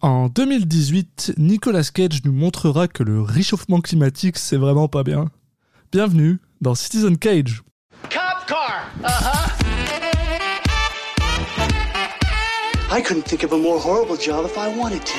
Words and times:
En 0.00 0.28
2018, 0.28 1.32
Nicolas 1.38 1.90
Cage 1.92 2.22
nous 2.24 2.30
montrera 2.30 2.86
que 2.86 3.02
le 3.02 3.20
réchauffement 3.20 3.80
climatique, 3.80 4.38
c'est 4.38 4.56
vraiment 4.56 4.86
pas 4.86 5.02
bien. 5.02 5.28
Bienvenue 5.90 6.38
dans 6.60 6.76
Citizen 6.76 7.18
Cage. 7.18 7.64
Cop 8.08 8.46
car. 8.46 8.88
Uh-huh. 9.02 9.48
I 12.92 13.02
couldn't 13.02 13.24
think 13.24 13.42
of 13.42 13.52
a 13.52 13.58
more 13.58 13.80
horrible 13.80 14.16
job 14.16 14.46
if 14.46 14.56
I 14.56 14.68
wanted 14.78 15.04
to. 15.04 15.18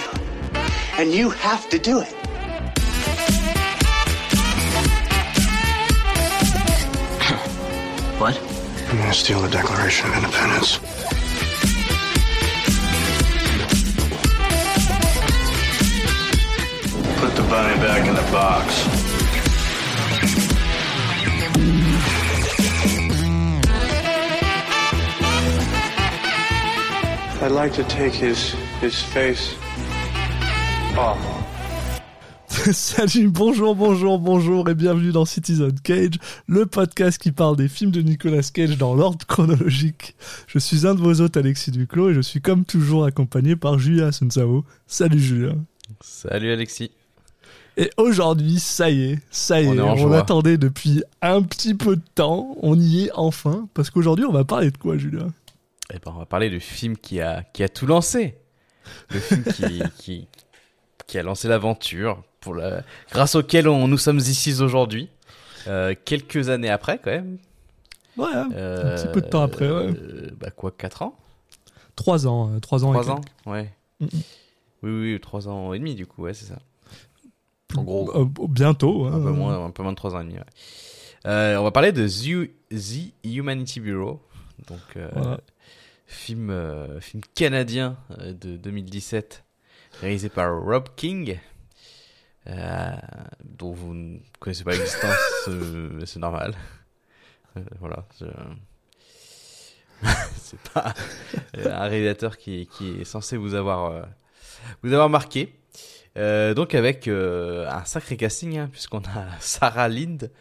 And 0.98 1.12
you 1.14 1.30
have 1.30 1.68
to 1.72 1.78
do 1.78 2.00
it. 2.00 2.16
What? 8.18 8.40
I'm 8.90 8.98
gonna 8.98 9.14
steal 9.14 9.42
the 9.42 9.50
Declaration 9.50 10.10
of 10.10 10.16
Independence? 10.16 10.80
Bunny 17.50 17.76
back 17.82 18.08
in 18.08 18.14
the 18.14 18.32
box. 18.32 18.86
I'd 27.42 27.52
like 27.52 27.74
to 27.74 27.84
take 27.86 28.14
his 28.14 28.54
his 28.82 29.02
face 29.02 29.56
off. 30.96 31.18
Salut, 32.72 33.30
bonjour, 33.30 33.74
bonjour, 33.76 34.20
bonjour 34.20 34.70
et 34.70 34.76
bienvenue 34.76 35.12
dans 35.12 35.26
Citizen 35.26 35.74
Cage, 35.82 36.20
le 36.46 36.68
podcast 36.68 37.20
qui 37.20 37.32
parle 37.32 37.56
des 37.56 37.68
films 37.68 37.92
de 37.92 38.02
Nicolas 38.02 38.48
Cage 38.54 38.78
dans 38.78 38.94
l'ordre 38.94 39.26
chronologique. 39.26 40.16
Je 40.46 40.60
suis 40.60 40.86
un 40.86 40.94
de 40.94 41.00
vos 41.00 41.22
hôtes, 41.22 41.38
Alexis 41.38 41.72
Duclos, 41.72 42.10
et 42.10 42.14
je 42.14 42.22
suis 42.22 42.42
comme 42.42 42.66
toujours 42.66 43.06
accompagné 43.06 43.56
par 43.56 43.80
Julia 43.80 44.12
Sunsao. 44.12 44.66
Salut 44.86 45.20
Julia. 45.20 45.54
Salut 46.02 46.52
Alexis. 46.52 46.92
Et 47.82 47.90
aujourd'hui, 47.98 48.60
ça 48.60 48.90
y 48.90 49.12
est, 49.14 49.20
ça 49.32 49.62
y 49.62 49.68
On 49.68 49.74
est, 49.74 49.78
est 49.78 49.82
on 49.82 49.96
joie. 49.96 50.10
l'attendait 50.18 50.58
depuis 50.58 51.02
un 51.22 51.42
petit 51.42 51.74
peu 51.74 51.96
de 51.96 52.02
temps, 52.14 52.56
on 52.62 52.78
y 52.78 53.06
est 53.06 53.12
enfin, 53.14 53.70
parce 53.74 53.90
qu'aujourd'hui 53.90 54.26
on 54.26 54.34
va 54.34 54.44
parler 54.44 54.70
de 54.70 54.78
quoi 54.78 54.98
Julia 54.98 55.26
Eh 55.94 55.98
ben, 56.00 56.12
on 56.14 56.20
va 56.20 56.26
parler 56.26 56.50
du 56.50 56.60
film 56.60 56.98
qui 56.98 57.22
a, 57.22 57.44
qui 57.54 57.64
a 57.64 57.70
tout 57.70 57.86
lancé. 57.88 58.36
Le 59.12 59.20
film 59.20 59.44
qui, 59.44 59.82
qui, 59.98 60.28
qui 61.08 61.18
a 61.18 61.24
lancé 61.24 61.48
l'aventure, 61.48 62.22
pour 62.42 62.54
la... 62.54 62.84
grâce 63.12 63.36
auquel 63.36 63.68
on, 63.70 63.88
nous 63.88 63.98
sommes 63.98 64.18
ici 64.20 64.62
aujourd'hui. 64.62 65.10
Euh, 65.68 65.94
quelques 66.06 66.50
années 66.50 66.70
après, 66.70 67.00
quand 67.02 67.12
même. 67.12 67.38
Ouais, 68.18 68.28
hein, 68.34 68.50
Euh, 68.54 68.94
un 68.94 69.02
petit 69.02 69.14
peu 69.14 69.22
de 69.22 69.28
temps 69.28 69.42
après, 69.44 69.70
ouais. 69.70 69.94
euh, 69.96 70.30
bah 70.38 70.50
quoi, 70.52 70.72
4 70.72 71.02
ans? 71.04 71.16
Trois 71.96 72.28
ans, 72.28 72.52
euh, 72.54 72.60
trois 72.60 72.84
ans 72.84 72.92
et 72.92 73.02
3 73.02 73.12
ans 73.12 73.22
quelques. 73.22 73.48
Ouais. 73.48 73.74
Mm. 74.02 74.08
Oui, 74.84 75.12
oui, 75.14 75.20
3 75.22 75.48
ans 75.48 75.74
et 75.74 75.80
demi, 75.80 75.96
du 75.96 76.06
coup, 76.06 76.24
ouais, 76.24 76.34
c'est 76.34 76.46
ça. 76.46 76.60
En 77.78 77.84
gros, 77.84 78.12
Euh, 78.20 78.26
bientôt. 78.48 79.06
un, 79.06 79.14
hein. 79.14 79.22
peu 79.24 79.32
moins, 79.32 79.66
un 79.66 79.72
peu 79.72 79.84
moins 79.84 79.92
de 79.92 79.98
3 79.98 80.16
ans 80.16 80.22
et 80.22 80.24
demi, 80.24 80.36
ouais. 80.36 80.44
Euh, 81.26 81.58
on 81.58 81.64
va 81.64 81.72
parler 81.72 81.92
de 81.92 82.08
The, 82.08 82.50
The 82.74 83.14
Humanity 83.24 83.80
Bureau. 83.80 84.22
Donc, 84.68 84.80
euh, 84.98 85.10
Voilà. 85.14 85.40
film, 86.08 86.50
euh, 86.50 87.00
film 87.02 87.22
canadien 87.36 87.98
de 88.20 88.58
2017, 88.58 89.44
réalisé 90.02 90.30
par 90.30 90.60
Rob 90.62 90.88
King, 90.96 91.38
dont 93.44 93.72
vous 93.74 93.94
ne 93.94 94.18
connaissez 94.40 94.64
pas 94.64 94.72
l'existence, 94.72 95.16
c'est 96.06 96.20
normal. 96.20 96.56
Voilà. 97.80 98.06
c'est 100.38 100.60
pas 100.74 100.94
un 101.56 101.84
réalisateur 101.88 102.38
qui, 102.38 102.68
qui 102.68 103.02
est 103.02 103.06
censé 103.06 103.38
vous 103.38 103.54
avoir, 103.54 104.08
vous 104.82 104.94
avoir 104.94 105.10
marqué. 105.10 105.54
Euh, 106.18 106.54
donc 106.54 106.76
avec 106.76 107.08
euh, 107.08 107.70
un 107.70 107.86
sacré 107.86 108.18
casting, 108.18 108.58
hein, 108.58 108.70
puisqu'on 108.72 109.00
a 109.00 109.28
Sarah 109.40 109.90
Lind, 109.90 110.32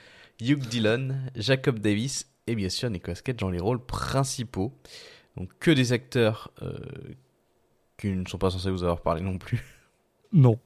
Hugh 0.41 0.59
Dillon, 0.67 1.17
Jacob 1.35 1.79
Davis 1.79 2.31
et 2.47 2.55
bien 2.55 2.69
sûr 2.69 2.91
Nicolas 2.91 3.17
Cage 3.17 3.37
dans 3.37 3.51
les 3.51 3.61
rôles 3.61 3.85
principaux. 3.85 4.73
Donc 5.37 5.51
que 5.61 5.71
des 5.71 5.93
acteurs 5.93 6.51
euh, 6.63 6.79
qui 7.97 8.09
ne 8.09 8.27
sont 8.27 8.39
pas 8.39 8.51
censés 8.51 8.71
vous 8.71 8.83
avoir 8.83 9.03
parlé 9.03 9.21
non 9.23 9.39
plus. 9.39 9.63
Non. 10.31 10.59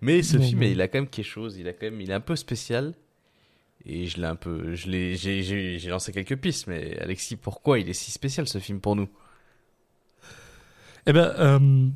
Mais 0.00 0.22
ce 0.22 0.38
Non, 0.38 0.42
film, 0.42 0.60
non. 0.60 0.66
il 0.68 0.80
a 0.80 0.88
quand 0.88 0.96
même 0.96 1.06
quelque 1.06 1.26
chose. 1.26 1.58
Il 1.58 1.68
a 1.68 1.74
quand 1.74 1.84
même, 1.84 2.00
il 2.00 2.10
est 2.10 2.14
un 2.14 2.20
peu 2.20 2.36
spécial. 2.36 2.94
Et 3.84 4.06
je 4.06 4.18
l'ai 4.18 4.26
un 4.26 4.34
peu, 4.34 4.74
je 4.74 4.88
l'ai, 4.88 5.14
j'ai, 5.14 5.78
lancé 5.90 6.10
quelques 6.10 6.36
pistes. 6.36 6.66
Mais 6.68 6.98
Alexis, 6.98 7.36
pourquoi 7.36 7.78
il 7.78 7.90
est 7.90 7.92
si 7.92 8.10
spécial 8.10 8.48
ce 8.48 8.56
film 8.56 8.80
pour 8.80 8.96
nous? 8.96 9.10
Eh 11.04 11.12
ben, 11.12 11.92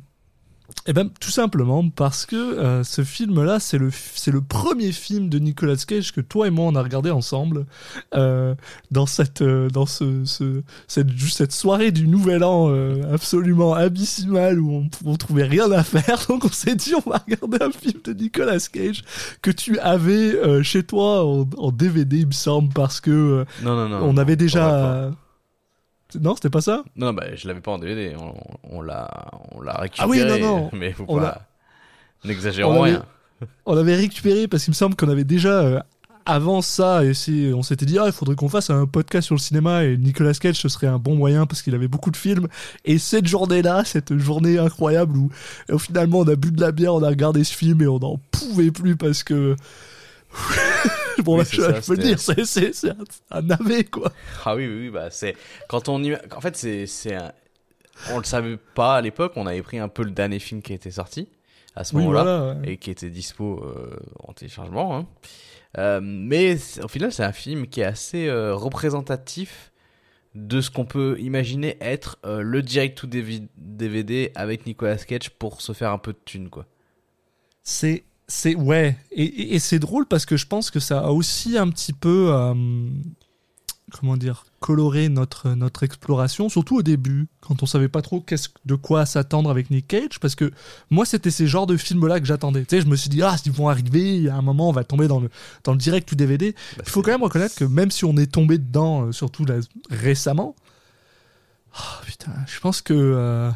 eh 0.87 0.93
ben, 0.93 1.09
tout 1.19 1.31
simplement 1.31 1.87
parce 1.89 2.25
que 2.25 2.35
euh, 2.35 2.83
ce 2.83 3.03
film-là, 3.03 3.59
c'est 3.59 3.77
le, 3.77 3.89
c'est 3.91 4.31
le 4.31 4.41
premier 4.41 4.91
film 4.91 5.29
de 5.29 5.39
Nicolas 5.39 5.75
Cage 5.87 6.11
que 6.11 6.21
toi 6.21 6.47
et 6.47 6.49
moi 6.49 6.65
on 6.65 6.75
a 6.75 6.81
regardé 6.83 7.09
ensemble 7.11 7.65
euh, 8.13 8.53
dans 8.91 9.05
cette, 9.05 9.41
euh, 9.41 9.69
dans 9.69 9.85
ce, 9.85 10.25
ce- 10.25 10.61
cette, 10.87 11.09
juste 11.11 11.37
cette 11.37 11.51
soirée 11.51 11.91
du 11.91 12.07
Nouvel 12.07 12.43
An 12.43 12.67
euh, 12.69 13.01
absolument 13.13 13.73
abyssimale 13.73 14.59
où 14.59 14.71
on, 14.71 14.89
on 15.05 15.15
trouvait 15.15 15.43
rien 15.45 15.71
à 15.71 15.83
faire. 15.83 16.25
Donc 16.29 16.45
on 16.45 16.49
s'est 16.51 16.75
dit 16.75 16.93
on 16.95 17.09
va 17.09 17.23
regarder 17.27 17.63
un 17.63 17.71
film 17.71 18.01
de 18.03 18.13
Nicolas 18.13 18.59
Cage 18.71 19.03
que 19.41 19.51
tu 19.51 19.79
avais 19.79 20.35
euh, 20.35 20.61
chez 20.63 20.83
toi 20.83 21.25
en, 21.25 21.47
en 21.57 21.71
DVD, 21.71 22.17
il 22.19 22.27
me 22.27 22.31
semble, 22.31 22.73
parce 22.73 23.01
que 23.01 23.11
euh, 23.11 23.45
Non, 23.63 23.75
non, 23.75 23.89
non. 23.89 23.99
on 24.03 24.17
avait 24.17 24.35
déjà. 24.35 25.11
Non, 26.21 26.35
c'était 26.35 26.49
pas 26.49 26.61
ça? 26.61 26.83
Non, 26.95 27.13
bah, 27.13 27.35
je 27.35 27.47
l'avais 27.47 27.61
pas 27.61 27.71
en 27.71 27.79
DVD. 27.79 28.15
On, 28.17 28.33
on 28.77 28.81
l'a, 28.81 29.09
on 29.51 29.61
l'a 29.61 29.73
Ah 29.77 29.81
récupéré. 29.81 30.09
oui, 30.09 30.23
non, 30.25 30.39
non. 30.39 30.69
Mais 30.73 30.91
faut 30.91 31.05
On 31.07 31.19
pas. 31.19 31.41
N'exagérons 32.23 32.81
rien. 32.81 33.05
on 33.65 33.77
avait 33.77 33.95
récupéré 33.95 34.47
parce 34.47 34.63
qu'il 34.63 34.71
me 34.71 34.75
semble 34.75 34.95
qu'on 34.95 35.09
avait 35.09 35.23
déjà 35.23 35.59
euh, 35.59 35.79
avant 36.25 36.63
ça 36.63 37.01
on 37.53 37.61
s'était 37.61 37.85
dit 37.85 37.99
ah 37.99 38.05
il 38.07 38.11
faudrait 38.13 38.35
qu'on 38.35 38.49
fasse 38.49 38.71
un 38.71 38.87
podcast 38.87 39.27
sur 39.27 39.35
le 39.35 39.39
cinéma 39.39 39.83
et 39.83 39.95
Nicolas 39.95 40.33
Cage 40.33 40.55
ce 40.55 40.69
serait 40.69 40.87
un 40.87 40.97
bon 40.97 41.15
moyen 41.15 41.45
parce 41.45 41.61
qu'il 41.61 41.75
avait 41.75 41.87
beaucoup 41.89 42.09
de 42.09 42.17
films 42.17 42.47
et 42.83 42.97
cette 42.97 43.27
journée-là 43.27 43.83
cette 43.85 44.17
journée 44.17 44.57
incroyable 44.57 45.15
où 45.17 45.29
euh, 45.69 45.77
finalement 45.77 46.19
on 46.19 46.27
a 46.27 46.35
bu 46.35 46.51
de 46.51 46.61
la 46.61 46.71
bière 46.71 46.95
on 46.95 47.03
a 47.03 47.09
regardé 47.09 47.43
ce 47.43 47.53
film 47.53 47.79
et 47.83 47.87
on 47.87 47.99
n'en 47.99 48.19
pouvait 48.31 48.71
plus 48.71 48.95
parce 48.95 49.21
que 49.23 49.55
bon 51.19 51.37
Oui, 51.37 51.43
bah, 51.43 51.49
je, 51.51 51.61
ça, 51.61 51.79
je 51.79 51.85
peux 51.85 51.97
dire 51.97 52.19
c'est 52.19 52.89
un, 52.89 52.95
un 53.31 53.41
navet 53.41 53.85
quoi 53.85 54.11
Ah 54.43 54.55
oui, 54.55 54.67
oui, 54.67 54.75
oui, 54.85 54.89
bah 54.89 55.09
c'est 55.11 55.35
quand 55.69 55.89
on 55.89 56.03
y... 56.03 56.13
en 56.15 56.41
fait 56.41 56.55
c'est 56.55 57.13
un... 57.15 57.31
on 58.11 58.17
le 58.17 58.23
savait 58.23 58.57
pas 58.57 58.97
à 58.97 59.01
l'époque, 59.01 59.33
on 59.35 59.47
avait 59.47 59.61
pris 59.61 59.79
un 59.79 59.87
peu 59.87 60.03
le 60.03 60.11
dernier 60.11 60.39
film 60.39 60.61
qui 60.61 60.73
était 60.73 60.91
sorti 60.91 61.29
à 61.75 61.83
ce 61.83 61.95
oui 61.95 62.01
moment-là 62.03 62.23
voilà 62.23 62.59
ouais. 62.61 62.73
et 62.73 62.77
qui 62.77 62.91
était 62.91 63.09
dispo 63.09 63.61
euh, 63.63 63.95
en 64.19 64.33
téléchargement. 64.33 64.95
hein. 64.95 65.07
Euh, 65.77 65.99
mais 66.01 66.55
au 66.81 66.87
final, 66.87 67.11
c'est 67.11 67.23
un 67.25 67.33
film 67.33 67.67
qui 67.67 67.81
est 67.81 67.85
assez 67.85 68.27
euh, 68.27 68.55
représentatif 68.55 69.73
de 70.33 70.61
ce 70.61 70.69
qu'on 70.69 70.85
peut 70.85 71.17
imaginer 71.19 71.77
être 71.81 72.17
le 72.25 72.61
direct 72.61 72.97
to 72.97 73.07
DVD 73.07 74.31
avec 74.35 74.65
Nicolas 74.65 74.97
Cage 74.97 75.29
pour 75.31 75.61
se 75.61 75.71
faire 75.73 75.91
un 75.91 75.97
peu 75.97 76.11
de 76.13 76.19
thune 76.25 76.49
quoi. 76.49 76.65
C'est, 77.63 78.03
c'est 78.27 78.55
ouais, 78.55 78.97
et, 79.11 79.23
et- 79.23 79.55
et 79.55 79.59
c'est 79.59 79.79
drôle 79.79 80.05
parce 80.07 80.25
que 80.25 80.37
je 80.37 80.47
pense 80.47 80.71
que 80.71 80.79
ça 80.79 80.99
a 81.01 81.09
aussi 81.11 81.57
un 81.57 81.69
petit 81.69 81.93
peu, 81.93 82.29
euh, 82.33 82.53
comment 83.99 84.17
dire, 84.17 84.45
coloré 84.59 85.09
notre 85.09 85.51
notre 85.51 85.83
exploration, 85.83 86.49
surtout 86.49 86.77
au 86.77 86.81
début, 86.81 87.27
quand 87.39 87.61
on 87.61 87.65
savait 87.67 87.87
pas 87.87 88.01
trop 88.01 88.19
qu'est-ce 88.21 88.49
de 88.65 88.73
quoi 88.75 89.05
s'attendre 89.05 89.49
avec 89.51 89.69
Nick 89.69 89.87
Cage, 89.87 90.19
parce 90.19 90.33
que 90.35 90.51
moi 90.89 91.05
c'était 91.05 91.29
ces 91.31 91.45
genres 91.47 91.67
de 91.67 91.77
films-là 91.77 92.19
que 92.19 92.25
j'attendais. 92.25 92.65
Tu 92.65 92.75
sais, 92.77 92.81
je 92.81 92.87
me 92.87 92.95
suis 92.95 93.09
dit 93.09 93.21
ah, 93.21 93.35
ils 93.45 93.51
vont 93.51 93.69
arriver, 93.69 94.27
à 94.27 94.35
un 94.37 94.41
moment 94.41 94.69
on 94.69 94.73
va 94.73 94.83
tomber 94.83 95.07
dans 95.07 95.19
le 95.19 95.29
dans 95.63 95.71
le 95.73 95.77
direct 95.77 96.11
ou 96.11 96.15
DVD. 96.15 96.53
Bah, 96.77 96.83
Il 96.87 96.89
faut 96.89 97.03
quand 97.03 97.11
même 97.11 97.23
reconnaître 97.23 97.55
que 97.55 97.65
même 97.65 97.91
si 97.91 98.05
on 98.05 98.17
est 98.17 98.31
tombé 98.31 98.57
dedans, 98.57 99.05
euh, 99.05 99.11
surtout 99.11 99.45
là, 99.45 99.55
récemment, 99.91 100.55
ah, 101.75 102.01
putain, 102.05 102.31
je 102.47 102.59
pense 102.59 102.81
que 102.81 102.93
euh, 102.93 103.51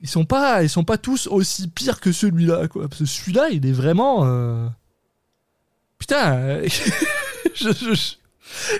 ils 0.00 0.08
sont 0.08 0.24
pas, 0.24 0.62
ils 0.62 0.68
sont 0.70 0.84
pas 0.84 0.98
tous 0.98 1.26
aussi 1.26 1.68
pires 1.68 2.00
que 2.00 2.12
celui-là, 2.12 2.68
quoi. 2.68 2.88
Parce 2.88 3.00
que 3.00 3.06
celui-là, 3.06 3.48
il 3.50 3.66
est 3.66 3.72
vraiment, 3.72 4.24
euh, 4.26 4.68
putain, 5.98 6.34
euh, 6.36 6.68
je- 7.54 7.72
je- 7.72 7.94
je- 7.94 8.14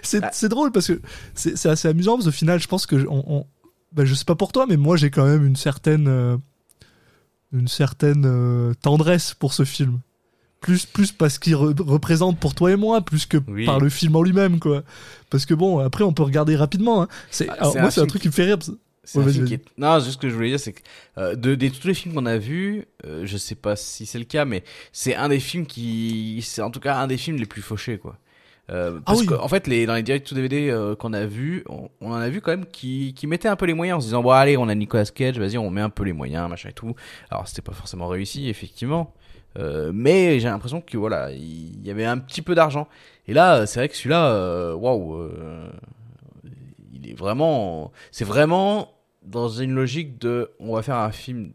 c'est 0.03 0.23
Ah. 0.25 0.31
c'est 0.33 0.49
drôle 0.49 0.73
parce 0.73 0.87
que 0.87 1.01
c'est 1.35 1.67
assez 1.67 1.89
amusant 1.89 2.15
parce 2.15 2.25
qu'au 2.27 2.31
final, 2.33 2.61
je 2.61 2.69
pense 2.69 2.87
que 2.87 3.07
on, 3.09 3.25
on- 3.27 3.47
ben, 3.93 4.05
je 4.05 4.15
sais 4.15 4.25
pas 4.25 4.35
pour 4.35 4.53
toi, 4.53 4.67
mais 4.69 4.77
moi 4.77 4.97
j'ai 4.97 5.11
quand 5.11 5.25
même 5.27 5.45
une 5.47 5.57
certaine, 5.57 6.09
euh, 6.09 6.37
une 7.53 7.69
certaine 7.69 8.25
euh, 8.27 8.75
tendresse 8.83 9.35
pour 9.35 9.53
ce 9.55 9.65
film. 9.65 10.01
Plus, 10.61 10.87
plus 10.87 11.13
parce 11.13 11.39
qu'il 11.39 11.55
re- 11.55 11.81
représente 11.83 12.39
pour 12.41 12.55
toi 12.55 12.73
et 12.73 12.77
moi, 12.77 13.01
plus 13.01 13.27
que 13.27 13.37
Oui. 13.47 13.65
par 13.65 13.79
le 13.79 13.89
film 13.89 14.17
en 14.17 14.23
lui-même, 14.23 14.59
quoi. 14.59 14.83
Parce 15.31 15.47
que 15.47 15.55
bon, 15.55 15.79
après, 15.79 16.03
on 16.03 16.13
peut 16.13 16.25
regarder 16.25 16.57
rapidement. 16.57 17.03
hein. 17.03 17.09
C'est, 17.31 17.49
Ah, 17.49 17.71
c'est 17.73 17.81
moi, 17.81 17.91
c'est 17.93 18.01
un 18.01 18.07
truc 18.07 18.23
qui 18.23 18.29
me 18.29 18.33
fait 18.33 18.45
rire. 18.45 18.59
parce- 18.59 18.73
C'est 19.11 19.21
Ouais, 19.21 19.25
un 19.25 19.29
film 19.29 19.45
qui 19.45 19.55
est... 19.55 19.65
Non, 19.79 19.99
juste 20.01 20.13
ce 20.13 20.19
que 20.19 20.29
je 20.29 20.35
voulais 20.35 20.51
dire, 20.51 20.61
c'est 20.61 20.75
que 20.75 20.83
euh, 21.17 21.35
de, 21.35 21.55
de 21.55 21.69
tous 21.69 21.87
les 21.87 21.95
films 21.95 22.15
qu'on 22.15 22.27
a 22.27 22.37
vus, 22.37 22.85
euh, 23.07 23.23
je 23.25 23.37
sais 23.39 23.55
pas 23.55 23.75
si 23.75 24.05
c'est 24.07 24.19
le 24.19 24.25
cas, 24.27 24.45
mais 24.45 24.63
c'est 24.93 25.15
un 25.15 25.29
des 25.31 25.41
films 25.41 25.67
qui, 25.67 26.41
c'est 26.43 26.61
en 26.63 26.71
tout 26.71 26.81
cas 26.81 26.97
un 26.97 27.07
des 27.07 27.17
films 27.17 27.39
les 27.39 27.47
plus 27.47 27.63
fauchés, 27.63 27.99
quoi. 27.99 28.19
Euh, 28.71 29.01
Ah 29.01 29.03
parce 29.07 29.21
oui. 29.21 29.27
que, 29.27 29.35
en 29.35 29.49
fait, 29.49 29.67
les, 29.67 29.87
dans 29.87 29.95
les 29.95 30.03
directs 30.03 30.25
to 30.25 30.35
DVD 30.35 30.69
euh, 30.69 30.95
qu'on 30.95 31.15
a 31.15 31.25
vu, 31.25 31.65
on, 31.71 31.89
on 32.03 32.11
en 32.13 32.17
a 32.17 32.29
vu 32.29 32.43
quand 32.43 32.51
même 32.51 32.67
qui, 32.67 33.15
qui 33.15 33.27
mettaient 33.27 33.49
un 33.49 33.57
peu 33.57 33.65
les 33.65 33.73
moyens 33.73 33.97
en 33.97 34.01
se 34.01 34.07
disant 34.07 34.23
bon 34.23 34.31
allez, 34.31 34.59
on 34.59 34.69
a 34.69 34.75
Nicolas 34.75 35.07
Cage, 35.07 35.39
vas-y, 35.39 35.57
on 35.57 35.71
met 35.71 35.81
un 35.81 35.89
peu 35.91 36.05
les 36.05 36.13
moyens, 36.13 36.49
machin 36.51 36.69
et 36.69 36.73
tout. 36.75 36.95
Alors 37.31 37.49
c'était 37.49 37.63
pas 37.63 37.73
forcément 37.73 38.09
réussi, 38.09 38.51
effectivement, 38.51 39.15
euh, 39.59 39.91
mais 39.95 40.39
j'ai 40.39 40.49
l'impression 40.49 40.83
que 40.83 40.99
voilà, 40.99 41.31
il 41.33 41.83
y 41.87 41.91
avait 41.91 42.05
un 42.05 42.19
petit 42.19 42.43
peu 42.43 42.55
d'argent. 42.55 42.89
Et 43.27 43.33
là, 43.33 43.65
c'est 43.67 43.81
vrai 43.81 43.89
que 43.89 43.97
celui-là, 43.97 44.33
euh, 44.33 44.75
waouh, 44.75 45.15
euh, 45.17 45.71
il 46.93 47.11
est 47.11 47.15
vraiment, 47.15 47.93
c'est 48.11 48.25
vraiment 48.25 48.93
dans 49.29 49.49
une 49.49 49.73
logique 49.75 50.19
de, 50.19 50.51
on 50.59 50.75
va 50.75 50.83
faire 50.83 50.97
un 50.97 51.13
film. 51.13 51.53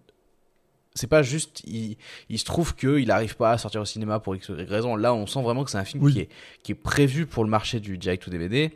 C'est 0.95 1.07
pas 1.07 1.23
juste, 1.23 1.61
il, 1.65 1.97
il 2.29 2.37
se 2.37 2.45
trouve 2.45 2.75
que 2.75 2.99
il 2.99 3.09
arrive 3.09 3.35
pas 3.35 3.51
à 3.51 3.57
sortir 3.57 3.81
au 3.81 3.85
cinéma 3.85 4.19
pour 4.19 4.35
X 4.35 4.51
raison. 4.51 4.95
Là, 4.95 5.13
on 5.13 5.25
sent 5.25 5.41
vraiment 5.41 5.63
que 5.63 5.71
c'est 5.71 5.77
un 5.79 5.85
film 5.85 6.03
Oui. 6.03 6.13
qui 6.13 6.19
est 6.19 6.29
qui 6.61 6.71
est 6.73 6.75
prévu 6.75 7.25
pour 7.25 7.43
le 7.43 7.49
marché 7.49 7.79
du 7.79 7.97
direct 7.97 8.23
to 8.23 8.29
DVD 8.31 8.71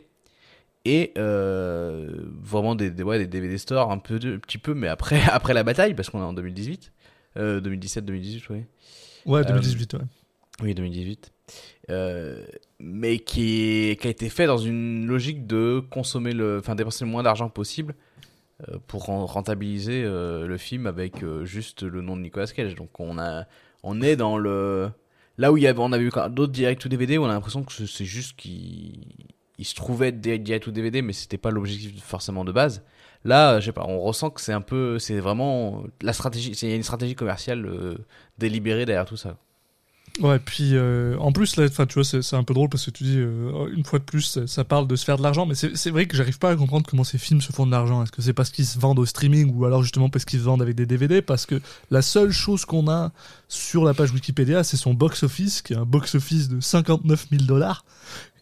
et 0.84 1.12
euh, 1.18 2.08
vraiment 2.42 2.74
des, 2.74 2.90
des, 2.90 3.02
ouais, 3.02 3.18
des 3.18 3.26
DVD 3.26 3.56
stores 3.58 3.90
un 3.92 3.98
peu 3.98 4.14
un 4.16 4.38
petit 4.38 4.58
peu 4.58 4.74
mais 4.74 4.88
après 4.88 5.20
après 5.30 5.52
la 5.54 5.62
bataille 5.64 5.94
parce 5.94 6.08
qu'on 6.10 6.20
est 6.20 6.24
en 6.24 6.32
2018 6.32 6.92
euh, 7.36 7.60
2017 7.60 8.04
2018 8.04 8.48
oui 8.50 8.64
Ouais, 9.26 9.44
2018, 9.44 9.94
ouais. 9.94 10.00
oui 10.62 10.74
2018 10.74 11.32
euh, 11.90 12.44
mais 12.78 13.18
qui, 13.18 13.96
qui 14.00 14.06
a 14.06 14.10
été 14.10 14.28
fait 14.28 14.46
dans 14.46 14.56
une 14.58 15.06
logique 15.06 15.46
de 15.46 15.82
consommer 15.90 16.32
le 16.32 16.58
enfin 16.60 16.74
dépenser 16.76 17.04
le 17.04 17.10
moins 17.10 17.22
d'argent 17.24 17.48
possible 17.50 17.94
euh, 17.94 17.94
pour 18.86 19.04
ren- 19.06 19.24
rentabiliser 19.26 20.02
euh, 20.04 20.46
le 20.46 20.56
film 20.58 20.86
avec 20.86 21.22
euh, 21.22 21.44
juste 21.44 21.82
le 21.82 22.00
nom 22.02 22.16
de 22.16 22.22
Nicolas 22.22 22.46
Cage. 22.46 22.74
Donc 22.74 22.98
on 23.00 23.18
a 23.18 23.44
on 23.84 24.00
est 24.02 24.16
dans 24.16 24.36
le 24.38 24.90
là 25.38 25.52
où 25.52 25.56
il 25.56 25.62
y 25.62 25.66
avait 25.68 25.78
on 25.78 25.92
a 25.92 25.98
vu 25.98 26.10
d'autres 26.30 26.52
direct 26.52 26.82
to 26.82 26.88
DVD 26.88 27.18
où 27.18 27.22
on 27.22 27.26
a 27.28 27.32
l'impression 27.34 27.62
que 27.62 27.72
c'est- 27.72 28.04
juste 28.04 28.36
qu'il 28.36 29.04
il 29.58 29.64
se 29.64 29.74
trouvait 29.74 30.12
des- 30.12 30.38
direct 30.38 30.64
to 30.64 30.70
DVD 30.72 31.02
mais 31.02 31.12
c'était 31.12 31.38
pas 31.38 31.50
l'objectif 31.50 32.02
forcément 32.02 32.44
de 32.44 32.52
base. 32.52 32.82
Là 33.24 33.60
je 33.60 33.66
sais 33.66 33.72
pas 33.72 33.84
on 33.86 34.00
ressent 34.00 34.30
que 34.30 34.40
c'est 34.40 34.52
un 34.52 34.60
peu 34.60 34.98
c'est 34.98 35.18
vraiment 35.20 35.84
la 36.02 36.12
stratégie 36.12 36.50
il 36.52 36.68
y 36.68 36.72
a 36.72 36.76
une 36.76 36.82
stratégie 36.82 37.14
commerciale 37.14 37.66
euh, 37.66 37.96
délibérée 38.38 38.86
derrière 38.86 39.04
tout 39.06 39.16
ça 39.16 39.36
Ouais, 40.20 40.38
puis 40.38 40.70
euh, 40.72 41.16
en 41.18 41.32
plus, 41.32 41.56
là, 41.56 41.68
tu 41.68 41.94
vois, 41.94 42.04
c'est 42.04 42.34
un 42.34 42.42
peu 42.42 42.54
drôle 42.54 42.68
parce 42.68 42.84
que 42.86 42.90
tu 42.90 43.04
dis, 43.04 43.18
euh, 43.18 43.68
une 43.74 43.84
fois 43.84 43.98
de 43.98 44.04
plus, 44.04 44.44
ça, 44.46 44.64
parle 44.64 44.86
de 44.86 44.96
se 44.96 45.04
faire 45.04 45.16
de 45.16 45.22
l'argent, 45.22 45.46
mais 45.46 45.54
c'est 45.54 45.90
vrai 45.90 46.06
que 46.06 46.16
j'arrive 46.16 46.38
pas 46.38 46.50
à 46.50 46.56
comprendre 46.56 46.86
comment 46.88 47.04
ces 47.04 47.18
films 47.18 47.40
se 47.40 47.52
font 47.52 47.66
de 47.66 47.70
l'argent. 47.70 48.02
Est-ce 48.02 48.12
que 48.12 48.22
c'est 48.22 48.32
parce 48.32 48.50
qu'ils 48.50 48.66
se 48.66 48.78
vendent 48.78 48.98
au 48.98 49.06
streaming 49.06 49.52
ou 49.54 49.64
alors 49.64 49.82
justement 49.82 50.08
parce 50.08 50.24
qu'ils 50.24 50.40
se 50.40 50.44
vendent 50.44 50.62
avec 50.62 50.74
des 50.74 50.86
DVD 50.86 51.22
Parce 51.22 51.46
que 51.46 51.60
la 51.90 52.02
seule 52.02 52.32
chose 52.32 52.64
qu'on 52.64 52.88
a 52.90 53.12
sur 53.48 53.84
la 53.84 53.94
page 53.94 54.12
Wikipédia, 54.12 54.64
c'est 54.64 54.76
son 54.76 54.92
box-office, 54.92 55.62
qui 55.62 55.72
est 55.72 55.76
un 55.76 55.84
box-office 55.84 56.48
de 56.48 56.60
59 56.60 57.26
000 57.30 57.44
dollars, 57.44 57.84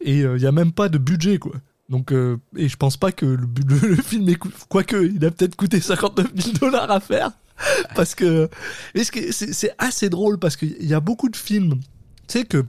et 0.00 0.20
il 0.20 0.40
y 0.40 0.46
a 0.46 0.52
même 0.52 0.72
pas 0.72 0.88
de 0.88 0.98
budget, 0.98 1.38
quoi. 1.38 1.52
Donc, 1.88 2.12
euh, 2.12 2.38
et 2.56 2.68
je 2.68 2.76
pense 2.76 2.96
pas 2.96 3.12
que 3.12 3.26
le, 3.26 3.48
le, 3.66 3.88
le 3.88 3.96
film 3.96 4.28
quoique, 4.68 4.96
il 4.96 5.24
a 5.24 5.30
peut-être 5.30 5.56
coûté 5.56 5.80
59 5.80 6.32
000 6.34 6.56
dollars 6.58 6.90
à 6.90 7.00
faire, 7.00 7.30
parce 7.94 8.14
que, 8.14 8.48
c'est 8.94 9.74
assez 9.78 10.08
drôle 10.08 10.38
parce 10.38 10.56
qu'il 10.56 10.84
y 10.84 10.94
a 10.94 11.00
beaucoup 11.00 11.28
de 11.28 11.36
films, 11.36 11.80
tu 12.28 12.38
sais 12.38 12.44
que 12.44 12.64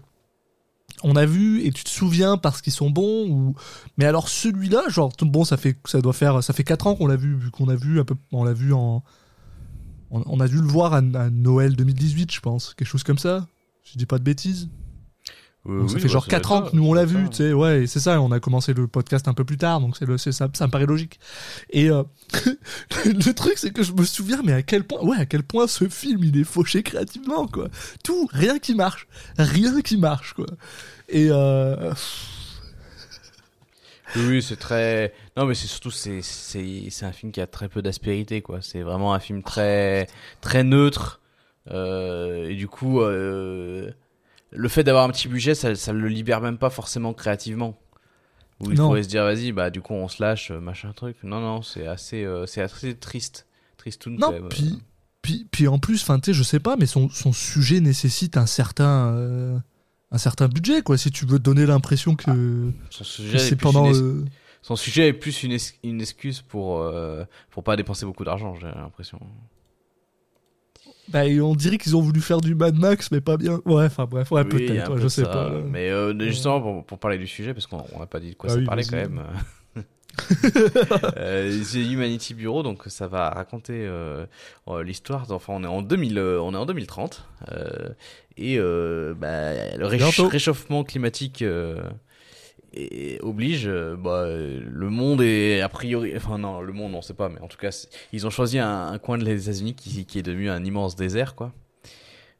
on 1.03 1.15
a 1.15 1.25
vu 1.25 1.63
et 1.63 1.71
tu 1.71 1.83
te 1.83 1.89
souviens 1.89 2.37
parce 2.37 2.61
qu'ils 2.61 2.73
sont 2.73 2.89
bons 2.89 3.29
ou 3.29 3.55
mais 3.97 4.05
alors 4.05 4.29
celui-là 4.29 4.89
genre 4.89 5.11
bon 5.21 5.45
ça 5.45 5.55
fait 5.55 5.77
ça 5.85 6.01
doit 6.01 6.13
faire 6.13 6.43
ça 6.43 6.53
fait 6.53 6.63
4 6.63 6.87
ans 6.87 6.95
qu'on 6.95 7.05
l'a 7.05 7.15
vu 7.15 7.35
vu 7.35 7.51
qu'on 7.51 7.69
a 7.69 7.75
vu 7.75 7.99
un 7.99 8.03
peu 8.03 8.15
on 8.31 8.43
l'a 8.43 8.53
vu 8.53 8.73
en 8.73 9.03
on, 10.09 10.23
on 10.25 10.39
a 10.39 10.47
dû 10.47 10.55
le 10.55 10.67
voir 10.67 10.93
à, 10.93 10.97
à 10.97 11.29
Noël 11.29 11.75
2018 11.75 12.31
je 12.31 12.39
pense 12.39 12.73
quelque 12.73 12.87
chose 12.87 13.03
comme 13.03 13.19
ça 13.19 13.45
je 13.83 13.97
dis 13.97 14.07
pas 14.07 14.17
de 14.17 14.23
bêtises 14.23 14.69
donc 15.65 15.89
ça 15.89 15.99
fait 15.99 16.07
genre 16.07 16.27
4 16.27 16.51
ans 16.51 16.61
que 16.61 16.75
nous 16.75 16.85
on 16.85 16.93
l'a 16.93 17.03
vu, 17.03 17.29
tu 17.29 17.37
sais, 17.37 17.53
ouais, 17.53 17.83
et 17.83 17.87
c'est 17.87 17.99
ça, 17.99 18.21
on 18.21 18.31
a 18.31 18.39
commencé 18.39 18.73
le 18.73 18.87
podcast 18.87 19.27
un 19.27 19.33
peu 19.33 19.43
plus 19.43 19.57
tard, 19.57 19.81
donc 19.81 19.97
c'est 19.97 20.05
le, 20.05 20.17
c'est 20.17 20.31
ça, 20.31 20.47
ça 20.53 20.67
me 20.67 20.71
paraît 20.71 20.85
logique. 20.85 21.19
Et 21.71 21.89
euh, 21.89 22.03
le, 23.05 23.11
le 23.25 23.33
truc, 23.33 23.57
c'est 23.57 23.71
que 23.71 23.83
je 23.83 23.91
me 23.91 24.05
souviens, 24.05 24.41
mais 24.43 24.53
à 24.53 24.61
quel 24.61 24.85
point, 24.85 25.01
ouais, 25.01 25.17
à 25.17 25.25
quel 25.25 25.43
point 25.43 25.67
ce 25.67 25.89
film 25.89 26.23
il 26.23 26.39
est 26.39 26.45
fauché 26.45 26.83
créativement, 26.83 27.47
quoi. 27.47 27.67
Tout, 28.03 28.29
rien 28.31 28.59
qui 28.59 28.75
marche, 28.75 29.07
rien 29.37 29.81
qui 29.81 29.97
marche, 29.97 30.33
quoi. 30.33 30.47
Et 31.09 31.27
euh, 31.29 31.93
Oui, 34.15 34.25
oui, 34.27 34.41
c'est 34.41 34.55
très. 34.57 35.13
Non, 35.35 35.45
mais 35.45 35.53
c'est 35.53 35.67
surtout 35.67 35.91
c'est 35.91 36.21
c'est 36.21 36.87
c'est 36.89 37.05
un 37.05 37.11
film 37.11 37.31
qui 37.31 37.41
a 37.41 37.47
très 37.47 37.67
peu 37.67 37.81
d'aspérité, 37.81 38.41
quoi. 38.41 38.61
C'est 38.61 38.81
vraiment 38.81 39.13
un 39.13 39.19
film 39.19 39.43
très 39.43 40.07
très 40.41 40.63
neutre. 40.63 41.19
Euh, 41.71 42.49
et 42.49 42.55
du 42.55 42.67
coup, 42.67 43.01
euh, 43.01 43.91
le 44.51 44.67
fait 44.69 44.83
d'avoir 44.83 45.03
un 45.03 45.09
petit 45.09 45.27
budget, 45.27 45.55
ça 45.55 45.75
ça 45.75 45.93
le 45.93 46.07
libère 46.07 46.41
même 46.41 46.57
pas 46.57 46.69
forcément 46.69 47.13
créativement. 47.13 47.77
Où 48.59 48.71
il 48.71 48.77
Non. 48.77 48.87
pourrait 48.87 49.03
se 49.03 49.07
dire, 49.09 49.23
vas-y, 49.23 49.51
bah 49.51 49.69
du 49.69 49.81
coup 49.81 49.93
on 49.93 50.07
se 50.07 50.21
lâche, 50.21 50.49
euh, 50.49 50.59
machin 50.59 50.91
truc. 50.93 51.15
Non, 51.23 51.39
non, 51.39 51.61
c'est 51.61 51.85
assez 51.85 52.23
euh, 52.23 52.45
c'est 52.47 52.61
assez 52.61 52.95
triste, 52.95 53.45
tristoun. 53.77 54.15
non, 54.17 54.31
même. 54.31 54.49
puis, 54.49 54.79
puis, 55.21 55.47
puis 55.51 55.67
en 55.67 55.77
plus, 55.77 56.01
sais, 56.03 56.33
je 56.33 56.41
sais 56.41 56.59
pas, 56.59 56.75
mais 56.75 56.85
son, 56.87 57.07
son 57.09 57.33
sujet 57.33 57.81
nécessite 57.81 58.35
un 58.37 58.45
certain, 58.47 59.13
euh, 59.13 59.59
un 60.11 60.17
certain 60.17 60.47
budget, 60.47 60.81
quoi. 60.81 60.97
Si 60.97 61.11
tu 61.11 61.25
veux 61.27 61.37
donner 61.37 61.65
l'impression 61.67 62.15
que, 62.15 62.71
Son 62.89 63.03
que 63.03 63.05
sujet, 63.05 63.35
est 63.37 63.39
c'est 63.41 63.55
plus 63.57 63.63
pendant. 63.63 63.93
euh, 63.93 64.25
son 64.63 64.75
sujet 64.75 65.07
est 65.09 65.13
plus 65.13 65.43
une, 65.43 65.51
es- 65.51 65.73
une 65.83 66.01
excuse 66.01 66.41
pour 66.41 66.79
euh, 66.81 67.25
pour 67.51 67.63
pas 67.63 67.75
dépenser 67.75 68.05
beaucoup 68.07 68.23
d'argent, 68.23 68.55
j'ai 68.55 68.67
l'impression. 68.67 69.19
Bah, 71.09 71.21
on 71.41 71.55
dirait 71.55 71.77
qu'ils 71.77 71.95
ont 71.95 72.01
voulu 72.01 72.19
faire 72.21 72.41
du 72.41 72.53
Mad 72.55 72.75
Max, 72.77 73.11
mais 73.11 73.21
pas 73.21 73.37
bien. 73.37 73.61
Ouais, 73.65 73.85
enfin 73.85 74.05
bref, 74.05 74.31
ouais, 74.31 74.41
Oui, 74.43 74.49
peut-être, 74.49 74.87
un 74.87 74.89
ouais, 74.91 74.95
peu 74.97 75.01
je 75.01 75.07
sais 75.07 75.21
ça. 75.23 75.29
pas. 75.29 75.49
là. 75.49 75.59
Mais 75.65 75.89
euh, 75.89 76.13
justement, 76.27 76.59
pour, 76.61 76.85
pour 76.85 76.99
parler 76.99 77.17
du 77.17 77.27
sujet, 77.27 77.53
parce 77.53 77.65
qu'on 77.67 77.83
on 77.93 77.99
n'a 77.99 78.05
pas 78.07 78.19
dit 78.19 78.31
de 78.31 78.35
quoi 78.35 78.49
Ah 78.49 78.53
ça 78.53 78.59
oui, 78.59 78.65
parlait 78.65 78.83
quand 78.83 78.97
même. 78.97 79.21
euh, 81.17 81.63
The 81.63 81.75
Humanity 81.75 82.33
Bureau, 82.33 82.63
donc 82.63 82.83
ça 82.87 83.07
va 83.07 83.29
raconter 83.29 83.85
euh, 83.85 84.25
euh, 84.67 84.83
l'histoire. 84.83 85.25
Enfin, 85.31 85.53
on 85.55 85.63
est 85.63 85.67
en 85.67 85.81
2000, 85.81 86.17
euh, 86.17 86.41
on 86.41 86.53
est 86.53 86.57
en 86.57 86.65
2030, 86.65 87.25
euh, 87.51 87.89
et 88.37 88.57
euh, 88.59 89.13
bah, 89.15 89.53
le 89.77 89.85
réch- 89.85 89.97
Bientôt. 89.99 90.27
réchauffement 90.27 90.83
climatique 90.83 91.41
euh, 91.41 91.81
oblige. 93.21 93.67
euh, 93.67 93.95
bah, 93.95 94.23
euh, 94.25 94.61
le 94.65 94.89
monde 94.89 95.21
est 95.21 95.61
a 95.61 95.69
priori, 95.69 96.13
enfin 96.15 96.37
non, 96.37 96.61
le 96.61 96.73
monde 96.73 96.93
on 96.95 97.01
sait 97.01 97.13
pas, 97.13 97.29
mais 97.29 97.39
en 97.41 97.47
tout 97.47 97.57
cas, 97.57 97.87
ils 98.13 98.25
ont 98.27 98.29
choisi 98.29 98.59
un, 98.59 98.97
coin 98.99 99.17
de 99.17 99.25
les 99.25 99.43
États-Unis 99.43 99.75
qui, 99.75 100.05
qui 100.05 100.19
est 100.19 100.23
devenu 100.23 100.49
un 100.49 100.63
immense 100.63 100.95
désert, 100.95 101.35
quoi. 101.35 101.53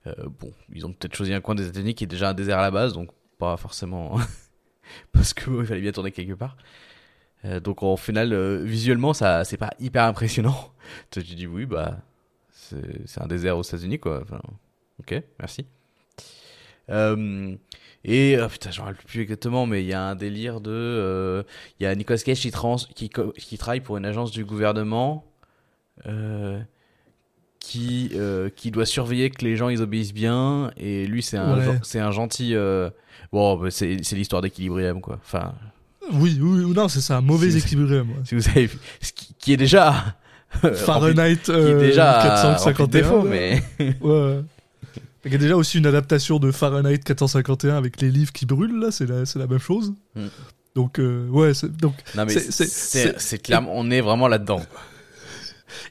Euh, 0.07 0.13
bon, 0.39 0.51
ils 0.74 0.85
ont 0.85 0.94
peut-être 0.94 1.15
choisi 1.15 1.33
un 1.33 1.41
coin 1.41 1.56
des 1.56 1.68
États-Unis 1.68 1.95
qui 1.95 2.03
est 2.06 2.07
déjà 2.07 2.29
un 2.29 2.33
désert 2.33 2.59
à 2.59 2.62
la 2.62 2.71
base, 2.71 2.94
donc 2.94 3.09
pas 3.38 3.57
forcément 3.57 4.18
parce 5.12 5.33
que 5.33 5.50
il 5.62 5.65
fallait 5.65 5.81
bien 5.81 5.91
tourner 5.91 6.12
quelque 6.12 6.33
part. 6.33 6.57
Donc 7.63 7.81
au 7.81 7.95
final, 7.95 8.35
visuellement, 8.63 9.13
ça, 9.13 9.45
c'est 9.45 9.57
pas 9.57 9.71
hyper 9.80 10.03
impressionnant. 10.03 10.73
Tu 11.12 11.21
dis 11.21 11.47
oui, 11.47 11.65
bah, 11.65 12.00
c'est 12.51 13.21
un 13.21 13.27
désert 13.27 13.57
aux 13.57 13.62
États-Unis, 13.62 14.00
quoi. 14.00 14.23
Ok, 15.00 15.21
merci. 15.39 15.65
Euh, 16.90 17.56
et 18.06 18.37
oh, 18.42 18.47
putain, 18.47 18.71
j'en 18.71 18.83
rappelle 18.85 19.06
plus 19.06 19.21
exactement, 19.21 19.66
mais 19.66 19.83
il 19.83 19.87
y 19.87 19.94
a 19.94 20.01
un 20.01 20.16
délire 20.16 20.61
de, 20.61 20.71
euh, 20.71 21.44
il 21.80 21.83
y 21.83 21.85
a 21.87 21.94
Nicolas 21.95 22.19
Cage 22.19 22.39
qui, 22.39 22.51
trans, 22.51 22.77
qui, 22.95 23.09
qui 23.37 23.57
travaille 23.57 23.81
pour 23.81 23.97
une 23.97 24.06
agence 24.06 24.31
du 24.31 24.45
gouvernement. 24.45 25.25
Euh, 26.06 26.59
qui 27.59 28.11
euh, 28.13 28.49
qui 28.56 28.69
doit 28.71 28.85
surveiller 28.85 29.30
que 29.31 29.44
les 29.44 29.56
gens 29.57 29.68
ils 29.69 29.81
obéissent 29.81 30.13
bien 30.13 30.71
et 30.77 31.07
lui 31.07 31.23
c'est 31.23 31.37
un 31.37 31.57
Ouais. 31.57 31.80
c'est 31.81 31.99
un 31.99 32.11
gentil 32.11 32.56
bon 33.33 33.57
bah, 33.57 33.71
c'est 33.71 33.97
c'est 34.04 34.16
l'histoire 34.16 34.42
d'Equilibrium 34.44 35.01
quoi 35.01 35.19
enfin 35.21 35.54
Oui, 36.13 36.37
oui, 36.39 36.63
oui, 36.66 36.71
non, 36.73 36.87
c'est 36.87 37.01
ça, 37.01 37.18
un 37.18 37.21
mauvais 37.21 37.49
Si- 37.49 37.57
équilibrium. 37.57 38.09
ouais. 38.11 38.16
si 38.25 38.35
vous 38.35 38.47
avez 38.47 38.69
qui, 39.16 39.33
qui 39.39 39.54
est 39.54 39.57
déjà 39.57 40.16
Fahrenheit 40.75 41.37
qui 41.44 41.51
est 41.51 41.77
déjà 41.80 42.19
rempli 42.21 42.30
de 42.30 42.85
451. 42.85 42.87
défauts, 42.87 43.23
là. 43.23 43.30
mais 43.31 43.61
Ouais. 44.01 44.39
Il 45.26 45.31
y 45.31 45.36
a 45.36 45.38
déjà 45.38 45.56
aussi 45.57 45.78
une 45.78 45.86
adaptation 45.86 46.40
de 46.40 46.52
Fahrenheit 46.52 47.00
451 47.00 47.76
avec 47.76 48.02
les 48.02 48.12
livres 48.12 48.31
qui 48.31 48.45
brûlent, 48.45 48.80
là, 48.80 48.92
c'est 48.92 49.06
la, 49.07 49.47
même 49.47 49.59
chose. 49.59 49.94
Mm. 50.16 50.28
Donc, 50.76 51.00
euh, 51.00 51.28
ouais, 51.30 51.54
c'est- 51.54 51.76
donc 51.76 51.95
C'est- 53.18 53.38
clairement 53.42 53.71
on 53.74 53.90
est 53.90 54.02
vraiment 54.02 54.28
là 54.28 54.38
dedans 54.38 54.62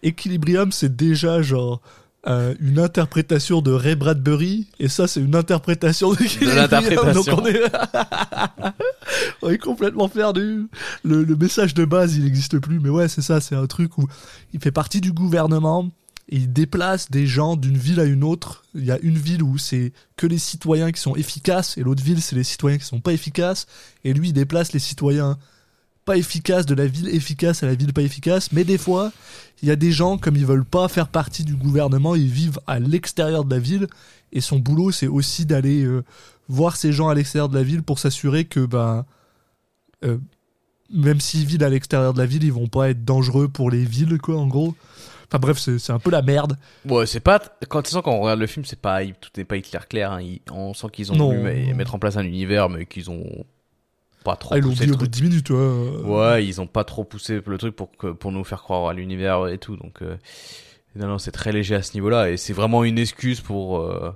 Equilibrium, 0.03 0.73
c'est 0.73 0.95
déjà 0.95 1.43
genre 1.43 1.81
euh, 2.29 2.55
une 2.61 2.81
interprétation 2.81 3.63
de 3.63 3.71
Ray 3.71 3.95
Bradbury, 3.95 4.67
et 4.81 4.89
ça, 4.89 5.07
c'est 5.07 5.21
une 5.21 5.37
interprétation 5.37 6.13
l'interprétation. 6.41 7.39
On 7.41 7.47
est... 7.47 7.61
on 9.43 9.51
est 9.51 9.59
complètement 9.59 10.09
perdu. 10.09 10.67
Le, 11.05 11.23
le 11.23 11.37
message 11.37 11.73
de 11.75 11.85
base, 11.85 12.17
il 12.17 12.25
n'existe 12.25 12.59
plus, 12.59 12.81
mais 12.81 12.89
ouais, 12.89 13.07
c'est 13.07 13.23
ça, 13.23 13.41
c'est 13.41 13.55
un 13.55 13.67
truc 13.67 13.97
où 13.99 14.09
il 14.53 14.61
fait 14.61 14.73
partie 14.73 15.01
du 15.01 15.13
gouvernement. 15.13 15.89
Et 16.29 16.37
il 16.37 16.53
déplace 16.53 17.11
des 17.11 17.27
gens 17.27 17.57
d'une 17.57 17.77
ville 17.77 18.01
à 18.01 18.05
une 18.05 18.25
autre. 18.25 18.65
Il 18.75 18.85
y 18.85 18.91
a 18.91 18.99
une 19.01 19.17
ville 19.17 19.43
où 19.43 19.59
c'est 19.59 19.93
que 20.17 20.27
les 20.27 20.39
citoyens 20.39 20.91
qui 20.91 21.01
sont 21.01 21.15
efficaces, 21.15 21.79
et 21.79 21.83
l'autre 21.83 22.03
ville, 22.03 22.21
c'est 22.21 22.35
les 22.35 22.45
citoyens 22.45 22.79
qui 22.79 22.85
sont 22.85 23.01
pas 23.01 23.13
efficaces. 23.13 23.67
Et 24.05 24.13
lui, 24.13 24.29
il 24.29 24.33
déplace 24.33 24.73
les 24.73 24.81
citoyens 24.81 25.39
pas 26.05 26.17
efficaces 26.17 26.67
de 26.67 26.75
la 26.75 26.87
ville 26.87 27.09
efficace 27.09 27.63
à 27.63 27.67
la 27.67 27.75
ville 27.75 27.93
pas 27.93 28.03
efficace. 28.03 28.53
Mais 28.53 28.65
des 28.65 28.79
fois, 28.79 29.13
il 29.63 29.69
y 29.69 29.71
a 29.71 29.77
des 29.77 29.93
gens, 29.93 30.19
comme 30.19 30.37
ils 30.37 30.47
veulent 30.47 30.65
pas 30.65 30.89
faire 30.89 31.09
partie 31.09 31.45
du 31.45 31.55
gouvernement, 31.55 32.15
ils 32.15 32.31
vivent 32.31 32.61
à 32.67 32.79
l'extérieur 32.79 33.45
de 33.45 33.55
la 33.55 33.61
ville. 33.61 33.87
Et 34.33 34.41
son 34.41 34.59
boulot, 34.59 34.93
c'est 34.93 35.09
aussi 35.09 35.47
d'aller 35.47 35.83
euh, 35.83 36.05
voir 36.49 36.77
ces 36.77 36.93
gens 36.93 37.09
à 37.09 37.15
l'extérieur 37.15 37.49
de 37.49 37.57
la 37.57 37.63
ville 37.63 37.83
pour 37.83 37.99
s'assurer 37.99 38.45
que 38.45 38.67
ben 38.67 39.05
euh, 40.05 40.19
même 40.93 41.21
s'ils 41.21 41.47
vivent 41.47 41.63
à 41.63 41.69
l'extérieur 41.69 42.13
de 42.15 42.19
la 42.19 42.27
ville, 42.27 42.45
ils 42.45 42.53
vont 42.53 42.69
pas 42.69 42.91
être 42.91 43.05
dangereux 43.05 43.49
pour 43.49 43.71
les 43.71 43.85
villes, 43.85 44.19
quoi, 44.19 44.37
en 44.37 44.47
gros. 44.47 44.75
Enfin 45.29 45.39
bref, 45.41 45.59
c'est 45.59 45.91
un 45.93 45.99
peu 45.99 46.11
la 46.11 46.23
merde. 46.23 46.57
Ouais, 46.89 47.07
c'est 47.07 47.21
pas 47.21 47.41
quand 47.69 47.83
tu 47.83 47.91
sens 47.91 48.03
quand 48.03 48.13
on 48.13 48.21
regarde 48.21 48.41
le 48.41 48.47
film, 48.47 48.65
c'est 48.65 48.81
pas 48.81 49.05
tout 49.05 49.31
n'est 49.37 49.45
pas 49.45 49.61
clair 49.61 49.89
clair. 49.89 50.13
hein. 50.13 50.21
On 50.53 50.75
sent 50.75 50.89
qu'ils 50.93 51.13
ont 51.13 51.17
Non. 51.17 51.29
voulu 51.29 51.75
mettre 51.75 51.95
en 51.95 51.99
place 51.99 52.17
un 52.17 52.25
univers, 52.25 52.69
mais 52.69 52.87
qu'ils 52.87 53.11
ont 53.11 53.45
pas 54.25 54.37
trop 54.37 54.55
Ah, 54.55 54.59
ils 54.59 54.65
l'ont 54.65 54.71
dit 54.71 54.91
au 54.91 54.97
bout 54.97 55.07
de 55.07 55.11
10 55.11 55.23
minutes, 55.23 55.51
ouais. 55.51 56.03
Ouais, 56.05 56.45
ils 56.47 56.61
ont 56.61 56.67
pas 56.67 56.85
trop 56.85 57.05
poussé 57.05 57.41
le 57.45 57.59
truc 57.59 57.75
pour 57.75 57.91
que 57.97 58.09
pour 58.09 58.33
nous 58.33 58.45
faire 58.45 58.63
croire 58.63 58.89
à 58.89 58.95
l'univers 58.95 59.49
et 59.49 59.59
tout. 59.59 59.77
Donc 59.77 60.03
euh, 60.03 60.17
non, 60.95 61.09
non, 61.09 61.19
c'est 61.19 61.33
très 61.33 61.53
léger 61.53 61.75
à 61.75 61.83
ce 61.83 61.95
niveau-là 61.95 62.31
et 62.31 62.37
c'est 62.37 62.53
vraiment 62.53 62.85
une 62.85 62.99
excuse 62.99 63.41
pour 63.41 63.79
euh, 63.81 64.13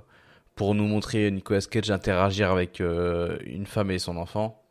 pour 0.55 0.75
nous 0.75 0.85
montrer 0.85 1.29
Nicolas 1.31 1.61
Cage 1.61 1.91
interagir 1.91 2.51
avec 2.51 2.81
euh, 2.81 3.37
une 3.45 3.65
femme 3.65 3.91
et 3.91 3.99
son 3.99 4.17
enfant. 4.17 4.61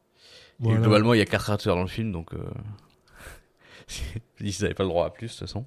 voilà. 0.59 0.79
Et 0.79 0.83
globalement, 0.83 1.15
il 1.15 1.19
y 1.19 1.23
a 1.23 1.27
quatre 1.27 1.51
acteurs 1.51 1.77
dans 1.77 1.83
le 1.83 1.89
film, 1.89 2.13
donc 2.13 2.31
ils 4.41 4.55
n'avaient 4.63 4.75
pas 4.75 4.85
le 4.85 4.89
droit 4.89 5.07
à 5.07 5.11
plus 5.11 5.27
de 5.27 5.31
toute 5.33 5.41
façon. 5.41 5.65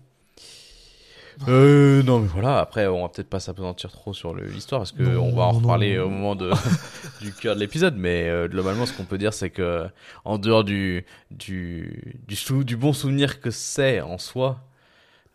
Euh, 1.47 2.03
non 2.03 2.19
mais 2.19 2.27
voilà, 2.27 2.59
après 2.59 2.87
on 2.87 3.01
va 3.01 3.09
peut-être 3.09 3.29
pas 3.29 3.39
s'apesantir 3.39 3.91
trop 3.91 4.13
sur 4.13 4.35
l'histoire 4.35 4.81
parce 4.81 4.91
que 4.91 5.03
Non, 5.03 5.23
on 5.25 5.35
va 5.35 5.43
en 5.43 5.51
reparler 5.51 5.97
non. 5.97 6.03
au 6.05 6.09
moment 6.09 6.35
de 6.35 6.51
du 7.21 7.33
cœur 7.33 7.55
de 7.55 7.59
l'épisode 7.59 7.95
mais 7.97 8.29
euh, 8.29 8.47
globalement 8.47 8.85
ce 8.85 8.93
qu'on 8.93 9.05
peut 9.05 9.17
dire 9.17 9.33
c'est 9.33 9.49
que 9.49 9.85
en 10.25 10.37
dehors 10.37 10.63
du 10.63 11.05
du 11.31 12.15
du, 12.27 12.35
sou- 12.35 12.63
du 12.63 12.77
bon 12.77 12.93
souvenir 12.93 13.41
que 13.41 13.51
c'est 13.51 14.01
en 14.01 14.17
soi 14.17 14.59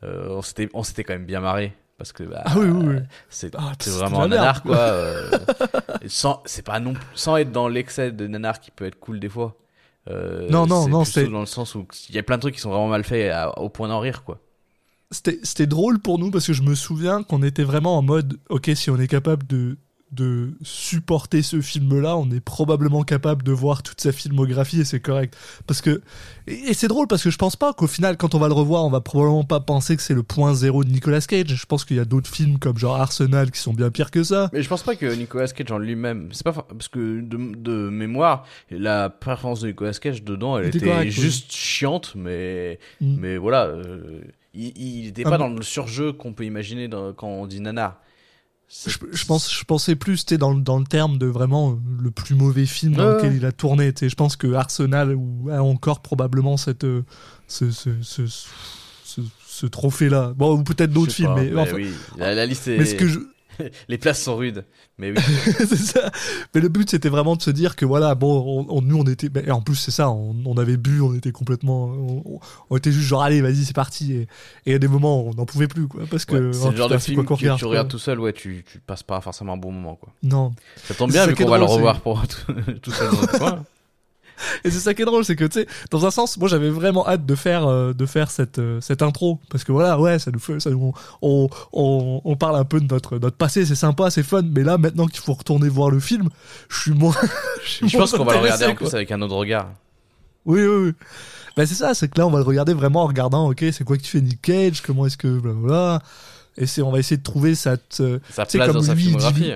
euh, 0.05 0.41
on 0.75 0.83
s'était 0.83 1.05
quand 1.05 1.15
même 1.15 1.27
bien 1.27 1.41
marré 1.41 1.75
parce 1.97 2.13
que 2.13 2.23
bah, 2.23 2.43
Ah 2.45 2.55
oui, 2.57 2.69
oui, 2.69 2.85
oui. 2.87 2.97
c'est 3.29 3.55
Ah, 3.57 3.73
vraiment 3.89 4.23
un 4.23 4.29
nanar 4.29 4.63
quoi 4.63 4.77
euh, 4.79 5.31
sans 6.07 6.43
c'est 6.47 6.65
pas 6.65 6.79
non 6.81 6.95
sans 7.15 7.37
être 7.39 7.51
dans 7.51 7.67
l'excès 7.69 8.13
de 8.13 8.27
nanar 8.29 8.61
qui 8.61 8.71
peut 8.71 8.85
être 8.87 9.01
cool 9.01 9.19
des 9.19 9.29
fois 9.29 9.57
euh, 10.09 10.49
Non, 10.49 10.67
non, 10.67 10.87
non, 10.89 11.05
c'est- 11.05 11.27
dans 11.27 11.41
le 11.41 11.47
sens 11.47 11.75
où 11.75 11.87
il 12.09 12.15
y 12.15 12.19
a 12.19 12.23
plein 12.23 12.37
de 12.37 12.43
trucs 12.43 12.55
qui 12.55 12.61
sont 12.61 12.71
vraiment 12.71 12.87
mal 12.89 13.03
faits 13.05 13.33
à- 13.33 13.59
au 13.59 13.69
point 13.69 13.89
d'en 13.89 13.99
rire 14.01 14.23
quoi 14.23 14.39
C'était 15.11 15.67
drôle 15.67 15.99
pour 16.01 16.19
nous 16.19 16.31
parce 16.31 16.47
que 16.47 16.53
je 16.53 16.63
me 16.63 16.75
souviens 16.75 17.23
qu'on 17.23 17.43
était 17.43 17.65
vraiment 17.65 17.97
en 17.97 18.03
mode 18.03 18.39
ok 18.51 18.71
si 18.75 18.91
on 18.91 18.99
est 18.99 19.09
capable 19.09 19.47
de 19.47 19.79
de 20.11 20.55
supporter 20.63 21.43
ce 21.43 21.61
film 21.61 22.01
là 22.01 22.17
on 22.17 22.31
est 22.31 22.41
probablement 22.41 23.03
capable 23.03 23.43
de 23.43 23.53
voir 23.53 23.83
toute 23.83 24.01
sa 24.01 24.11
filmographie 24.11 24.81
et 24.81 24.85
c'est 24.87 25.01
correct 25.01 25.37
parce 25.67 25.83
que 25.83 26.01
et, 26.47 26.73
c'est 26.73 26.89
drôle 26.89 27.07
parce 27.09 27.23
que 27.23 27.29
je 27.31 27.37
pense 27.37 27.57
pas 27.57 27.75
qu'au 27.75 27.87
final 27.87 28.17
quand 28.17 28.35
on 28.35 28.39
va 28.39 28.49
le 28.49 28.55
revoir 28.55 28.87
on 28.87 28.91
va 28.91 29.03
probablement 29.03 29.45
pas 29.45 29.61
penser 29.61 29.97
que 29.97 30.03
c'est 30.03 30.15
le 30.15 30.23
point 30.23 30.55
zéro 30.55 30.83
de 30.83 30.89
Nicolas 30.91 31.21
Cage 31.21 31.55
je 31.55 31.67
pense 31.67 31.85
qu'il 31.85 31.99
y 31.99 32.01
a 32.01 32.07
d'autres 32.07 32.31
films 32.31 32.59
comme 32.59 32.79
genre 32.79 32.97
Arsenal 32.97 33.51
qui 33.51 33.61
sont 33.61 33.75
bien 33.75 33.91
pires 33.91 34.11
que 34.11 34.23
ça 34.23 34.49
Mais 34.55 34.63
je 34.63 34.69
pense 34.71 34.83
pas 34.83 34.97
que 34.97 35.15
Nicolas 35.15 35.49
Cage 35.49 35.71
en 35.73 35.79
lui-même, 35.79 36.31
c'est 36.33 36.43
pas 36.45 36.53
parce 36.55 36.89
que 36.89 37.21
de, 37.21 37.37
de 37.57 37.91
mémoire, 37.91 38.47
la 38.71 39.11
performance 39.11 39.61
de 39.61 39.69
Nicolas 39.69 39.93
Cage 39.93 40.23
dedans, 40.25 40.57
elle 40.57 40.69
Était 40.69 40.79
était 40.79 40.87
correcte, 40.89 41.15
oui. 41.19 41.23
juste 41.23 41.53
chiante, 41.53 42.15
mais 42.17 42.79
Mm. 43.03 43.17
mais 43.21 43.37
voilà, 43.37 43.67
euh, 43.67 44.23
il, 44.55 44.73
il 44.77 45.07
était 45.09 45.23
Ah, 45.27 45.31
pas 45.31 45.39
dans 45.39 45.49
le 45.49 45.63
surjeu 45.63 46.13
qu'on 46.13 46.33
peut 46.33 46.45
imaginer 46.45 46.89
dans- 46.89 47.13
quand 47.13 47.29
on 47.29 47.47
dit 47.47 47.61
nanar. 47.61 48.01
Je, 48.87 48.91
je 49.13 49.25
pense 49.25 49.51
je 49.51 49.65
pensais 49.65 49.97
plus 49.97 50.27
tu 50.27 50.37
dans, 50.37 50.53
le- 50.53 50.61
dans 50.61 50.79
le 50.79 50.85
terme 50.85 51.17
de 51.17 51.25
vraiment 51.25 51.79
le 52.03 52.11
plus 52.11 52.35
mauvais 52.35 52.67
film 52.67 52.95
dans 52.95 53.09
lequel 53.17 53.35
il 53.35 53.47
a 53.47 53.53
tourné 53.53 53.95
tu 53.95 54.11
je 54.11 54.15
pense 54.15 54.37
que 54.37 54.53
Arsenal 54.53 55.15
ou- 55.15 55.49
a 55.51 55.63
encore 55.63 56.03
probablement 56.03 56.59
cette 56.59 56.85
euh, 56.85 57.03
ce, 57.47 57.71
ce, 57.71 57.89
ce, 58.03 58.27
ce, 58.27 59.21
ce 59.47 59.67
trophée 59.67 60.11
là 60.11 60.35
bon 60.37 60.59
ou 60.59 60.65
peut-être 60.65 60.93
d'autres 60.93 61.13
films 61.13 61.35
pas, 61.35 61.43
mais, 61.43 61.57
enfin, 61.59 61.77
oui, 61.77 61.91
la, 62.19 62.35
la 62.35 62.45
liste 62.45 62.69
est, 62.69 62.77
mais 62.77 62.85
ce 62.85 62.95
que 62.97 63.09
je 63.09 63.21
les 63.89 63.99
places 63.99 64.23
sont 64.23 64.37
rudes, 64.37 64.65
mais 64.99 65.11
oui. 65.11 65.17
c'est 65.59 65.77
ça. 65.77 66.11
Mais 66.55 66.61
le 66.61 66.69
but, 66.69 66.91
c'était 66.91 67.09
vraiment 67.09 67.37
de 67.37 67.43
se 67.43 67.51
dire 67.51 67.77
que 67.77 67.85
voilà, 67.85 68.15
bon, 68.15 68.67
on, 68.69 68.77
on- 68.77 68.83
nous, 68.83 68.99
on 68.99 69.05
était, 69.05 69.29
et 69.47 69.51
en 69.51 69.61
plus, 69.61 69.77
c'est 69.77 69.91
ça, 69.91 70.11
on, 70.11 70.35
on 70.45 70.57
avait 70.57 70.77
bu, 70.77 71.01
on 71.01 71.15
était 71.15 71.33
complètement, 71.33 71.87
on, 71.87 72.41
on 72.71 72.77
était 72.77 72.93
juste 72.93 73.07
genre, 73.09 73.23
allez, 73.23 73.41
vas-y, 73.41 73.65
c'est 73.65 73.75
parti. 73.75 74.13
Et, 74.15 74.29
et 74.67 74.75
à 74.75 74.79
des 74.79 74.89
moments, 74.89 75.25
on 75.25 75.35
n'en 75.35 75.47
pouvait 75.47 75.69
plus, 75.69 75.89
quoi, 75.89 76.03
parce 76.11 76.25
que 76.25 76.37
Ouais, 76.37 76.53
c'est 76.53 76.67
oh, 76.67 76.71
le 76.71 76.77
genre 76.77 76.89
de 76.89 76.99
film 76.99 77.25
quoi 77.25 77.37
que 77.37 77.57
tu 77.57 77.65
regardes 77.65 77.89
tout 77.89 77.99
seul, 77.99 78.21
ouais, 78.21 78.33
tu, 78.33 78.65
tu 78.71 78.79
passes 78.81 79.03
pas 79.03 79.21
forcément 79.21 79.55
un 79.55 79.57
bon 79.59 79.73
moment, 79.73 79.97
quoi. 79.97 80.13
Non. 80.23 80.53
Ça 80.85 80.95
tombe 80.95 81.11
bien 81.13 81.27
vu 81.27 81.35
qu'on 81.35 81.49
va 81.49 81.59
le 81.59 81.65
revoir 81.65 82.01
pour 82.01 82.23
tout, 82.27 82.53
tout 82.83 82.91
seul 82.91 83.11
dans 83.11 83.21
notre 83.21 83.39
coin. 83.39 83.65
Et 84.65 84.71
c'est 84.71 84.79
ça 84.81 84.95
qui 84.95 85.03
est 85.03 85.05
drôle, 85.05 85.25
c'est 85.25 85.37
que 85.37 85.45
tu 85.45 85.61
sais, 85.61 85.67
dans 85.91 86.07
un 86.07 86.11
sens, 86.11 86.37
moi 86.39 86.49
j'avais 86.49 86.71
vraiment 86.71 87.07
hâte 87.09 87.27
de 87.27 87.35
faire 87.35 87.67
euh, 87.67 87.93
de 87.93 88.07
faire 88.07 88.31
cette 88.31 88.59
euh, 88.59 88.81
cette 88.81 89.03
intro 89.03 89.41
parce 89.51 89.65
que 89.65 89.73
voilà, 89.73 89.99
ouais, 89.99 90.19
ça 90.19 90.31
nous 90.31 90.39
fait, 90.39 90.61
ça 90.61 90.71
nous, 90.71 90.93
on, 91.23 91.49
on 91.73 92.21
on 92.25 92.37
parle 92.37 92.57
un 92.57 92.65
peu 92.65 92.81
de 92.81 92.87
notre 92.93 93.19
notre 93.19 93.37
passé, 93.37 93.65
c'est 93.67 93.75
sympa, 93.75 94.11
c'est 94.11 94.23
fun, 94.23 94.43
mais 94.43 94.63
là 94.63 94.79
maintenant 94.79 95.07
qu'il 95.07 95.21
faut 95.21 95.35
retourner 95.35 95.69
voir 95.69 95.91
le 95.91 96.01
film, 96.01 96.29
je 96.69 96.81
suis 96.81 96.91
moins. 96.93 97.15
suis 97.65 97.89
Je 97.89 97.97
moins 97.97 98.07
pense 98.07 98.17
qu'on 98.17 98.25
va 98.25 98.35
le 98.35 98.39
regarder 98.41 98.67
en 98.67 98.75
plus 98.75 98.95
avec 98.95 99.11
un 99.13 99.21
autre 99.23 99.35
regard. 99.37 99.69
Oui, 100.47 100.61
oui, 100.65 100.87
oui. 100.87 100.93
Ben 101.57 101.67
c'est 101.67 101.75
ça, 101.75 101.93
c'est 101.95 102.09
que 102.09 102.19
là 102.19 102.27
on 102.27 102.31
va 102.31 102.39
le 102.39 102.45
regarder 102.45 102.73
vraiment 102.73 103.03
en 103.03 103.07
regardant, 103.07 103.51
ok, 103.51 103.65
c'est 103.73 103.85
quoi 103.85 103.97
qui 103.99 104.07
fait 104.09 104.21
Nick 104.21 104.41
Cage, 104.43 104.81
comment 104.83 105.07
est-ce 105.07 105.17
que 105.17 105.27
blablabla. 105.39 106.01
Et 106.57 106.67
c'est, 106.67 106.83
on 106.83 106.91
va 106.91 106.99
essayer 106.99 107.17
de 107.17 107.23
trouver 107.23 107.55
cette, 107.55 107.99
euh, 108.01 108.19
Sa 108.33 108.45
Tu 108.47 108.57
place 108.59 108.69
comme 108.69 108.77
dans 108.79 108.83
sa 108.83 108.95
dit- 108.95 109.03
filmographie. 109.03 109.53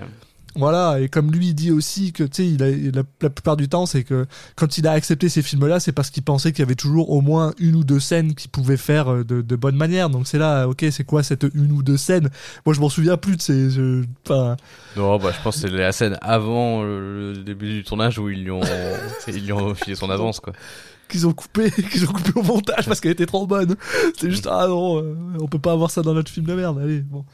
Voilà, 0.54 1.00
et 1.00 1.08
comme 1.08 1.32
lui 1.32 1.48
il 1.48 1.54
dit 1.54 1.70
aussi 1.70 2.12
que, 2.12 2.24
tu 2.24 2.30
sais, 2.42 2.46
il 2.46 2.62
a, 2.62 2.70
la, 2.70 3.02
la 3.22 3.30
plupart 3.30 3.56
du 3.56 3.70
temps, 3.70 3.86
c'est 3.86 4.04
que 4.04 4.26
quand 4.54 4.76
il 4.76 4.86
a 4.86 4.92
accepté 4.92 5.30
ces 5.30 5.40
films-là, 5.40 5.80
c'est 5.80 5.92
parce 5.92 6.10
qu'il 6.10 6.22
pensait 6.22 6.52
qu'il 6.52 6.60
y 6.60 6.62
avait 6.66 6.74
toujours 6.74 7.08
au 7.10 7.22
moins 7.22 7.54
une 7.58 7.74
ou 7.74 7.84
deux 7.84 8.00
scènes 8.00 8.34
qu'il 8.34 8.50
pouvait 8.50 8.76
faire 8.76 9.10
euh, 9.10 9.24
de, 9.24 9.40
de 9.40 9.56
bonne 9.56 9.76
manière. 9.76 10.10
Donc 10.10 10.26
c'est 10.26 10.36
là, 10.36 10.66
ok, 10.68 10.84
c'est 10.90 11.04
quoi 11.04 11.22
cette 11.22 11.46
une 11.54 11.72
ou 11.72 11.82
deux 11.82 11.96
scènes? 11.96 12.28
Moi, 12.66 12.74
je 12.74 12.80
m'en 12.80 12.90
souviens 12.90 13.16
plus 13.16 13.36
de 13.36 13.40
ces. 13.40 13.70
je- 13.70 14.04
Non, 14.96 15.16
bah, 15.18 15.30
je 15.34 15.42
pense 15.42 15.54
que 15.56 15.62
c'est 15.62 15.70
la 15.70 15.90
scène 15.92 16.18
avant 16.20 16.82
le, 16.82 17.32
le 17.32 17.38
début 17.42 17.72
du 17.72 17.82
tournage 17.84 18.18
où 18.18 18.28
ils 18.28 18.42
lui 18.44 18.50
ont, 18.50 18.60
ils 19.28 19.44
lui 19.46 19.52
ont 19.52 19.74
filé 19.74 19.96
son 19.96 20.10
avance, 20.10 20.38
quoi. 20.40 20.52
qu'ils 21.08 21.26
ont 21.26 21.32
coupé, 21.32 21.70
qu'ils 21.90 22.04
ont 22.04 22.12
coupé 22.12 22.32
au 22.36 22.42
montage 22.42 22.84
parce 22.86 23.00
qu'elle 23.00 23.12
était 23.12 23.24
trop 23.26 23.46
bonne. 23.46 23.74
C'est 24.18 24.30
juste, 24.30 24.48
ah 24.50 24.66
non, 24.68 24.98
euh, 25.02 25.14
on 25.40 25.48
peut 25.48 25.58
pas 25.58 25.72
avoir 25.72 25.90
ça 25.90 26.02
dans 26.02 26.12
notre 26.12 26.30
film 26.30 26.44
de 26.44 26.54
merde, 26.54 26.78
allez, 26.78 27.00
bon. 27.00 27.24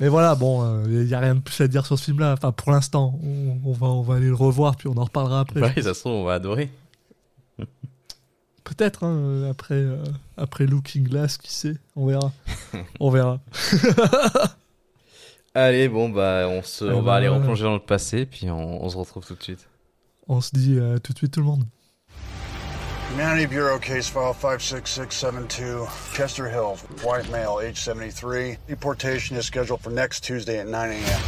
Mais 0.00 0.08
voilà, 0.08 0.34
bon, 0.34 0.84
il 0.86 1.06
y 1.06 1.14
a 1.14 1.20
rien 1.20 1.36
de 1.36 1.40
plus 1.40 1.60
à 1.60 1.68
dire 1.68 1.86
sur 1.86 1.98
ce 1.98 2.04
film-là. 2.04 2.32
Enfin, 2.32 2.52
pour 2.52 2.72
l'instant, 2.72 3.18
on, 3.22 3.58
on 3.64 3.72
va, 3.72 3.86
on 3.86 4.02
va 4.02 4.16
aller 4.16 4.26
le 4.26 4.34
revoir, 4.34 4.76
puis 4.76 4.88
on 4.88 4.96
en 4.96 5.04
reparlera 5.04 5.40
après. 5.40 5.60
Bah, 5.60 5.70
ça 5.76 5.94
se 5.94 6.00
trouve, 6.00 6.12
on 6.14 6.24
va 6.24 6.34
adorer. 6.34 6.70
Peut-être, 8.64 9.04
hein, 9.04 9.12
euh, 9.12 9.50
après, 9.50 9.74
euh, 9.74 10.02
après 10.36 10.66
Looking 10.66 11.04
Glass, 11.04 11.36
qui 11.36 11.52
sait, 11.52 11.76
on 11.96 12.06
verra. 12.06 12.32
on 12.98 13.10
verra. 13.10 13.38
Allez, 15.54 15.88
bon, 15.88 16.08
bah, 16.08 16.46
on 16.48 16.62
se, 16.62 16.84
Eh 16.84 16.88
on 16.88 17.02
va 17.02 17.12
ben, 17.12 17.16
aller 17.18 17.28
replonger 17.28 17.62
dans 17.62 17.72
notre 17.72 17.86
passé, 17.86 18.26
puis 18.26 18.50
on, 18.50 18.82
on 18.82 18.88
se 18.88 18.96
retrouve 18.96 19.24
tout 19.24 19.36
de 19.36 19.42
suite. 19.42 19.68
On 20.26 20.40
se 20.40 20.50
dit 20.52 20.76
euh, 20.78 20.98
tout 20.98 21.12
de 21.12 21.18
suite 21.18 21.32
tout 21.32 21.40
le 21.40 21.46
monde. 21.46 21.64
Humanity 23.14 23.46
Bureau 23.46 23.78
case 23.78 24.08
file 24.08 24.34
56672, 24.34 25.86
Chester 26.14 26.48
Hills, 26.48 26.82
white 27.04 27.30
male, 27.30 27.60
age 27.62 27.76
73. 27.80 28.58
Deportation 28.68 29.36
is 29.36 29.44
scheduled 29.46 29.80
for 29.80 29.90
next 29.90 30.24
Tuesday 30.24 30.58
at 30.58 30.66
9 30.66 30.90
a.m. 30.90 31.20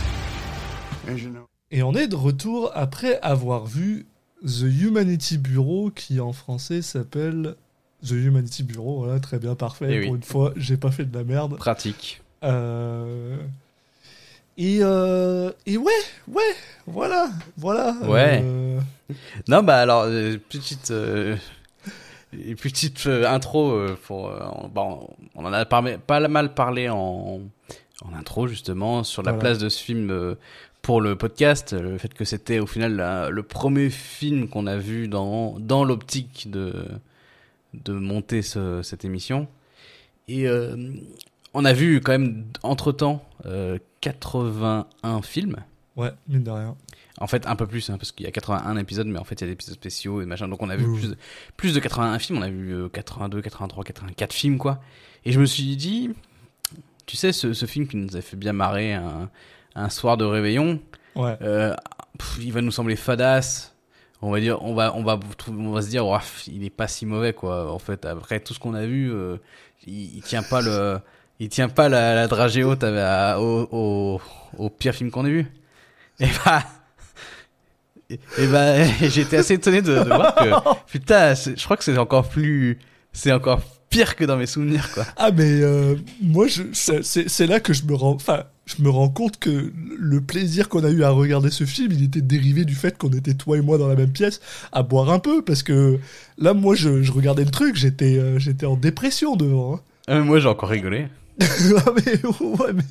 As 1.08 1.22
you 1.22 1.30
know- 1.30 1.46
Et 1.70 1.82
on 1.82 1.94
est 1.94 2.08
de 2.08 2.16
retour 2.16 2.72
après 2.74 3.20
avoir 3.22 3.66
vu 3.66 4.06
The 4.44 4.62
Humanity 4.62 5.38
Bureau, 5.38 5.90
qui 5.90 6.18
en 6.20 6.32
français 6.32 6.82
s'appelle 6.82 7.54
The 8.04 8.10
Humanity 8.12 8.64
Bureau. 8.64 9.04
Voilà, 9.04 9.20
très 9.20 9.38
bien, 9.38 9.54
parfait. 9.54 9.86
Eh 9.88 9.98
oui. 10.00 10.06
Pour 10.06 10.16
une 10.16 10.22
fois, 10.24 10.52
j'ai 10.56 10.76
pas 10.76 10.90
fait 10.90 11.04
de 11.04 11.16
la 11.16 11.22
merde. 11.24 11.56
Pratique. 11.56 12.20
Euh, 12.42 13.36
Et, 14.58 14.78
euh... 14.82 15.52
et 15.66 15.76
ouais, 15.76 15.92
ouais, 16.28 16.42
voilà, 16.86 17.30
voilà. 17.56 17.94
Ouais. 18.02 18.40
euh, 18.44 18.80
Non, 19.48 19.62
bah, 19.62 19.78
alors, 19.78 20.04
euh, 20.06 20.36
petite, 20.48 20.90
euh, 22.34 22.38
une 22.50 22.56
petite 22.56 23.06
euh, 23.06 23.28
intro 23.28 23.70
euh, 23.72 23.96
pour, 24.06 24.28
euh, 24.28 24.40
on- 24.54 24.68
bon, 24.68 25.08
on 25.34 25.44
en 25.44 25.52
a 25.52 25.64
pas 25.64 25.80
mal 26.28 26.54
parlé 26.54 26.88
en, 26.88 27.40
en 28.04 28.14
intro, 28.14 28.46
justement, 28.46 29.04
sur 29.04 29.22
la 29.22 29.32
Voilà. 29.32 29.40
place 29.40 29.58
de 29.58 29.68
ce 29.68 29.82
film 29.82 30.10
euh, 30.10 30.34
pour 30.82 31.00
le 31.00 31.16
podcast, 31.16 31.72
le 31.72 31.98
fait 31.98 32.12
que 32.14 32.24
c'était 32.24 32.58
au 32.60 32.66
final 32.66 32.94
la- 32.96 33.30
le 33.30 33.42
premier 33.42 33.90
film 33.90 34.48
qu'on 34.48 34.66
a 34.66 34.76
vu 34.76 35.08
dans, 35.08 35.58
dans 35.58 35.84
l'optique 35.84 36.48
de, 36.50 36.72
de 37.74 37.92
monter 37.92 38.42
ce- 38.42 38.82
cette 38.82 39.04
émission. 39.04 39.48
Et 40.28 40.46
euh, 40.48 40.76
on 41.54 41.64
a 41.64 41.72
vu 41.72 42.00
quand 42.00 42.12
même, 42.12 42.44
entre-temps, 42.62 43.24
euh, 43.46 43.78
81 44.00 45.22
films. 45.22 45.56
Ouais, 45.96 46.10
mine 46.28 46.44
de 46.44 46.50
rien. 46.50 46.76
En 47.18 47.26
fait, 47.26 47.46
un 47.46 47.56
peu 47.56 47.66
plus, 47.66 47.88
hein, 47.88 47.96
parce 47.96 48.12
qu'il 48.12 48.26
y 48.26 48.28
a 48.28 48.32
81 48.32 48.76
épisodes, 48.76 49.06
mais 49.06 49.18
en 49.18 49.24
fait, 49.24 49.36
il 49.36 49.40
y 49.40 49.44
a 49.44 49.46
des 49.46 49.52
épisodes 49.54 49.74
spéciaux 49.74 50.20
et 50.20 50.26
machin. 50.26 50.48
Donc, 50.48 50.62
on 50.62 50.68
a 50.68 50.76
vu 50.76 50.84
Oui, 50.84 50.98
plus, 51.00 51.08
de, 51.10 51.16
plus 51.56 51.74
de 51.74 51.80
81 51.80 52.18
films. 52.18 52.38
On 52.38 52.42
a 52.42 52.50
vu 52.50 52.72
euh, 52.74 52.88
82, 52.90 53.40
83, 53.40 53.84
84 53.84 54.32
films, 54.34 54.58
quoi. 54.58 54.80
Et 55.24 55.32
je 55.32 55.40
me 55.40 55.46
suis 55.46 55.76
dit, 55.76 56.10
tu 57.06 57.16
sais, 57.16 57.32
ce, 57.32 57.52
ce 57.54 57.64
film 57.66 57.88
qui 57.88 57.96
nous 57.96 58.16
a 58.16 58.20
fait 58.20 58.36
bien 58.36 58.52
marrer 58.52 58.92
un, 58.92 59.30
un 59.74 59.88
soir 59.88 60.16
de 60.16 60.24
réveillon, 60.24 60.80
Ouais. 61.14 61.36
euh, 61.40 61.74
pff, 62.18 62.38
il 62.42 62.52
va 62.52 62.60
nous 62.60 62.70
sembler 62.70 62.96
fadasse. 62.96 63.74
On 64.20 64.30
va 64.30 64.40
dire, 64.40 64.62
on 64.62 64.74
va, 64.74 64.94
on 64.94 65.02
va, 65.02 65.18
on 65.48 65.70
va 65.72 65.82
se 65.82 65.88
dire, 65.88 66.04
il 66.48 66.64
est 66.64 66.70
pas 66.70 66.88
si 66.88 67.06
mauvais, 67.06 67.32
quoi. 67.32 67.72
En 67.72 67.78
fait, 67.78 68.04
après 68.04 68.40
tout 68.40 68.52
ce 68.54 68.58
qu'on 68.58 68.74
a 68.74 68.84
vu, 68.84 69.10
euh, 69.12 69.36
il, 69.86 70.16
il 70.16 70.22
tient 70.22 70.42
pas 70.42 70.60
le, 70.60 70.98
il 71.38 71.48
tient 71.48 71.68
pas 71.70 71.88
la, 71.88 72.14
la 72.14 72.26
dragée 72.28 72.64
haute 72.64 72.82
à- 72.84 73.32
à- 73.34 73.40
au, 73.40 73.68
au, 73.72 74.20
au 74.58 74.70
pire 74.70 74.94
film 74.94 75.10
qu'on 75.10 75.24
ait 75.26 75.30
vu. 75.30 75.46
Et 76.20 76.28
bah, 76.44 76.62
et, 78.10 78.20
et 78.38 78.46
bah, 78.46 78.84
j'étais 79.08 79.36
assez 79.38 79.54
étonné 79.54 79.82
de, 79.82 79.92
de 79.98 80.04
voir 80.04 80.34
que, 80.34 80.80
putain, 80.90 81.34
je 81.34 81.62
crois 81.64 81.76
que 81.76 81.84
c'est 81.84 81.96
encore 81.98 82.28
plus, 82.28 82.78
c'est 83.12 83.32
encore 83.32 83.60
pire 83.88 84.16
que 84.16 84.24
dans 84.24 84.36
mes 84.36 84.46
souvenirs, 84.46 84.90
quoi. 84.92 85.04
Ah 85.16 85.30
mais 85.30 85.60
euh, 85.62 85.94
moi 86.20 86.46
je 86.48 86.62
c'est- 86.72 87.46
là 87.46 87.60
que 87.60 87.72
je 87.72 87.84
me 87.84 87.94
rends 87.94 88.14
enfin 88.14 88.44
je 88.66 88.82
me 88.82 88.90
rends 88.90 89.08
compte 89.08 89.38
que 89.38 89.72
le 89.96 90.20
plaisir 90.20 90.68
qu'on 90.68 90.82
a 90.82 90.90
eu 90.90 91.04
à 91.04 91.10
regarder 91.10 91.50
ce 91.52 91.62
film 91.64 91.92
il 91.92 92.02
était 92.02 92.20
dérivé 92.20 92.64
du 92.64 92.74
fait 92.74 92.98
qu'on 92.98 93.10
était 93.10 93.34
toi 93.34 93.56
et 93.56 93.60
moi 93.60 93.78
dans 93.78 93.86
la 93.86 93.94
même 93.94 94.10
pièce 94.10 94.40
à 94.72 94.82
boire 94.82 95.10
un 95.10 95.20
peu 95.20 95.40
parce 95.40 95.62
que 95.62 96.00
là 96.36 96.52
moi 96.52 96.74
je, 96.74 97.04
je 97.04 97.12
regardais 97.12 97.44
le 97.44 97.50
truc 97.52 97.76
j'étais 97.76 98.18
euh, 98.18 98.40
j'étais 98.40 98.66
en 98.66 98.76
dépression 98.76 99.36
devant 99.36 99.76
hein. 99.76 99.80
Euh, 100.08 100.22
moi, 100.24 100.38
j'ai 100.40 100.48
encore 100.48 100.68
rigolé. 100.68 101.06
ah 101.40 101.44
mais 101.96 102.28
ouais 102.40 102.72
mais 102.74 102.82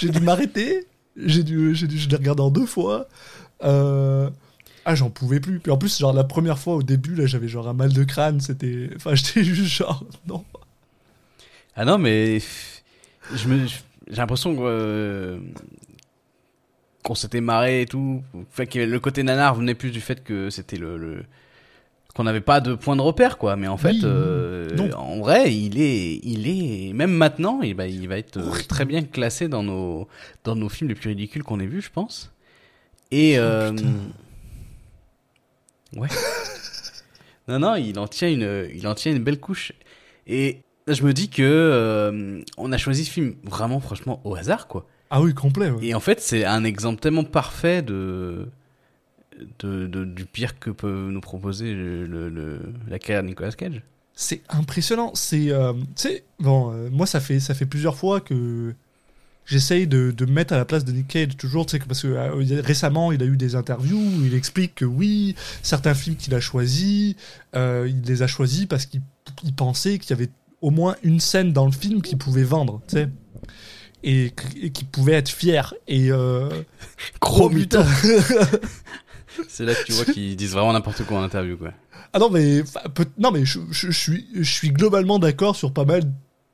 j'ai 0.00 0.08
dû 0.08 0.18
m'arrêter 0.20 0.86
j'ai 1.16 1.44
dû 1.44 1.74
j'ai 1.74 1.86
dû 1.86 1.98
je 1.98 2.08
l'ai 2.08 2.16
regardé 2.16 2.42
en 2.42 2.50
deux 2.50 2.66
fois 2.66 3.06
euh, 3.64 4.30
ah 4.84 4.94
j'en 4.94 5.10
pouvais 5.10 5.40
plus 5.40 5.60
puis 5.60 5.70
en 5.72 5.78
plus 5.78 5.98
genre 5.98 6.12
la 6.12 6.24
première 6.24 6.58
fois 6.58 6.74
au 6.76 6.82
début 6.82 7.14
là 7.14 7.26
j'avais 7.26 7.48
genre 7.48 7.68
un 7.68 7.74
mal 7.74 7.92
de 7.92 8.04
crâne 8.04 8.40
c'était 8.40 8.90
enfin 8.96 9.14
j'étais 9.16 9.44
juste 9.44 9.66
genre 9.72 10.04
non 10.26 10.44
Ah 11.76 11.84
non, 11.84 11.98
mais 11.98 12.40
je 13.34 13.48
me, 13.48 13.66
j'ai 13.66 14.16
l'impression 14.16 14.54
que, 14.54 14.60
euh, 14.62 15.38
qu'on 17.02 17.14
s'était 17.14 17.40
marré 17.40 17.82
et 17.82 17.86
tout. 17.86 18.22
Fait 18.50 18.66
que 18.66 18.78
le 18.78 19.00
côté 19.00 19.22
nanar 19.22 19.54
venait 19.54 19.74
plus 19.74 19.90
du 19.90 20.00
fait 20.00 20.22
que 20.22 20.50
c'était 20.50 20.76
le, 20.76 20.98
le- 20.98 21.24
qu'on 22.14 22.24
n'avait 22.24 22.40
pas 22.40 22.60
de 22.60 22.74
point 22.74 22.96
de 22.96 23.00
repère, 23.02 23.38
quoi. 23.38 23.56
Mais 23.56 23.68
en 23.68 23.76
fait, 23.76 23.92
Oui, 23.92 24.00
euh, 24.04 24.90
en 24.96 25.18
vrai, 25.20 25.54
il 25.54 25.80
est, 25.80 26.20
il 26.24 26.48
est, 26.48 26.92
même 26.92 27.12
maintenant, 27.12 27.62
il 27.62 27.74
va, 27.74 27.86
il 27.86 28.08
va 28.08 28.18
être 28.18 28.66
très 28.68 28.84
bien 28.84 29.02
classé 29.02 29.48
dans 29.48 29.62
nos, 29.62 30.08
dans 30.44 30.56
nos 30.56 30.68
films 30.68 30.88
les 30.88 30.96
plus 30.96 31.10
ridicules 31.10 31.42
qu'on 31.44 31.60
ait 31.60 31.66
vus, 31.66 31.82
je 31.82 31.90
pense. 31.90 32.32
Et, 33.10 33.36
Oh, 33.38 33.42
euh, 33.42 33.72
ouais. 35.96 36.08
non, 37.48 37.58
non, 37.58 37.74
il 37.76 37.98
en 37.98 38.06
tient 38.08 38.28
une, 38.30 38.68
il 38.74 38.86
en 38.86 38.94
tient 38.94 39.12
une 39.12 39.22
belle 39.22 39.40
couche. 39.40 39.72
Et 40.26 40.60
je 40.86 41.02
me 41.02 41.12
dis 41.12 41.28
que 41.28 41.42
euh, 41.42 42.40
on 42.56 42.72
a 42.72 42.78
choisi 42.78 43.04
ce 43.04 43.10
film 43.10 43.34
vraiment, 43.44 43.80
franchement, 43.80 44.20
au 44.24 44.34
hasard, 44.36 44.68
quoi. 44.68 44.86
ah 45.10 45.20
oui 45.20 45.34
complet 45.34 45.70
ouais. 45.70 45.86
Et 45.86 45.94
en 45.94 46.00
fait, 46.00 46.20
c'est 46.20 46.44
un 46.44 46.64
exemple 46.64 47.00
tellement 47.00 47.24
parfait 47.24 47.82
de, 47.82 48.48
de, 49.60 49.86
de- 49.86 50.04
du 50.04 50.24
pire 50.26 50.58
que 50.58 50.70
peut 50.70 51.08
nous 51.10 51.20
proposer 51.20 51.72
le, 51.74 52.06
le- 52.06 52.28
le- 52.28 52.60
la 52.88 52.98
carrière 52.98 53.22
de 53.22 53.28
Nicolas 53.28 53.52
Cage. 53.52 53.82
C'est 54.14 54.42
impressionnant. 54.50 55.12
C'est, 55.14 55.50
euh, 55.50 55.72
tu 55.72 55.80
sais, 55.96 56.24
bon, 56.38 56.72
euh, 56.72 56.90
moi 56.90 57.06
ça 57.06 57.20
fait 57.20 57.40
ça 57.40 57.54
fait 57.54 57.64
plusieurs 57.66 57.96
fois 57.96 58.20
que 58.20 58.74
j'essaye 59.50 59.86
de, 59.86 60.10
de 60.10 60.24
me 60.26 60.32
mettre 60.32 60.54
à 60.54 60.56
la 60.56 60.64
place 60.64 60.84
de 60.84 60.92
Nick 60.92 61.08
Cage 61.08 61.36
toujours, 61.36 61.66
tu 61.66 61.72
sais, 61.72 61.78
que- 61.78 61.86
parce 61.86 62.02
que 62.02 62.08
euh, 62.08 62.62
récemment 62.62 63.12
il 63.12 63.22
a 63.22 63.26
eu 63.26 63.36
des 63.36 63.54
interviews 63.56 63.98
où 63.98 64.24
il 64.24 64.34
explique 64.34 64.76
que 64.76 64.84
oui, 64.84 65.34
certains 65.62 65.94
films 65.94 66.16
qu'il 66.16 66.34
a 66.34 66.40
choisis, 66.40 67.14
euh, 67.56 67.86
il 67.88 68.00
les 68.08 68.22
a 68.22 68.26
choisis 68.26 68.66
parce 68.66 68.86
qu'il 68.86 69.02
il 69.44 69.54
pensait 69.54 69.98
qu'il 69.98 70.10
y 70.10 70.12
avait 70.14 70.30
au 70.60 70.70
moins 70.70 70.96
une 71.02 71.20
scène 71.20 71.52
dans 71.52 71.66
le 71.66 71.72
film 71.72 72.00
qu'il 72.02 72.18
pouvait 72.18 72.42
vendre, 72.44 72.80
tu 72.88 72.96
sais. 72.96 73.08
Et, 74.02 74.32
et 74.62 74.70
qu'il 74.70 74.86
pouvait 74.88 75.12
être 75.12 75.28
fier. 75.28 75.74
Et 75.86 76.10
euh, 76.10 76.48
Gros 77.20 77.46
oh, 77.46 77.50
putain. 77.50 77.84
C'est 79.48 79.64
là 79.64 79.74
que 79.74 79.84
tu 79.84 79.92
vois 79.92 80.04
qu'ils 80.04 80.36
disent 80.36 80.52
vraiment 80.52 80.72
n'importe 80.72 81.04
quoi 81.04 81.18
en 81.20 81.22
interview, 81.22 81.56
quoi. 81.56 81.72
Ah 82.12 82.18
non 82.18 82.28
mais 82.30 82.62
non 83.18 83.30
mais 83.30 83.44
je, 83.44 83.60
je- 83.70 83.90
je 83.90 83.98
suis 83.98 84.26
je 84.34 84.42
suis 84.50 84.70
globalement 84.70 85.18
d'accord 85.20 85.54
sur 85.54 85.72
pas 85.72 85.84
mal 85.84 86.02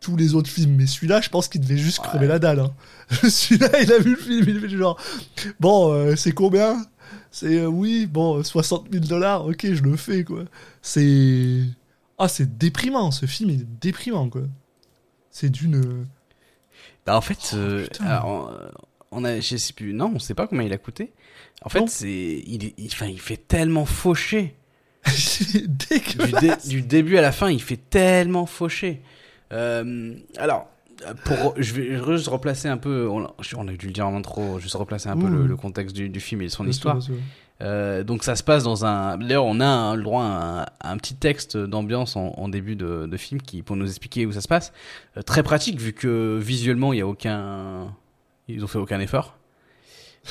tous 0.01 0.17
les 0.17 0.35
autres 0.35 0.51
films 0.51 0.77
mais 0.77 0.87
celui-là 0.87 1.21
je 1.21 1.29
pense 1.31 1.49
qu'il 1.49 1.61
devait 1.61 1.77
juste 1.79 2.01
crever 2.01 2.27
la 2.27 2.39
dalle. 2.39 2.61
Hein. 2.61 2.75
celui-là 3.29 3.81
il 3.83 3.93
a 3.93 3.99
vu 3.99 4.11
le 4.11 4.17
film 4.17 4.45
il 4.49 4.61
fait 4.61 4.69
du 4.69 4.79
genre 4.79 4.99
bon 5.61 5.93
euh, 5.93 6.17
c'est 6.17 6.33
combien? 6.33 6.85
C'est 7.31 7.59
euh, 7.61 7.67
oui 7.67 8.07
bon 8.07 8.39
euh, 8.39 8.43
60 8.43 8.87
000 8.93 9.05
dollars 9.07 9.47
ok 9.47 9.73
je 9.73 9.83
le 9.83 9.97
fais 9.97 10.25
quoi 10.25 10.45
c'est 10.83 11.61
ah 12.19 12.29
c'est 12.29 12.57
déprimant 12.59 13.11
ce 13.11 13.27
film 13.27 13.51
il 13.51 13.61
est 13.63 13.81
déprimant 13.81 14.29
quoi 14.29 14.43
c'est 15.31 15.51
d'une 15.51 16.07
Bah, 17.05 17.17
en 17.17 17.21
fait, 17.21 17.53
euh, 17.55 17.87
alors, 18.01 18.49
euh, 18.51 18.69
on 19.11 19.23
a, 19.25 19.39
je 19.39 19.57
sais 19.57 19.73
plus, 19.75 19.93
non, 19.93 20.13
on 20.15 20.19
sait 20.19 20.33
pas 20.35 20.47
combien 20.47 20.65
il 20.65 20.73
a 20.73 20.79
coûté. 20.79 21.13
En 21.63 21.69
fait, 21.69 21.87
c'est, 21.89 22.43
il, 22.47 22.65
est- 22.65 22.75
il, 22.79 22.87
enfin, 22.87 23.07
il 23.07 23.21
fait 23.21 23.37
tellement 23.37 23.85
faucher. 23.85 24.57
du, 25.07 25.69
dé- 26.41 26.57
du 26.69 26.83
début 26.83 27.19
à 27.19 27.21
la 27.21 27.33
fin, 27.33 27.51
il 27.51 27.63
fait 27.63 27.77
tellement 27.77 28.47
faucher. 28.47 29.03
Euh, 29.53 30.15
alors, 30.39 30.69
pour, 31.25 31.55
je 31.57 31.73
vais 31.75 31.99
juste 32.17 32.29
replacer 32.29 32.69
un 32.69 32.77
peu, 32.79 33.09
on, 33.09 33.25
a- 33.25 33.35
on 33.57 33.69
a 33.69 33.73
dû 33.73 33.87
le 33.87 33.93
dire 33.93 34.07
en 34.09 34.17
intro, 34.17 34.59
juste 34.59 34.75
replacer 34.75 35.09
un 35.09 35.17
peu 35.17 35.29
le, 35.29 35.57
contexte 35.57 35.95
du, 35.95 36.09
du 36.09 36.21
film 36.21 36.43
et 36.43 36.47
de 36.47 36.51
son 36.51 36.65
Bien 36.65 36.71
histoire. 36.71 37.03
sûr. 37.03 37.15
Euh, 37.63 38.05
donc 38.05 38.23
ça 38.23 38.37
se 38.37 38.43
passe 38.43 38.65
dans 38.65 38.85
un. 38.85 39.17
D'ailleurs, 39.17 39.47
on 39.47 39.61
a 39.61 39.67
un, 39.67 39.95
le 39.97 40.03
droit 40.03 40.25
à 40.25 40.27
un, 40.27 40.61
à 40.81 40.91
un 40.93 40.97
petit 40.99 41.15
texte 41.15 41.57
d'ambiance 41.57 42.15
en, 42.17 42.35
en 42.37 42.49
début 42.49 42.77
de, 42.77 43.07
de 43.07 43.17
film 43.17 43.41
qui 43.41 43.63
pour 43.63 43.77
nous 43.77 43.89
expliquer 43.89 44.27
où 44.27 44.33
ça 44.33 44.43
se 44.43 44.49
passe. 44.49 44.73
Euh, 45.17 45.23
très 45.23 45.43
pratique 45.43 45.81
vu 45.81 45.95
que 45.95 46.39
visuellement 46.39 46.93
il 46.93 46.99
y 46.99 47.03
a 47.03 47.07
aucun. 47.07 47.95
Ils 48.49 48.63
ont 48.63 48.67
fait 48.67 48.77
aucun 48.79 49.01
effort. 49.01 49.39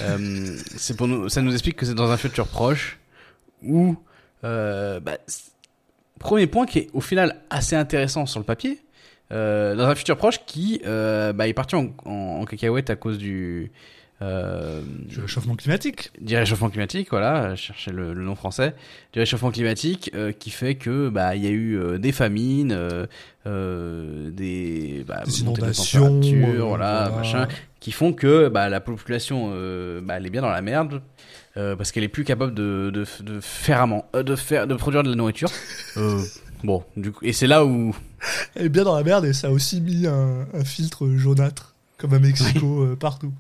Euh, 0.04 0.56
c'est 0.78 0.95
pour 0.97 1.08
nous. 1.08 1.28
Ça 1.30 1.41
nous 1.41 1.51
explique 1.54 1.78
que 1.78 1.86
c'est 1.88 1.95
dans 1.95 2.12
un 2.12 2.17
futur 2.17 2.47
proche 2.47 2.99
où. 3.63 3.95
Euh, 4.43 4.99
bah, 4.99 5.17
premier 6.19 6.45
point 6.45 6.67
qui 6.67 6.78
est 6.80 6.89
au 6.93 7.01
final 7.01 7.41
assez 7.49 7.75
intéressant 7.75 8.28
sur 8.28 8.39
le 8.39 8.45
papier. 8.45 8.80
Euh, 9.31 9.75
dans 9.75 9.85
un 9.85 9.95
futur 9.95 10.17
proche 10.17 10.45
qui 10.45 10.81
euh, 10.85 11.33
bah, 11.33 11.47
est 11.47 11.53
parti 11.53 11.75
en, 11.75 11.95
en, 12.05 12.11
en 12.41 12.45
cacahuète 12.45 12.89
à 12.89 12.95
cause 12.95 13.17
du. 13.17 13.71
Euh, 14.21 14.81
du 15.09 15.19
réchauffement 15.19 15.57
climatique 15.57 16.09
du 16.21 16.38
réchauffement 16.38 16.69
climatique, 16.69 17.09
voilà, 17.09 17.53
je 17.55 17.61
cherchais 17.61 17.91
le, 17.91 18.13
le 18.13 18.23
nom 18.23 18.35
français, 18.35 18.73
du 19.11 19.19
réchauffement 19.19 19.51
climatique 19.51 20.09
qui 20.39 20.51
fait 20.51 20.75
que 20.75 21.09
bah 21.09 21.35
il 21.35 21.43
y 21.43 21.47
a 21.47 21.51
eu 21.51 21.99
des 21.99 22.13
famines, 22.13 22.69
des, 23.45 25.03
bah, 25.05 25.23
des 25.25 25.31
de 25.31 25.38
inondations 25.41 26.21
température, 26.21 26.47
euh, 26.47 26.63
voilà, 26.63 27.11
machin, 27.13 27.47
qui 27.81 27.91
font 27.91 28.13
que 28.13 28.47
bah 28.47 28.69
la 28.69 28.79
population 28.79 29.49
bah, 30.01 30.13
elle 30.15 30.25
est 30.25 30.29
bien 30.31 30.41
dans 30.41 30.49
la 30.49 30.61
merde 30.61 31.01
parce 31.55 31.91
qu'elle 31.91 32.03
est 32.05 32.09
plus 32.09 32.23
capable 32.23 32.53
de, 32.53 32.91
de, 32.93 33.05
de 33.21 33.39
faire 33.41 33.85
euh, 34.15 34.23
de 34.23 34.35
faire 34.38 34.65
de 34.65 34.75
produire 34.75 35.03
de 35.03 35.09
la 35.09 35.15
nourriture. 35.15 35.49
Bon, 36.65 36.84
du 36.97 37.12
coup, 37.12 37.23
et 37.23 37.32
c'est 37.32 37.45
là 37.47 37.63
où 37.63 37.95
Elle 38.56 38.65
est 38.65 38.69
bien 38.69 38.84
dans 38.84 38.95
la 38.95 39.04
merde 39.04 39.25
et 39.25 39.34
ça 39.34 39.47
a 39.47 39.51
aussi 39.51 39.82
mis 39.82 40.08
un, 40.08 40.47
un 40.54 40.63
filtre 40.63 41.08
jaunâtre, 41.15 41.75
comme 41.99 42.13
à 42.13 42.19
Mexico, 42.19 42.82
euh, 42.84 42.95
partout. 42.95 43.32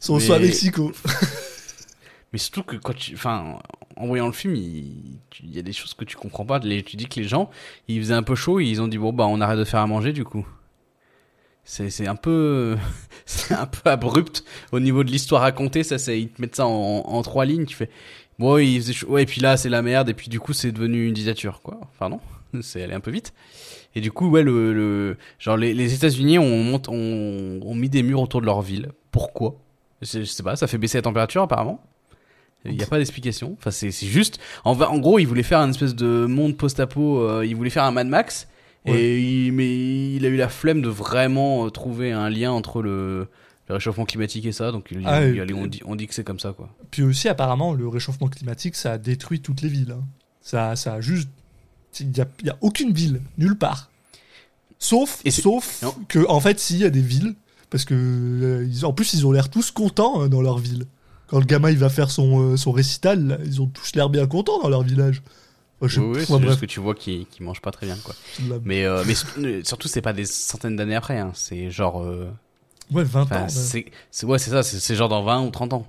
Ils 0.00 0.04
sont 0.04 0.14
Mais- 0.14 0.20
soit 0.20 0.36
à 0.36 0.38
Mexico. 0.38 0.92
Mais 2.32 2.38
surtout 2.38 2.62
que 2.62 2.76
quand 2.76 2.94
tu, 2.94 3.14
enfin, 3.14 3.58
en 3.96 4.06
voyant 4.06 4.26
le 4.26 4.32
film, 4.32 4.54
il, 4.54 5.18
y 5.44 5.58
a 5.58 5.62
des 5.62 5.72
choses 5.72 5.94
que 5.94 6.04
tu 6.04 6.16
comprends 6.16 6.44
pas. 6.44 6.58
Les- 6.60 6.82
Tu 6.82 6.96
dis 6.96 7.06
que 7.06 7.18
les 7.20 7.26
gens, 7.28 7.50
il 7.88 8.00
faisait 8.00 8.14
un 8.14 8.22
peu 8.22 8.34
chaud, 8.34 8.60
et 8.60 8.64
ils 8.64 8.80
ont 8.80 8.88
dit 8.88 8.98
bon 8.98 9.12
bah 9.12 9.26
on 9.28 9.40
arrête 9.40 9.58
de 9.58 9.64
faire 9.64 9.80
à 9.80 9.86
manger 9.86 10.12
du 10.12 10.24
coup. 10.24 10.46
C'est 11.64 11.90
c'est 11.90 12.06
un 12.06 12.16
peu, 12.16 12.76
c'est 13.26 13.54
un 13.54 13.66
peu 13.66 13.88
abrupt 13.90 14.44
au 14.72 14.80
niveau 14.80 15.02
de 15.02 15.10
l'histoire 15.10 15.42
racontée. 15.42 15.82
Ça 15.82 15.98
c'est 15.98 16.20
ils 16.20 16.28
te 16.28 16.40
mettent 16.42 16.56
ça 16.56 16.66
en, 16.66 16.70
en 17.06 17.22
trois 17.22 17.46
lignes. 17.46 17.66
Tu 17.66 17.74
fais 17.76 17.90
bon 18.38 18.58
il 18.58 18.80
faisait 18.80 18.92
chaud, 18.92 19.08
ouais 19.10 19.22
et 19.22 19.26
puis 19.26 19.40
là 19.40 19.56
c'est 19.56 19.68
la 19.70 19.80
merde 19.82 20.08
et 20.08 20.14
puis 20.14 20.28
du 20.28 20.40
coup 20.40 20.52
c'est 20.52 20.72
devenu 20.72 21.06
une 21.08 21.14
dictature 21.14 21.60
quoi. 21.62 21.78
Enfin 21.82 22.08
non, 22.08 22.20
c'est 22.62 22.82
allé 22.82 22.94
un 22.94 23.00
peu 23.00 23.10
vite. 23.10 23.32
Et 23.94 24.00
du 24.00 24.10
coup 24.10 24.28
ouais 24.28 24.42
le, 24.42 24.72
le 24.72 25.16
genre 25.38 25.56
les, 25.56 25.72
les 25.74 25.94
États-Unis 25.94 26.38
ont, 26.38 26.80
ont 26.88 27.60
ont 27.62 27.74
mis 27.74 27.88
des 27.88 28.02
murs 28.02 28.20
autour 28.20 28.40
de 28.40 28.46
leur 28.46 28.60
ville. 28.62 28.90
Pourquoi? 29.10 29.56
Je 30.02 30.20
je 30.20 30.24
sais 30.24 30.42
pas, 30.42 30.56
ça 30.56 30.66
fait 30.66 30.78
baisser 30.78 30.98
la 30.98 31.02
température 31.02 31.42
apparemment. 31.42 31.80
Il 32.66 32.76
n'y 32.76 32.82
a 32.82 32.86
pas 32.86 32.96
d'explication. 32.98 33.56
Enfin, 33.58 33.70
c'est 33.70 33.90
c'est 33.90 34.06
juste. 34.06 34.38
En, 34.64 34.74
gros, 34.98 35.18
il 35.18 35.26
voulait 35.26 35.42
faire 35.42 35.58
un 35.60 35.68
espèce 35.68 35.94
de 35.94 36.24
monde 36.24 36.56
post-apo. 36.56 37.20
euh, 37.20 37.44
il 37.44 37.54
voulait 37.54 37.68
faire 37.68 37.84
un 37.84 37.90
Mad 37.90 38.06
Max. 38.06 38.48
Et 38.86 39.20
il, 39.20 39.52
mais 39.52 40.14
il 40.14 40.24
a 40.24 40.28
eu 40.28 40.36
la 40.36 40.48
flemme 40.48 40.80
de 40.82 40.88
vraiment 40.88 41.66
euh, 41.66 41.70
trouver 41.70 42.12
un 42.12 42.30
lien 42.30 42.52
entre 42.52 42.80
le, 42.82 43.28
le 43.68 43.74
réchauffement 43.74 44.06
climatique 44.06 44.46
et 44.46 44.52
ça. 44.52 44.72
Donc, 44.72 44.88
il, 44.90 45.02
Ah, 45.04 45.26
il- 45.26 45.36
et- 45.36 45.40
allez, 45.40 45.52
on, 45.54 45.66
dit, 45.66 45.80
on 45.84 45.94
dit 45.94 46.06
que 46.06 46.14
c'est 46.14 46.24
comme 46.24 46.38
ça, 46.40 46.52
quoi. 46.54 46.70
Puis 46.90 47.02
aussi, 47.02 47.28
apparemment, 47.28 47.74
le 47.74 47.86
réchauffement 47.86 48.28
climatique, 48.28 48.76
ça 48.76 48.92
a 48.92 48.98
détruit 48.98 49.40
toutes 49.40 49.60
les 49.60 49.68
villes. 49.68 49.92
hein. 49.98 50.04
Ça, 50.40 50.74
ça 50.76 50.94
a 50.94 51.00
juste. 51.02 51.28
Il 52.00 52.10
n'y 52.10 52.50
a, 52.50 52.56
aucune 52.60 52.92
ville, 52.92 53.20
nulle 53.38 53.56
part. 53.56 53.90
Sauf, 54.78 55.20
Et 55.24 55.30
sauf 55.30 55.82
Non. 55.82 55.94
que, 56.08 56.26
en 56.28 56.40
fait, 56.40 56.60
s'il 56.60 56.78
y 56.78 56.84
a 56.84 56.90
des 56.90 57.00
villes, 57.00 57.34
parce 57.70 57.84
que, 57.84 57.94
euh, 57.94 58.66
ils, 58.70 58.84
en 58.84 58.92
plus, 58.92 59.14
ils 59.14 59.26
ont 59.26 59.32
l'air 59.32 59.48
tous 59.48 59.70
contents 59.70 60.20
hein, 60.20 60.28
dans 60.28 60.42
leur 60.42 60.58
ville. 60.58 60.86
Quand 61.28 61.38
le 61.38 61.46
gamin 61.46 61.70
il 61.70 61.78
va 61.78 61.88
faire 61.88 62.10
son, 62.10 62.52
euh, 62.52 62.56
son 62.56 62.70
récital, 62.70 63.26
là, 63.26 63.38
ils 63.44 63.62
ont 63.62 63.66
tous 63.66 63.94
l'air 63.94 64.10
bien 64.10 64.26
contents 64.26 64.60
dans 64.62 64.68
leur 64.68 64.82
village. 64.82 65.22
Je- 65.82 66.00
Oui, 66.00 66.18
oui, 66.18 66.24
c'est 66.26 66.32
ouais, 66.34 66.42
juste 66.46 66.60
que 66.60 66.66
tu 66.66 66.80
vois 66.80 66.94
qu'il 66.94 67.26
qu'il 67.26 67.44
mange 67.44 67.60
pas 67.60 67.70
très 67.70 67.86
bien, 67.86 67.96
quoi. 68.02 68.14
Mais, 68.64 68.84
euh, 68.84 69.02
mais 69.06 69.14
surtout- 69.14 69.40
euh, 69.44 69.60
surtout, 69.64 69.88
c'est 69.88 70.00
pas 70.02 70.12
des 70.12 70.24
centaines 70.24 70.76
d'années 70.76 70.94
après. 70.94 71.18
Hein. 71.18 71.32
C'est 71.34 71.70
genre. 71.70 72.00
Ouais, 72.92 73.04
20 73.04 73.22
enfin, 73.22 73.40
ans. 73.42 73.46
ouais. 73.46 73.84
c'est 74.10 74.26
ouais, 74.26 74.38
c'est 74.38 74.50
ça. 74.50 74.62
C'est 74.62 74.78
c'est 74.80 74.94
genre 74.94 75.08
dans 75.08 75.22
20 75.24 75.42
ou 75.46 75.50
30 75.50 75.72
ans. 75.72 75.86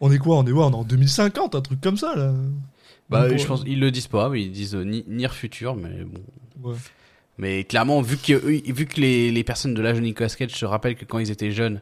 On 0.00 0.10
est 0.10 0.18
quoi 0.18 0.36
On 0.38 0.46
est 0.46 0.52
ouais, 0.52 0.64
on 0.64 0.70
est 0.72 0.74
en 0.74 0.84
2050, 0.84 1.54
un 1.54 1.60
truc 1.60 1.80
comme 1.80 1.96
ça, 1.98 2.14
là. 2.16 2.32
Bah, 3.10 3.36
je 3.36 3.46
pense. 3.46 3.62
Ils 3.66 3.80
le 3.80 3.90
disent 3.90 4.06
pas, 4.06 4.28
mais 4.28 4.42
ils 4.42 4.52
disent 4.52 4.74
euh, 4.74 4.84
ni- 4.84 5.04
Future, 5.28 5.74
mais 5.76 6.04
bon. 6.04 6.20
Ouais. 6.70 6.76
Mais 7.38 7.64
clairement, 7.64 8.00
vu 8.02 8.16
que, 8.18 8.34
vu 8.34 8.86
que 8.86 9.00
les, 9.00 9.30
les 9.32 9.44
personnes 9.44 9.74
de 9.74 9.80
l'âge 9.82 9.96
de 9.96 10.02
Nicolas 10.02 10.28
Cage 10.30 10.50
se 10.52 10.64
rappellent 10.66 10.96
que 10.96 11.04
quand 11.04 11.18
ils 11.18 11.30
étaient 11.30 11.50
jeunes, 11.52 11.80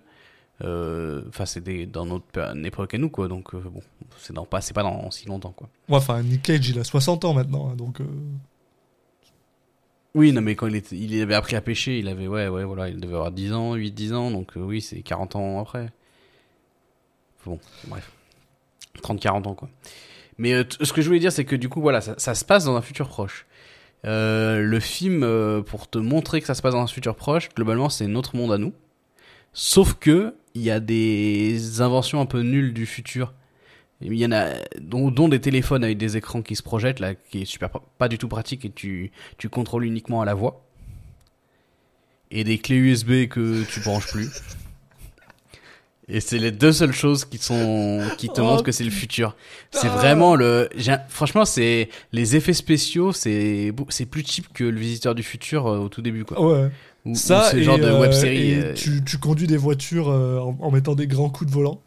Euh, 0.64 1.22
Enfin, 1.28 1.44
des- 1.62 1.86
dans 1.86 2.04
notre 2.04 2.26
époque 2.64 2.92
à 2.94 2.98
nous, 2.98 3.10
quoi. 3.10 3.28
Donc, 3.28 3.54
euh, 3.54 3.60
bon, 3.60 3.80
c'est 4.18 4.34
pas, 4.34 4.60
pas 4.74 4.82
dans 4.82 5.08
si 5.12 5.26
longtemps, 5.28 5.52
quoi. 5.52 5.68
Ouais, 5.88 5.96
enfin, 5.98 6.20
Nick 6.22 6.42
Cage, 6.42 6.68
il 6.70 6.78
a 6.80 6.84
60 6.84 7.24
ans 7.24 7.32
maintenant, 7.34 7.70
hein, 7.70 7.76
donc. 7.76 8.00
euh, 8.00 8.04
Oui, 10.14 10.32
non, 10.32 10.40
mais 10.40 10.56
quand 10.56 10.66
il, 10.66 10.74
était, 10.74 10.96
il 10.96 11.20
avait 11.22 11.34
appris 11.34 11.54
à 11.54 11.60
pêcher, 11.60 11.98
il 12.00 12.08
avait, 12.08 12.26
ouais, 12.26 12.48
ouais, 12.48 12.64
voilà, 12.64 12.88
il 12.88 12.98
devait 12.98 13.14
avoir 13.14 13.30
10 13.30 13.52
ans, 13.52 13.74
8, 13.74 13.92
10 13.92 14.12
ans, 14.14 14.30
donc 14.32 14.52
oui, 14.56 14.80
c'est 14.80 15.02
40 15.02 15.36
ans 15.36 15.60
après. 15.60 15.90
Bon, 17.46 17.60
bref. 17.86 18.10
30, 19.02 19.20
40 19.20 19.46
ans, 19.46 19.54
quoi. 19.54 19.68
Mais 20.38 20.54
euh, 20.54 20.64
ce 20.80 20.92
que 20.92 21.02
je 21.02 21.06
voulais 21.08 21.18
dire, 21.18 21.32
c'est 21.32 21.44
que 21.44 21.56
du 21.56 21.68
coup, 21.68 21.80
voilà, 21.80 22.00
ça, 22.00 22.14
ça 22.16 22.34
se 22.34 22.44
passe 22.44 22.64
dans 22.64 22.76
un 22.76 22.82
futur 22.82 23.08
proche. 23.08 23.46
Euh, 24.04 24.60
le 24.62 24.80
film, 24.80 25.22
euh, 25.24 25.60
pour 25.60 25.90
te 25.90 25.98
montrer 25.98 26.40
que 26.40 26.46
ça 26.46 26.54
se 26.54 26.62
passe 26.62 26.74
dans 26.74 26.82
un 26.82 26.86
futur 26.86 27.16
proche, 27.16 27.48
globalement, 27.54 27.88
c'est 27.88 28.06
notre 28.06 28.36
monde 28.36 28.52
à 28.52 28.58
nous. 28.58 28.72
Sauf 29.52 29.94
que, 29.94 30.34
il 30.54 30.62
y 30.62 30.70
a 30.70 30.80
des 30.80 31.80
inventions 31.80 32.20
un 32.20 32.26
peu 32.26 32.40
nulles 32.40 32.72
du 32.72 32.86
futur. 32.86 33.34
Il 34.00 34.14
y 34.14 34.24
en 34.24 34.32
a, 34.32 34.52
dont, 34.80 35.10
dont 35.10 35.28
des 35.28 35.40
téléphones 35.40 35.82
avec 35.82 35.98
des 35.98 36.16
écrans 36.16 36.42
qui 36.42 36.54
se 36.54 36.62
projettent, 36.62 37.00
là, 37.00 37.14
qui 37.16 37.42
est 37.42 37.44
super, 37.44 37.70
pas 37.98 38.08
du 38.08 38.16
tout 38.16 38.28
pratique 38.28 38.64
et 38.64 38.70
tu, 38.70 39.10
tu 39.38 39.48
contrôles 39.48 39.84
uniquement 39.84 40.22
à 40.22 40.24
la 40.24 40.34
voix. 40.34 40.64
Et 42.30 42.44
des 42.44 42.58
clés 42.58 42.76
USB 42.76 43.26
que 43.26 43.64
tu 43.64 43.80
branches 43.80 44.06
plus. 44.06 44.30
Et 46.10 46.20
c'est 46.20 46.38
les 46.38 46.50
deux 46.50 46.72
seules 46.72 46.92
choses 46.94 47.24
qui 47.26 47.36
sont 47.38 48.00
qui 48.16 48.28
te 48.28 48.40
Oh, 48.40 48.44
montrent 48.44 48.62
que 48.62 48.72
c'est 48.72 48.84
le 48.84 48.90
futur. 48.90 49.36
C'est 49.70 49.88
vraiment 49.88 50.34
le 50.36 50.68
franchement 51.08 51.44
c'est 51.44 51.90
les 52.12 52.34
effets 52.36 52.54
spéciaux, 52.54 53.12
c'est 53.12 53.72
c'est 53.90 54.06
plus 54.06 54.24
cheap 54.26 54.46
que 54.54 54.64
le 54.64 54.78
visiteur 54.80 55.14
du 55.14 55.22
futur 55.22 55.66
euh, 55.66 55.78
au 55.78 55.88
tout 55.88 56.00
début 56.00 56.24
quoi. 56.24 56.40
Ouais. 56.40 56.70
Ou, 57.04 57.12
ou 57.12 57.14
Ça, 57.14 57.50
ce 57.50 57.56
et, 57.58 57.62
genre 57.62 57.78
de 57.78 57.84
euh, 57.84 58.00
web 58.00 58.12
série. 58.12 58.52
et 58.52 58.58
euh, 58.64 58.74
tu, 58.74 59.04
tu 59.04 59.18
conduis 59.18 59.46
des 59.46 59.56
voitures 59.58 60.08
euh, 60.08 60.38
en, 60.38 60.56
en 60.60 60.70
mettant 60.70 60.94
des 60.94 61.06
grands 61.06 61.28
coups 61.30 61.50
de 61.50 61.54
volant. 61.54 61.80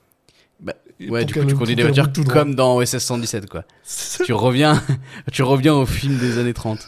Bah, 0.60 0.74
ouais, 1.10 1.26
du 1.26 1.34
coup 1.34 1.44
tu 1.46 1.56
conduis 1.56 1.76
des 1.76 1.84
voitures 1.84 2.12
comme 2.28 2.54
dans 2.54 2.76
OSS 2.78 3.00
117 3.00 3.50
quoi. 3.50 3.64
tu 4.26 4.34
reviens 4.34 4.82
tu 5.32 5.42
reviens 5.42 5.74
au 5.74 5.86
film 5.88 6.18
des 6.20 6.38
années 6.38 6.54
30. 6.54 6.80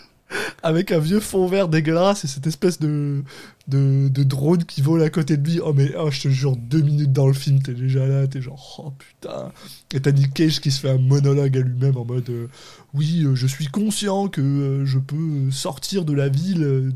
Avec 0.63 0.91
un 0.91 0.99
vieux 0.99 1.19
fond 1.19 1.47
vert 1.47 1.67
dégueulasse 1.67 2.23
et 2.25 2.27
cette 2.27 2.47
espèce 2.47 2.79
de, 2.79 3.23
de, 3.67 4.07
de 4.07 4.23
drone 4.23 4.63
qui 4.63 4.81
vole 4.81 5.01
à 5.01 5.09
côté 5.09 5.37
de 5.37 5.47
lui. 5.47 5.59
Oh, 5.63 5.73
mais 5.73 5.91
oh, 5.97 6.09
je 6.11 6.21
te 6.21 6.27
jure, 6.27 6.55
deux 6.55 6.81
minutes 6.81 7.11
dans 7.11 7.27
le 7.27 7.33
film, 7.33 7.61
t'es 7.61 7.73
déjà 7.73 8.05
là, 8.07 8.27
t'es 8.27 8.41
genre, 8.41 8.83
oh 8.85 8.91
putain. 8.91 9.51
Et 9.93 9.99
t'as 9.99 10.11
Nick 10.11 10.33
Cage 10.33 10.59
qui 10.59 10.71
se 10.71 10.79
fait 10.79 10.89
un 10.89 10.97
monologue 10.97 11.57
à 11.57 11.61
lui-même 11.61 11.97
en 11.97 12.05
mode, 12.05 12.29
euh, 12.29 12.47
oui, 12.93 13.23
euh, 13.23 13.35
je 13.35 13.47
suis 13.47 13.67
conscient 13.67 14.27
que 14.27 14.41
euh, 14.41 14.85
je 14.85 14.99
peux 14.99 15.51
sortir 15.51 16.05
de 16.05 16.13
la 16.13 16.29
ville 16.29 16.93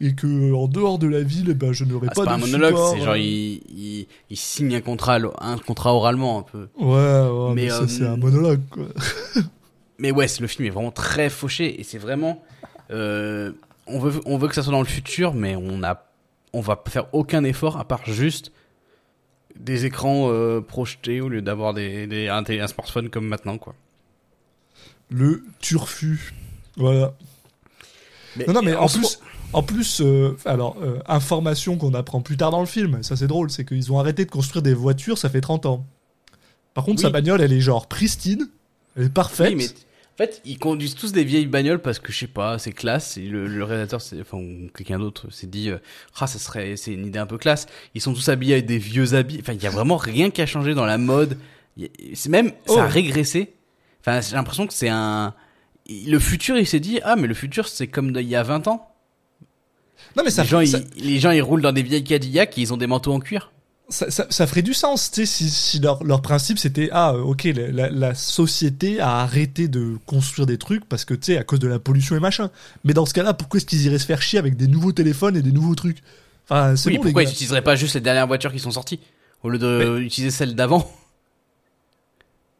et 0.00 0.14
que 0.14 0.52
en 0.52 0.68
dehors 0.68 0.98
de 0.98 1.06
la 1.06 1.22
ville, 1.22 1.52
ben, 1.54 1.72
je 1.72 1.84
n'aurai 1.84 2.08
Ah, 2.08 2.12
c'est 2.14 2.24
pas, 2.24 2.30
pas 2.30 2.34
un 2.34 2.38
monologue, 2.38 2.76
c'est 2.92 3.04
genre 3.04 3.16
il, 3.16 3.60
il, 3.68 4.06
il 4.30 4.36
signe 4.36 4.74
un 4.74 4.80
contrat 4.80 5.18
un 5.40 5.58
contrat 5.58 5.94
oralement 5.94 6.38
un 6.40 6.42
peu. 6.42 6.68
Ouais, 6.78 6.86
ouais, 6.86 7.54
mais, 7.54 7.68
Mais, 7.68 7.88
c'est 7.88 8.06
un 8.06 8.16
monologue, 8.16 8.62
quoi. 8.70 8.86
Mais 9.98 10.10
ouais, 10.10 10.26
le 10.40 10.46
film 10.46 10.66
est 10.66 10.70
vraiment 10.70 10.90
très 10.90 11.30
fauché 11.30 11.80
et 11.80 11.82
c'est 11.82 11.98
vraiment. 11.98 12.42
Euh, 12.90 13.52
on 13.86 13.98
veut, 13.98 14.20
on 14.26 14.36
veut 14.38 14.48
que 14.48 14.54
ça 14.54 14.62
soit 14.62 14.72
dans 14.72 14.80
le 14.80 14.86
futur, 14.86 15.34
mais 15.34 15.56
on 15.56 15.82
a, 15.82 16.04
on 16.52 16.60
va 16.60 16.82
faire 16.88 17.06
aucun 17.12 17.44
effort 17.44 17.78
à 17.78 17.84
part 17.86 18.04
juste 18.06 18.52
des 19.58 19.86
écrans 19.86 20.28
euh, 20.30 20.60
projetés 20.60 21.20
au 21.20 21.28
lieu 21.28 21.40
d'avoir 21.42 21.72
des, 21.74 22.06
des 22.06 22.28
un, 22.28 22.44
un 22.46 22.66
smartphone 22.66 23.08
comme 23.08 23.26
maintenant 23.26 23.58
quoi. 23.58 23.74
Le 25.10 25.44
turfu. 25.60 26.34
Voilà. 26.76 27.14
Non, 28.46 28.52
non, 28.52 28.62
mais 28.62 28.74
en 28.74 28.86
plus, 28.88 29.20
en 29.54 29.62
plus 29.62 30.02
euh, 30.02 30.36
alors, 30.44 30.76
euh, 30.82 30.98
information 31.06 31.78
qu'on 31.78 31.94
apprend 31.94 32.20
plus 32.20 32.36
tard 32.36 32.50
dans 32.50 32.60
le 32.60 32.66
film, 32.66 33.02
ça 33.02 33.16
c'est 33.16 33.28
drôle, 33.28 33.50
c'est 33.50 33.64
qu'ils 33.64 33.90
ont 33.92 33.98
arrêté 33.98 34.24
de 34.26 34.30
construire 34.30 34.62
des 34.62 34.74
voitures, 34.74 35.16
ça 35.16 35.30
fait 35.30 35.40
30 35.40 35.64
ans. 35.66 35.86
Par 36.74 36.84
contre, 36.84 36.98
Oui. 36.98 37.02
sa 37.02 37.10
bagnole, 37.10 37.40
elle 37.40 37.52
est 37.54 37.60
genre 37.60 37.86
pristine, 37.86 38.48
elle 38.96 39.04
est 39.04 39.08
parfaite. 39.08 39.48
Oui, 39.50 39.54
mais 39.56 39.68
en 40.16 40.18
fait, 40.18 40.40
ils 40.46 40.58
conduisent 40.58 40.94
tous 40.94 41.12
des 41.12 41.24
vieilles 41.24 41.46
bagnoles 41.46 41.80
parce 41.82 41.98
que 41.98 42.10
je 42.10 42.18
sais 42.20 42.26
pas, 42.26 42.58
c'est 42.58 42.72
classe. 42.72 43.18
Et 43.18 43.22
le, 43.28 43.46
le 43.46 43.62
réalisateur, 43.64 44.00
enfin, 44.22 44.42
quelqu'un 44.74 44.98
d'autre 44.98 45.30
s'est 45.30 45.46
dit, 45.46 45.68
euh, 45.68 45.76
ah, 46.18 46.26
ça 46.26 46.38
serait, 46.38 46.76
c'est 46.76 46.94
une 46.94 47.06
idée 47.06 47.18
un 47.18 47.26
peu 47.26 47.36
classe. 47.36 47.66
Ils 47.94 48.00
sont 48.00 48.14
tous 48.14 48.26
habillés 48.30 48.54
avec 48.54 48.64
des 48.64 48.78
vieux 48.78 49.12
habits. 49.12 49.38
Enfin, 49.42 49.52
il 49.52 49.62
y 49.62 49.66
a 49.66 49.70
vraiment 49.70 49.98
rien 49.98 50.30
qui 50.30 50.40
a 50.40 50.46
changé 50.46 50.72
dans 50.74 50.86
la 50.86 50.96
mode. 50.96 51.36
C'est 52.14 52.30
même, 52.30 52.52
ça 52.66 52.84
a 52.84 52.86
Oh. 52.86 52.90
régressé. 52.90 53.52
Enfin, 54.00 54.22
j'ai 54.22 54.36
l'impression 54.36 54.66
que 54.66 54.72
c'est 54.72 54.88
un, 54.88 55.34
le 55.90 56.18
futur, 56.18 56.56
il 56.56 56.66
s'est 56.66 56.80
dit, 56.80 56.98
ah, 57.02 57.16
mais 57.16 57.26
le 57.26 57.34
futur, 57.34 57.68
c'est 57.68 57.86
comme 57.86 58.10
il 58.16 58.22
y 58.26 58.36
a 58.36 58.42
20 58.42 58.68
ans. 58.68 58.90
non, 60.16 60.22
mais 60.24 60.30
ça, 60.30 60.44
les, 60.44 60.48
gens, 60.48 60.64
ça, 60.64 60.78
ils, 60.96 61.04
les 61.04 61.18
gens, 61.18 61.30
ils 61.32 61.42
roulent 61.42 61.60
dans 61.60 61.72
des 61.72 61.82
vieilles 61.82 62.04
Cadillac 62.04 62.56
et 62.56 62.62
ils 62.62 62.72
ont 62.72 62.78
des 62.78 62.86
manteaux 62.86 63.12
en 63.12 63.20
cuir. 63.20 63.52
Ça, 63.88 64.10
ça- 64.10 64.26
ça 64.30 64.46
ferait 64.46 64.62
du 64.62 64.74
sens, 64.74 65.10
tu 65.10 65.20
sais, 65.20 65.26
si, 65.26 65.48
si 65.50 65.78
leur, 65.78 66.02
leur 66.04 66.20
principe 66.22 66.58
c'était 66.58 66.88
ah, 66.92 67.12
euh, 67.12 67.20
ok, 67.20 67.44
la, 67.44 68.14
société 68.14 69.00
a 69.00 69.18
arrêté 69.20 69.68
de 69.68 69.96
construire 70.06 70.46
des 70.46 70.58
trucs 70.58 70.84
parce 70.88 71.04
que 71.04 71.14
tu 71.14 71.32
sais, 71.32 71.38
à 71.38 71.44
cause 71.44 71.60
de 71.60 71.68
la 71.68 71.78
pollution 71.78 72.16
et 72.16 72.20
machin. 72.20 72.50
Mais 72.84 72.94
dans 72.94 73.06
ce 73.06 73.14
cas-là, 73.14 73.32
pourquoi 73.34 73.58
est-ce 73.58 73.66
qu'ils 73.66 73.84
iraient 73.86 73.98
se 73.98 74.06
faire 74.06 74.22
chier 74.22 74.38
avec 74.38 74.56
des 74.56 74.66
nouveaux 74.66 74.92
téléphones 74.92 75.36
et 75.36 75.42
des 75.42 75.52
nouveaux 75.52 75.74
trucs? 75.76 75.98
Enfin, 76.48 76.74
c'est 76.76 76.88
Oui, 76.90 76.96
bon, 76.96 77.02
pourquoi 77.04 77.22
ils 77.22 77.28
n'utiliseraient 77.28 77.62
pas 77.62 77.76
juste 77.76 77.94
les 77.94 78.00
dernières 78.00 78.26
voitures 78.26 78.52
qui 78.52 78.58
sont 78.58 78.70
sorties 78.72 78.98
au 79.42 79.48
lieu 79.50 79.58
de 79.58 79.98
utiliser 80.00 80.30
celles 80.30 80.54
d'avant? 80.54 80.90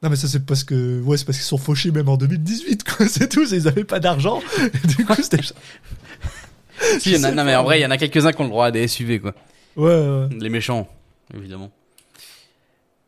Non 0.02 0.10
mais 0.10 0.16
ça 0.16 0.28
c'est 0.28 0.44
parce 0.44 0.62
que 0.62 1.00
ouais 1.00 1.16
c'est 1.16 1.24
parce 1.24 1.38
qu'ils 1.38 1.46
sont 1.46 1.56
fauchés 1.56 1.90
même 1.90 2.08
en 2.10 2.18
2018 2.18 2.84
quoi 2.84 3.08
c'est 3.08 3.28
tout 3.30 3.44
ils 3.50 3.66
avaient 3.66 3.82
pas 3.82 3.98
d'argent 3.98 4.42
du 4.84 5.06
coup 5.06 5.14
c'était 5.22 5.40
Si, 7.00 7.12
il 7.12 7.16
y 7.16 7.18
en 7.18 7.24
a- 7.24 7.30
non, 7.32 7.44
mais 7.44 7.56
en 7.56 7.64
vrai, 7.64 7.78
il 7.80 7.82
y 7.82 7.86
en 7.86 7.90
a 7.90 7.96
quelques-uns 7.96 8.32
qui 8.32 8.40
ont 8.42 8.44
le 8.44 8.50
droit 8.50 8.66
à 8.66 8.70
des 8.70 8.86
SUV, 8.86 9.18
quoi. 9.20 9.34
ouais, 9.76 9.84
ouais. 9.84 10.28
Les 10.38 10.50
méchants, 10.50 10.86
évidemment. 11.34 11.70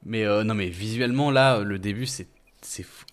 Mais 0.04 0.24
euh, 0.24 0.44
non, 0.44 0.54
mais 0.54 0.68
visuellement, 0.68 1.30
là, 1.30 1.60
le 1.60 1.78
début, 1.78 2.06
c'est 2.06 2.28
c'est 2.62 2.82
fou- 2.82 3.04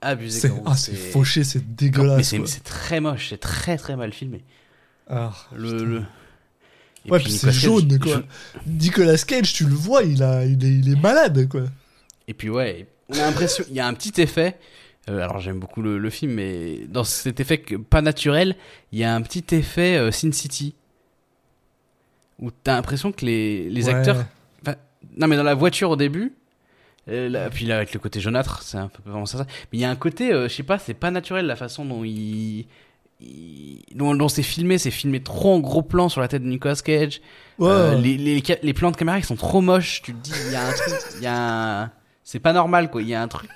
abusé. 0.00 0.40
c'est 0.40 0.52
ah 0.66 0.76
c'est 0.76 0.94
fauché 0.94 1.44
c'est 1.44 1.58
Mais 1.60 1.64
dégueulasse 1.76 2.28
c'est 2.28 2.38
quoi. 2.38 2.46
c'est 2.46 2.64
très 2.64 3.00
moche, 3.00 3.28
c'est 3.30 3.38
très 3.40 3.76
très 3.76 3.96
mal 3.96 4.12
filmé. 4.12 4.42
Ah, 5.08 5.32
Le, 5.54 5.84
le... 5.84 6.02
Et 7.06 7.10
ouais 7.10 7.18
puis 7.18 7.28
puis 7.28 7.32
c'est 7.32 7.46
Nicolas 7.48 7.52
Cage, 7.52 7.60
jaune 7.62 7.98
quoi 7.98 8.14
joue- 8.16 8.22
Nicolas 8.66 9.16
Cage 9.18 9.52
tu 9.54 9.64
le 9.64 9.74
vois 9.74 10.02
il 10.04 10.22
a 10.22 10.44
il 10.44 10.62
est, 10.64 10.68
il 10.70 10.92
est 10.92 11.00
malade 11.00 11.48
quoi 11.48 11.64
Et 12.28 12.34
puis 12.34 12.48
ouais, 12.50 12.86
on 13.08 13.14
a 13.14 13.22
l'impression, 13.22 13.64
il 13.68 13.74
y 13.74 13.80
a 13.80 13.86
un 13.86 13.94
petit 13.94 14.20
effet. 14.20 14.58
euh, 15.08 15.22
alors 15.22 15.40
j'aime 15.40 15.58
beaucoup 15.58 15.80
le, 15.82 15.98
le 15.98 16.10
film, 16.10 16.32
mais 16.32 16.80
dans 16.88 17.02
cet 17.04 17.40
effet 17.40 17.58
que- 17.58 17.76
pas 17.76 18.02
naturel, 18.02 18.54
il 18.92 18.98
y 18.98 19.04
a 19.04 19.14
un 19.14 19.22
petit 19.22 19.44
effet 19.54 19.96
euh, 19.96 20.10
Sin 20.12 20.32
City 20.32 20.74
où 22.40 22.50
t'as 22.50 22.74
l'impression 22.74 23.12
que 23.12 23.24
les, 23.24 23.68
les 23.70 23.86
Ouais. 23.86 23.94
acteurs 23.94 24.24
non, 25.16 25.26
mais 25.26 25.36
dans 25.36 25.42
la 25.42 25.54
voiture 25.54 25.90
au 25.90 25.96
début, 25.96 26.34
euh, 27.08 27.28
là, 27.28 27.50
puis 27.50 27.64
là, 27.64 27.76
avec 27.76 27.92
le 27.94 27.98
côté 28.00 28.20
jaunâtre, 28.20 28.62
c'est 28.62 28.76
un 28.76 28.88
peu 28.88 29.02
vraiment 29.08 29.26
ça. 29.26 29.38
Mais 29.38 29.78
il 29.78 29.80
y 29.80 29.84
a 29.84 29.90
un 29.90 29.96
côté, 29.96 30.32
euh, 30.32 30.48
je 30.48 30.54
sais 30.54 30.62
pas, 30.62 30.78
c'est 30.78 30.94
pas 30.94 31.10
naturel 31.10 31.46
la 31.46 31.56
façon 31.56 31.84
dont 31.84 32.04
il. 32.04 32.66
il- 33.20 33.82
dont, 33.94 34.14
dont 34.14 34.28
c'est 34.28 34.42
filmé, 34.42 34.78
c'est 34.78 34.90
filmé 34.90 35.20
trop 35.22 35.54
en 35.54 35.58
gros 35.58 35.82
plan 35.82 36.08
sur 36.08 36.20
la 36.20 36.28
tête 36.28 36.42
de 36.42 36.48
Nicolas 36.48 36.76
Cage. 36.76 37.20
ouais, 37.58 37.68
Euh, 37.68 37.94
les, 37.96 38.16
les, 38.16 38.72
plans 38.74 38.90
de 38.90 38.96
caméra, 38.96 39.18
ils 39.18 39.24
sont 39.24 39.36
trop 39.36 39.60
moches. 39.62 40.02
Tu 40.02 40.12
te 40.14 40.18
dis, 40.18 40.32
il 40.46 40.52
y 40.52 40.56
a 40.56 40.66
un 40.66 40.72
truc, 40.72 40.94
il 41.16 41.22
y 41.22 41.26
a 41.26 41.82
un. 41.84 41.90
C'est 42.22 42.40
pas 42.40 42.52
normal, 42.52 42.90
quoi. 42.90 43.02
Il 43.02 43.08
y 43.08 43.14
a 43.14 43.22
un 43.22 43.28
truc. 43.28 43.50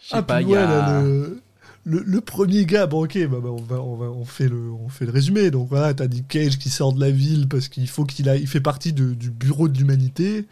Je 0.00 0.08
sais 0.08 0.16
ah 0.16 0.22
pas, 0.22 0.42
il 0.42 0.48
y 0.48 0.56
a. 0.56 0.66
là, 0.66 1.02
le, 1.02 1.40
le 1.84 2.02
le 2.06 2.20
premier 2.20 2.66
gars 2.66 2.86
bon 2.86 3.04
ok 3.04 3.18
bah, 3.28 3.38
bah, 3.42 3.48
on 3.50 3.62
va 3.62 3.76
on 3.80 3.96
va 3.96 4.06
on 4.06 4.24
fait 4.24 4.48
le 4.48 4.70
on 4.70 4.88
fait 4.90 5.06
le 5.06 5.12
résumé 5.12 5.50
donc 5.50 5.68
voilà 5.70 5.94
t'as 5.94 6.06
Nick 6.08 6.28
Cage 6.28 6.58
qui 6.58 6.68
sort 6.68 6.92
de 6.92 7.00
la 7.00 7.10
ville 7.10 7.48
parce 7.48 7.68
qu'il 7.68 7.88
faut 7.88 8.04
qu'il 8.04 8.26
il 8.40 8.46
fait 8.46 8.60
partie 8.60 8.92
de- 8.92 9.14
du 9.14 9.30
bureau 9.30 9.66
de 9.68 9.78
l'humanité 9.78 10.44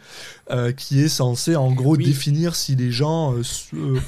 euh, 0.49 0.71
qui 0.71 0.99
est 1.01 1.07
censé 1.07 1.55
en 1.55 1.71
gros 1.71 1.95
Oui. 1.95 2.05
définir 2.05 2.55
si 2.55 2.75
les 2.75 2.91
gens 2.91 3.35
euh, 3.35 3.41
euh, 3.75 3.99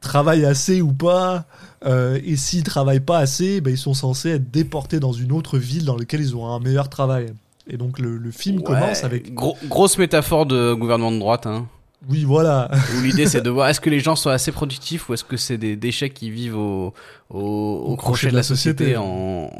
travaillent 0.00 0.44
assez 0.44 0.80
ou 0.80 0.92
pas 0.92 1.46
et 1.84 2.36
s'ils 2.36 2.62
travaillent 2.64 3.00
pas 3.00 3.18
assez 3.18 3.60
ben, 3.60 3.70
ils 3.72 3.78
sont 3.78 3.94
censés 3.94 4.30
être 4.30 4.50
déportés 4.50 5.00
dans 5.00 5.12
une 5.12 5.32
autre 5.32 5.58
ville 5.58 5.84
dans 5.84 5.96
laquelle 5.96 6.20
ils 6.20 6.34
auront 6.34 6.54
un 6.54 6.60
meilleur 6.60 6.88
travail 6.88 7.26
et 7.68 7.76
donc 7.76 7.98
le, 7.98 8.16
le 8.16 8.30
film 8.30 8.58
Ouais, 8.58 8.64
commence 8.64 9.02
avec 9.04 9.34
gros- 9.34 9.56
grosse 9.68 9.98
métaphore 9.98 10.46
de 10.46 10.74
gouvernement 10.74 11.12
de 11.12 11.18
droite, 11.18 11.46
hein. 11.46 11.66
Oui 12.08 12.24
voilà 12.24 12.70
Où 12.96 13.02
l'idée 13.02 13.26
c'est 13.26 13.40
de 13.40 13.50
voir 13.50 13.68
est-ce 13.68 13.80
que 13.80 13.90
les 13.90 13.98
gens 14.00 14.14
sont 14.16 14.30
assez 14.30 14.52
productifs 14.52 15.08
ou 15.08 15.14
est-ce 15.14 15.24
que 15.24 15.36
c'est 15.36 15.58
des 15.58 15.74
déchets 15.76 16.10
qui 16.10 16.30
vivent 16.30 16.56
au, 16.56 16.94
au, 17.30 17.40
au 17.40 17.96
crochet 17.96 18.28
de 18.30 18.34
la 18.36 18.42
société, 18.44 18.96
en, 18.96 19.50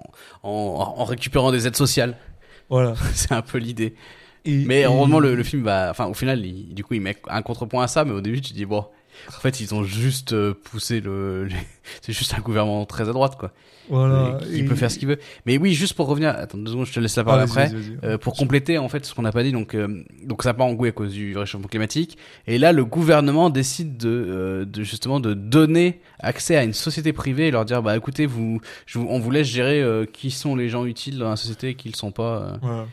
en, 0.42 0.94
en 0.96 1.04
récupérant 1.04 1.50
des 1.50 1.66
aides 1.66 1.76
sociales. 1.76 2.16
voilà 2.70 2.94
c'est 3.14 3.32
un 3.32 3.42
peu 3.42 3.58
l'idée. 3.58 3.94
et, 4.44 4.64
Mais 4.66 4.80
et- 4.82 4.84
heureusement 4.84 5.18
le, 5.18 5.34
le 5.34 5.42
film 5.42 5.64
va, 5.64 5.88
enfin 5.90 6.06
au 6.06 6.14
final, 6.14 6.44
il- 6.46 6.74
du 6.74 6.84
coup 6.84 6.94
il 6.94 7.00
met 7.00 7.16
un 7.28 7.42
contrepoint 7.42 7.82
à 7.84 7.88
ça, 7.88 8.04
mais 8.04 8.12
au 8.12 8.20
début 8.20 8.40
tu 8.40 8.52
dis 8.52 8.64
bon, 8.66 8.84
en 9.28 9.40
fait 9.40 9.60
ils 9.60 9.74
ont 9.74 9.82
juste 9.84 10.32
euh, 10.32 10.54
poussé 10.54 11.00
le, 11.00 11.48
c'est 12.02 12.12
juste 12.12 12.34
un 12.34 12.40
gouvernement 12.40 12.84
très 12.86 13.08
à 13.08 13.12
droite 13.12 13.36
quoi. 13.38 13.52
voilà 13.88 14.38
qui 14.42 14.60
et- 14.60 14.64
peut 14.64 14.74
faire 14.74 14.90
ce 14.90 14.98
qu'il 14.98 15.08
veut. 15.08 15.18
Mais 15.46 15.58
oui, 15.58 15.72
juste 15.74 15.94
pour 15.94 16.06
revenir, 16.06 16.30
attends 16.30 16.58
deux 16.58 16.70
secondes, 16.70 16.86
je 16.86 16.92
te 16.92 17.00
laisse 17.00 17.16
la 17.16 17.22
Ah, 17.22 17.24
parole 17.24 17.46
vas-y, 17.46 17.66
après. 17.66 17.76
Euh, 18.04 18.18
pour 18.18 18.34
compléter 18.34 18.78
en 18.78 18.88
fait 18.88 19.04
ce 19.06 19.14
qu'on 19.14 19.22
n'a 19.22 19.32
pas 19.32 19.42
dit, 19.42 19.52
donc 19.52 19.74
euh, 19.74 20.04
donc 20.24 20.42
ça 20.42 20.54
part 20.54 20.66
en 20.66 20.76
couille 20.76 20.88
à 20.90 20.92
cause 20.92 21.12
du 21.12 21.36
réchauffement 21.36 21.68
climatique. 21.68 22.18
Et 22.46 22.58
là, 22.58 22.72
le 22.72 22.84
gouvernement 22.84 23.50
décide 23.50 23.96
de, 23.96 24.08
euh, 24.08 24.64
de 24.64 24.82
justement 24.82 25.20
de 25.20 25.34
donner 25.34 26.00
accès 26.20 26.56
à 26.56 26.64
une 26.64 26.72
société 26.74 27.12
privée 27.12 27.48
et 27.48 27.50
leur 27.50 27.64
dire 27.64 27.82
bah 27.82 27.96
écoutez 27.96 28.26
vous, 28.26 28.60
je 28.86 28.98
on 28.98 29.18
vous 29.18 29.30
laisse 29.30 29.46
gérer 29.46 29.82
qui 30.12 30.30
sont 30.30 30.54
les 30.56 30.68
gens 30.68 30.84
utiles 30.84 31.18
dans 31.18 31.30
la 31.30 31.36
société 31.36 31.68
et 31.70 31.74
qui 31.74 31.88
le 31.88 31.94
sont 31.96 32.12
pas. 32.12 32.58
Voilà. 32.62 32.86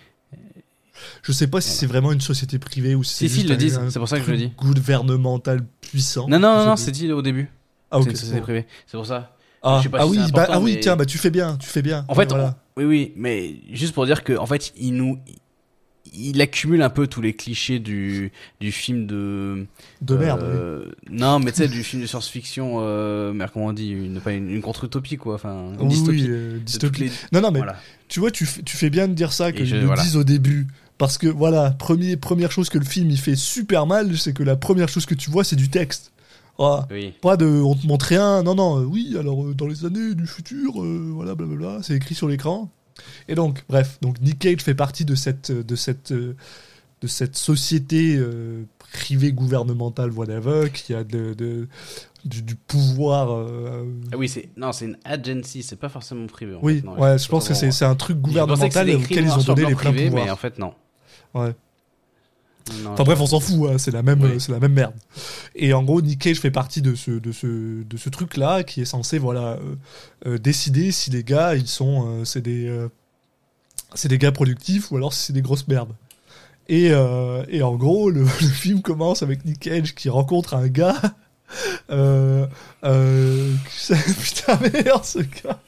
Je 1.24 1.32
sais 1.32 1.48
pas 1.48 1.62
si 1.62 1.72
c'est 1.72 1.86
vraiment 1.86 2.12
une 2.12 2.22
société 2.22 2.60
privée 2.60 2.96
ou 2.96 3.04
si 3.04 3.14
c'est 3.14 3.28
Si, 3.28 3.44
le 3.44 3.56
disent, 3.58 3.80
c'est 3.90 4.00
pour 4.00 4.08
ça 4.10 4.20
que 4.20 4.26
je 4.26 4.32
le 4.32 4.38
dis. 4.38 4.52
Gouvernemental 4.58 5.62
puissant. 5.82 6.28
Non, 6.28 6.40
non, 6.40 6.66
non, 6.66 6.76
c'est 6.76 6.92
dit 6.92 7.12
au 7.12 7.22
début. 7.22 7.50
Ah, 7.92 7.98
ok. 8.00 8.04
c'est 8.06 8.10
une 8.12 8.16
société 8.18 8.42
privée. 8.42 8.66
C'est 8.88 8.98
pour 8.98 9.06
ça. 9.06 9.36
Ah, 9.64 9.78
Je 9.80 9.84
sais 9.84 9.90
pas 9.90 10.00
ah 10.02 10.04
si 10.06 10.10
oui, 10.12 10.20
bah, 10.32 10.48
ah 10.50 10.60
oui, 10.60 10.74
mais- 10.76 10.80
tiens, 10.80 10.96
bah 10.96 11.06
tu 11.06 11.18
fais 11.18 11.32
bien, 11.32 11.58
tu 11.58 11.68
fais 11.68 11.82
bien. 11.82 12.06
En 12.08 12.14
fait, 12.16 12.30
Voilà. 12.30 12.56
on- 12.78 12.82
oui, 12.82 12.86
oui, 12.86 13.14
mais 13.16 13.56
juste 13.72 13.94
pour 13.94 14.06
dire 14.06 14.24
que, 14.24 14.38
en 14.38 14.46
fait, 14.46 14.74
il 14.78 14.94
nous, 14.94 15.18
il 16.14 16.40
accumule 16.40 16.82
un 16.84 16.90
peu 16.92 17.08
tous 17.08 17.22
les 17.22 17.34
clichés 17.34 17.80
du, 17.80 18.32
du 18.60 18.72
film 18.72 19.08
de. 19.08 19.66
de 20.02 20.16
merde. 20.16 20.42
oui. 20.44 20.48
euh, 20.52 20.86
Non, 21.10 21.40
mais 21.40 21.52
tu 21.52 21.58
sais, 21.64 21.68
du 21.68 21.84
film 21.84 22.02
de 22.04 22.08
science-fiction, 22.08 22.76
euh, 22.82 23.34
merde, 23.34 23.50
comment 23.54 23.68
on 23.68 23.74
dit, 23.74 23.90
une, 23.90 24.22
pas 24.22 24.34
une, 24.34 24.50
une 24.52 24.62
contre-utopie, 24.62 25.18
quoi, 25.18 25.36
enfin, 25.36 25.72
une 25.80 25.88
dystopie. 25.88 26.22
oui, 26.24 26.28
euh, 26.30 26.60
dystopie. 26.60 27.02
les- 27.06 27.12
Non, 27.32 27.42
non, 27.42 27.50
mais 27.52 27.60
Voilà. 27.60 27.78
tu 28.08 28.20
vois, 28.20 28.30
tu, 28.30 28.46
fais- 28.46 28.62
tu 28.62 28.78
fais 28.78 28.90
bien 28.92 29.08
de 29.08 29.14
dire 29.14 29.34
ça, 29.34 29.52
qu'ils 29.52 29.66
je- 29.66 29.76
le 29.78 29.86
voilà. 29.86 30.04
disent 30.04 30.16
au 30.18 30.24
début. 30.24 30.68
Parce 30.98 31.18
que 31.18 31.28
voilà, 31.28 31.72
premier, 31.72 32.16
première 32.18 32.52
chose 32.52 32.70
que 32.70 32.78
le 32.78 32.86
film 32.86 33.10
il 33.12 33.20
fait 33.20 33.36
super 33.36 33.86
mal, 33.86 34.18
c'est 34.18 34.34
que 34.34 34.44
la 34.44 34.56
première 34.56 34.88
chose 34.90 35.06
que 35.06 35.16
tu 35.16 35.30
vois, 35.30 35.44
c'est 35.44 35.56
du 35.58 35.70
texte. 35.70 36.12
Ah, 36.58 36.88
Oui. 36.90 37.14
Pas 37.22 37.36
de 37.36 37.46
on 37.46 37.76
te 37.76 37.86
montre 37.86 38.06
rien, 38.06 38.42
non, 38.44 38.56
non, 38.56 38.80
euh, 38.80 38.86
oui, 38.86 39.16
alors 39.20 39.44
euh, 39.44 39.54
dans 39.54 39.68
les 39.68 39.84
années 39.84 40.16
du 40.16 40.26
futur, 40.26 40.82
euh, 40.82 41.12
voilà, 41.14 41.36
blablabla, 41.36 41.80
c'est 41.84 41.96
écrit 41.96 42.16
sur 42.16 42.30
l'écran. 42.30 42.70
Et 43.28 43.36
donc, 43.36 43.64
bref, 43.68 43.98
donc 44.02 44.22
Nick 44.22 44.40
Cage 44.40 44.62
fait 44.62 44.74
partie 44.74 45.04
de 45.04 45.16
cette, 45.16 45.52
de 45.52 45.76
cette, 45.76 46.14
de 46.14 47.08
cette 47.08 47.36
société 47.36 48.18
privée 48.94 49.34
gouvernementale, 49.34 50.12
whatever, 50.12 50.70
qui 50.74 50.94
a 50.94 51.04
de, 51.04 51.34
de- 51.34 51.68
du, 52.24 52.42
du 52.42 52.56
pouvoir. 52.56 53.32
euh, 53.34 53.84
Ah 54.14 54.18
oui, 54.18 54.30
c'est 54.30 54.48
non, 54.56 54.72
c'est 54.72 54.86
une 54.86 54.98
agency, 55.04 55.62
c'est 55.62 55.76
pas 55.76 55.90
forcément 55.90 56.26
privé. 56.28 56.56
en 56.56 56.60
oui, 56.62 56.78
fait, 56.80 56.86
non, 56.88 56.98
ouais, 56.98 57.18
je 57.20 57.28
pense 57.28 57.50
que 57.50 57.54
c'est 57.54 57.84
un 57.86 57.96
truc 57.96 58.18
gouvernemental 58.20 58.90
auquel 58.96 59.26
ils 59.26 59.32
ont 59.34 59.44
donné 59.44 59.66
les 59.66 59.76
pleins 59.76 59.92
privés, 59.92 60.10
mais 60.10 60.30
en 60.30 60.38
fait 60.38 60.58
non. 60.58 60.74
Ouais. 61.36 61.54
Non, 62.82 62.94
Enfin 62.94 63.04
bref, 63.04 63.20
on 63.22 63.28
s'en 63.28 63.40
fout, 63.40 63.70
hein, 63.70 63.78
c'est 63.78 63.92
la 63.92 64.02
même, 64.02 64.24
Oui. 64.24 64.40
c'est 64.40 64.52
la 64.52 64.60
même 64.60 64.74
merde. 64.74 64.96
Et 65.54 65.72
en 65.74 65.84
gros, 65.84 66.02
Nick 66.02 66.20
Cage 66.20 66.40
fait 66.40 66.50
partie 66.50 66.82
de 66.82 66.96
ce, 66.96 67.12
de 67.12 67.32
ce, 67.32 67.84
de 67.84 67.98
ce 67.98 68.10
truc-là 68.10 68.64
qui 68.64 68.82
est 68.82 68.86
censé, 68.86 69.20
voilà, 69.20 69.60
euh, 69.60 69.76
euh, 70.26 70.38
décider 70.40 70.92
si 70.92 71.12
les 71.12 71.24
gars, 71.24 71.54
ils 71.56 71.68
sont, 71.68 72.08
euh, 72.08 72.26
c'est 72.26 72.42
des, 72.42 72.68
euh, 72.68 72.88
c'est 73.94 74.08
des 74.08 74.18
gars 74.18 74.32
productifs 74.32 74.90
ou 74.92 74.98
alors 74.98 75.14
si 75.14 75.22
c'est 75.28 75.34
des 75.34 75.44
grosses 75.44 75.68
merdes. 75.68 75.94
Et, 76.68 76.86
et 76.88 77.62
en 77.62 77.76
gros, 77.76 78.10
le, 78.10 78.22
le 78.42 78.48
film 78.48 78.82
commence 78.82 79.22
avec 79.22 79.46
Nick 79.46 79.60
Cage 79.60 79.94
qui 79.94 80.10
rencontre 80.10 80.56
un 80.56 80.68
gars. 80.68 81.00
Putain 82.82 84.60
merde, 84.74 85.06
ce 85.06 85.20
gars. 85.20 85.60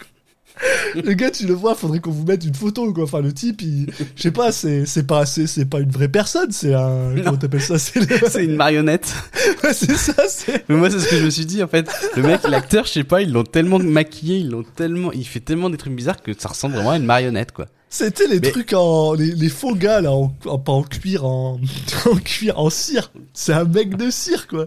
Le 0.95 1.13
gars, 1.13 1.29
tu 1.31 1.45
le 1.45 1.53
vois, 1.53 1.75
faudrait 1.75 1.99
qu'on 1.99 2.11
vous 2.11 2.25
mette 2.25 2.43
une 2.43 2.53
photo, 2.55 2.91
quoi. 2.93 3.03
Enfin, 3.03 3.21
le 3.21 3.31
type, 3.33 3.61
il, 3.61 3.87
je 4.15 4.21
sais 4.21 4.31
pas, 4.31 4.51
c'est, 4.51 4.85
c'est 4.85 5.03
pas, 5.05 5.25
c'est, 5.25 5.45
c'est 5.47 5.65
pas 5.65 5.79
une 5.79 5.91
vraie 5.91 6.07
personne, 6.07 6.51
c'est 6.51 6.73
un, 6.73 7.13
comment 7.23 7.37
t'appelles 7.37 7.61
ça, 7.61 7.77
c'est 7.77 7.99
le- 7.99 8.29
C'est 8.29 8.45
une 8.45 8.55
marionnette. 8.55 9.13
Ouais, 9.63 9.73
c'est 9.73 9.95
ça, 9.95 10.13
c'est. 10.27 10.67
Mais 10.69 10.75
moi, 10.75 10.89
c'est 10.89 10.99
ce 10.99 11.07
que 11.09 11.17
je 11.17 11.25
me 11.25 11.29
suis 11.29 11.45
dit, 11.45 11.61
en 11.63 11.67
fait. 11.67 11.89
Le 12.15 12.23
mec, 12.23 12.41
l'acteur, 12.47 12.85
je 12.85 12.91
sais 12.91 13.03
pas, 13.03 13.21
ils 13.21 13.31
l'ont 13.31 13.43
tellement 13.43 13.79
maquillé, 13.79 14.37
ils 14.37 14.49
l'ont 14.49 14.63
tellement, 14.63 15.11
il 15.11 15.25
fait 15.25 15.39
tellement 15.39 15.69
des 15.69 15.77
trucs 15.77 15.93
bizarres 15.93 16.21
que 16.21 16.31
ça 16.37 16.49
ressemble 16.49 16.75
vraiment 16.75 16.91
à 16.91 16.97
une 16.97 17.05
marionnette, 17.05 17.51
quoi. 17.51 17.67
C'était 17.89 18.27
les 18.27 18.39
Mais- 18.39 18.51
trucs 18.51 18.73
en, 18.73 19.13
les, 19.13 19.31
les 19.31 19.49
faux 19.49 19.73
gars, 19.75 20.01
là, 20.01 20.11
en, 20.11 20.33
en- 20.45 20.59
pas 20.59 20.71
en 20.73 20.83
cuir, 20.83 21.25
en, 21.25 21.59
en 22.11 22.15
cuir, 22.17 22.59
en 22.59 22.69
cire. 22.69 23.11
C'est 23.33 23.53
un 23.53 23.63
mec 23.65 23.95
de 23.95 24.09
cire, 24.09 24.47
quoi. 24.47 24.65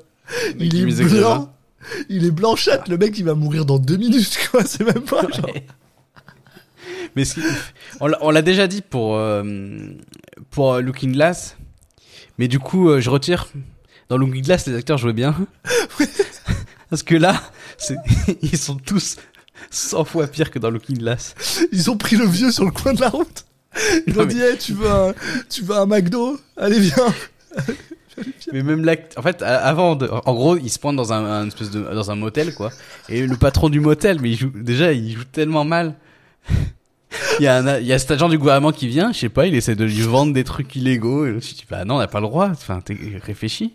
Il 0.59 0.77
est 1.01 1.05
blanc. 1.05 1.53
Il 2.11 2.25
est 2.27 2.31
blanchâtre, 2.31 2.91
le 2.91 2.99
mec, 2.99 3.19
il 3.19 3.25
va 3.25 3.35
mourir 3.35 3.65
dans 3.65 3.79
deux 3.79 3.97
minutes, 3.97 4.39
quoi. 4.51 4.63
C'est 4.67 4.85
même 4.85 5.03
pas, 5.03 5.23
genre. 5.23 5.51
Mais 7.17 7.25
ce 7.25 7.35
qui- 7.35 7.41
on 8.01 8.31
l'a- 8.31 8.43
déjà 8.43 8.67
dit 8.67 8.83
pour, 8.83 9.17
euh, 9.17 9.43
pour 10.51 10.75
euh, 10.75 10.81
Looking 10.81 11.13
Glass. 11.13 11.57
Mais 12.39 12.49
du 12.49 12.59
coup, 12.59 12.89
euh, 12.91 13.01
je 13.01 13.11
retire. 13.11 13.49
Dans 14.09 14.17
Looking 14.17 14.43
Glass, 14.43 14.67
les 14.67 14.75
acteurs 14.77 14.99
jouaient 14.99 15.13
bien. 15.13 15.37
Parce 16.91 17.03
que 17.03 17.15
là, 17.15 17.41
ils 18.43 18.57
sont 18.59 18.77
tous 18.77 19.17
100 19.71 20.05
fois 20.05 20.27
pires 20.27 20.51
que 20.51 20.59
dans 20.59 20.71
Looking 20.71 20.99
Glass. 20.99 21.35
Ils 21.73 21.91
ont 21.91 21.97
pris 21.97 22.17
le 22.17 22.27
vieux 22.27 22.51
sur 22.51 22.65
le 22.65 22.71
coin 22.73 22.93
de 22.95 23.01
la 23.01 23.09
route. 23.11 23.45
Ils 24.07 24.15
Non, 24.15 24.23
ont 24.23 24.27
mais- 24.27 24.35
dit, 24.35 24.41
hey, 24.41 24.59
tu 24.59 24.73
veux 24.73 24.91
un, 24.91 25.15
tu 25.49 25.63
veux 25.63 25.77
un 25.77 25.87
McDo? 25.87 26.41
Allez, 26.57 26.81
viens. 26.81 27.15
Mais 28.53 28.63
même 28.63 28.85
l'acte, 28.85 29.17
en 29.17 29.23
fait, 29.23 29.41
avant, 29.43 29.95
de- 29.97 30.09
en 30.09 30.35
gros, 30.35 30.57
il 30.57 30.69
se 30.69 30.79
pointe 30.79 30.97
dans 30.97 31.13
un, 31.13 31.25
un 31.25 31.47
espèce 31.47 31.71
de, 31.71 31.81
dans 31.83 32.11
un 32.11 32.17
motel, 32.17 32.53
quoi. 32.55 32.71
Et 33.09 33.25
le 33.27 33.37
patron 33.37 33.71
du 33.71 33.81
motel, 33.81 34.21
mais 34.21 34.31
il 34.31 34.37
joue, 34.37 34.51
déjà, 34.55 34.93
il 34.93 35.13
joue 35.17 35.25
tellement 35.25 35.65
mal. 35.65 35.95
Il 37.41 37.45
y 37.45 37.47
a 37.47 37.57
un, 37.57 37.79
il 37.79 37.87
y 37.87 37.93
a 37.95 37.99
cet 37.99 38.11
agent 38.11 38.29
du 38.29 38.37
gouvernement 38.37 38.71
qui 38.71 38.87
vient, 38.87 39.13
je 39.13 39.19
sais 39.19 39.29
pas, 39.31 39.47
il 39.47 39.55
essaie 39.55 39.75
de 39.75 39.85
lui 39.85 40.03
vendre 40.03 40.35
des 40.35 40.45
trucs 40.45 40.77
illégaux. 40.77 41.25
Et 41.25 41.33
je 41.33 41.55
dis, 41.55 41.65
bah 41.71 41.87
non, 41.87 41.95
on 41.95 41.99
n'a 41.99 42.07
pas 42.07 42.21
le 42.21 42.27
droit. 42.27 42.51
Enfin, 42.51 42.83
t'es 42.85 42.97
réfléchi. 43.25 43.73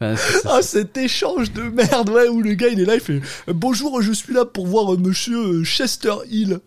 Enfin, 0.00 0.14
Ah, 0.46 0.62
cet 0.62 0.96
échange 0.96 1.52
de 1.52 1.62
merde, 1.62 2.08
ouais, 2.10 2.28
où 2.28 2.40
le 2.40 2.54
gars 2.54 2.68
il 2.68 2.78
est 2.80 2.84
là, 2.84 2.94
il 2.94 3.00
fait 3.00 3.20
Bonjour, 3.48 4.00
je 4.00 4.12
suis 4.12 4.32
là 4.32 4.44
pour 4.44 4.66
voir 4.66 4.94
euh, 4.94 4.96
monsieur 4.96 5.36
euh, 5.60 5.64
Chester 5.64 6.14
Hill. 6.30 6.60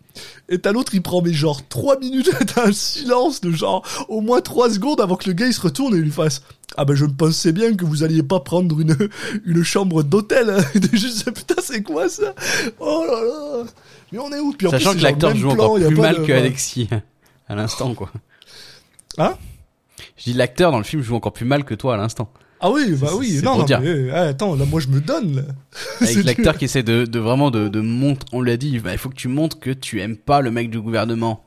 Et 0.50 0.60
t'as 0.60 0.74
l'autre, 0.74 0.94
il 0.94 1.02
prend 1.02 1.22
mais 1.22 1.32
genre 1.32 1.65
3 1.70 2.00
minutes, 2.00 2.30
t'as 2.54 2.67
un 2.67 2.72
silence 2.74 3.39
de 3.39 3.52
genre 3.52 3.84
au 4.10 4.20
moins 4.20 4.41
3 4.41 4.72
secondes 4.72 5.00
avant 5.00 5.15
que 5.15 5.28
le 5.30 5.34
gars 5.34 5.48
il 5.48 5.54
se 5.54 5.62
retourne 5.62 5.96
et 5.96 6.00
lui 6.00 6.12
fasse 6.12 6.41
Ah 6.76 6.84
ben 6.84 6.94
je 6.94 7.06
me 7.06 7.13
pensais 7.13 7.54
bien 7.54 7.74
que 7.74 7.86
vous 7.86 8.04
alliez 8.04 8.22
pas 8.24 8.41
prendre 8.41 8.78
une, 8.82 8.98
une 9.46 9.63
chambre 9.63 10.04
d'hôtel. 10.04 10.50
hein. 10.58 10.62
Sais, 10.98 11.32
putain, 11.32 11.56
c'est 11.63 11.84
quoi 11.84 12.10
ça? 12.10 12.36
Oh 12.82 13.06
là 13.08 13.22
là 13.24 13.63
Mais 14.12 14.20
on 14.20 14.30
est 14.34 14.39
où? 14.39 14.52
Puis 14.52 14.67
en 14.67 14.72
Sachant 14.72 14.91
plus, 14.91 15.00
que 15.00 15.04
l'acteur 15.04 15.34
joue 15.36 15.54
plan, 15.54 15.65
encore 15.76 15.88
plus 15.88 15.96
mal 15.96 16.17
de- 16.22 16.26
que 16.26 16.32
Alexis 16.34 16.89
à 17.48 17.56
l'instant, 17.56 17.94
quoi. 17.94 18.12
Hein? 19.17 19.36
Je 20.17 20.24
dis 20.24 20.34
l'acteur 20.34 20.72
dans 20.72 20.78
le 20.78 20.84
film 20.84 21.02
joue 21.02 21.15
encore 21.15 21.34
plus 21.34 21.46
mal 21.46 21.63
que 21.63 21.74
toi 21.74 21.94
à 21.94 21.98
l'instant. 21.98 22.30
Ah 22.63 22.69
oui, 22.71 22.93
bah 22.93 23.10
oui, 23.17 23.39
non, 23.43 23.58
non, 23.58 23.65
mais 23.67 23.88
euh, 23.88 24.30
attends, 24.30 24.56
là 24.56 24.65
moi 24.65 24.80
je 24.80 24.88
me 24.88 25.02
donne 25.02 25.36
là. 25.38 25.41
Avec 26.02 26.13
C'est 26.13 26.24
l'acteur 26.24 26.58
qui 26.58 26.65
essaie 26.65 26.84
de, 26.84 27.06
de 27.06 27.19
vraiment 27.19 27.50
de, 27.50 27.67
de 27.69 27.82
montrer, 27.82 28.28
on 28.34 28.41
l'a 28.41 28.56
dit, 28.56 28.78
bah, 28.80 28.91
il 28.91 28.97
faut 29.00 29.10
que 29.10 29.15
tu 29.15 29.28
montres 29.28 29.60
que 29.60 29.71
tu 29.71 30.00
aimes 30.00 30.15
pas 30.17 30.41
le 30.41 30.52
mec 30.52 30.69
du 30.69 30.80
gouvernement. 30.80 31.43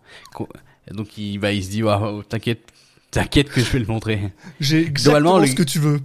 Donc 0.90 1.16
il, 1.16 1.38
bah, 1.38 1.52
il 1.52 1.64
se 1.64 1.70
dit, 1.70 1.82
Waouh, 1.82 2.22
t'inquiète, 2.24 2.62
t'inquiète 3.10 3.48
que 3.48 3.60
je 3.60 3.70
vais 3.70 3.78
le 3.78 3.86
montrer. 3.86 4.20
J'ai 4.60 4.80
exactement 4.86 5.44
ce 5.46 5.54
que 5.54 5.62
tu 5.62 5.78
veux. 5.78 6.00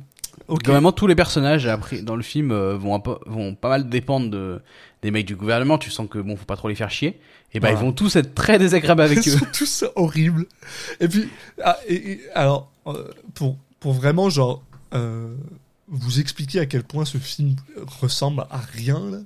Ok. 0.48 0.64
Globalement, 0.64 0.92
tous 0.92 1.06
les 1.06 1.16
personnages 1.16 1.68
après 1.68 2.02
dans 2.02 2.16
le 2.16 2.24
film 2.24 2.52
euh, 2.52 2.76
vont 2.76 2.96
un 2.96 3.00
peu, 3.00 3.18
vont 3.28 3.54
pas 3.54 3.70
mal 3.70 3.88
dépendre 3.88 4.30
de 4.32 4.60
des 5.04 5.12
mecs 5.12 5.26
du 5.28 5.36
gouvernement. 5.36 5.78
Tu 5.78 5.92
sens 5.92 6.08
que 6.10 6.18
bon, 6.20 6.36
faut 6.36 6.46
pas 6.46 6.56
trop 6.56 6.70
les 6.70 6.76
faire 6.76 6.90
chier. 6.90 7.20
Et 7.54 7.60
bah 7.60 7.70
Voilà. 7.70 7.80
ils 7.80 7.86
vont 7.86 7.92
tous 7.92 8.16
être 8.16 8.34
très 8.34 8.58
désagréables 8.58 9.02
avec 9.02 9.20
Ils 9.26 9.30
eux. 9.34 9.38
sont 9.38 9.46
tous 9.54 9.84
horribles. 9.96 10.46
Et 11.00 11.08
puis, 11.08 11.30
ah, 11.64 11.78
et, 11.88 12.12
et- 12.14 12.22
alors, 12.34 12.72
euh, 12.88 13.10
pour, 13.36 13.58
pour 13.80 13.94
vraiment, 13.94 14.30
genre, 14.32 14.64
euh, 14.94 15.36
vous 15.88 16.20
expliquer 16.20 16.60
à 16.60 16.66
quel 16.66 16.84
point 16.84 17.06
ce 17.06 17.18
film 17.18 17.56
ressemble 18.02 18.46
à 18.50 18.60
rien, 18.60 19.00
là. 19.10 19.20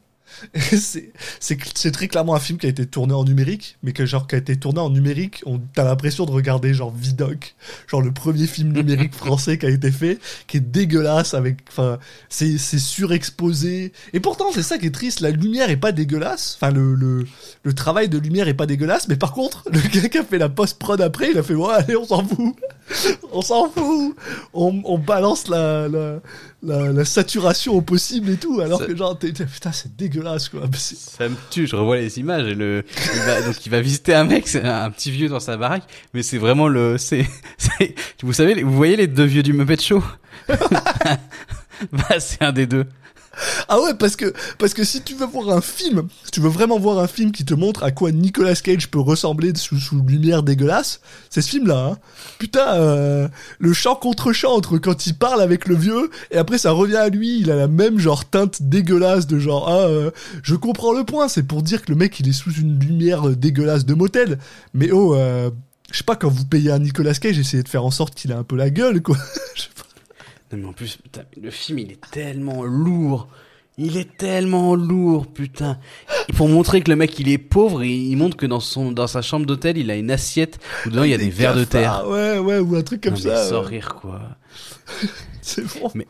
C'est 1.40 1.92
très 1.92 2.08
clairement 2.08 2.36
un 2.36 2.40
film 2.40 2.58
qui 2.58 2.66
a 2.66 2.70
été 2.70 2.86
tourné 2.86 3.14
en 3.14 3.24
numérique, 3.24 3.78
mais 3.84 3.94
que 3.94 4.06
genre 4.06 4.28
qui 4.28 4.36
a 4.36 4.38
été 4.38 4.56
tourné 4.56 4.80
en 4.80 4.90
numérique, 4.90 5.42
on 5.46 5.60
t'as 5.74 5.84
l'impression 5.84 6.26
de 6.26 6.32
regarder 6.32 6.74
genre 6.74 6.94
Vidoc, 6.96 7.56
genre 7.88 8.02
le 8.02 8.12
premier 8.12 8.48
film 8.48 8.74
numérique 8.74 9.14
français 9.16 9.58
qui 9.58 9.66
a 9.66 9.70
été 9.70 9.92
fait, 9.92 10.20
qui 10.48 10.58
est 10.58 10.62
dégueulasse 10.62 11.34
avec, 11.34 11.58
enfin, 11.70 12.00
c'est 12.30 12.58
surexposé. 12.58 13.94
Et 14.14 14.20
pourtant 14.20 14.46
c'est 14.54 14.64
ça 14.64 14.78
qui 14.78 14.88
est 14.88 14.92
triste, 14.92 15.20
la 15.22 15.32
lumière 15.32 15.70
est 15.70 15.78
pas 15.78 15.92
dégueulasse, 15.92 16.58
enfin 16.60 16.72
le 16.72 16.96
le 16.96 17.26
le 17.64 17.74
travail 17.74 18.10
de 18.10 18.18
lumière 18.18 18.48
est 18.48 18.54
pas 18.54 18.66
dégueulasse, 18.66 19.08
mais 19.08 19.16
par 19.16 19.34
contre, 19.34 19.64
le 19.72 19.80
gars 19.94 20.10
qui 20.10 20.18
a 20.18 20.24
fait 20.24 20.38
la 20.38 20.50
post-prod 20.50 21.00
après, 21.02 21.32
il 21.32 21.38
a 21.38 21.44
fait, 21.44 21.56
ouais, 21.56 21.74
allez, 21.74 21.96
on 21.96 22.06
s'en 22.06 22.26
fout. 22.26 22.56
On 23.32 23.42
s'en 23.42 23.70
fout. 23.70 24.16
On, 24.54 24.82
on 24.86 24.98
balance 24.98 25.48
la, 25.48 25.88
la, 25.88 26.20
la, 26.62 26.92
la 26.92 27.06
saturation 27.06 27.74
au 27.74 27.82
possible 27.82 28.30
et 28.32 28.38
tout, 28.38 28.60
alors 28.62 28.80
Ça- 28.80 28.86
que 28.86 28.96
genre, 28.96 29.18
t'es- 29.18 29.32
putain, 29.34 29.72
c'est 29.72 29.96
dégueulasse, 29.96 30.50
quoi. 30.50 30.62
Ça 30.78 31.28
me 31.30 31.36
tue. 31.50 31.68
Je 31.68 31.76
revois 31.76 31.98
les 31.98 32.20
images 32.20 32.48
et 32.48 32.56
le 32.56 32.84
il 33.16 33.22
va, 33.22 33.42
donc 33.42 33.66
il 33.66 33.70
va 33.70 33.82
visiter 33.82 34.14
un 34.14 34.24
mec, 34.26 34.48
un, 34.56 34.84
un 34.84 34.90
petit 34.92 35.12
vieux 35.12 35.30
dans 35.30 35.40
sa 35.40 35.58
baraque, 35.58 35.84
mais 36.14 36.24
c'est 36.24 36.38
vraiment 36.38 36.68
le 36.68 36.98
c'est 36.98 37.26
c'est 37.58 37.96
vous 38.22 38.34
savez 38.34 38.62
vous 38.64 38.74
voyez 38.76 38.96
les 38.96 39.08
deux 39.08 39.24
vieux 39.26 39.44
du 39.44 39.54
Muppet 39.54 39.78
Show? 39.82 40.04
bah 40.50 42.20
c'est 42.20 42.42
un 42.42 42.52
des 42.52 42.66
deux. 42.66 42.86
Ah 43.68 43.82
ouais, 43.82 43.94
parce 43.96 44.16
que, 44.16 44.34
parce 44.60 44.74
que 44.74 44.84
si 44.84 45.02
tu 45.02 45.16
veux 45.16 45.26
voir 45.26 45.50
un 45.50 45.62
film, 45.62 46.08
si 46.26 46.32
tu 46.32 46.40
veux 46.40 46.50
vraiment 46.50 46.78
voir 46.78 47.00
un 47.00 47.08
film 47.08 47.32
qui 47.32 47.46
te 47.46 47.54
montre 47.54 47.84
à 47.84 47.92
quoi 47.92 48.12
Nicolas 48.12 48.56
Cage 48.56 48.90
peut 48.90 49.00
ressembler 49.00 49.54
sous, 49.56 49.80
sous 49.80 50.02
lumière 50.04 50.44
dégueulasse, 50.44 51.02
c'est 51.30 51.42
ce 51.42 51.50
film-là. 51.50 51.92
Hein. 51.92 51.98
Putain, 52.38 52.76
euh, 52.76 53.28
le 53.60 53.74
chant 53.74 53.96
contre 53.96 54.34
chant 54.34 54.54
entre 54.54 54.78
quand 54.78 55.08
il 55.08 55.16
parle 55.16 55.42
avec 55.42 55.68
le 55.68 55.76
vieux 55.76 56.12
et 56.32 56.38
après 56.38 56.58
ça 56.58 56.72
revient 56.72 56.98
à 56.98 57.10
lui, 57.10 57.40
il 57.40 57.50
a 57.50 57.56
la 57.56 57.68
même 57.68 57.98
genre 57.98 58.26
teinte 58.26 58.62
dégueulasse 58.62 59.26
de 59.26 59.40
genre 59.40 59.68
ah 59.68 59.88
euh, 59.88 60.12
je 60.44 60.56
comprends 60.56 60.94
le 60.94 61.04
point, 61.04 61.28
c'est 61.28 61.44
pour 61.44 61.64
dire 61.64 61.82
que 61.82 61.92
le 61.92 61.98
mec 61.98 62.20
il 62.20 62.30
est 62.30 62.34
sous 62.34 62.52
une 62.52 62.80
lumière 62.80 63.28
dégueulasse 63.30 63.86
de 63.86 63.94
motel. 63.96 64.38
Mais 64.74 64.92
oh, 64.92 65.16
euh, 65.16 65.50
je 65.92 65.98
sais 65.98 66.04
pas 66.04 66.16
quand 66.16 66.30
vous 66.30 66.46
payez 66.46 66.72
un 66.72 66.80
Nicolas 66.80 67.14
Cage, 67.14 67.40
essayez 67.40 67.64
de 67.64 67.70
faire 67.70 67.86
en 67.86 67.92
sorte 67.92 68.14
qu'il 68.14 68.32
a 68.32 68.38
un 68.38 68.44
peu 68.44 68.56
la 68.56 68.70
gueule 68.70 69.02
quoi. 69.02 69.18
Non 70.54 70.60
mais 70.60 70.66
en 70.70 70.74
plus 70.74 70.98
putain, 70.98 71.24
le 71.42 71.50
film 71.52 71.80
il 71.80 71.92
est 71.92 72.10
tellement 72.12 72.64
lourd. 72.64 73.28
Il 73.80 73.98
est 73.98 74.18
tellement 74.18 74.76
lourd, 74.76 75.26
putain. 75.26 75.80
Et 76.30 76.34
pour 76.34 76.48
montrer 76.48 76.82
que 76.82 76.92
le 76.92 76.96
mec 76.96 77.18
il 77.18 77.28
est 77.28 77.40
pauvre, 77.40 77.84
il, 77.84 78.12
il 78.12 78.16
montre 78.18 78.38
que 78.38 78.46
dans 78.46 78.60
son 78.60 78.92
dans 78.92 79.08
sa 79.08 79.24
chambre 79.24 79.48
d'hôtel, 79.48 79.78
il 79.80 79.90
a 79.90 79.96
une 79.96 80.12
assiette 80.12 80.60
où 80.86 80.92
dedans 80.92 81.04
il 81.04 81.10
y 81.10 81.14
a 81.16 81.18
des, 81.18 81.32
vers 81.32 81.56
de 81.56 81.64
terre. 81.64 81.82
cafards, 82.04 82.08
Ouais, 82.10 82.38
ouais, 82.38 82.60
ou 82.60 82.76
un 82.76 82.84
truc 82.84 83.02
comme 83.02 83.14
Non, 83.16 83.20
mais 83.24 83.30
ça. 83.32 83.50
sans 83.50 83.62
ouais. 83.62 83.68
rire 83.68 83.96
quoi. 84.00 84.22
C'est 85.42 85.64
bon. 85.80 85.90
Mais- 85.96 86.08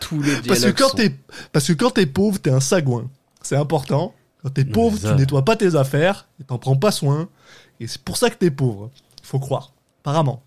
Tous 0.00 0.16
les 0.20 0.40
dialogues 0.40 0.46
Parce 0.48 0.64
que 0.64 0.70
quand 0.70 0.88
sont- 0.88 0.96
t'es, 0.96 1.14
parce 1.52 1.66
que 1.68 1.72
quand 1.74 1.90
t'es 1.90 2.06
pauvre, 2.06 2.40
t'es 2.40 2.50
un 2.50 2.60
sagouin. 2.60 3.08
C'est 3.42 3.56
important. 3.56 4.14
Quand 4.42 4.50
t'es 4.50 4.64
pauvre, 4.64 4.94
mais 4.94 5.00
tu 5.00 5.06
ça- 5.06 5.14
nettoies 5.14 5.44
pas 5.44 5.56
tes 5.56 5.76
affaires, 5.76 6.26
t'en 6.48 6.58
prends 6.58 6.76
pas 6.76 6.90
soin. 6.90 7.28
Et 7.80 7.86
c'est 7.86 8.02
pour 8.02 8.16
ça 8.16 8.30
que 8.30 8.34
t'es 8.36 8.50
pauvre. 8.50 8.90
Faut 9.22 9.38
croire. 9.38 9.72
Apparemment. 10.02 10.42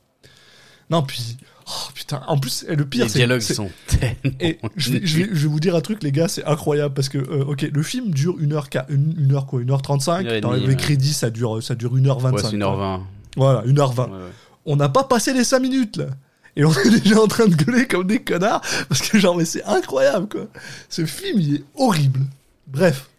Non, 0.89 1.03
puis, 1.03 1.37
oh, 1.67 1.71
putain. 1.93 2.21
En 2.27 2.37
plus, 2.37 2.65
et 2.67 2.75
le 2.75 2.85
pire, 2.85 3.03
les 3.05 3.09
c'est, 3.09 3.19
dialogues 3.19 3.41
c'est- 3.41 3.53
sont 3.55 3.69
tellement 3.87 4.15
Et 4.39 4.57
je 4.77 4.91
vais, 4.93 5.01
je, 5.05 5.17
vais, 5.17 5.23
je 5.33 5.41
vais 5.41 5.47
vous 5.47 5.59
dire 5.59 5.75
un 5.75 5.81
truc, 5.81 6.01
les 6.03 6.11
gars, 6.11 6.27
c'est 6.27 6.45
incroyable 6.45 6.93
parce 6.93 7.09
que, 7.09 7.17
euh, 7.17 7.43
ok, 7.45 7.61
le 7.73 7.83
film 7.83 8.11
dure 8.11 8.35
1 8.41 8.51
heure, 8.53 8.67
une, 8.89 9.15
une 9.19 9.33
heure 9.33 9.45
quoi, 9.45 9.61
1h35. 9.61 10.21
Une 10.21 10.27
heure 10.27 10.33
et 10.33 10.41
Dans 10.41 10.53
les 10.53 10.65
ouais. 10.67 10.75
crédits, 10.75 11.13
ça 11.13 11.29
dure, 11.29 11.61
ça 11.61 11.75
dure 11.75 11.93
1h25. 11.95 12.31
Ouais, 12.33 12.41
c'est 12.41 12.55
1h20. 12.57 13.01
Voilà, 13.35 13.61
1h20. 13.63 13.95
Ouais, 13.97 14.11
ouais. 14.11 14.17
On 14.65 14.75
n'a 14.77 14.89
pas 14.89 15.03
passé 15.03 15.33
les 15.33 15.43
5 15.43 15.59
minutes, 15.59 15.97
là. 15.97 16.07
Et 16.55 16.63
on 16.65 16.71
est 16.73 16.89
déjà 17.03 17.21
en 17.21 17.27
train 17.27 17.47
de 17.47 17.55
gueuler 17.55 17.85
comme 17.85 18.07
des 18.07 18.19
connards 18.23 18.61
parce 18.89 19.01
que, 19.07 19.19
genre, 19.19 19.35
mais 19.35 19.45
c'est 19.45 19.63
incroyable, 19.65 20.27
quoi. 20.29 20.47
Ce 20.89 21.05
film, 21.05 21.39
il 21.39 21.55
est 21.55 21.63
horrible. 21.75 22.21
Bref. 22.65 23.09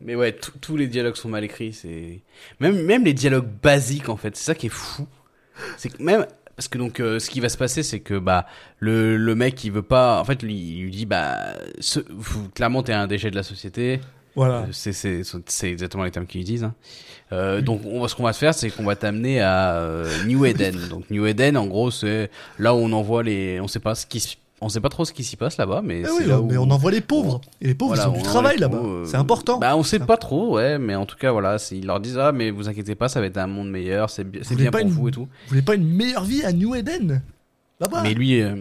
Mais 0.00 0.14
ouais, 0.14 0.32
tous- 0.32 0.52
tous 0.60 0.76
les 0.76 0.86
dialogues 0.86 1.16
sont 1.16 1.28
mal 1.28 1.44
écrits. 1.44 1.72
C'est 1.72 2.20
même 2.60 2.80
même 2.82 3.04
les 3.04 3.14
dialogues 3.14 3.48
basiques 3.62 4.08
en 4.08 4.16
fait. 4.16 4.36
C'est 4.36 4.44
ça 4.44 4.54
qui 4.54 4.66
est 4.66 4.70
fou. 4.70 5.06
C'est 5.76 5.88
que 5.88 6.00
même 6.02 6.24
parce 6.58 6.66
que 6.66 6.76
donc 6.76 6.98
euh, 6.98 7.20
ce 7.20 7.30
qui 7.30 7.38
va 7.38 7.48
se 7.48 7.56
passer, 7.56 7.84
c'est 7.84 8.00
que 8.00 8.18
bah 8.18 8.44
le 8.80 9.16
le 9.16 9.34
mec 9.36 9.62
il 9.62 9.70
veut 9.70 9.80
pas. 9.82 10.20
En 10.20 10.24
fait, 10.24 10.42
lui 10.42 10.54
il 10.56 10.82
lui 10.82 10.90
dit 10.90 11.06
bah 11.06 11.36
ce, 11.78 12.00
vous- 12.10 12.48
clairement 12.48 12.82
t'es 12.82 12.92
un 12.92 13.06
déchet 13.06 13.30
de 13.30 13.36
la 13.36 13.44
société. 13.44 14.00
Voilà. 14.34 14.54
Euh, 14.62 14.66
C'est 14.72 14.92
c'est 14.92 15.22
c'est 15.46 15.70
exactement 15.70 16.02
les 16.02 16.10
termes 16.10 16.26
qu'ils 16.26 16.42
disent. 16.42 16.64
Hein. 16.64 16.74
Euh, 17.32 17.60
donc 17.60 17.82
on 17.84 18.08
ce 18.08 18.16
qu'on 18.16 18.24
va 18.24 18.32
te 18.32 18.38
faire, 18.38 18.54
c'est 18.54 18.70
qu'on 18.70 18.82
va 18.84 18.96
t'amener 18.96 19.40
à 19.40 19.74
euh, 19.76 20.04
New 20.26 20.44
Eden. 20.46 20.88
Donc 20.88 21.08
New 21.10 21.26
Eden, 21.26 21.56
en 21.56 21.66
gros, 21.68 21.92
c'est 21.92 22.28
là 22.58 22.74
où 22.74 22.78
on 22.78 22.90
envoie 22.92 23.22
les. 23.22 23.60
On 23.60 23.68
sait 23.68 23.78
pas 23.80 23.94
ce 23.94 24.04
qui 24.06 24.18
se- 24.18 24.36
on 24.60 24.68
sait 24.68 24.80
pas 24.80 24.88
trop 24.88 25.04
ce 25.04 25.12
qui 25.12 25.22
s'y 25.24 25.36
passe 25.36 25.56
là-bas, 25.56 25.82
mais 25.84 26.00
Eh 26.00 26.04
c'est 26.04 26.10
oui, 26.10 26.26
là 26.26 26.40
mais 26.44 26.56
on 26.56 26.70
envoie 26.70 26.90
les 26.90 27.00
pauvres. 27.00 27.40
Et 27.60 27.68
les 27.68 27.74
pauvres, 27.74 27.94
voilà, 27.94 28.04
ils 28.10 28.12
ont 28.12 28.14
on 28.14 28.16
du 28.18 28.22
travail 28.24 28.58
là-bas. 28.58 28.80
euh, 28.82 29.04
C'est 29.04 29.16
important. 29.16 29.58
Bah, 29.58 29.76
on 29.76 29.82
sait 29.82 29.98
pas 30.00 30.16
trop, 30.16 30.54
ouais, 30.56 30.78
mais 30.78 30.94
en 30.94 31.06
tout 31.06 31.16
cas, 31.16 31.30
voilà, 31.32 31.56
ils 31.70 31.86
leur 31.86 32.00
disent 32.00 32.18
ah, 32.18 32.32
mais 32.32 32.50
vous 32.50 32.68
inquiétez 32.68 32.94
pas, 32.94 33.08
ça 33.08 33.20
va 33.20 33.26
être 33.26 33.36
un 33.36 33.46
monde 33.46 33.70
meilleur, 33.70 34.10
c'est 34.10 34.24
bien 34.24 34.42
pas 34.70 34.78
pour 34.78 34.86
une- 34.88 34.92
vous 34.92 35.08
et 35.08 35.12
tout. 35.12 35.22
Vous 35.22 35.48
voulez 35.48 35.62
pas 35.62 35.74
une 35.74 35.88
meilleure 35.88 36.24
vie 36.24 36.42
à 36.44 36.52
New 36.52 36.74
Eden? 36.74 37.22
Là-bas 37.80 38.02
Mais 38.02 38.14
lui, 38.14 38.40
euh, 38.42 38.56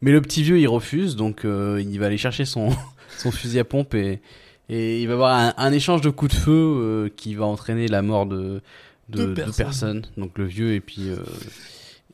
mais 0.00 0.10
le 0.10 0.20
petit 0.20 0.42
vieux, 0.42 0.58
il 0.58 0.66
refuse, 0.66 1.14
donc 1.14 1.44
euh, 1.44 1.80
il 1.86 1.98
va 2.00 2.06
aller 2.06 2.18
chercher 2.18 2.44
son 2.44 2.70
son 3.18 3.30
fusil 3.30 3.58
à 3.60 3.64
pompe 3.64 3.94
et 3.94 4.20
et 4.70 5.00
il 5.00 5.06
va 5.08 5.14
avoir 5.14 5.34
un, 5.38 5.54
un 5.56 5.72
échange 5.72 6.00
de 6.02 6.10
coups 6.10 6.34
de 6.34 6.40
feu 6.40 6.52
euh, 6.52 7.08
qui 7.16 7.34
va 7.34 7.46
entraîner 7.46 7.86
la 7.88 8.02
mort 8.02 8.26
de 8.26 8.60
de, 9.08 9.26
personnes. 9.32 9.54
personnes. 9.64 10.02
donc 10.18 10.36
le 10.36 10.44
vieux 10.46 10.74
et 10.74 10.80
puis. 10.80 11.08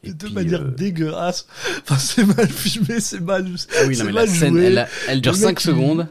Et 0.07 0.13
de 0.13 0.25
puis, 0.27 0.35
manière 0.35 0.63
euh, 0.63 0.71
dégueulasse. 0.77 1.47
Enfin, 1.83 1.99
c'est 1.99 2.25
mal 2.25 2.49
filmé, 2.49 3.01
c'est 3.01 3.21
mal. 3.21 3.47
Ah 3.77 3.83
oui, 3.87 3.97
non, 3.99 4.05
mais 4.05 4.13
la 4.13 4.21
mal 4.21 4.29
scène, 4.29 4.51
joué. 4.55 4.65
elle, 4.65 4.79
a- 4.79 4.89
elle 5.09 5.21
dure 5.21 5.33
Le 5.33 5.39
5 5.39 5.47
mec, 5.49 5.61
il- 5.61 5.67
secondes. 5.67 6.07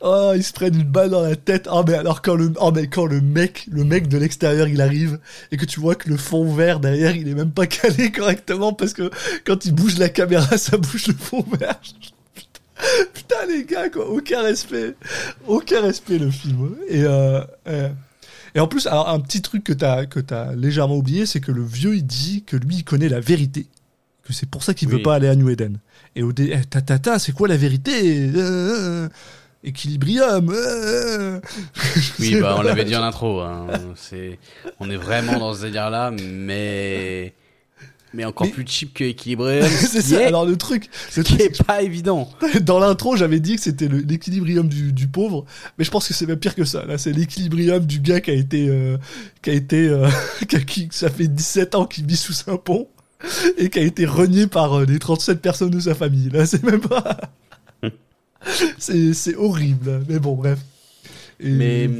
Oh, 0.00 0.32
ils 0.34 0.42
se 0.42 0.52
prennent 0.52 0.74
une 0.74 0.82
balle 0.82 1.10
dans 1.10 1.22
la 1.22 1.36
tête. 1.36 1.68
Oh, 1.70 1.84
mais 1.86 1.94
alors 1.94 2.20
quand 2.20 2.34
le, 2.34 2.52
oh, 2.60 2.72
mais 2.74 2.88
quand 2.88 3.06
le 3.06 3.20
mec, 3.20 3.64
le 3.70 3.84
mec 3.84 4.08
de 4.08 4.18
l'extérieur, 4.18 4.66
il 4.66 4.80
arrive 4.80 5.20
et 5.52 5.56
que 5.56 5.64
tu 5.64 5.78
vois 5.78 5.94
que 5.94 6.08
le 6.08 6.16
fond 6.16 6.52
vert 6.52 6.80
derrière, 6.80 7.14
il 7.14 7.28
est 7.28 7.34
même 7.34 7.52
pas 7.52 7.66
calé 7.68 8.10
correctement 8.10 8.72
parce 8.72 8.92
que 8.92 9.08
quand 9.44 9.64
il 9.66 9.72
bouge 9.74 9.96
la 9.98 10.08
caméra, 10.08 10.56
ça 10.58 10.76
bouge 10.78 11.06
le 11.06 11.14
fond 11.14 11.44
vert. 11.60 11.78
Putain, 12.34 13.04
putain, 13.14 13.46
les 13.48 13.64
gars, 13.64 13.88
quoi, 13.88 14.08
aucun 14.08 14.42
respect, 14.42 14.94
aucun 15.46 15.80
respect 15.82 16.18
le 16.18 16.30
film. 16.32 16.74
Et 16.88 17.02
euh, 17.04 17.40
euh, 17.68 17.88
et 18.54 18.60
en 18.60 18.66
plus, 18.68 18.86
alors, 18.86 19.08
un 19.08 19.20
petit 19.20 19.42
truc 19.42 19.64
que 19.64 19.72
t'as 19.72 20.06
que 20.06 20.20
t'as 20.20 20.54
légèrement 20.54 20.96
oublié, 20.96 21.26
c'est 21.26 21.40
que 21.40 21.52
le 21.52 21.62
vieux, 21.64 21.96
il 21.96 22.06
dit 22.06 22.44
que 22.44 22.56
lui, 22.56 22.76
il 22.76 22.84
connaît 22.84 23.08
la 23.08 23.20
vérité, 23.20 23.66
que 24.24 24.32
c'est 24.32 24.48
pour 24.48 24.62
ça 24.62 24.74
qu'il 24.74 24.88
veut 24.88 24.96
Oui. 24.96 25.02
pas 25.02 25.14
aller 25.16 25.28
à 25.28 25.34
New 25.36 25.48
Eden. 25.50 25.78
Et 26.16 26.22
au 26.22 26.32
dé, 26.32 26.50
eh, 26.52 26.64
ta 26.64 26.80
ta 26.80 26.98
ta, 26.98 27.18
c'est 27.18 27.32
quoi 27.32 27.48
la 27.48 27.56
vérité? 27.56 28.30
Euh, 28.34 29.04
euh, 29.04 29.08
Équilibrium. 29.64 30.50
euh, 30.50 31.40
Oui, 32.20 32.40
bah, 32.40 32.54
on 32.58 32.62
l'avait 32.62 32.84
dit 32.84 32.96
en 32.96 33.02
intro. 33.02 33.40
Hein. 33.40 33.66
On 34.80 34.88
est 34.90 34.96
vraiment 34.96 35.38
dans 35.38 35.54
ce 35.54 35.62
délire-là, 35.62 36.10
mais, 36.12 37.34
mais 38.14 38.24
encore 38.24 38.46
Mais- 38.46 38.52
plus 38.52 38.64
cheap 38.66 38.94
que 38.94 39.04
équilibré. 39.04 39.62
c'est 39.68 40.00
ça. 40.02 40.26
Alors 40.26 40.46
le 40.46 40.56
truc, 40.56 40.88
le 41.16 41.22
qui 41.22 41.36
truc, 41.36 41.40
est 41.40 41.62
pas 41.64 41.82
évident. 41.82 42.30
dans 42.62 42.78
l'intro, 42.78 43.16
j'avais 43.16 43.40
dit 43.40 43.56
que 43.56 43.62
c'était 43.62 43.88
l'équilibrium 43.88 44.68
du, 44.68 44.92
du 44.92 45.06
pauvre, 45.08 45.44
mais 45.78 45.84
je 45.84 45.90
pense 45.90 46.08
que 46.08 46.14
c'est 46.14 46.26
même 46.26 46.38
pire 46.38 46.54
que 46.54 46.64
ça. 46.64 46.84
Là, 46.86 46.98
c'est 46.98 47.12
l'équilibrium 47.12 47.84
du 47.84 48.00
gars 48.00 48.20
qui 48.20 48.30
a 48.30 48.34
été, 48.34 48.68
euh, 48.68 48.96
qui 49.42 49.50
a 49.50 49.52
été, 49.54 49.88
euh, 49.88 50.08
qui, 50.66 50.88
ça 50.90 51.10
fait 51.10 51.28
17 51.28 51.74
ans 51.74 51.84
qu'il 51.86 52.06
vit 52.06 52.16
sous 52.16 52.34
un 52.50 52.56
pont 52.56 52.88
et 53.56 53.68
qui 53.68 53.78
a 53.78 53.82
été 53.82 54.06
renié 54.06 54.46
par 54.46 54.74
euh, 54.80 54.84
les 54.84 54.98
37 54.98 55.40
personnes 55.40 55.70
de 55.70 55.80
sa 55.80 55.94
famille. 55.94 56.30
Là, 56.30 56.46
c'est 56.46 56.62
même 56.62 56.80
pas. 56.80 57.18
c'est, 58.78 59.34
horrible. 59.36 60.02
Mais 60.08 60.18
bon, 60.18 60.34
bref. 60.34 60.58
Et- 61.40 61.50
Mais, 61.50 61.90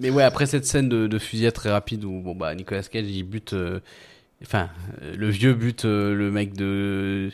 mais 0.00 0.10
ouais, 0.10 0.22
après 0.22 0.46
cette 0.46 0.66
scène 0.66 0.88
de, 0.88 1.06
de 1.06 1.18
fusillade 1.18 1.54
très 1.54 1.70
rapide 1.70 2.04
où 2.04 2.20
bon 2.20 2.34
bah 2.34 2.54
Nicolas 2.54 2.82
Cage 2.82 3.06
il 3.08 3.22
bute, 3.22 3.54
euh, 3.54 3.80
enfin 4.42 4.68
euh, 5.02 5.14
le 5.16 5.28
vieux 5.28 5.54
bute 5.54 5.84
euh, 5.84 6.14
le 6.14 6.30
mec 6.30 6.54
de, 6.54 7.30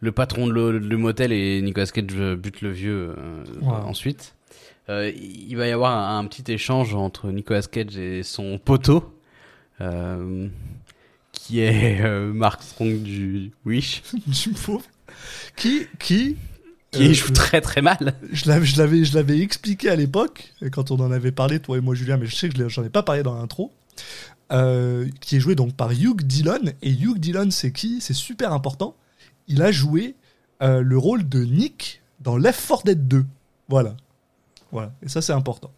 le 0.00 0.12
patron 0.12 0.46
de 0.46 0.52
le, 0.52 0.96
motel 0.96 1.32
et 1.32 1.60
Nicolas 1.62 1.86
Cage 1.86 2.34
bute 2.36 2.60
le 2.60 2.70
vieux 2.70 3.14
euh, 3.18 3.44
ensuite. 3.62 4.34
Euh, 4.88 5.12
il 5.14 5.56
va 5.56 5.68
y 5.68 5.70
avoir 5.70 5.96
un, 5.96 6.18
un 6.18 6.24
petit 6.26 6.50
échange 6.52 6.94
entre 6.94 7.30
Nicolas 7.30 7.62
Cage 7.62 7.96
et 7.96 8.22
son 8.24 8.58
poteau, 8.58 9.04
euh, 9.80 10.48
qui 11.32 11.60
est 11.60 12.00
euh, 12.00 12.32
Mark 12.32 12.60
Strong 12.62 13.00
du 13.02 13.52
Wish, 13.64 14.02
du 14.26 14.50
pauvre. 14.50 14.82
Qui, 15.54 15.86
qui, 16.00 16.36
qui 16.90 17.08
Euh, 17.08 17.12
joue 17.12 17.32
très 17.32 17.60
très 17.60 17.82
mal. 17.82 18.14
je 18.32 18.48
l'avais, 18.48 18.66
je 18.66 18.78
l'avais, 18.78 19.04
je 19.04 19.14
l'avais 19.14 19.38
expliqué 19.40 19.90
à 19.90 19.96
l'époque, 19.96 20.52
quand 20.72 20.90
on 20.90 20.98
en 20.98 21.12
avait 21.12 21.32
parlé, 21.32 21.60
toi 21.60 21.78
et 21.78 21.80
moi, 21.80 21.94
Julien, 21.94 22.16
mais 22.16 22.26
je 22.26 22.34
sais 22.34 22.48
que 22.48 22.68
j'en 22.68 22.82
ai 22.82 22.90
pas 22.90 23.04
parlé 23.04 23.22
dans 23.22 23.36
l'intro, 23.38 23.70
euh, 24.52 25.08
qui 25.20 25.36
est 25.36 25.40
joué 25.40 25.54
donc 25.54 25.74
par 25.74 25.92
Hugh 25.92 26.22
Dillon. 26.22 26.72
Et 26.82 26.90
Hugh 26.90 27.18
Dillon, 27.18 27.50
c'est 27.50 27.72
qui? 27.72 28.00
C'est 28.00 28.14
super 28.14 28.52
important. 28.52 28.96
Il 29.48 29.62
a 29.62 29.70
joué 29.72 30.14
euh, 30.62 30.80
le 30.82 30.98
rôle 30.98 31.28
de 31.28 31.44
Nick 31.44 32.02
dans 32.20 32.36
Left 32.36 32.66
4 32.66 32.84
Dead 32.84 33.08
2. 33.08 33.24
Voilà. 33.68 33.96
Voilà. 34.72 34.92
Et 35.02 35.08
ça, 35.08 35.22
c'est 35.22 35.32
important. 35.32 35.72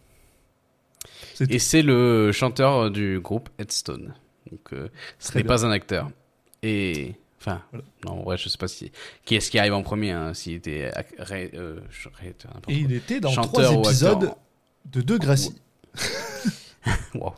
Et 1.49 1.59
c'est 1.59 1.81
le 1.81 2.31
chanteur 2.31 2.91
du 2.91 3.19
groupe 3.19 3.49
Headstone. 3.57 4.13
Donc, 4.51 4.73
euh, 4.73 4.89
ce 5.19 5.35
n'est 5.37 5.43
pas 5.43 5.65
un 5.65 5.71
acteur. 5.71 6.11
Et, 6.61 7.15
enfin, 7.41 7.61
Voilà. 7.71 7.85
non, 8.05 8.23
vrai, 8.23 8.37
je 8.37 8.49
sais 8.49 8.57
pas 8.57 8.67
si, 8.67 8.91
qui 9.25 9.35
est-ce 9.35 9.49
qui 9.49 9.57
arrive 9.57 9.73
en 9.73 9.81
premier, 9.81 10.11
hein, 10.11 10.33
s'il 10.33 10.53
était 10.53 10.91
ré- 11.17 11.51
euh, 11.55 11.79
Et 12.67 12.75
il 12.77 12.93
était 12.93 13.19
dans 13.19 13.31
trois 13.31 13.71
épisodes 13.73 14.31
de 14.85 15.01
Degrassi. 15.01 15.55
Wow. 17.15 17.33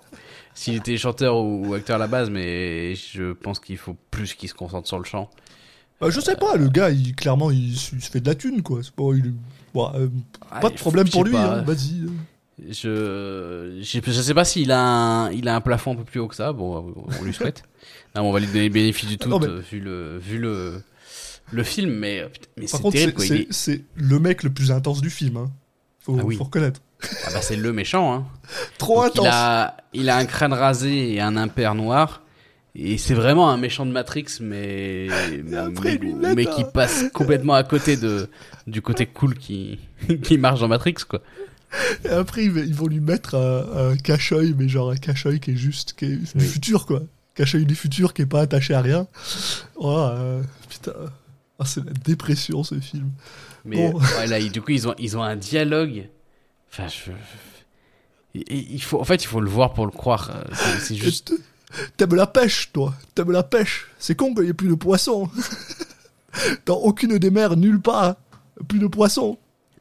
S'il 0.56 0.76
était 0.76 0.98
chanteur 0.98 1.38
ou, 1.38 1.68
ou 1.68 1.74
acteur 1.76 1.98
à 1.98 2.00
la 2.00 2.08
base, 2.08 2.30
mais 2.32 2.96
je 2.96 3.34
pense 3.34 3.60
qu'il 3.60 3.78
faut 3.78 3.96
plus 4.10 4.34
qu'il 4.34 4.50
se 4.50 4.54
concentre 4.56 4.88
sur 4.88 4.98
le 4.98 5.04
chant. 5.04 5.30
Bah, 6.02 6.10
je 6.10 6.20
sais 6.20 6.36
pas, 6.36 6.56
le 6.56 6.70
gars, 6.70 6.90
il, 6.90 7.14
clairement, 7.16 7.52
il, 7.52 7.76
se 7.76 7.94
il 7.96 8.02
se 8.02 8.10
fait 8.10 8.20
de 8.22 8.28
la 8.28 8.36
thune, 8.36 8.62
quoi. 8.64 8.82
C'est 8.82 8.92
pas, 8.94 9.04
il- 9.14 9.34
bon, 9.74 9.92
euh, 9.96 10.08
Ah, 10.50 10.60
pas 10.62 10.70
de 10.70 10.76
problème 10.76 11.08
pour 11.10 11.24
lui, 11.24 11.36
hein, 11.38 11.62
vas-y. 11.62 12.06
Je, 12.70 13.80
je, 13.82 14.00
je 14.12 14.22
sais 14.22 14.34
pas 14.34 14.46
s'il 14.46 14.72
a 14.72 14.80
un, 14.82 15.32
il 15.32 15.48
a 15.50 15.56
un 15.58 15.62
plafond 15.62 15.92
un 15.92 15.96
peu 15.98 16.04
plus 16.06 16.20
haut 16.22 16.28
que 16.30 16.36
ça. 16.36 16.54
Bon, 16.54 16.94
on 17.20 17.24
lui 17.24 17.34
souhaite. 17.34 17.64
non, 18.16 18.24
on 18.24 18.32
va 18.32 18.40
lui 18.40 18.48
donner 18.48 18.68
le 18.70 18.74
bénéfice 18.74 19.10
du 19.10 19.18
tout, 19.18 19.28
Non, 19.30 19.40
mais- 19.40 19.48
euh, 19.48 19.60
vu 19.60 19.80
le, 19.82 20.18
vu 20.20 20.38
le, 20.40 20.82
le 21.52 21.64
film. 21.64 21.92
Mais, 21.94 22.22
euh, 22.22 22.28
mais 22.56 22.66
Par 22.68 22.78
c'est 22.78 22.82
contre, 22.82 22.96
terrible, 22.98 23.22
c'est- 23.52 23.72
est- 23.74 23.84
le 23.96 24.20
mec 24.20 24.44
le 24.44 24.50
plus 24.52 24.72
intense 24.72 25.02
du 25.02 25.10
film. 25.10 25.36
Hein. 25.38 25.52
Faut, 26.00 26.16
Ah 26.20 26.24
oui. 26.24 26.38
faut 26.38 26.46
reconnaître. 26.46 26.82
Ah 27.26 27.30
bah, 27.34 27.42
c'est 27.42 27.56
le 27.56 27.72
méchant, 27.74 28.14
hein. 28.14 28.26
Trop 28.78 29.04
Donc, 29.04 29.18
intense. 29.18 29.26
il 29.26 29.30
a, 29.30 29.78
il 29.94 30.10
a 30.10 30.18
un 30.18 30.26
crâne 30.26 30.54
rasé 30.54 31.14
et 31.14 31.22
un 31.22 31.36
impair 31.38 31.76
noir. 31.76 32.22
Et 32.78 32.98
c'est 32.98 33.14
vraiment 33.14 33.50
un 33.50 33.58
méchant 33.58 33.86
de 33.86 33.92
Matrix, 33.92 34.26
mais, 34.42 35.08
mais, 35.46 35.58
après, 35.58 35.92
mais- 35.94 35.98
lui 35.98 36.14
mettre 36.14 36.36
mais 36.36 36.46
qui 36.46 36.64
passe 36.74 37.06
complètement 37.14 37.54
à 37.54 37.64
côté 37.64 37.96
de, 37.96 38.30
du 38.68 38.82
côté 38.82 39.06
cool 39.06 39.36
qui, 39.36 39.80
qui 40.24 40.38
marche 40.38 40.60
dans 40.60 40.68
Matrix, 40.68 40.96
quoi. 41.08 41.22
Et 42.06 42.10
après, 42.10 42.46
ils, 42.46 42.74
vont 42.74 42.88
lui 42.88 43.00
mettre 43.02 43.36
un, 43.36 43.92
un 43.92 43.98
cache-œil, 43.98 44.56
mais 44.58 44.68
genre 44.70 44.92
un 44.92 44.96
cache-œil 44.98 45.40
qui 45.40 45.52
est 45.52 45.56
juste 45.58 45.94
qui 45.94 46.06
est 46.06 46.36
du 46.38 46.46
futur, 46.46 46.86
quoi. 46.86 47.02
Cache-œil 47.36 47.66
du 47.66 47.76
futur 47.76 48.14
qui 48.14 48.22
est 48.22 48.26
pas 48.28 48.42
attaché 48.42 48.74
à 48.74 48.82
rien. 48.82 49.08
Oh, 49.76 49.98
euh, 50.10 50.42
putain. 50.70 50.94
Ah, 51.60 51.66
c'est 51.66 51.84
la 51.86 51.92
dépression, 51.92 52.64
ce 52.64 52.80
film. 52.80 53.12
Mais 53.66 53.92
Bon. 53.92 54.00
ouais, 54.00 54.28
là, 54.28 54.40
ils- 54.40 54.52
du 54.52 54.62
coup, 54.62 54.72
ils 54.72 54.88
ont, 54.88 54.96
ils 54.98 55.18
ont 55.18 55.24
un 55.24 55.36
dialogue. 55.36 56.08
Enfin, 56.78 56.88
je, 56.88 57.12
il- 58.34 58.82
faut, 58.82 59.00
en 59.00 59.04
fait, 59.06 59.24
il 59.24 59.28
faut 59.28 59.40
le 59.40 59.50
voir 59.50 59.74
pour 59.74 59.86
le 59.86 59.92
croire. 59.92 60.32
Euh, 60.36 60.44
C'est- 60.80 60.96
juste. 60.96 61.34
T'aimes 61.98 62.16
la 62.16 62.28
pêche, 62.28 62.72
toi. 62.74 62.94
T'aimes 63.16 63.32
la 63.32 63.44
pêche. 63.44 63.88
C'est 64.00 64.16
con 64.16 64.34
qu'il 64.34 64.44
n'y 64.44 64.50
ait 64.50 64.54
plus 64.54 64.70
de 64.70 64.76
poissons. 64.76 65.30
Dans 66.66 66.78
aucune 66.78 67.18
des 67.18 67.30
mers, 67.32 67.56
nulle 67.58 67.82
part. 67.82 68.16
Plus 68.68 68.80
de 68.80 68.88
poissons. 68.88 69.38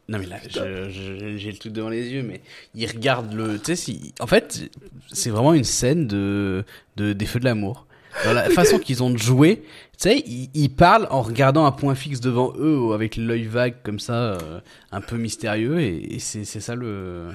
Non 0.08 0.18
mais 0.18 0.26
là, 0.26 0.36
j'ai 0.50 1.50
le 1.50 1.56
truc 1.56 1.72
devant 1.72 1.88
les 1.88 2.08
yeux, 2.10 2.22
mais 2.22 2.42
il 2.74 2.86
regarde 2.86 3.32
le. 3.32 3.58
Tu 3.58 3.64
sais, 3.66 3.76
si... 3.76 4.12
en 4.20 4.26
fait, 4.26 4.70
c'est 5.10 5.30
vraiment 5.30 5.54
une 5.54 5.64
scène 5.64 6.06
de, 6.06 6.64
de 6.96 7.12
des 7.14 7.24
feux 7.26 7.38
de 7.40 7.44
l'amour. 7.46 7.86
Dans 8.24 8.32
la 8.34 8.50
façon 8.50 8.78
qu'ils 8.78 9.02
ont 9.02 9.10
de 9.10 9.16
jouer, 9.16 9.62
tu 9.98 10.08
sais, 10.10 10.22
ils, 10.26 10.50
ils 10.54 10.70
parlent 10.70 11.06
en 11.10 11.22
regardant 11.22 11.66
un 11.66 11.72
point 11.72 11.94
fixe 11.94 12.20
devant 12.20 12.52
eux, 12.58 12.92
avec 12.92 13.16
l'œil 13.16 13.44
vague 13.44 13.76
comme 13.82 13.98
ça, 13.98 14.14
euh, 14.14 14.60
un 14.92 15.00
peu 15.00 15.16
mystérieux, 15.16 15.80
et, 15.80 16.14
et 16.14 16.18
c'est 16.18 16.44
ça 16.44 16.74
le, 16.74 17.28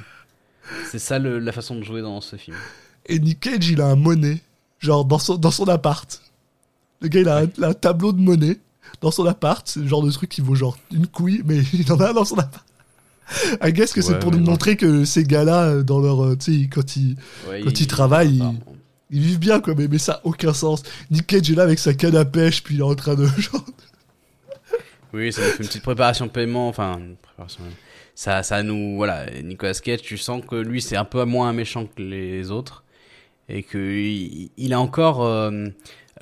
c'est 0.89 0.99
ça 0.99 1.19
le, 1.19 1.39
la 1.39 1.51
façon 1.51 1.75
de 1.75 1.83
jouer 1.83 2.01
dans 2.01 2.21
ce 2.21 2.35
film. 2.35 2.57
Et 3.05 3.19
Nick 3.19 3.39
Cage, 3.39 3.69
il 3.69 3.81
a 3.81 3.87
un 3.87 3.95
monnaie, 3.95 4.41
genre 4.79 5.05
dans 5.05 5.19
son, 5.19 5.35
dans 5.35 5.51
son 5.51 5.67
appart. 5.67 6.21
Le 7.01 7.07
gars, 7.07 7.21
il 7.21 7.29
a, 7.29 7.67
un, 7.67 7.73
tableau 7.73 8.11
de 8.11 8.19
monnaie 8.19 8.59
dans 9.01 9.11
son 9.11 9.25
appart. 9.25 9.67
C'est 9.67 9.79
le 9.79 9.87
genre 9.87 10.03
de 10.03 10.11
truc 10.11 10.29
qui 10.29 10.41
vaut 10.41 10.55
genre 10.55 10.77
une 10.91 11.07
couille, 11.07 11.41
mais 11.45 11.59
il 11.73 11.91
en 11.91 11.99
a 11.99 12.09
un 12.09 12.13
dans 12.13 12.25
son 12.25 12.37
appart. 12.37 12.65
I 13.63 13.71
guess 13.71 13.93
que 13.93 14.01
c'est 14.01 14.17
pour 14.17 14.31
nous 14.31 14.39
non. 14.39 14.51
montrer 14.51 14.75
que 14.75 15.05
ces 15.05 15.23
gars-là, 15.23 15.65
euh, 15.65 15.83
dans 15.83 15.99
leur, 15.99 16.23
euh, 16.23 16.35
tu 16.35 16.63
sais, 16.63 16.67
quand 16.67 16.95
ils, 16.95 17.15
Ouais, 17.47 17.61
Quand 17.61 17.79
ils 17.79 17.87
travaillent, 17.87 18.37
ils-. 18.37 18.59
Ils 19.09 19.21
vivent 19.21 19.39
bien, 19.39 19.59
quoi, 19.59 19.73
mais, 19.75 19.87
mais 19.87 19.97
ça 19.97 20.13
a 20.13 20.21
aucun 20.23 20.53
sens. 20.53 20.83
Nick 21.11 21.27
Cage 21.27 21.49
est 21.49 21.55
là 21.55 21.63
avec 21.63 21.79
sa 21.79 21.93
canne 21.93 22.15
à 22.15 22.25
pêche, 22.25 22.63
puis 22.63 22.75
il 22.75 22.81
est 22.81 22.83
en 22.83 22.95
train 22.95 23.15
de, 23.15 23.27
Oui, 25.13 25.33
ça 25.33 25.41
nous 25.41 25.47
fait 25.47 25.63
une 25.63 25.67
petite 25.67 25.83
préparation 25.83 26.27
de 26.27 26.31
paiement, 26.31 26.67
enfin, 26.67 26.99
une 26.99 27.15
préparation. 27.15 27.63
Ça, 28.13 28.43
ça 28.43 28.61
nous, 28.63 28.95
voilà, 28.97 29.25
Nicolas 29.41 29.73
Cage, 29.73 30.01
tu 30.01 30.17
sens 30.17 30.43
que 30.45 30.55
lui, 30.55 30.81
c'est 30.81 30.97
un 30.97 31.05
peu 31.05 31.23
moins 31.25 31.53
méchant 31.53 31.85
que 31.85 32.01
les 32.01 32.51
autres. 32.51 32.83
Et 33.47 33.63
que 33.63 33.77
il, 34.57 34.73
a 34.73 34.79
encore, 34.79 35.23
euh, 35.23 35.69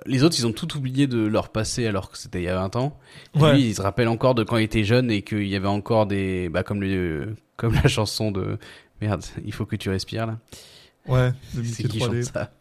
les 0.06 0.24
autres, 0.24 0.38
ils 0.40 0.48
ont 0.48 0.54
tout 0.54 0.78
oublié 0.78 1.08
de 1.08 1.18
leur 1.18 1.50
passé 1.50 1.86
alors 1.86 2.10
que 2.10 2.18
c'était 2.18 2.40
il 2.40 2.46
y 2.46 2.50
a 2.50 2.56
20 2.56 2.78
ans. 2.78 2.98
Et 3.36 3.40
Ouais. 3.40 3.54
Lui, 3.56 3.68
il 3.70 3.76
se 3.76 3.82
rappelle 3.82 4.08
encore 4.08 4.34
de 4.34 4.44
quand 4.44 4.56
il 4.56 4.64
était 4.64 4.86
jeune 4.86 5.12
et 5.12 5.24
qu'il 5.24 5.48
y 5.48 5.56
avait 5.58 5.68
encore 5.68 6.06
des, 6.06 6.48
bah, 6.48 6.64
comme 6.64 6.82
le, 6.82 7.36
comme 7.58 7.74
la 7.74 7.90
chanson 7.90 8.32
de, 8.32 8.58
merde, 9.02 9.26
il 9.44 9.52
faut 9.52 9.66
que 9.66 9.76
tu 9.76 9.90
respires, 9.90 10.28
là. 10.28 10.38
ouais, 11.08 11.32
de 11.54 11.64
C'est 11.64 11.84
Mickey 11.84 11.88
qui 11.90 12.00
3D. 12.00 12.24
chante 12.24 12.34
ça? 12.34 12.52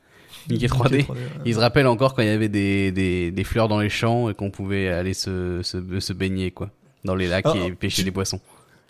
Mickey 0.49 0.67
3D. 0.67 1.09
ouais. 1.09 1.17
Il 1.45 1.55
se 1.55 1.59
rappelle 1.59 1.87
encore 1.87 2.15
quand 2.15 2.23
il 2.23 2.29
y 2.29 2.31
avait 2.33 2.49
des, 2.49 2.93
des, 2.93 3.31
des 3.31 3.45
fleurs 3.45 3.69
dans 3.69 3.81
les 3.81 3.89
champs 3.89 4.29
et 4.31 4.35
qu'on 4.35 4.51
pouvait 4.51 4.89
aller 4.89 5.15
se, 5.15 5.61
se, 5.63 6.01
se 6.01 6.13
baigner, 6.13 6.51
quoi. 6.51 6.71
Dans 7.05 7.15
les 7.15 7.29
lacs 7.29 7.47
Ah, 7.47 7.55
et 7.67 7.73
pêcher 7.73 7.97
tu- 8.03 8.05
des 8.05 8.11
poissons. 8.13 8.41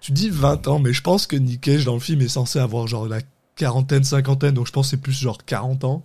Tu 0.01 0.13
dis 0.13 0.29
20 0.31 0.69
ans, 0.69 0.79
mais 0.79 0.93
je 0.93 1.03
pense 1.03 1.27
que 1.27 1.37
Nick 1.37 1.63
Cage 1.63 1.85
dans 1.85 1.95
le 1.95 2.01
film 2.01 2.21
est 2.21 2.29
censé 2.29 2.59
avoir 2.59 2.87
genre 2.87 3.09
la 3.09 3.19
quarantaine, 3.57 4.05
cinquantaine, 4.05 4.55
donc 4.55 4.67
je 4.67 4.73
pense 4.73 4.87
que 4.87 4.91
c'est 4.91 4.97
plus 5.03 5.13
genre 5.19 5.45
40 5.45 5.85
ans. 5.85 6.05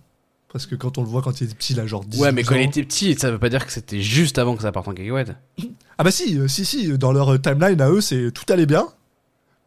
Parce 0.52 0.66
que 0.66 0.74
quand 0.74 0.98
on 0.98 1.02
le 1.02 1.08
voit 1.08 1.22
quand 1.22 1.40
il 1.40 1.44
était 1.44 1.54
petit, 1.54 1.72
il 1.72 1.80
a 1.80 1.86
genre 1.86 2.04
10 2.04 2.18
Ouais, 2.20 2.32
mais 2.32 2.42
quand 2.42 2.54
ans. 2.54 2.58
il 2.58 2.64
était 2.68 2.82
petit, 2.82 3.14
ça 3.18 3.30
veut 3.30 3.38
pas 3.38 3.48
dire 3.48 3.64
que 3.64 3.72
c'était 3.72 4.02
juste 4.02 4.38
avant 4.38 4.54
que 4.56 4.62
ça 4.62 4.72
parte 4.72 4.88
en 4.88 4.92
cacahuète. 4.92 5.32
Ah 5.98 6.04
bah 6.04 6.10
si, 6.10 6.38
euh, 6.38 6.48
si, 6.48 6.64
si, 6.64 6.98
dans 6.98 7.12
leur 7.12 7.32
euh, 7.34 7.38
timeline 7.38 7.80
à 7.80 7.88
eux, 7.90 8.00
c'est 8.00 8.32
tout 8.32 8.50
allait 8.52 8.66
bien. 8.66 8.88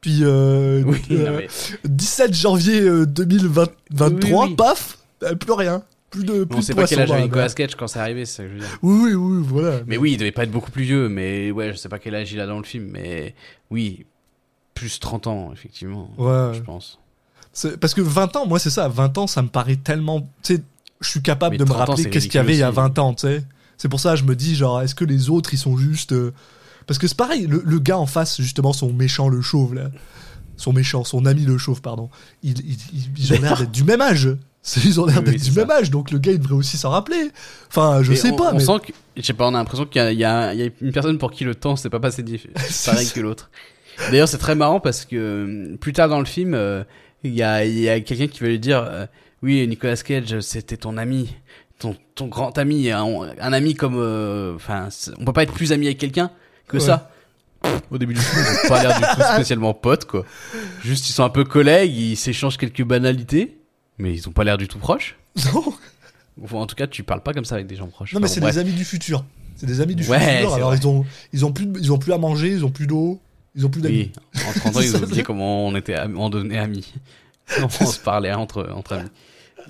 Puis 0.02 0.20
euh, 0.24 0.84
Oui, 0.86 1.02
euh, 1.12 1.32
non, 1.32 1.38
mais 1.38 1.48
17 1.86 2.34
janvier 2.34 2.82
euh, 2.82 3.06
2023, 3.06 4.10
Oui, 4.10 4.50
oui. 4.50 4.56
paf, 4.56 4.98
plus 5.34 5.52
rien. 5.54 5.84
Plus 6.12 6.24
de 6.24 6.44
plus 6.44 6.60
on 6.60 6.62
sait 6.62 6.74
pas 6.76 6.86
quel 6.88 7.00
âge 7.00 7.10
avait 7.12 7.20
la 7.22 7.26
Nicolas 7.26 7.46
mer. 7.46 7.56
Cage 7.56 7.76
quand 7.76 7.88
c'est 7.88 8.00
arrivé, 8.00 8.26
c'est 8.26 8.38
ça 8.38 8.44
que 8.44 8.50
je 8.50 8.54
veux 8.54 8.60
dire. 8.60 8.78
Oui, 8.84 9.00
oui, 9.06 9.14
oui, 9.16 9.44
voilà. 9.48 9.80
Mais 9.88 9.98
oui, 9.98 10.14
il 10.14 10.18
devait 10.18 10.32
pas 10.32 10.44
être 10.44 10.52
beaucoup 10.52 10.72
plus 10.72 10.84
vieux, 10.84 11.10
mais 11.10 11.52
ouais, 11.52 11.72
je 11.74 11.78
sais 11.78 11.90
pas 11.90 12.00
quel 12.00 12.16
âge 12.16 12.32
il 12.32 12.40
a 12.40 12.46
dans 12.46 12.58
le 12.60 12.64
film, 12.64 12.90
mais 12.92 13.34
oui, 13.72 14.06
plus 14.76 15.00
30 15.00 15.28
ans, 15.28 15.50
effectivement. 15.52 16.12
Ouais. 16.18 16.54
Je 16.54 16.62
pense. 16.62 17.00
Parce 17.82 17.94
que 17.94 18.02
20 18.02 18.36
ans, 18.36 18.46
moi 18.46 18.60
c'est 18.60 18.70
ça, 18.70 18.88
20 18.88 19.18
ans 19.18 19.28
ça 19.28 19.42
me 19.42 19.48
paraît 19.48 19.78
tellement... 19.78 20.22
Tu 20.44 20.56
sais, 20.58 20.62
je 21.02 21.10
suis 21.10 21.22
capable 21.22 21.54
Mais 21.54 21.58
de 21.58 21.64
me 21.64 21.70
30 21.70 21.82
ans, 21.82 21.86
rappeler 21.94 22.10
qu'est-ce 22.10 22.28
qu'il 22.28 22.36
y 22.36 22.38
avait 22.38 22.54
il 22.56 22.60
y 22.60 22.64
a 22.64 22.68
ridicule 22.68 22.84
20 22.96 23.00
ans, 23.00 23.14
tu 23.14 23.28
sais. 23.28 23.44
C'est 23.78 23.90
pour 23.90 24.00
ça 24.00 24.12
que 24.12 24.18
je 24.18 24.24
me 24.24 24.36
dis, 24.36 24.56
genre, 24.56 24.82
est-ce 24.82 24.96
que 24.96 25.04
les 25.06 25.30
autres, 25.30 25.54
ils 25.54 25.58
sont 25.58 25.76
juste... 25.78 26.12
euh, 26.14 26.32
Parce 26.88 26.98
que 26.98 27.08
c'est 27.08 27.18
pareil, 27.18 27.48
le, 27.48 27.62
le 27.66 27.80
gars 27.80 27.98
en 27.98 28.06
face, 28.06 28.40
justement, 28.42 28.72
son 28.74 28.94
méchant, 28.94 29.28
le 29.28 29.42
chauve, 29.42 29.74
là. 29.74 29.90
Son 30.58 30.72
méchant, 30.72 31.04
son 31.04 31.26
ami, 31.26 31.42
le 31.44 31.58
chauve, 31.58 31.82
pardon. 31.82 32.10
Ils, 32.44 32.58
ils- 32.60 33.10
ils 33.18 33.34
ont 33.34 33.42
l'air 33.42 33.58
d'être 33.58 33.72
du 33.72 33.84
même 33.84 34.00
âge. 34.02 34.30
C'est- 34.68 34.84
Ils 34.84 34.99
ont 34.99 35.05
l'air 35.05 35.18
Oui, 35.20 35.26
d'être 35.26 35.36
oui, 35.43 35.49
du 35.51 35.51
même 35.59 35.70
âge, 35.70 35.91
donc 35.91 36.09
le 36.09 36.18
gars, 36.18 36.32
il 36.32 36.39
devrait 36.39 36.55
aussi 36.55 36.76
s'en 36.78 36.89
rappeler. 36.89 37.30
Enfin, 37.70 38.01
je 38.01 38.11
Et 38.13 38.16
sais 38.16 38.32
on, 38.32 38.36
pas, 38.36 38.49
on 38.51 38.57
mais... 38.57 38.59
sent 38.66 38.80
que, 38.88 38.93
je 39.16 39.22
sais 39.22 39.34
pas, 39.34 39.45
on 39.45 39.53
a 39.53 39.59
l'impression 39.59 39.86
qu'il 39.86 40.01
y 40.01 40.24
a, 40.24 40.53
il 40.53 40.59
y, 40.59 40.63
y 40.63 40.68
a 40.68 40.70
une 40.82 40.91
personne 40.91 41.20
pour 41.20 41.32
qui 41.32 41.43
le 41.43 41.53
temps 41.53 41.76
s'est 41.76 41.91
pas 41.91 41.99
passé 41.99 42.24
diff- 42.24 42.47
pareil 42.86 43.07
que 43.13 43.20
l'autre. 43.20 43.51
D'ailleurs, 44.09 44.28
c'est 44.28 44.39
très 44.39 44.55
marrant 44.55 44.80
parce 44.80 45.05
que 45.05 45.16
euh, 45.16 45.78
plus 45.78 45.93
tard 45.93 46.09
dans 46.09 46.18
le 46.20 46.26
film, 46.26 46.55
euh, 46.55 46.84
il 47.24 47.36
y 47.36 47.43
a, 47.43 47.63
il 47.63 47.78
y 47.80 47.88
a 47.89 47.99
quelqu'un 48.01 48.26
qui 48.28 48.39
va 48.41 48.47
lui 48.47 48.57
dire, 48.59 48.84
euh, 48.89 49.05
oui, 49.43 49.66
Nicolas 49.68 49.97
Cage, 49.97 50.39
c'était 50.39 50.78
ton 50.78 50.97
ami, 50.97 51.30
ton, 51.78 51.95
ton 52.16 52.26
grand 52.26 52.57
ami, 52.57 52.89
un, 52.89 53.05
un 53.39 53.53
ami 53.53 53.76
comme, 53.76 53.97
euh, 53.99 54.55
enfin, 54.55 54.88
c'est- 54.89 55.11
on 55.20 55.26
peut 55.26 55.34
pas 55.34 55.43
être 55.43 55.53
plus 55.53 55.72
ami 55.74 55.86
avec 55.86 55.99
quelqu'un 55.99 56.32
que 56.68 56.78
Ouais. 56.78 56.84
ça. 56.84 57.11
Au 57.91 57.97
début 57.99 58.16
du 58.16 58.20
film, 58.20 58.43
ils 58.43 58.66
ont 58.66 58.70
pas 58.70 58.82
l'air 58.84 58.95
du 58.97 59.01
tout 59.16 59.22
spécialement 59.36 59.74
potes, 59.76 60.05
quoi. 60.05 60.26
Juste, 60.84 61.07
ils 61.09 61.13
sont 61.13 61.24
un 61.24 61.30
peu 61.30 61.43
collègues, 61.43 61.95
ils 61.95 62.16
s'échangent 62.16 62.57
quelques 62.57 62.84
banalités, 62.84 63.57
mais 63.98 64.14
ils 64.14 64.28
ont 64.28 64.32
pas 64.32 64.43
l'air 64.43 64.58
du 64.58 64.68
tout 64.68 64.78
proches? 64.80 65.18
Non, 65.54 65.74
Enfin, 66.43 66.58
en 66.58 66.66
tout 66.66 66.76
cas, 66.76 66.86
tu 66.88 67.04
parles 67.04 67.24
pas 67.24 67.34
comme 67.34 67.46
ça 67.46 67.56
avec 67.56 67.68
des 67.68 67.76
gens 67.78 67.88
proches. 67.88 68.14
non 68.14 68.20
mais 68.20 68.26
Enfin, 68.26 68.34
c'est 68.36 68.41
des 68.41 68.58
amis 68.58 68.74
du 68.74 68.84
futur. 68.84 69.24
C'est 69.56 69.66
des 69.68 69.80
amis 69.80 69.96
du 69.96 70.06
Ouais, 70.10 70.20
futur, 70.20 70.54
alors 70.54 70.70
vrai. 70.70 70.78
ils 70.82 70.88
ont, 70.88 71.06
ils, 71.32 71.46
ont 71.46 71.54
plus 71.54 71.66
ils 71.80 71.93
ont 71.93 71.98
plus 71.98 72.12
à 72.12 72.18
manger, 72.18 72.50
ils 72.50 72.66
ont 72.66 72.72
plus 72.72 72.88
d'eau, 72.88 73.22
ils 73.56 73.66
ont 73.66 73.70
plus 73.70 73.82
d'amis. 73.82 74.12
Oui, 74.36 74.41
en 74.48 74.52
30 74.60 74.76
ans, 74.76 74.80
ils 74.82 74.96
ont 74.98 75.04
oublié 75.04 75.24
comment 75.24 75.66
on 75.66 75.76
était, 75.78 75.98
on 76.16 76.30
devenait 76.30 76.58
amis. 76.58 76.93
on 77.62 77.70
se 77.86 78.00
parlait 78.00 78.34
entre, 78.34 78.70
entre 78.74 78.93
amis. 78.93 79.10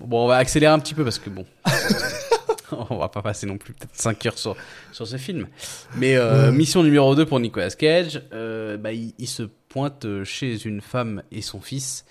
Bon, 0.03 0.23
on 0.25 0.27
va 0.27 0.37
accélérer 0.37 0.73
un 0.73 0.79
petit 0.79 0.95
peu 0.95 1.03
parce 1.03 1.19
que 1.19 1.29
bon, 1.29 1.45
on 2.89 2.97
va 2.97 3.09
pas 3.09 3.21
passer 3.21 3.45
non 3.45 3.57
plus 3.57 3.73
peut-être 3.73 3.91
5 3.95 4.25
heures 4.25 4.37
sur, 4.39 4.55
sur 4.91 5.07
ce 5.07 5.17
film. 5.17 5.47
Mais 5.97 6.15
euh, 6.15 6.51
mission 6.51 6.81
numéro 6.83 7.13
2 7.15 7.25
pour 7.27 7.39
Nicolas 7.39 7.69
Cage, 7.69 8.21
euh, 8.33 8.75
bah, 8.77 8.91
il, 8.91 9.13
il 9.19 9.27
se 9.27 9.43
pointe 9.69 10.05
chez 10.23 10.65
une 10.65 10.81
femme 10.81 11.21
et 11.31 11.41
son 11.41 11.61
fils. 11.61 12.05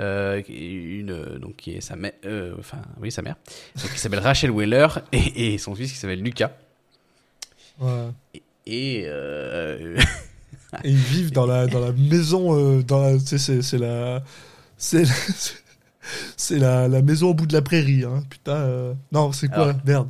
Euh, 0.00 0.40
qui 0.40 0.54
est 0.54 0.70
une 1.00 1.10
euh, 1.10 1.38
donc 1.38 1.56
qui 1.56 1.72
est 1.72 1.80
sa 1.80 1.94
mère 1.94 2.12
euh, 2.24 2.54
enfin 2.58 2.78
oui 3.00 3.12
sa 3.12 3.20
mère 3.22 3.36
donc, 3.76 3.92
qui 3.92 3.98
s'appelle 3.98 4.20
Rachel 4.20 4.50
Weller 4.50 4.86
et, 5.12 5.52
et 5.54 5.58
son 5.58 5.74
fils 5.74 5.92
qui 5.92 5.98
s'appelle 5.98 6.22
Lucas 6.22 6.52
Ouais. 7.80 8.08
et 8.66 9.04
euh, 9.06 9.98
Et 10.84 10.90
ils 10.90 10.96
vivent 10.96 11.32
dans 11.32 11.46
la, 11.46 11.66
dans 11.66 11.80
la 11.80 11.90
maison, 11.92 12.56
euh, 12.56 12.82
dans 12.84 13.00
la, 13.02 13.18
c'est, 13.18 13.38
c'est 13.38 13.78
la, 13.78 14.22
c'est, 14.76 15.02
la- 15.02 15.14
c'est 16.36 16.58
la, 16.58 16.86
la 16.86 17.02
maison 17.02 17.30
au 17.30 17.34
bout 17.34 17.46
de 17.46 17.52
la 17.52 17.60
prairie, 17.62 18.04
hein. 18.04 18.22
Putain, 18.30 18.54
euh, 18.54 18.94
non, 19.10 19.32
c'est 19.32 19.48
quoi, 19.48 19.64
Alors. 19.70 19.76
merde. 19.84 20.08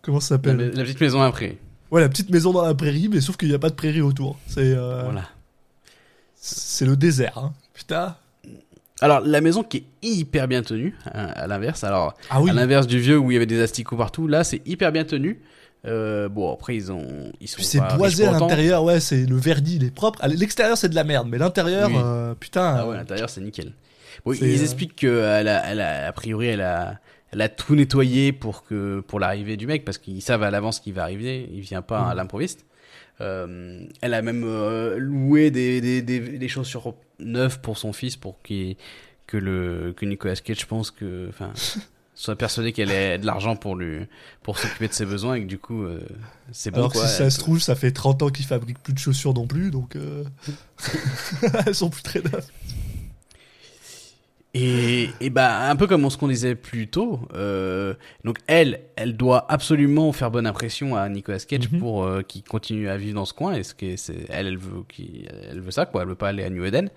Comment 0.00 0.20
ça 0.20 0.36
la, 0.36 0.38
s'appelle 0.38 0.70
la 0.76 0.84
petite 0.84 1.00
maison 1.00 1.20
après 1.22 1.58
Ouais, 1.90 2.00
la 2.00 2.08
petite 2.08 2.30
maison 2.30 2.52
dans 2.52 2.64
la 2.64 2.74
prairie, 2.74 3.08
mais 3.08 3.20
sauf 3.20 3.36
qu'il 3.36 3.48
n'y 3.48 3.54
a 3.54 3.58
pas 3.58 3.70
de 3.70 3.74
prairie 3.74 4.00
autour. 4.00 4.38
C'est, 4.46 4.60
euh, 4.74 5.02
voilà 5.02 5.28
c'est 6.36 6.86
le 6.86 6.96
désert, 6.96 7.36
hein. 7.38 7.52
Putain. 7.74 8.16
Alors, 9.00 9.20
la 9.20 9.40
maison 9.40 9.62
qui 9.62 9.76
est 9.78 9.84
hyper 10.02 10.48
bien 10.48 10.62
tenue, 10.62 10.94
hein, 11.14 11.28
à 11.34 11.46
l'inverse. 11.46 11.84
Alors, 11.84 12.14
Ah 12.30 12.40
oui. 12.40 12.50
à 12.50 12.52
l'inverse 12.54 12.86
du 12.86 12.98
vieux 12.98 13.16
où 13.18 13.30
il 13.30 13.34
y 13.34 13.36
avait 13.36 13.46
des 13.46 13.60
asticots 13.62 13.96
partout, 13.96 14.26
là, 14.26 14.42
c'est 14.44 14.60
hyper 14.66 14.90
bien 14.92 15.04
tenu. 15.04 15.40
Euh, 15.86 16.28
bon, 16.28 16.52
après, 16.52 16.74
ils 16.74 16.90
ont, 16.90 17.30
ils 17.40 17.46
sont 17.46 17.62
c'est 17.62 17.78
boisé 17.96 18.26
à 18.26 18.32
l'intérieur, 18.32 18.82
ouais, 18.82 18.98
c'est 18.98 19.24
le 19.26 19.36
verdi, 19.36 19.76
il 19.76 19.84
est 19.84 19.94
propre. 19.94 20.18
L'extérieur, 20.26 20.76
c'est 20.76 20.88
de 20.88 20.96
la 20.96 21.04
merde, 21.04 21.28
mais 21.30 21.38
l'intérieur, 21.38 21.88
Oui. 21.88 21.96
euh, 21.96 22.34
putain. 22.34 22.76
Ah 22.80 22.86
ouais, 22.88 22.94
euh, 22.94 22.98
l'intérieur, 22.98 23.30
c'est 23.30 23.40
nickel. 23.40 23.72
Bon, 24.24 24.32
ils 24.32 24.42
euh, 24.42 24.62
expliquent 24.62 24.96
qu'elle 24.96 25.46
a, 25.48 25.70
elle 25.70 25.80
a, 25.80 26.08
a 26.08 26.12
priori, 26.12 26.48
elle 26.48 26.62
a, 26.62 26.98
elle 27.30 27.40
a 27.42 27.48
tout 27.48 27.76
nettoyé 27.76 28.32
pour 28.32 28.64
que, 28.64 28.98
pour 29.06 29.20
l'arrivée 29.20 29.56
du 29.56 29.68
mec, 29.68 29.84
parce 29.84 29.98
qu'ils 29.98 30.22
savent 30.22 30.42
à 30.42 30.50
l'avance 30.50 30.80
qu'il 30.80 30.94
va 30.94 31.04
arriver, 31.04 31.48
il 31.52 31.60
vient 31.60 31.82
pas 31.82 32.06
Mm. 32.06 32.10
à 32.10 32.14
l'improviste. 32.14 32.66
Euh, 33.20 33.84
elle 34.00 34.14
a 34.14 34.22
même 34.22 34.44
euh, 34.44 34.96
loué 34.98 35.50
des, 35.50 35.80
des, 35.80 36.02
des, 36.02 36.20
des 36.20 36.48
chaussures 36.48 36.94
neuves 37.18 37.60
pour 37.60 37.76
son 37.76 37.92
fils 37.92 38.16
pour 38.16 38.40
qu'il 38.42 38.76
que 39.26 39.36
le 39.36 39.92
que 39.96 40.06
Nicolas 40.06 40.36
Cage 40.36 40.66
pense 40.66 40.92
que 40.92 41.26
enfin 41.28 41.52
soit 42.14 42.36
persuadé 42.36 42.72
qu'elle 42.72 42.92
ait 42.92 43.18
de 43.18 43.26
l'argent 43.26 43.56
pour 43.56 43.74
lui 43.74 44.06
pour 44.42 44.58
s'occuper 44.58 44.88
de 44.88 44.92
ses 44.92 45.04
besoins 45.04 45.34
et 45.34 45.42
que 45.42 45.46
du 45.46 45.58
coup 45.58 45.82
euh, 45.82 46.00
c'est 46.52 46.70
bon 46.70 46.78
Alors 46.78 46.92
quoi 46.92 47.02
que 47.02 47.08
si 47.08 47.16
ça 47.16 47.30
se 47.30 47.38
trouve, 47.38 47.60
ça 47.60 47.74
fait 47.74 47.90
30 47.90 48.22
ans 48.22 48.28
qu'ils 48.30 48.46
fabriquent 48.46 48.82
plus 48.82 48.92
de 48.92 48.98
chaussures 48.98 49.34
non 49.34 49.46
plus, 49.46 49.70
donc 49.70 49.96
euh... 49.96 50.24
elles 51.66 51.74
sont 51.74 51.90
plus 51.90 52.02
très 52.02 52.20
neuves. 52.20 52.46
Et, 54.54 55.10
et 55.20 55.28
bah 55.30 55.68
un 55.68 55.76
peu 55.76 55.86
comme 55.86 56.08
ce 56.10 56.16
qu'on 56.16 56.26
disait 56.28 56.54
plus 56.54 56.88
tôt, 56.88 57.20
euh, 57.34 57.94
donc 58.24 58.38
elle, 58.46 58.80
elle 58.96 59.16
doit 59.16 59.44
absolument 59.52 60.10
faire 60.12 60.30
bonne 60.30 60.46
impression 60.46 60.96
à 60.96 61.08
Nicolas 61.08 61.38
Cage 61.38 61.70
Mhm. 61.70 61.78
pour 61.78 62.04
euh, 62.04 62.22
qu'il 62.22 62.42
continue 62.42 62.88
à 62.88 62.96
vivre 62.96 63.14
dans 63.16 63.26
ce 63.26 63.34
coin. 63.34 63.52
Et 63.54 63.62
ce 63.62 63.74
que 63.74 63.96
c'est, 63.96 64.24
elle, 64.30 64.46
elle 64.46 64.56
veut, 64.56 64.82
qu'il- 64.88 65.28
elle 65.50 65.60
veut 65.60 65.70
ça 65.70 65.84
quoi. 65.86 66.02
Elle 66.02 66.08
veut 66.08 66.14
pas 66.14 66.28
aller 66.30 66.44
à 66.44 66.50
New 66.50 66.64
Eden. 66.64 66.88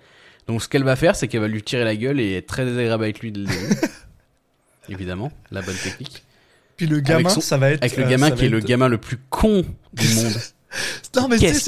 Donc 0.48 0.62
ce 0.62 0.68
qu'elle 0.68 0.82
va 0.82 0.96
faire, 0.96 1.14
c'est 1.14 1.28
qu'elle 1.28 1.42
va 1.42 1.46
lui 1.48 1.62
tirer 1.62 1.84
la 1.84 1.94
gueule 1.94 2.18
et 2.20 2.36
être 2.36 2.46
très 2.46 2.64
désagréable 2.64 3.04
avec 3.04 3.20
lui 3.20 3.30
dès 3.32 3.40
le 3.40 3.46
début. 3.46 3.76
Évidemment, 4.88 5.30
la 5.50 5.62
bonne 5.62 5.76
technique. 5.76 6.24
Puis 6.76 6.86
le 6.86 7.00
gamin, 7.00 7.28
son- 7.28 7.40
ça 7.42 7.58
va 7.58 7.70
être. 7.70 7.82
Avec 7.84 7.96
le 7.96 8.04
euh, 8.04 8.08
gamin 8.08 8.30
qui 8.32 8.46
est 8.46 8.48
le 8.48 8.60
gamin 8.60 8.88
le 8.88 8.98
plus 8.98 9.18
con 9.30 9.62
du 9.92 10.08
monde. 10.16 10.32
Non, 11.16 11.28
mais 11.28 11.36
tu 11.38 11.42
sais, 11.46 11.52
Qu'est-ce 11.52 11.60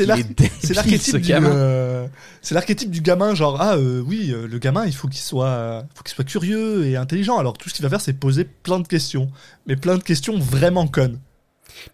c'est 0.62 0.74
l'archétype 0.74 1.16
du. 1.16 1.28
gamin. 1.28 1.50
euh, 1.50 2.07
C'est 2.42 2.55
l'archétype 2.55 2.90
du 2.90 3.00
gamin, 3.02 3.34
genre 3.34 3.59
ah 3.61 3.76
euh, 3.76 4.02
oui, 4.07 4.30
euh, 4.32 4.46
le 4.48 4.59
gamin, 4.59 4.86
il 4.86 4.94
faut 4.94 5.09
qu'il 5.09 5.20
soit, 5.20 5.84
faut 5.94 6.02
qu'il 6.02 6.14
soit 6.14 6.24
curieux 6.24 6.86
et 6.86 6.96
intelligent. 6.96 7.38
Alors 7.38 7.59
tout 7.59 7.68
ce 7.68 7.74
qu'il 7.74 7.82
va 7.82 7.90
faire, 7.90 8.00
c'est 8.00 8.14
poser 8.14 8.44
plein 8.44 8.80
de 8.80 8.88
questions, 8.88 9.30
mais 9.66 9.76
plein 9.76 9.96
de 9.98 10.02
questions 10.02 10.38
vraiment 10.38 10.86
connes. 10.86 11.18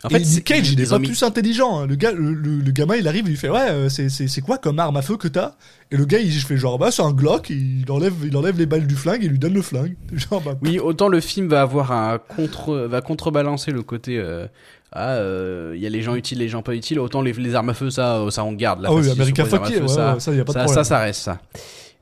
En 0.05 0.09
Et 0.11 0.23
c'est- 0.23 0.43
Cage, 0.43 0.71
il 0.73 0.81
est 0.81 0.91
pas 0.91 0.99
plus 0.99 1.23
intelligent. 1.23 1.81
hein. 1.81 1.87
Le, 1.87 1.95
gars, 1.97 2.13
le, 2.13 2.35
le- 2.35 2.59
le 2.61 2.71
gamin, 2.71 2.97
il 2.97 3.09
arrive, 3.09 3.25
il 3.27 3.31
lui 3.31 3.37
fait 3.37 3.49
Ouais, 3.49 3.71
euh, 3.71 3.89
c'est- 3.89 4.41
quoi 4.43 4.59
comme 4.59 4.79
arme 4.79 4.97
à 4.97 5.03
feu 5.03 5.17
que 5.17 5.27
t'as? 5.27 5.55
Et 5.91 5.97
le 5.97 6.05
gars, 6.05 6.19
il 6.21 6.31
fait 6.33 6.59
genre 6.59 6.79
Bah, 6.79 6.91
c'est 6.93 7.03
un 7.03 7.13
Glock. 7.13 7.49
Il 7.51 7.87
enlève, 7.91 8.13
il 8.25 8.37
enlève 8.37 8.59
les 8.59 8.67
balles 8.67 8.87
du 8.87 8.95
flingue 8.95 9.25
et 9.25 9.29
lui 9.29 9.39
donne 9.39 9.55
le 9.55 9.63
flingue. 9.63 9.97
Genre, 10.13 10.41
bah, 10.43 10.55
Oui, 10.63 10.79
autant 10.79 11.09
le 11.09 11.21
film 11.21 11.49
va 11.49 11.63
avoir 11.63 11.91
un 11.93 12.19
contre, 12.19 12.75
va 12.77 13.01
contrebalancer 13.01 13.73
le 13.73 13.83
côté. 13.83 14.19
euh, 14.19 14.47
ah, 14.93 15.11
euh, 15.15 15.73
il 15.77 15.81
y 15.83 15.87
a 15.87 15.89
les 15.91 16.03
gens 16.03 16.15
utiles, 16.17 16.39
les 16.39 16.49
gens 16.49 16.63
pas 16.63 16.75
utiles. 16.75 16.99
Autant 16.99 17.23
les, 17.23 17.33
les 17.33 17.55
armes 17.55 17.71
à 17.71 17.75
feu, 17.75 17.91
ça, 17.91 18.17
euh, 18.17 18.31
ça 18.31 18.45
on 18.45 18.53
garde. 18.53 18.81
La 18.83 18.89
Ah 18.89 18.95
oui, 18.95 19.09
America 19.11 19.45
Fuck 19.45 19.63
ouais, 19.69 19.89
ça, 19.89 20.19
ça, 20.19 20.33
y 20.35 20.41
a 20.41 20.45
pas 20.45 20.53
de 20.53 20.59
ça, 20.59 20.65
problème. 20.65 20.69
ça, 20.69 20.85
ça 20.85 20.99
reste 20.99 21.23
ça. 21.23 21.41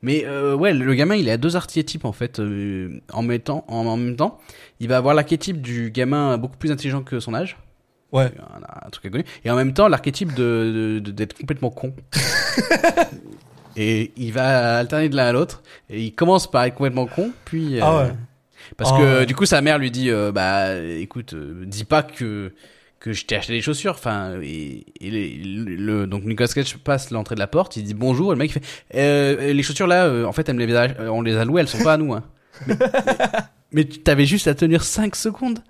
Mais 0.00 0.24
euh, 0.26 0.54
ouais, 0.54 0.72
le 0.72 0.94
gamin, 0.94 1.16
il 1.16 1.28
a 1.28 1.36
deux 1.36 1.56
archétypes 1.56 2.04
en 2.04 2.12
fait. 2.12 2.38
euh, 2.38 3.00
en, 3.12 3.22
mettant, 3.22 3.64
en, 3.68 3.84
en 3.86 3.96
même 3.96 4.16
temps, 4.16 4.38
il 4.80 4.88
va 4.88 4.96
avoir 4.96 5.14
l'archétype 5.14 5.60
du 5.60 5.90
gamin 5.90 6.38
beaucoup 6.38 6.56
plus 6.56 6.70
intelligent 6.70 7.02
que 7.02 7.20
son 7.20 7.34
âge. 7.34 7.56
Ouais. 8.12 8.30
Un, 8.54 8.86
un 8.86 8.90
truc 8.90 9.04
à 9.06 9.10
connu. 9.10 9.24
Et 9.44 9.50
en 9.50 9.56
même 9.56 9.74
temps, 9.74 9.88
l'archétype 9.88 10.34
de, 10.34 11.02
d'être 11.04 11.36
complètement 11.36 11.70
con. 11.70 11.92
et 13.76 14.12
il 14.16 14.32
va 14.32 14.78
alterner 14.78 15.08
de 15.08 15.16
l'un 15.16 15.26
à 15.26 15.32
l'autre. 15.32 15.62
Et 15.90 16.02
il 16.04 16.14
commence 16.14 16.50
par 16.50 16.64
être 16.64 16.74
complètement 16.74 17.06
con, 17.06 17.30
puis. 17.44 17.78
Ah 17.80 17.98
ouais. 17.98 18.12
Parce 18.76 18.90
Ah 18.94 18.98
que 18.98 19.18
ouais. 19.20 19.26
du 19.26 19.34
coup, 19.34 19.46
sa 19.46 19.60
mère 19.62 19.78
lui 19.78 19.90
dit, 19.90 20.10
bah, 20.32 20.74
écoute, 20.80 21.34
dis 21.64 21.84
pas 21.84 22.02
que 22.02 22.52
que 23.00 23.12
je 23.12 23.24
t'ai 23.24 23.36
acheté 23.36 23.52
des 23.52 23.60
chaussures. 23.62 23.92
Enfin, 23.92 24.38
et, 24.42 24.84
et 25.00 25.10
les- 25.10 25.36
le, 25.36 26.06
donc 26.06 26.24
Nicolas 26.24 26.48
Cage 26.48 26.76
passe 26.78 27.10
l'entrée 27.10 27.34
de 27.34 27.40
la 27.40 27.46
porte, 27.46 27.76
il 27.76 27.84
dit 27.84 27.94
bonjour, 27.94 28.32
et 28.32 28.34
le 28.34 28.38
mec 28.38 28.50
il 28.50 28.54
fait, 28.54 28.64
euh, 28.94 29.52
les 29.52 29.62
chaussures 29.62 29.86
là, 29.86 30.06
euh, 30.06 30.24
en 30.24 30.32
fait, 30.32 30.48
elle 30.48 30.56
les 30.56 30.74
a- 30.74 30.82
euh, 31.00 31.08
on 31.08 31.22
les 31.22 31.36
a 31.36 31.44
louées, 31.44 31.60
elles 31.60 31.68
sont 31.68 31.82
pas 31.82 31.94
à 31.94 31.96
nous. 31.96 32.12
Hein. 32.14 32.24
mais, 33.72 33.84
t'avais 33.84 34.26
juste 34.26 34.48
à 34.48 34.54
tenir 34.54 34.82
5 34.82 35.14
secondes. 35.16 35.60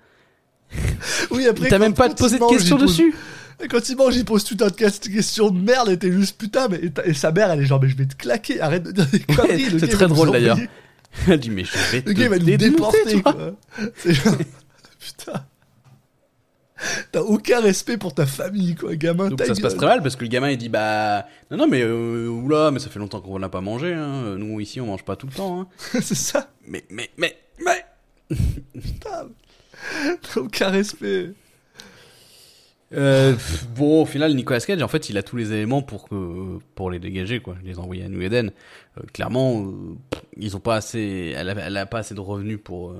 Oui, 1.31 1.47
après. 1.47 1.69
T'as 1.69 1.79
même 1.79 1.93
pas 1.93 2.09
quand 2.09 2.31
de 2.31 2.49
questions 2.55 2.77
dessus. 2.77 3.13
Et 3.61 3.67
quand 3.67 3.89
il 3.89 3.97
mange, 3.97 4.15
il 4.15 4.23
pose 4.23 4.43
tout 4.43 4.57
un 4.61 4.69
tas 4.69 4.89
de 4.89 5.07
questions 5.13 5.49
de 5.49 5.59
merde 5.59 5.89
et 5.89 5.97
t'es 5.97 6.11
juste 6.11 6.37
putain. 6.37 6.67
Mais, 6.69 6.79
et, 7.05 7.13
sa 7.13 7.31
mère, 7.31 7.51
elle 7.51 7.61
est 7.61 7.65
genre 7.65 7.81
Mais 7.81 7.89
je 7.89 7.97
vais 7.97 8.05
te 8.05 8.15
claquer, 8.15 8.61
arrête 8.61 8.83
de 8.83 8.91
dire 8.91 9.05
des 9.07 9.19
conneries. 9.19 9.79
C'est 9.79 9.87
très 9.87 10.07
drôle, 10.07 10.31
d'ailleurs. 10.31 10.57
Elle 11.27 11.39
dit 11.39 11.49
mais 11.49 11.63
je 11.63 11.75
vais 11.91 12.03
Le 12.05 12.13
gars, 12.13 12.29
va 12.29 12.37
te 12.37 12.43
nous 12.43 12.55
déporter, 12.57 13.21
quoi. 13.21 13.35
C'est 13.97 14.13
genre. 14.13 14.35
Putain. 14.99 15.43
T'as 17.11 17.21
aucun 17.21 17.61
respect 17.61 17.97
pour 17.97 18.13
ta 18.13 18.25
famille, 18.25 18.75
quoi, 18.75 18.95
gamin. 18.95 19.29
Donc 19.29 19.41
ça 19.41 19.55
se 19.55 19.61
passe 19.61 19.75
très 19.75 19.85
mal 19.85 20.01
parce 20.01 20.15
que 20.15 20.23
le 20.23 20.29
gamin 20.29 20.49
il 20.49 20.57
dit 20.57 20.69
bah 20.69 21.25
non 21.51 21.57
non 21.57 21.67
mais 21.67 21.81
euh, 21.81 22.27
oula 22.27 22.71
mais 22.71 22.79
ça 22.79 22.89
fait 22.89 22.99
longtemps 22.99 23.21
qu'on 23.21 23.39
n'a 23.39 23.49
pas 23.49 23.61
mangé 23.61 23.93
hein. 23.93 24.37
nous 24.37 24.59
ici 24.59 24.79
on 24.79 24.85
mange 24.85 25.03
pas 25.03 25.15
tout 25.15 25.27
le 25.27 25.33
temps 25.33 25.61
hein. 25.61 25.67
C'est 26.01 26.15
ça. 26.15 26.51
mais 26.65 26.83
mais 26.89 27.09
mais 27.17 27.37
mais 27.63 27.85
Putain. 28.73 29.29
T'as 30.21 30.41
aucun 30.41 30.69
respect. 30.69 31.31
Euh, 32.91 33.33
pff, 33.33 33.67
bon, 33.67 34.01
au 34.01 34.05
final, 34.05 34.33
Nicolas 34.33 34.59
Cage, 34.59 34.81
en 34.81 34.87
fait, 34.87 35.09
il 35.09 35.17
a 35.17 35.23
tous 35.23 35.35
les 35.35 35.53
éléments 35.53 35.81
pour 35.81 36.09
que 36.09 36.57
pour 36.75 36.89
les 36.89 36.99
dégager, 36.99 37.39
quoi, 37.39 37.55
les 37.63 37.77
envoyer 37.79 38.03
à 38.03 38.09
New 38.09 38.21
Eden. 38.21 38.51
Euh, 38.97 39.01
clairement, 39.13 39.63
euh, 39.63 39.95
ils 40.37 40.55
ont 40.55 40.59
pas 40.59 40.75
assez, 40.75 41.33
elle 41.35 41.49
a, 41.49 41.67
elle 41.67 41.77
a 41.77 41.85
pas 41.85 41.99
assez 41.99 42.15
de 42.15 42.19
revenus 42.19 42.59
pour 42.63 42.95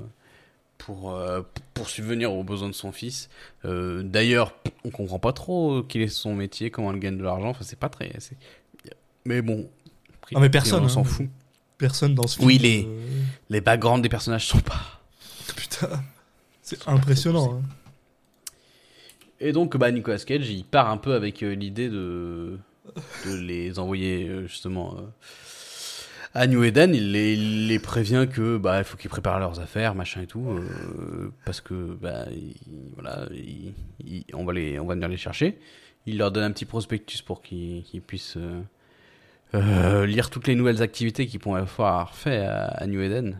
pour 0.86 1.12
euh, 1.12 1.42
pour 1.74 1.88
subvenir 1.88 2.32
aux 2.32 2.42
besoins 2.44 2.68
de 2.68 2.74
son 2.74 2.92
fils. 2.92 3.28
Euh, 3.64 4.02
D'ailleurs, 4.02 4.54
on 4.84 4.90
comprend 4.90 5.18
pas 5.18 5.32
trop 5.32 5.78
euh, 5.78 5.86
quel 5.88 6.02
est 6.02 6.08
son 6.08 6.34
métier, 6.34 6.70
comment 6.70 6.92
elle 6.92 6.98
gagne 6.98 7.16
de 7.18 7.22
l'argent. 7.22 7.48
Enfin, 7.50 7.64
c'est 7.64 7.78
pas 7.78 7.88
très. 7.88 8.10
Mais 9.24 9.42
bon. 9.42 9.68
Non, 10.32 10.40
mais 10.40 10.50
personne, 10.50 10.84
on 10.84 10.88
s'en 10.88 11.00
hein. 11.02 11.04
fout. 11.04 11.26
Personne 11.78 12.14
dans 12.14 12.26
ce 12.26 12.36
film. 12.36 12.46
Oui, 12.46 12.58
les- 12.58 12.84
euh, 12.86 13.22
Les 13.48 13.60
backgrounds 13.60 14.02
des 14.02 14.08
personnages 14.08 14.46
sont 14.46 14.60
pas. 14.60 15.00
Putain. 15.56 16.02
C'est 16.62 16.86
impressionnant. 16.88 17.54
hein. 17.54 17.62
Et 19.40 19.52
donc, 19.52 19.76
bah, 19.76 19.90
Nicolas 19.90 20.18
Cage, 20.18 20.48
il 20.50 20.64
part 20.64 20.90
un 20.90 20.98
peu 20.98 21.14
avec 21.14 21.40
l'idée 21.40 21.88
de, 21.88 22.58
de 23.26 23.34
les 23.34 23.78
envoyer 23.78 24.30
justement 24.46 24.96
à 26.34 26.46
New 26.46 26.62
Eden. 26.64 26.94
Il 26.94 27.12
les, 27.12 27.78
prévient 27.78 28.26
que 28.32 28.56
bah, 28.56 28.78
il 28.78 28.84
faut 28.84 28.96
qu'ils 28.96 29.10
préparent 29.10 29.38
leurs 29.40 29.60
affaires, 29.60 29.94
machin 29.94 30.22
et 30.22 30.26
tout, 30.26 30.46
euh, 30.48 31.30
parce 31.44 31.60
que 31.60 31.74
bah, 32.00 32.24
il- 32.32 32.54
voilà, 32.94 33.26
il- 33.32 33.72
il- 34.04 34.24
on 34.34 34.44
va 34.44 34.52
les, 34.52 34.78
on 34.78 34.86
va 34.86 34.94
venir 34.94 35.08
les 35.08 35.16
chercher. 35.16 35.58
Il 36.06 36.18
leur 36.18 36.30
donne 36.32 36.44
un 36.44 36.50
petit 36.52 36.64
prospectus 36.64 37.22
pour 37.22 37.42
qu'ils 37.42 37.84
puissent 38.06 38.36
euh, 38.38 38.60
euh, 39.54 40.06
lire 40.06 40.30
toutes 40.30 40.46
les 40.46 40.54
nouvelles 40.54 40.82
activités 40.82 41.26
qu'ils 41.26 41.40
pourraient 41.40 41.60
avoir 41.62 42.14
fait 42.14 42.38
à, 42.46 42.86
New 42.86 43.00
Eden. 43.02 43.38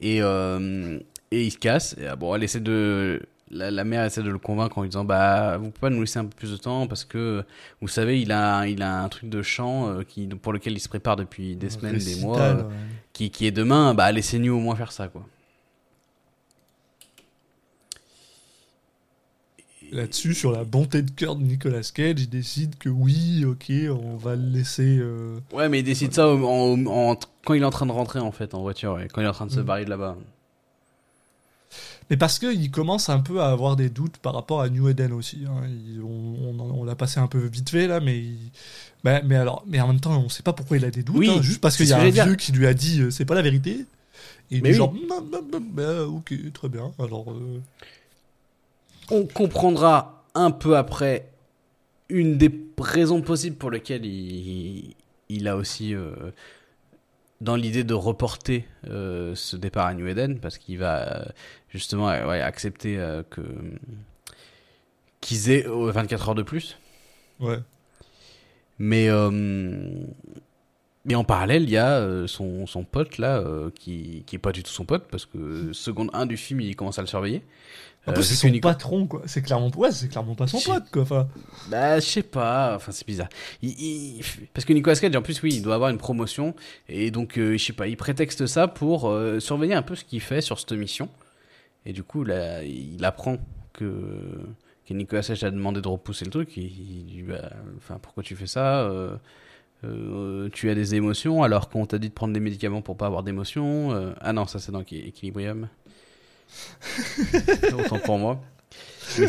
Et, 0.00 0.22
euh, 0.22 0.98
et 1.30 1.44
il 1.44 1.50
se 1.50 1.58
casse. 1.58 1.96
Et, 1.98 2.06
ah, 2.06 2.16
bon, 2.16 2.34
elle 2.34 2.44
essaie 2.44 2.60
de. 2.60 3.20
La, 3.50 3.70
la 3.70 3.84
mère 3.84 4.04
essaie 4.04 4.22
de 4.22 4.28
le 4.30 4.38
convaincre 4.38 4.76
en 4.78 4.82
lui 4.82 4.90
disant 4.90 5.04
Bah, 5.04 5.56
vous 5.56 5.70
pouvez 5.70 5.80
pas 5.80 5.90
nous 5.90 6.00
laisser 6.00 6.18
un 6.18 6.24
peu 6.26 6.36
plus 6.36 6.50
de 6.52 6.56
temps 6.58 6.86
parce 6.86 7.04
que, 7.04 7.42
vous 7.80 7.88
savez, 7.88 8.20
il 8.20 8.30
a, 8.30 8.66
il 8.66 8.82
a 8.82 9.00
un 9.02 9.08
truc 9.08 9.30
de 9.30 9.40
chant 9.42 9.88
euh, 9.88 10.02
qui, 10.02 10.26
pour 10.26 10.52
lequel 10.52 10.74
il 10.74 10.80
se 10.80 10.88
prépare 10.88 11.16
depuis 11.16 11.56
des 11.56 11.70
semaines, 11.70 11.96
des 11.96 12.16
mois, 12.16 12.38
euh, 12.40 12.62
ouais. 12.62 12.74
qui, 13.14 13.30
qui 13.30 13.46
est 13.46 13.50
demain. 13.50 13.94
Bah, 13.94 14.12
laissez-nous 14.12 14.54
au 14.54 14.60
moins 14.60 14.76
faire 14.76 14.92
ça, 14.92 15.08
quoi. 15.08 15.24
Là-dessus, 19.90 20.34
sur 20.34 20.52
la 20.52 20.64
bonté 20.64 21.00
de 21.00 21.10
cœur 21.10 21.34
de 21.34 21.42
Nicolas 21.42 21.80
Cage, 21.94 22.16
il 22.20 22.28
décide 22.28 22.76
que 22.76 22.90
oui, 22.90 23.46
ok, 23.46 23.72
on 23.90 24.16
va 24.18 24.36
le 24.36 24.42
laisser. 24.42 24.98
euh, 25.00 25.38
Ouais, 25.50 25.70
mais 25.70 25.78
il 25.80 25.82
décide 25.84 26.12
ça 26.12 26.28
au- 26.28 26.44
en, 26.46 26.84
en- 26.86 27.16
quand 27.46 27.54
il 27.54 27.62
est 27.62 27.64
en 27.64 27.70
train 27.70 27.86
de 27.86 27.92
rentrer, 27.92 28.18
en 28.18 28.30
fait, 28.32 28.52
en 28.52 28.60
voiture, 28.60 28.92
ouais, 28.92 29.08
quand 29.10 29.22
il 29.22 29.24
est 29.24 29.28
en 29.28 29.32
train 29.32 29.46
de 29.46 29.50
se 29.52 29.60
Mm. 29.60 29.64
barrer 29.64 29.84
de 29.86 29.90
là-bas. 29.90 30.18
Mais 32.10 32.16
parce 32.16 32.38
qu'il 32.38 32.70
commence 32.70 33.08
un 33.10 33.20
peu 33.20 33.40
à 33.42 33.48
avoir 33.50 33.76
des 33.76 33.90
doutes 33.90 34.16
par 34.16 34.32
rapport 34.34 34.62
à 34.62 34.68
New 34.70 34.88
Eden 34.88 35.12
aussi. 35.12 35.40
hein. 35.46 35.62
On 36.02 36.58
on, 36.58 36.80
on 36.80 36.84
l'a 36.84 36.94
passé 36.94 37.20
un 37.20 37.26
peu 37.26 37.38
vite 37.46 37.68
fait 37.70 37.86
là, 37.86 38.00
mais 38.00 38.18
il- 38.18 38.50
bah, 39.04 39.20
mais 39.24 39.36
alors, 39.36 39.62
mais 39.66 39.80
en 39.80 39.88
même 39.88 40.00
temps, 40.00 40.18
on 40.18 40.28
sait 40.28 40.42
pas 40.42 40.52
pourquoi 40.52 40.76
il 40.78 40.84
a 40.84 40.90
des 40.90 41.02
doutes. 41.02 41.16
Oui, 41.16 41.28
hein, 41.30 41.42
juste 41.42 41.60
parce 41.60 41.76
qu'il 41.76 41.86
y 41.86 41.92
a 41.92 42.00
un 42.00 42.08
vieux 42.10 42.34
qui 42.36 42.52
lui 42.52 42.66
a 42.66 42.74
dit 42.74 43.00
euh, 43.00 43.10
c'est 43.10 43.24
pas 43.26 43.34
la 43.34 43.42
vérité. 43.42 43.84
Et 44.50 44.56
il 44.58 44.62
oui. 44.62 44.72
genre 44.72 44.94
bah, 45.08 45.40
bah, 45.60 46.04
ok, 46.06 46.34
très 46.54 46.68
bien. 46.70 46.92
Alors 46.98 47.30
euh, 47.32 47.60
On 49.10 49.26
comprendra 49.26 50.24
un 50.34 50.50
peu 50.50 50.76
après 50.76 51.28
une 52.08 52.38
des 52.38 52.50
raisons 52.78 53.20
possibles 53.20 53.56
pour 53.56 53.70
lesquelles 53.70 54.06
il, 54.06 54.94
il 55.28 55.46
a 55.48 55.56
aussi 55.56 55.94
euh, 55.94 56.12
dans 57.40 57.56
l'idée 57.56 57.84
de 57.84 57.94
reporter 57.94 58.64
euh, 58.88 59.34
ce 59.34 59.56
départ 59.56 59.86
à 59.86 59.94
New 59.94 60.06
Eden 60.06 60.40
parce 60.40 60.58
qu'il 60.58 60.78
va 60.78 61.20
euh, 61.20 61.24
justement 61.68 62.08
euh, 62.10 62.26
ouais, 62.26 62.40
accepter 62.40 62.98
euh, 62.98 63.22
que 63.28 63.42
qu'ils 65.20 65.50
aient 65.50 65.66
euh, 65.66 65.90
24 65.90 66.30
heures 66.30 66.34
de 66.34 66.42
plus. 66.42 66.78
ouais. 67.40 67.58
Mais, 68.80 69.08
mais 71.04 71.16
en 71.16 71.24
parallèle, 71.24 71.64
il 71.64 71.70
y 71.70 71.76
a 71.76 72.28
son, 72.28 72.64
son 72.68 72.84
pote 72.84 73.18
là, 73.18 73.42
qui, 73.74 74.22
qui 74.24 74.36
est 74.36 74.38
pas 74.38 74.52
du 74.52 74.62
tout 74.62 74.70
son 74.70 74.84
pote, 74.84 75.08
parce 75.10 75.26
que 75.26 75.72
seconde 75.72 76.10
1 76.12 76.26
du 76.26 76.36
film, 76.36 76.60
il 76.60 76.76
commence 76.76 76.96
à 77.00 77.02
le 77.02 77.08
surveiller. 77.08 77.42
En 78.08 78.12
plus, 78.12 78.22
vu 78.22 78.34
c'est 78.34 78.48
son 78.52 78.58
patron 78.60 79.06
quoi. 79.06 79.22
C'est 79.26 79.42
clairement 79.42 79.70
ouais, 79.76 79.92
c'est 79.92 80.08
clairement 80.08 80.34
pas 80.34 80.46
son 80.46 80.58
pote 80.60 80.84
quoi. 80.90 81.02
Enfin, 81.02 81.28
Bah, 81.70 82.00
je 82.00 82.04
sais 82.06 82.22
pas, 82.22 82.74
enfin, 82.76 82.92
c'est 82.92 83.06
bizarre. 83.06 83.28
Il- 83.62 83.70
il- 83.80 84.22
Parce 84.54 84.64
que 84.64 84.72
Nicolas 84.72 84.96
Cage, 84.96 85.14
en 85.16 85.22
plus, 85.22 85.42
oui, 85.42 85.50
il 85.54 85.62
doit 85.62 85.74
avoir 85.74 85.90
une 85.90 85.98
promotion, 85.98 86.54
et 86.88 87.10
donc, 87.10 87.38
euh, 87.38 87.56
je 87.56 87.64
sais 87.64 87.72
pas, 87.72 87.86
il 87.88 87.96
prétexte 87.96 88.46
ça 88.46 88.68
pour 88.68 89.08
euh, 89.08 89.40
surveiller 89.40 89.74
un 89.74 89.82
peu 89.82 89.94
ce 89.94 90.04
qu'il 90.04 90.20
fait 90.20 90.40
sur 90.40 90.58
cette 90.58 90.72
mission. 90.72 91.08
Et 91.86 91.92
du 91.92 92.02
coup, 92.02 92.24
là, 92.24 92.62
il 92.64 93.04
apprend 93.04 93.38
que, 93.72 94.40
que 94.86 94.94
Nicolas 94.94 95.22
Cage 95.22 95.44
a 95.44 95.50
demandé 95.50 95.80
de 95.80 95.88
repousser 95.88 96.24
le 96.24 96.30
truc, 96.30 96.56
il 96.56 97.04
dit, 97.06 97.22
bah, 97.26 97.50
enfin, 97.76 97.98
pourquoi 98.02 98.22
tu 98.22 98.34
fais 98.36 98.46
ça 98.46 98.90
Euh, 99.84 100.48
tu 100.52 100.68
as 100.70 100.74
des 100.74 100.96
émotions 100.96 101.44
alors 101.44 101.68
qu'on 101.68 101.86
t'a 101.86 101.98
dit 101.98 102.08
de 102.08 102.12
prendre 102.14 102.34
des 102.34 102.40
médicaments 102.40 102.82
pour 102.82 102.96
pas 102.96 103.06
avoir 103.06 103.22
d'émotions. 103.22 104.12
Ah 104.20 104.32
non, 104.32 104.44
ça 104.46 104.58
c'est 104.58 104.72
dans 104.72 104.80
Equi- 104.82 105.06
Equilibrium. 105.06 105.68
Autant 107.78 107.98
pour 107.98 108.18
moi. 108.18 108.40
Mais 109.18 109.26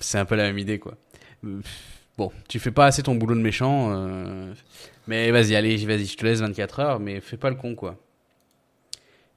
c'est 0.00 0.16
un, 0.18 0.24
peu 0.24 0.34
la 0.34 0.44
même 0.44 0.58
idée 0.58 0.78
quoi. 0.78 0.96
Bon, 2.18 2.30
tu 2.48 2.58
fais 2.58 2.70
pas 2.70 2.86
assez 2.86 3.02
ton 3.02 3.14
boulot 3.14 3.34
de 3.34 3.40
méchant. 3.40 3.88
euh, 3.92 4.52
Mais 5.06 5.30
vas-y, 5.30 5.54
allez, 5.56 5.76
vas-y, 5.86 6.06
je 6.06 6.16
te 6.16 6.24
laisse 6.24 6.40
24 6.40 6.80
heures, 6.80 7.00
mais 7.00 7.20
fais 7.20 7.36
pas 7.36 7.50
le 7.50 7.56
con 7.56 7.74
quoi. 7.74 7.96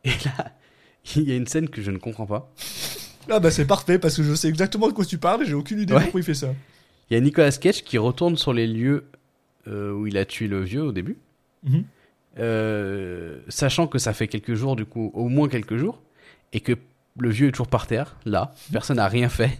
Et 0.04 0.10
là, 0.26 0.52
il 1.16 1.24
y 1.30 1.32
a 1.32 1.36
une 1.36 1.48
scène 1.48 1.70
que 1.70 1.82
je 1.82 1.92
ne 1.92 1.98
comprends 1.98 2.26
pas. 2.26 2.52
ah 3.30 3.40
bah 3.40 3.50
c'est 3.52 3.66
parfait 3.66 3.98
parce 4.00 4.16
que 4.18 4.24
je 4.24 4.34
sais 4.36 4.50
exactement 4.50 4.88
de 4.88 4.94
quoi 4.94 5.06
tu 5.06 5.18
parles. 5.18 5.44
et 5.44 5.46
J'ai 5.46 5.54
aucune 5.54 5.80
idée 5.80 5.94
Ouais. 5.94 6.02
pourquoi 6.04 6.20
il 6.20 6.24
fait 6.24 6.34
ça. 6.34 6.54
Il 7.10 7.14
y 7.14 7.18
a 7.18 7.20
Nicolas 7.22 7.52
Cage 7.52 7.84
qui 7.84 7.98
retourne 7.98 8.36
sur 8.38 8.54
les 8.54 8.68
lieux 8.68 9.06
euh, 9.68 9.92
où 9.92 10.08
il 10.08 10.18
a 10.18 10.26
tué 10.26 10.48
le 10.48 10.62
vieux 10.62 10.84
au 10.84 10.92
début. 10.92 11.18
Mhm. 11.64 11.84
Euh, 12.38 13.40
sachant 13.48 13.88
que 13.88 13.98
ça 13.98 14.14
fait 14.14 14.28
quelques 14.28 14.56
jours, 14.56 14.76
du 14.76 14.86
coup, 14.86 15.12
au 15.14 15.30
moins 15.30 15.48
quelques 15.48 15.78
jours, 15.78 16.02
et 16.54 16.60
que 16.60 16.74
le 17.20 17.30
vieux 17.30 17.48
est 17.48 17.52
toujours 17.52 17.68
par 17.68 17.88
terre, 17.88 18.16
là, 18.26 18.54
personne 18.72 18.98
n'a 18.98 19.08
rien 19.08 19.30
fait. 19.30 19.60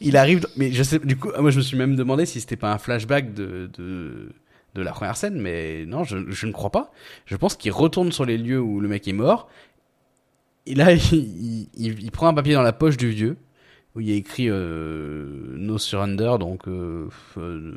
il 0.00 0.16
arrive, 0.16 0.46
mais 0.56 0.72
je 0.72 0.82
sais, 0.82 0.98
du 0.98 1.16
coup, 1.16 1.30
moi 1.38 1.50
je 1.50 1.58
me 1.58 1.62
suis 1.62 1.76
même 1.76 1.94
demandé 1.96 2.26
si 2.26 2.40
c'était 2.40 2.56
pas 2.56 2.72
un 2.72 2.78
flashback 2.78 3.32
de, 3.32 3.70
de, 3.78 4.32
de 4.74 4.82
la 4.82 4.92
première 4.92 5.16
scène, 5.16 5.40
mais 5.40 5.84
non, 5.86 6.02
je, 6.04 6.18
je 6.30 6.46
ne 6.46 6.52
crois 6.52 6.70
pas. 6.70 6.92
Je 7.26 7.36
pense 7.36 7.54
qu'il 7.56 7.72
retourne 7.72 8.10
sur 8.12 8.24
les 8.24 8.38
lieux 8.38 8.60
où 8.60 8.80
le 8.80 8.88
mec 8.88 9.06
est 9.06 9.12
mort, 9.12 9.48
et 10.66 10.74
là, 10.74 10.92
il, 11.12 11.68
il- 11.74 12.02
il 12.02 12.10
prend 12.10 12.26
un 12.28 12.34
papier 12.34 12.54
dans 12.54 12.62
la 12.62 12.72
poche 12.72 12.96
du 12.96 13.10
vieux, 13.10 13.36
où 13.94 14.00
il 14.00 14.08
y 14.10 14.12
a 14.12 14.16
écrit 14.16 14.48
euh, 14.50 15.54
No 15.56 15.78
Surrender, 15.78 16.34
donc 16.40 16.66
euh, 16.68 17.08
euh, 17.38 17.72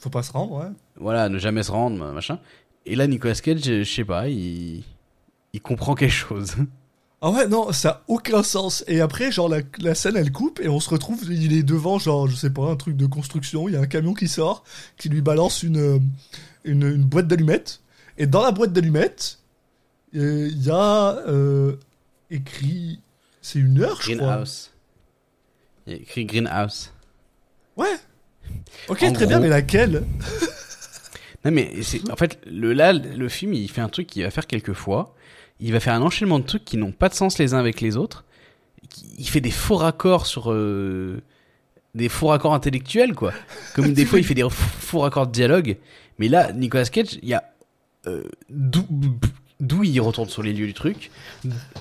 Faut 0.00 0.10
pas 0.10 0.22
se 0.22 0.30
rendre, 0.32 0.52
ouais. 0.60 0.70
voilà, 0.96 1.28
ne 1.30 1.38
jamais 1.38 1.62
se 1.62 1.72
rendre, 1.72 2.12
machin. 2.12 2.38
Et 2.86 2.94
là, 2.94 3.06
Nicolas 3.06 3.34
Cage, 3.34 3.62
je 3.64 3.82
sais 3.84 4.04
pas, 4.04 4.28
il, 4.28 4.84
il 5.54 5.60
comprend 5.62 5.94
quelque 5.94 6.12
chose. 6.12 6.54
Ah 7.26 7.30
ouais, 7.30 7.48
non, 7.48 7.72
ça 7.72 7.88
a 7.88 8.02
aucun 8.08 8.42
sens. 8.42 8.84
Et 8.86 9.00
après, 9.00 9.32
genre, 9.32 9.48
la, 9.48 9.60
la 9.78 9.94
scène, 9.94 10.14
elle 10.14 10.30
coupe 10.30 10.60
et 10.60 10.68
on 10.68 10.78
se 10.78 10.90
retrouve, 10.90 11.24
il 11.32 11.54
est 11.54 11.62
devant, 11.62 11.98
genre, 11.98 12.28
je 12.28 12.36
sais 12.36 12.50
pas, 12.50 12.70
un 12.70 12.76
truc 12.76 12.98
de 12.98 13.06
construction. 13.06 13.66
Il 13.66 13.72
y 13.72 13.76
a 13.78 13.80
un 13.80 13.86
camion 13.86 14.12
qui 14.12 14.28
sort, 14.28 14.62
qui 14.98 15.08
lui 15.08 15.22
balance 15.22 15.62
une, 15.62 15.78
euh, 15.78 15.98
une, 16.64 16.82
une 16.82 17.02
boîte 17.02 17.26
d'allumettes. 17.26 17.80
Et 18.18 18.26
dans 18.26 18.42
la 18.42 18.50
boîte 18.50 18.74
d'allumettes, 18.74 19.38
euh, 20.14 20.50
il 20.52 20.62
y 20.66 20.70
a 20.70 21.16
euh, 21.26 21.76
écrit. 22.30 23.00
C'est 23.40 23.58
une 23.58 23.80
heure, 23.80 24.02
je 24.02 24.12
crois. 24.16 24.26
Greenhouse. 24.26 24.70
Il 25.86 25.94
y 25.94 25.96
a 25.96 25.98
écrit 26.00 26.26
Greenhouse. 26.26 26.90
Ouais. 27.78 27.96
Ok, 28.88 29.02
En 29.02 29.12
très 29.14 29.26
bien, 29.26 29.40
mais 29.40 29.48
laquelle? 29.48 30.04
Non 31.46 31.50
mais 31.50 31.82
c'est 31.82 32.10
en 32.10 32.16
fait 32.16 32.38
le 32.46 32.72
là 32.72 32.94
le 32.94 33.28
film 33.28 33.52
il 33.52 33.70
fait 33.70 33.82
un 33.82 33.90
truc 33.90 34.06
qu'il 34.06 34.22
va 34.22 34.30
faire 34.30 34.46
quelques 34.46 34.72
fois. 34.72 35.14
Il 35.60 35.72
va 35.72 35.80
faire 35.80 35.94
un 35.94 36.02
enchaînement 36.02 36.38
de 36.38 36.44
trucs 36.44 36.64
qui 36.64 36.76
n'ont 36.76 36.92
pas 36.92 37.08
de 37.08 37.14
sens 37.14 37.38
les 37.38 37.54
uns 37.54 37.58
avec 37.58 37.80
les 37.80 37.96
autres. 37.96 38.24
Il 39.18 39.28
fait 39.28 39.40
des 39.40 39.50
faux 39.50 39.76
raccords 39.76 40.26
sur 40.26 40.52
euh, 40.52 41.22
des 41.94 42.08
faux 42.08 42.28
raccords 42.28 42.54
intellectuels 42.54 43.14
quoi. 43.14 43.32
Comme 43.74 43.92
des 43.92 44.04
fois 44.04 44.18
il 44.18 44.24
fait 44.24 44.34
des 44.34 44.46
faux 44.50 45.00
raccords 45.00 45.26
de 45.26 45.32
dialogue. 45.32 45.76
Mais 46.18 46.28
là 46.28 46.52
Nicolas 46.52 46.84
Cage 46.84 47.18
il 47.22 47.28
y 47.28 47.34
a 47.34 47.44
euh, 48.06 48.24
d'où 49.60 49.84
il 49.84 50.00
retourne 50.00 50.28
sur 50.28 50.42
les 50.42 50.52
lieux 50.52 50.66
du 50.66 50.74
truc, 50.74 51.10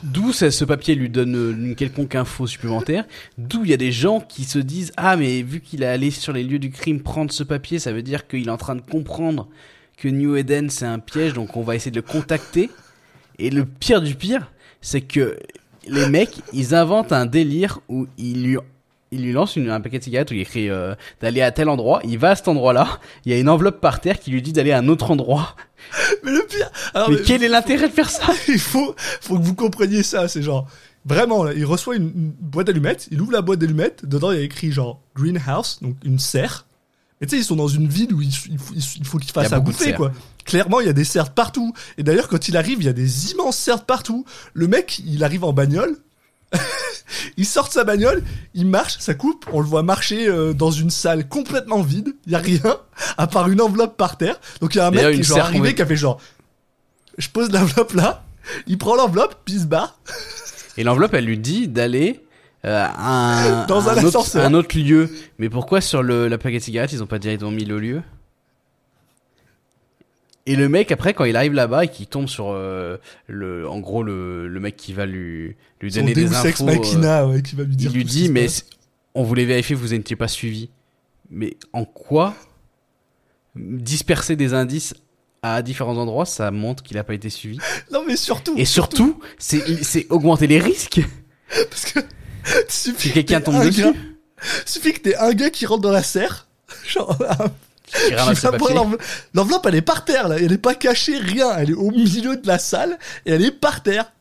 d'où 0.04 0.32
ce 0.32 0.64
papier 0.64 0.96
lui 0.96 1.10
donne 1.10 1.36
euh, 1.36 1.52
une 1.52 1.76
quelconque 1.76 2.16
info 2.16 2.48
supplémentaire, 2.48 3.06
d'où 3.38 3.66
il 3.66 3.72
y 3.72 3.74
a 3.74 3.78
des 3.78 3.92
gens 3.92 4.20
qui 4.22 4.46
se 4.46 4.60
disent 4.60 4.94
ah 4.96 5.18
mais 5.18 5.42
vu 5.42 5.60
qu'il 5.60 5.84
est 5.84 5.88
allé 5.88 6.12
sur 6.12 6.34
les 6.34 6.44
lieux 6.44 6.60
du 6.60 6.70
crime 6.70 7.02
prendre 7.02 7.32
ce 7.32 7.44
papier, 7.44 7.80
ça 7.80 7.92
veut 7.92 8.04
dire 8.04 8.28
qu'il 8.28 8.48
est 8.48 8.52
en 8.52 8.58
train 8.58 8.76
de 8.76 8.82
comprendre 8.82 9.48
que 9.98 10.08
New 10.08 10.36
Eden 10.36 10.70
c'est 10.70 10.86
un 10.86 11.00
piège, 11.00 11.34
donc 11.34 11.58
on 11.58 11.64
va 11.64 11.76
essayer 11.76 11.92
de 11.92 11.98
le 11.98 12.02
contacter. 12.02 12.70
Et 13.40 13.50
le 13.50 13.66
pire 13.66 14.02
du 14.02 14.16
pire, 14.16 14.52
c'est 14.82 15.02
que 15.02 15.38
les 15.88 16.08
mecs, 16.10 16.38
ils 16.54 16.76
inventent 16.76 17.12
un 17.12 17.26
délire 17.26 17.80
où 17.90 18.08
ils 18.18 18.44
lui, 18.44 18.58
ils 19.12 19.22
lui 19.24 19.32
lancent 19.34 19.56
une- 19.56 19.70
un 19.70 19.82
paquet 19.82 20.00
de 20.00 20.04
cigarettes 20.04 20.32
où 20.32 20.34
il 20.34 20.42
écrit 20.42 20.70
euh, 20.70 20.96
d'aller 21.22 21.42
à 21.42 21.52
tel 21.52 21.70
endroit. 21.70 22.00
Il 22.04 22.18
va 22.18 22.32
à 22.32 22.36
cet 22.36 22.48
endroit-là. 22.48 23.00
Il 23.26 23.32
y 23.32 23.36
a 23.36 23.40
une 23.40 23.50
enveloppe 23.50 23.80
par 23.82 24.00
terre 24.02 24.20
qui 24.20 24.32
lui 24.32 24.42
dit 24.42 24.54
d'aller 24.54 24.72
à 24.72 24.78
un 24.80 24.88
autre 24.88 25.12
endroit. 25.12 25.56
Mais 26.24 26.32
le 26.32 26.46
pire. 26.48 26.70
alors, 26.94 27.10
mais 27.10 27.18
mais- 27.18 27.22
quel 27.24 27.44
est 27.44 27.50
l'intérêt 27.50 27.90
de 27.90 27.94
faire 27.94 28.10
ça 28.10 28.32
il 28.48 28.60
faut, 28.60 28.96
faut 29.22 29.38
que 29.38 29.44
vous 29.44 29.56
compreniez 29.56 30.02
ça. 30.04 30.28
C'est 30.30 30.42
genre, 30.42 30.68
vraiment, 31.06 31.44
là, 31.44 31.52
il 31.54 31.66
reçoit 31.66 31.96
une, 31.98 32.06
une 32.16 32.32
boîte 32.40 32.68
d'allumettes, 32.68 33.08
il 33.12 33.22
ouvre 33.22 33.34
la 33.34 33.42
boîte 33.42 33.60
d'allumettes, 33.60 34.06
dedans 34.06 34.32
il 34.32 34.38
y 34.38 34.42
a 34.42 34.44
écrit 34.46 34.72
genre 34.72 35.02
greenhouse, 35.16 35.80
donc 35.82 35.96
une 36.06 36.20
serre. 36.20 36.66
Mais 37.24 37.28
tu 37.28 37.38
sais, 37.38 37.42
ils 37.42 37.46
sont 37.46 37.56
dans 37.56 37.70
une 37.70 37.88
ville 37.88 38.14
où 38.14 38.22
il, 38.22 38.28
il 38.52 38.58
faut- 38.60 38.74
il 38.98 39.06
faut 39.08 39.18
qu'ils 39.18 39.32
fassent 39.32 39.46
à 39.54 39.60
bouffer, 39.62 39.86
quoi. 39.98 40.12
Clairement, 40.44 40.82
il 40.82 40.88
y 40.88 40.90
a 40.90 40.94
des 40.94 41.06
cerfs 41.06 41.30
partout. 41.30 41.74
Et 41.98 42.04
d'ailleurs, 42.04 42.28
quand 42.28 42.50
il 42.50 42.58
arrive, 42.58 42.80
il 42.82 42.86
y 42.86 42.90
a 42.90 42.94
des 42.94 43.32
immenses 43.32 43.56
cerfs 43.56 43.86
partout. 43.86 44.26
Le 44.54 44.68
mec, 44.68 45.00
il 45.06 45.24
arrive 45.24 45.46
en 45.46 45.54
bagnole. 45.54 45.96
il 47.38 47.46
sort 47.46 47.70
de 47.70 47.74
sa 47.74 47.86
bagnole, 47.86 48.22
il 48.54 48.68
marche, 48.68 48.98
ça 49.00 49.14
coupe, 49.14 49.46
on 49.54 49.62
le 49.62 49.66
voit 49.66 49.84
marcher 49.84 50.28
euh, 50.28 50.52
dans 50.54 50.70
une 50.72 50.90
salle 50.90 51.28
complètement 51.30 51.82
vide, 51.82 52.14
il 52.26 52.34
y 52.34 52.36
a 52.36 52.40
rien, 52.40 52.78
à 53.18 53.26
part 53.28 53.50
une 53.50 53.62
enveloppe 53.62 53.96
par 53.96 54.18
terre. 54.18 54.40
Donc 54.60 54.76
il 54.76 54.80
y 54.80 54.82
a 54.82 54.88
un 54.88 54.92
mec 54.92 55.02
qui 55.16 55.20
est 55.22 55.24
genre 55.24 55.38
arrivé, 55.46 55.76
qui 55.76 55.82
a 55.82 55.86
fait 55.86 55.96
genre, 55.96 56.20
je 57.18 57.30
pose 57.30 57.50
l'enveloppe 57.52 57.94
là, 57.94 58.24
il 58.68 58.78
prend 58.78 58.96
l'enveloppe, 58.96 59.36
puis 59.46 59.56
il 59.56 59.62
se 59.62 59.66
barre. 59.66 59.98
Et 60.78 60.84
l'enveloppe, 60.84 61.14
elle 61.14 61.26
lui 61.26 61.38
dit 61.38 61.68
d'aller 61.68 62.24
euh, 62.66 62.86
un, 62.98 63.66
Dans 63.68 63.90
un 63.90 63.98
autre, 63.98 64.08
ascenseur. 64.08 64.46
un 64.46 64.54
autre 64.54 64.78
lieu. 64.78 65.10
Mais 65.38 65.50
pourquoi 65.50 65.82
sur 65.82 66.04
le, 66.04 66.28
la 66.28 66.38
paquet 66.38 66.60
de 66.60 66.64
cigarettes, 66.64 66.94
ils 66.94 67.04
ont 67.04 67.08
pas 67.08 67.20
directement 67.20 67.52
mis 67.52 67.66
le 67.66 67.80
lieu? 67.80 68.02
Et 70.46 70.56
le 70.58 70.68
mec, 70.68 70.92
après, 70.92 71.14
quand 71.14 71.24
il 71.24 71.38
arrive 71.38 71.54
là-bas 71.54 71.86
et 71.86 71.88
qu'il 71.88 72.08
tombe 72.08 72.28
sur 72.28 72.52
euh, 72.52 72.98
le, 73.28 73.68
en 73.68 73.80
gros, 73.80 74.04
le, 74.04 74.48
le 74.48 74.60
mec 74.60 74.76
qui 74.76 74.92
va 74.92 75.06
lui, 75.06 75.56
lui 75.80 75.92
donner 75.92 76.14
des 76.14 76.36
infos, 76.36 76.64
euh, 76.68 76.78
Machina, 76.78 77.28
ouais, 77.28 77.42
qui 77.42 77.56
va 77.56 77.64
lui 77.64 77.76
dire 77.78 77.92
il 77.92 77.96
lui 77.96 78.04
dit, 78.04 78.30
mais 78.30 78.48
on 79.16 79.24
voulait 79.24 79.46
vérifier 79.46 79.76
vous 79.76 79.90
n'étiez 79.90 80.18
pas 80.18 80.28
suivi. 80.28 80.70
Mais 81.30 81.56
en 81.72 81.86
quoi 81.86 82.36
disperser 83.56 84.36
des 84.36 84.54
indices 84.54 84.94
à 85.44 85.62
différents 85.62 85.98
endroits, 85.98 86.26
ça 86.26 86.52
montre 86.52 86.84
qu'il 86.84 86.98
a 86.98 87.06
pas 87.06 87.14
été 87.14 87.30
suivi? 87.30 87.60
Non, 87.92 88.04
mais 88.06 88.18
surtout. 88.18 88.56
Et 88.58 88.66
surtout, 88.66 89.20
c'est 89.38 89.84
c'est 89.84 90.08
augmenter 90.10 90.48
les 90.48 90.60
risques. 90.60 91.00
Parce 91.70 91.86
que. 91.86 92.00
suffit 92.68 93.08
Si 93.10 93.14
quelqu'un 93.14 93.42
tombe 93.42 93.56
un 93.56 93.66
dessus. 93.66 93.82
gars- 93.84 93.94
suffit 94.66 94.94
que 94.94 95.00
t'aies 95.00 95.16
un 95.16 95.34
gars 95.34 95.50
qui 95.50 95.66
rentre 95.66 95.82
dans 95.82 95.92
la 95.92 96.04
serre. 96.04 96.48
Genre, 96.88 97.18
l'enveloppe. 99.34 99.66
Elle 99.68 99.76
est 99.76 99.82
par 99.82 100.06
terre, 100.06 100.28
là. 100.28 100.38
Elle 100.40 100.52
est 100.52 100.58
pas 100.58 100.76
cachée, 100.76 101.18
rien. 101.18 101.56
Elle 101.58 101.72
est 101.72 101.76
au 101.76 101.92
milieu 101.92 102.38
de 102.38 102.48
la 102.48 102.58
salle. 102.60 102.98
Et 103.26 103.32
elle 103.32 103.44
est 103.44 103.52
par 103.52 103.84
terre. 103.84 104.12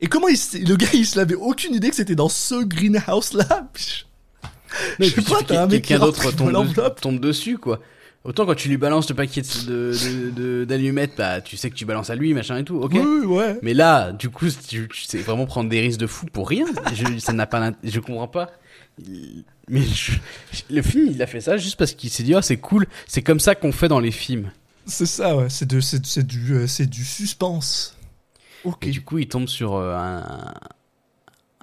Et 0.00 0.06
comment 0.08 0.28
il 0.28 0.36
le 0.66 0.76
gars, 0.76 0.88
il 0.92 1.06
se 1.06 1.16
l'avait 1.16 1.34
aucune 1.36 1.74
idée 1.74 1.88
que 1.90 1.96
c'était 1.96 2.14
dans 2.16 2.28
ce 2.28 2.54
Non, 2.56 2.64
et 5.00 5.08
Je 5.08 5.14
sais 5.14 5.22
pas, 5.22 5.42
t'as 5.46 5.62
un 5.62 5.66
mec 5.66 5.84
qui 5.84 5.94
rentre, 5.96 6.34
tombe 7.00 7.20
dessus, 7.20 7.58
quoi. 7.58 7.80
Autant 8.24 8.46
quand 8.46 8.54
tu 8.54 8.68
lui 8.70 8.78
balances 8.78 9.08
le 9.10 9.14
paquet 9.14 9.42
de- 9.42 10.64
d'allumettes, 10.64 11.12
bah, 11.18 11.42
tu 11.42 11.58
sais 11.58 11.68
que 11.68 11.74
tu 11.74 11.84
balances 11.84 12.08
à 12.08 12.14
lui, 12.14 12.32
machin 12.32 12.56
et 12.56 12.64
tout, 12.64 12.76
ok. 12.76 12.92
Oui, 12.94 13.26
ouais. 13.26 13.58
Mais 13.62 13.74
là, 13.74 14.12
du 14.12 14.30
coup, 14.30 14.46
tu, 14.66 14.88
tu 14.88 15.04
sais 15.04 15.18
vraiment 15.18 15.44
prendre 15.44 15.68
des 15.68 15.80
risques 15.80 16.00
de 16.00 16.06
fou 16.06 16.24
pour 16.32 16.48
rien. 16.48 16.64
Je, 16.94 17.18
ça 17.18 17.34
n'a 17.34 17.46
pas, 17.46 17.72
je 17.82 18.00
comprends 18.00 18.28
pas. 18.28 18.50
Mais 19.68 19.82
je- 19.82 20.12
le 20.70 20.80
film, 20.82 21.08
il 21.10 21.22
a 21.22 21.26
fait 21.26 21.40
ça 21.42 21.56
juste 21.58 21.76
parce 21.76 21.92
qu'il 21.92 22.08
s'est 22.10 22.22
dit, 22.22 22.34
oh, 22.34 22.40
c'est 22.40 22.56
cool. 22.56 22.86
C'est 23.06 23.22
comme 23.22 23.40
ça 23.40 23.54
qu'on 23.54 23.72
fait 23.72 23.88
dans 23.88 24.00
les 24.00 24.10
films. 24.10 24.50
C'est 24.86 25.06
ça, 25.06 25.36
ouais. 25.36 25.50
C'est 25.50 25.66
de, 25.68 25.80
c'est, 25.80 26.04
c'est 26.06 26.26
du, 26.26 26.52
euh, 26.54 26.66
c'est 26.66 26.86
du 26.88 27.04
suspense. 27.04 27.96
Ok. 28.64 28.86
Et 28.86 28.90
du 28.90 29.02
coup, 29.02 29.18
il 29.18 29.28
tombe 29.28 29.48
sur 29.48 29.74
euh, 29.74 29.94
un, 29.96 30.54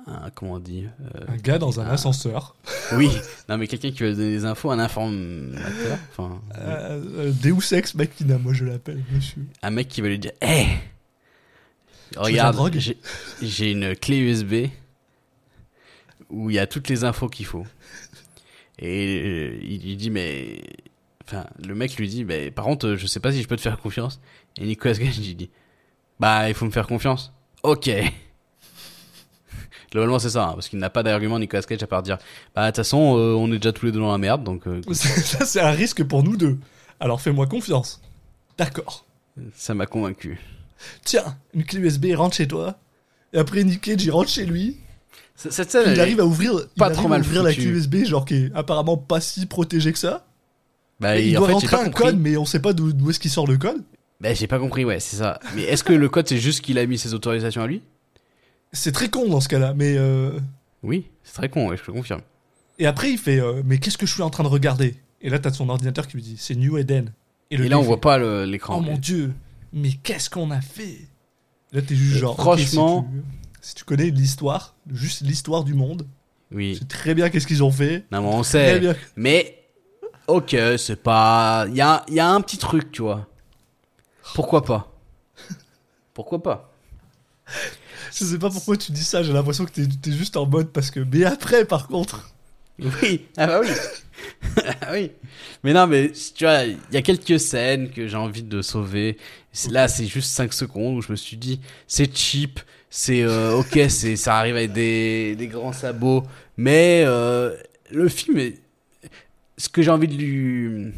un- 0.08 0.30
comment 0.32 0.54
on 0.54 0.60
dit 0.60 0.86
euh, 0.86 1.20
Un 1.28 1.38
gars 1.38 1.58
dans 1.60 1.80
un 1.80 1.86
un- 1.86 1.92
ascenseur. 1.92 2.56
Oui, 2.98 3.10
non 3.48 3.58
mais 3.58 3.68
quelqu'un 3.68 3.92
qui 3.92 4.04
va 4.04 4.10
donner 4.12 4.32
des 4.32 4.46
infos, 4.46 4.70
un 4.72 4.80
informateur, 4.80 5.98
enfin, 6.12 6.42
Euh, 6.58 7.02
euh, 7.28 7.32
Deus 7.32 7.74
Ex 7.74 7.96
Machina, 7.96 8.38
moi 8.38 8.54
je 8.54 8.66
l'appelle, 8.66 9.02
monsieur. 9.14 9.46
un 9.62 9.70
mec 9.70 9.88
qui 9.88 10.02
va 10.02 10.10
lui 10.10 10.20
dire, 10.20 10.32
hé, 10.42 10.66
la 12.16 12.22
regarde, 12.22 12.72
j'ai 12.78 12.98
j'ai 13.42 13.72
une 13.72 13.96
clé 13.96 14.18
USB 14.18 14.68
où 16.30 16.50
il 16.50 16.56
y 16.56 16.60
a 16.60 16.68
toutes 16.68 16.90
les 16.90 17.04
infos 17.04 17.30
qu'il 17.30 17.46
faut. 17.46 17.66
Et 18.80 19.22
euh, 19.24 19.60
il 19.62 19.82
lui 19.84 19.96
dit, 19.96 20.10
mais, 20.10 20.62
enfin, 21.26 21.46
le 21.66 21.76
mec 21.76 21.96
lui 21.98 22.08
dit, 22.10 22.26
mais 22.26 22.52
par 22.52 22.66
contre, 22.66 22.96
je 22.96 23.06
sais 23.08 23.20
pas 23.20 23.32
si 23.32 23.42
je 23.42 23.48
peux 23.48 23.56
te 23.56 23.62
faire 23.62 23.78
confiance. 23.80 24.20
Et 24.58 24.66
Nicolas 24.66 24.96
Cage 24.96 25.18
il 25.20 25.36
dit, 25.38 25.50
bah, 26.20 26.50
il 26.50 26.56
faut 26.56 26.66
me 26.66 26.72
faire 26.72 26.88
confiance. 26.88 27.32
Ok. 27.64 27.90
Globalement, 29.92 30.20
c'est 30.20 30.30
ça, 30.30 30.46
hein, 30.48 30.52
parce 30.54 30.70
qu'il 30.70 30.80
n'a 30.80 30.90
pas 30.90 31.04
d'argument 31.04 31.38
Nicolas 31.38 31.64
Cage 31.64 31.84
à 31.84 31.88
part 31.88 32.02
dire, 32.02 32.18
bah, 32.56 32.64
de 32.64 32.68
toute 32.68 32.78
façon, 32.78 33.18
euh, 33.18 33.34
on 33.34 33.52
est 33.52 33.58
déjà 33.58 33.74
tous 33.74 33.86
les 33.86 33.92
deux 33.92 34.00
dans 34.00 34.12
la 34.12 34.18
merde, 34.18 34.44
donc 34.44 34.66
euh, 34.68 34.82
Ça, 34.94 35.46
c'est 35.46 35.60
un 35.60 35.72
risque 35.72 36.04
pour 36.04 36.24
nous 36.24 36.38
deux. 36.38 36.58
Alors 37.00 37.20
fais-moi 37.20 37.46
confiance. 37.48 38.02
D'accord. 38.58 39.06
ça 39.56 39.74
m'a 39.74 39.86
convaincu. 39.86 40.40
Tiens, 41.04 41.36
une 41.54 41.64
clé 41.66 41.80
USB, 41.82 42.08
rentre 42.16 42.36
chez 42.36 42.48
toi. 42.48 42.78
Et 43.34 43.38
après, 43.40 43.64
Nick 43.64 43.82
Cage, 43.82 44.04
il 44.04 44.12
rentre 44.12 44.30
chez 44.30 44.46
lui. 44.46 44.78
Cette 45.36 45.72
scène, 45.72 45.92
Il 45.94 46.00
arrive 46.00 46.20
à 46.20 46.26
ouvrir, 46.26 46.54
pas 46.78 46.90
trop 46.92 47.08
à 47.08 47.10
mal 47.10 47.22
ouvrir 47.22 47.42
la 47.44 47.54
clé 47.54 47.66
USB, 47.66 48.04
genre 48.06 48.26
qui 48.26 48.36
est 48.36 48.52
apparemment 48.54 48.98
pas 48.98 49.20
si 49.20 49.46
protégée 49.46 49.92
que 49.92 49.98
ça. 50.00 50.26
bah, 51.00 51.18
il 51.18 51.34
doit 51.36 51.48
fait, 51.48 51.54
rentrer 51.54 51.76
un 51.78 51.86
compris. 51.86 52.04
code, 52.04 52.20
mais 52.20 52.38
on 52.38 52.46
sait 52.46 52.60
pas 52.60 52.74
d'où 52.74 52.94
d'où 52.94 53.10
est-ce 53.10 53.20
qu'il 53.20 53.32
sort 53.32 53.48
le 53.48 53.58
code. 53.58 53.82
Bah, 54.20 54.34
j'ai 54.36 54.46
pas 54.48 54.60
compris, 54.60 54.86
ouais, 54.86 55.00
c'est 55.00 55.16
ça. 55.18 55.40
Mais 55.56 55.64
est-ce 55.64 55.84
que 55.84 55.94
le 55.94 56.10
code, 56.10 56.28
c'est 56.28 56.38
juste 56.38 56.62
qu'il 56.62 56.78
a 56.78 56.86
mis 56.86 56.98
ses 57.00 57.14
autorisations 57.16 57.64
à 57.64 57.68
lui? 57.68 57.82
C'est 58.74 58.92
très 58.92 59.10
con 59.10 59.28
dans 59.28 59.42
ce 59.42 59.50
cas-là, 59.50 59.74
mais 59.74 59.96
euh... 59.98 60.40
Oui, 60.84 61.08
c'est 61.24 61.34
très 61.34 61.50
con, 61.50 61.68
ouais, 61.70 61.78
je 61.78 61.84
te 61.84 61.92
confirme. 61.92 62.22
Et 62.80 62.86
après, 62.88 63.12
il 63.12 63.18
fait 63.18 63.40
euh, 63.40 63.62
Mais 63.66 63.78
qu'est-ce 63.78 63.98
que 63.98 64.06
je 64.06 64.14
suis 64.14 64.22
en 64.24 64.30
train 64.30 64.44
de 64.44 64.48
regarder? 64.50 64.96
Et 65.22 65.30
là, 65.30 65.40
t'as 65.40 65.52
son 65.52 65.70
ordinateur 65.70 66.08
qui 66.08 66.16
lui 66.18 66.24
dit 66.24 66.36
C'est 66.40 66.56
New 66.56 66.78
Eden. 66.78 67.14
le 67.52 67.66
Et 67.66 67.70
là, 67.70 67.78
on 67.78 67.82
voit 67.84 68.02
pas 68.02 68.18
l'écran. 68.46 68.78
Oh 68.78 68.82
mon 68.82 68.98
dieu, 68.98 69.34
mais 69.74 69.92
qu'est-ce 70.04 70.30
qu'on 70.30 70.50
a 70.52 70.62
fait? 70.62 70.98
Là, 71.74 71.82
t'es 71.82 71.96
juste 71.96 72.16
Et 72.18 72.20
genre. 72.20 72.36
franchement- 72.36 73.08
si, 73.12 73.18
tu, 73.20 73.24
si 73.62 73.76
tu 73.76 73.84
connais 73.84 74.10
l'histoire, 74.10 74.76
juste 74.92 75.22
l'histoire 75.22 75.64
du 75.64 75.74
monde, 75.74 76.08
Oui. 76.52 76.76
sais 76.78 76.86
très 76.86 77.14
bien 77.14 77.30
qu'est-ce 77.30 77.46
qu'ils 77.48 77.64
ont 77.64 77.72
fait. 77.72 78.06
Non, 78.12 78.22
mais 78.22 78.28
on 78.30 78.44
sait. 78.44 78.80
bien. 78.80 78.96
Mais, 79.16 79.64
ok, 80.28 80.56
c'est 80.78 81.02
pas. 81.04 81.66
Il 81.70 81.76
y 81.76 81.82
a, 81.82 82.04
il 82.08 82.16
y 82.16 82.20
a 82.20 82.30
un 82.30 82.42
petit 82.42 82.58
truc, 82.58 82.92
tu 82.92 83.02
vois. 83.04 83.28
Pourquoi 84.34 84.64
pas? 84.64 84.92
Pourquoi 86.14 86.42
pas? 86.42 86.74
Je 88.14 88.26
sais 88.26 88.40
pas 88.40 88.50
pourquoi 88.50 88.78
tu 88.78 88.92
dis 88.92 89.04
ça, 89.04 89.24
j'ai 89.24 89.34
l'impression 89.34 89.66
que 89.66 89.72
t'es 89.72 89.88
t'es 89.88 90.12
juste 90.12 90.38
en 90.38 90.46
mode 90.46 90.70
parce 90.72 90.92
que. 90.92 91.00
Mais 91.00 91.24
après, 91.24 91.66
par 91.66 91.88
contre. 91.88 92.34
Oui, 92.80 93.26
ah 93.38 93.48
bah 93.48 93.62
oui. 93.62 93.70
Ah 94.82 94.90
oui. 94.92 95.12
Mais 95.64 95.74
non, 95.74 95.88
mais 95.88 96.12
tu 96.36 96.44
vois, 96.44 96.64
il 96.64 96.78
y 96.92 96.98
a 96.98 97.02
quelques 97.02 97.40
scènes 97.40 97.90
que 97.90 98.08
j'ai 98.08 98.18
envie 98.18 98.44
de 98.44 98.62
sauver. 98.62 99.18
Là, 99.70 99.88
c'est 99.88 100.06
juste 100.06 100.32
5 100.32 100.54
secondes 100.54 100.98
où 100.98 101.02
je 101.02 101.12
me 101.12 101.16
suis 101.16 101.38
dit, 101.38 101.60
c'est 101.88 102.16
cheap, 102.16 102.60
c'est 102.90 103.24
euh, 103.24 103.56
ok, 103.58 103.80
c'est 103.90 104.16
ça 104.16 104.38
arrive 104.38 104.56
avec 104.56 104.74
des, 104.74 105.36
des 105.36 105.48
grands 105.48 105.74
sabots, 105.74 106.24
Mais 106.58 107.04
euh, 107.06 107.56
le 107.92 108.10
film, 108.10 108.38
est... 108.38 108.60
ce 109.58 109.70
que 109.70 109.82
j'ai 109.82 109.92
envie 109.92 110.08
de 110.08 110.16
lui 110.16 110.94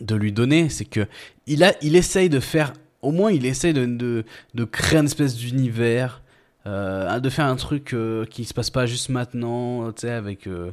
de 0.00 0.14
lui 0.14 0.32
donner, 0.32 0.68
c'est 0.68 0.84
que 0.86 1.06
il 1.46 1.64
a, 1.64 1.74
il 1.82 1.96
essaye 1.96 2.28
de 2.30 2.40
faire, 2.40 2.72
au 3.02 3.12
moins 3.12 3.30
il 3.30 3.44
essaye 3.46 3.74
de 3.74 3.84
de, 3.86 4.24
de 4.54 4.64
créer 4.64 4.98
une 5.00 5.06
espèce 5.06 5.36
d'univers, 5.36 6.21
euh, 6.66 7.20
de 7.20 7.28
faire 7.30 7.46
un 7.46 7.56
truc 7.56 7.92
euh, 7.92 8.24
qui 8.26 8.44
se 8.44 8.54
passe 8.54 8.70
pas 8.70 8.86
juste 8.86 9.08
maintenant, 9.08 9.90
tu 9.92 10.02
sais, 10.02 10.10
avec 10.10 10.46
euh, 10.46 10.70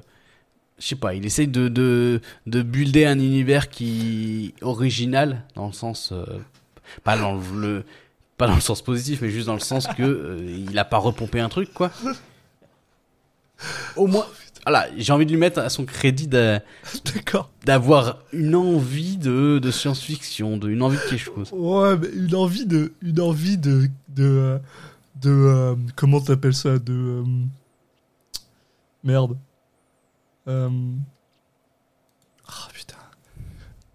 je 0.80 0.88
sais 0.88 0.96
pas, 0.96 1.14
il 1.14 1.26
essaye 1.26 1.48
de, 1.48 1.68
de, 1.68 2.22
de 2.48 2.62
builder 2.62 3.06
un 3.06 3.20
univers 3.20 3.70
qui 3.70 4.54
original 4.62 5.44
dans 5.56 5.68
le 5.68 5.74
sens 5.74 6.12
euh, 6.12 6.24
pas 7.04 7.18
dans 7.18 7.40
le 7.56 7.84
pas 8.38 8.48
dans 8.48 8.56
le 8.56 8.62
sens 8.62 8.82
positif 8.82 9.22
mais 9.22 9.30
juste 9.30 9.48
dans 9.48 9.54
le 9.54 9.60
sens 9.60 9.86
que 9.88 10.04
euh, 10.04 10.66
il 10.70 10.78
a 10.80 10.86
pas 10.86 10.98
repompé 10.98 11.40
un 11.40 11.50
truc 11.50 11.74
quoi. 11.74 11.92
Au 13.98 14.08
moins 14.08 14.26
voilà, 14.64 14.88
j'ai 14.98 15.12
envie 15.14 15.26
de 15.26 15.32
lui 15.32 15.38
mettre 15.40 15.60
à 15.60 15.70
son 15.70 15.86
crédit 15.86 16.28
d'avoir 17.66 18.20
une 18.34 18.56
envie 18.56 19.18
de, 19.18 19.58
de 19.60 19.72
science-fiction, 19.72 20.58
de 20.58 20.70
une 20.70 20.82
envie 20.82 20.98
de 20.98 21.10
quelque 21.10 21.24
chose. 21.24 21.50
Ouais, 21.54 21.98
mais 21.98 22.08
une 22.14 22.36
envie 22.36 22.66
de, 22.66 22.94
une 23.02 23.20
envie 23.22 23.58
de, 23.58 23.90
de, 24.10 24.24
euh, 24.24 24.58
de, 25.22 25.30
euh, 25.30 25.76
comment 25.96 26.22
t'appelles 26.22 26.54
ça, 26.54 26.80
de, 26.80 26.94
euh, 26.94 27.24
merde, 29.04 29.38
euh, 30.48 30.70
ah 32.48 32.68
putain, 32.74 32.96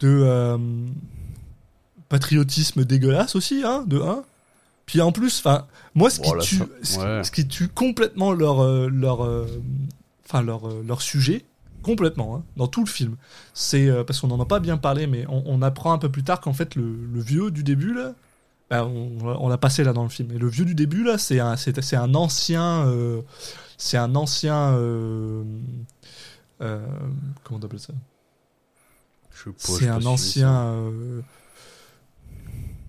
de 0.00 0.20
euh, 0.22 0.58
patriotisme 2.08 2.84
dégueulasse 2.84 3.36
aussi, 3.36 3.62
hein, 3.64 3.84
de 3.86 4.00
un. 4.00 4.24
Puis 4.86 5.00
en 5.00 5.12
plus, 5.12 5.38
enfin, 5.38 5.66
moi, 5.94 6.10
ce 6.10 6.20
qui 6.20 6.28
Oh 6.30 6.34
là, 6.34 6.42
tue, 6.42 6.60
ce, 6.82 6.98
ouais. 6.98 7.24
ce 7.24 7.30
qui 7.30 7.48
tue 7.48 7.68
complètement 7.68 8.32
leur, 8.32 8.90
leur, 8.90 9.46
enfin 10.26 10.42
leur, 10.42 10.68
leur 10.82 11.00
sujet, 11.00 11.46
complètement, 11.82 12.36
hein, 12.36 12.42
dans 12.58 12.66
tout 12.66 12.80
le 12.84 12.90
film. 12.90 13.16
C'est 13.54 13.90
parce 14.04 14.20
qu'on 14.20 14.28
n'en 14.28 14.40
a 14.40 14.44
pas 14.44 14.60
bien 14.60 14.76
parlé, 14.76 15.06
mais 15.06 15.24
on, 15.28 15.42
on 15.46 15.62
apprend 15.62 15.94
un 15.94 15.98
peu 15.98 16.10
plus 16.10 16.22
tard 16.22 16.42
qu'en 16.42 16.52
fait 16.52 16.74
le, 16.74 16.94
le 17.14 17.20
vieux 17.20 17.50
du 17.50 17.62
début 17.64 17.94
là, 17.94 18.12
bah, 18.70 18.84
on, 18.86 19.18
on 19.22 19.48
l'a 19.48 19.58
passé 19.58 19.84
là 19.84 19.92
dans 19.92 20.02
le 20.04 20.08
film. 20.08 20.30
Et 20.32 20.38
le 20.38 20.48
vieux 20.48 20.64
du 20.64 20.74
début 20.74 21.04
là, 21.04 21.18
c'est 21.18 21.40
un, 21.40 21.56
c'est, 21.56 21.80
c'est 21.82 21.96
un 21.96 22.14
ancien, 22.14 22.86
euh, 22.86 23.22
c'est 23.76 23.96
un 23.98 24.14
ancien, 24.14 24.72
euh, 24.74 25.42
euh, 26.62 26.86
comment 27.42 27.60
on 27.62 27.64
appelle 27.66 27.80
ça? 27.80 27.92
Je 29.32 29.44
sais 29.44 29.50
pas, 29.50 29.78
C'est 29.78 29.88
un 29.88 30.04
ancien. 30.06 30.48
ça. 30.48 30.64
euh, 30.66 31.20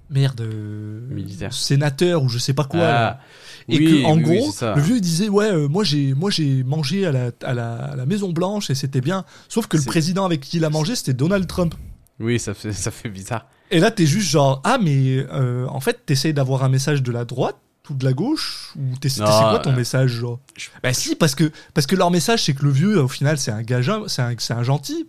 Merde. 0.10 0.42
euh, 0.42 1.02
Militaire. 1.10 1.52
Sénateur 1.52 2.22
ou 2.24 2.30
je 2.30 2.38
sais 2.38 2.54
pas 2.54 2.66
quoi. 2.66 2.80
là. 2.80 3.20
Ah, 3.20 3.24
Et 3.68 3.80
oui, 3.80 3.86
que, 4.04 4.06
en 4.06 4.18
oui, 4.18 4.22
gros, 4.24 4.54
le 4.76 4.82
vieux 4.82 4.96
il 4.98 5.02
disait 5.02 5.30
ouais, 5.30 5.52
euh, 5.52 5.68
moi 5.68 5.84
j'ai 5.84 6.14
moi 6.14 6.30
j'ai 6.30 6.64
mangé 6.64 7.08
à 7.08 7.12
la, 7.12 7.32
à 7.44 7.54
la 7.56 7.74
à 7.76 7.96
la 7.96 8.06
Maison 8.06 8.32
Blanche 8.32 8.70
et 8.70 8.76
c'était 8.76 9.02
bien. 9.02 9.26
Sauf 9.50 9.66
que 9.68 9.78
le 9.78 9.84
président 9.84 10.24
avec 10.24 10.42
qui 10.42 10.58
il 10.58 10.66
a 10.66 10.70
mangé 10.70 10.96
c'était 10.96 11.14
Donald 11.16 11.48
Trump. 11.48 11.74
Oui, 12.20 12.40
ça 12.40 12.54
fait, 12.54 12.72
ça 12.72 12.92
fait 12.92 13.10
bizarre. 13.10 13.48
Et 13.72 13.80
là 13.80 13.92
t'es 13.92 14.06
juste 14.06 14.30
genre 14.30 14.62
ah 14.64 14.78
mais 14.82 15.26
euh, 15.32 15.66
en 15.68 15.80
fait 15.80 16.06
t'essayes 16.06 16.34
d'avoir 16.34 16.64
un 16.64 16.70
message 16.70 17.02
de 17.04 17.12
la 17.12 17.26
droite 17.26 17.58
ou 17.90 17.94
de 17.94 18.06
la 18.06 18.14
gauche 18.14 18.74
ou 18.78 18.96
t'es 19.00 19.10
c'est 19.10 19.22
quoi 19.24 19.60
ton 19.60 19.72
euh, 19.72 19.76
message 19.76 20.12
genre? 20.12 20.40
je- 20.56 20.70
Bah 20.84 20.94
si 20.94 21.16
parce 21.16 21.36
que 21.36 21.52
parce 21.74 21.88
que 21.88 21.96
leur 21.96 22.12
message 22.12 22.44
c'est 22.44 22.54
que 22.54 22.64
le 22.64 22.72
vieux 22.72 23.00
au 23.02 23.08
final 23.08 23.38
c'est 23.38 23.52
un 23.52 23.62
gars 23.64 23.82
c'est 24.08 24.22
un 24.22 24.36
c'est 24.38 24.54
un 24.54 24.64
gentil. 24.64 25.08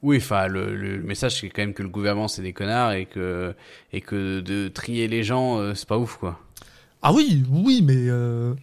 Oui, 0.00 0.18
enfin, 0.18 0.46
le, 0.46 0.76
le 0.76 1.02
message, 1.02 1.40
c'est 1.40 1.48
quand 1.48 1.60
même 1.60 1.74
que 1.74 1.82
le 1.82 1.88
gouvernement, 1.88 2.28
c'est 2.28 2.40
des 2.42 2.52
connards 2.52 2.92
et 2.92 3.06
que, 3.06 3.52
et 3.92 4.00
que 4.00 4.38
de 4.38 4.68
trier 4.68 5.08
les 5.08 5.24
gens, 5.24 5.58
euh, 5.58 5.74
c'est 5.74 5.88
pas 5.88 5.98
ouf, 5.98 6.18
quoi. 6.18 6.38
Ah 7.02 7.12
oui 7.12 7.42
oui 7.50 7.82
mais 7.82 8.08
Ouais, 8.08 8.54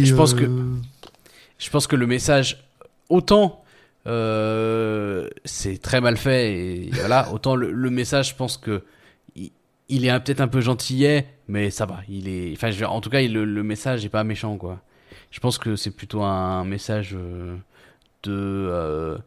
mais 0.00 0.04
je 0.04 0.16
pense 0.16 0.34
que- 0.34 0.50
Je 1.58 1.70
pense 1.70 1.86
que 1.86 1.94
le 1.94 2.08
message, 2.08 2.64
autant 3.08 3.62
euh, 4.08 5.28
c'est 5.44 5.80
très 5.80 6.00
mal 6.00 6.16
fait 6.16 6.52
et 6.56 6.90
voilà, 6.92 7.30
autant 7.32 7.54
le, 7.56 7.70
le 7.70 7.90
message, 7.90 8.30
je 8.30 8.34
pense 8.34 8.56
que 8.56 8.82
il, 9.36 9.50
il 9.88 10.04
est 10.06 10.20
peut-être 10.20 10.40
un 10.40 10.48
peu 10.48 10.60
gentillet, 10.60 11.26
mais 11.48 11.70
ça 11.70 11.86
va. 11.86 12.00
Il 12.08 12.28
est, 12.28 12.52
enfin, 12.54 12.70
je 12.70 12.84
en 12.84 13.00
tout 13.00 13.10
cas, 13.10 13.20
il- 13.20 13.32
le, 13.34 13.44
le 13.44 13.62
message 13.62 14.04
est 14.04 14.08
pas 14.08 14.24
méchant, 14.24 14.56
quoi. 14.56 14.80
Je 15.30 15.40
pense 15.40 15.58
que 15.58 15.76
c'est 15.76 15.90
plutôt 15.90 16.22
un 16.22 16.64
message 16.64 17.14
euh, 17.14 17.56
de, 18.22 18.32
euh, 18.32 19.18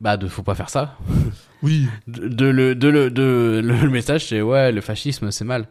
bah, 0.00 0.16
de 0.16 0.26
faut 0.26 0.42
pas 0.42 0.54
faire 0.54 0.70
ça. 0.70 0.96
oui 1.62 1.86
De, 2.06 2.28
de 2.28 2.46
le, 2.46 2.74
de 2.74 2.88
le, 2.88 3.10
de 3.10 3.60
le, 3.64 3.76
le 3.76 3.90
message, 3.90 4.26
c'est 4.26 4.40
ouais, 4.42 4.72
le 4.72 4.80
fascisme, 4.80 5.30
c'est 5.30 5.44
mal. 5.44 5.68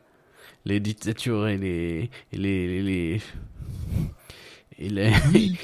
Les 0.65 0.79
dictatures 0.79 1.47
et 1.47 1.57
les, 1.57 2.09
et 2.31 2.37
les, 2.37 2.67
les, 2.67 2.81
les- 2.83 3.21
et 4.79 4.89
les, 4.89 5.11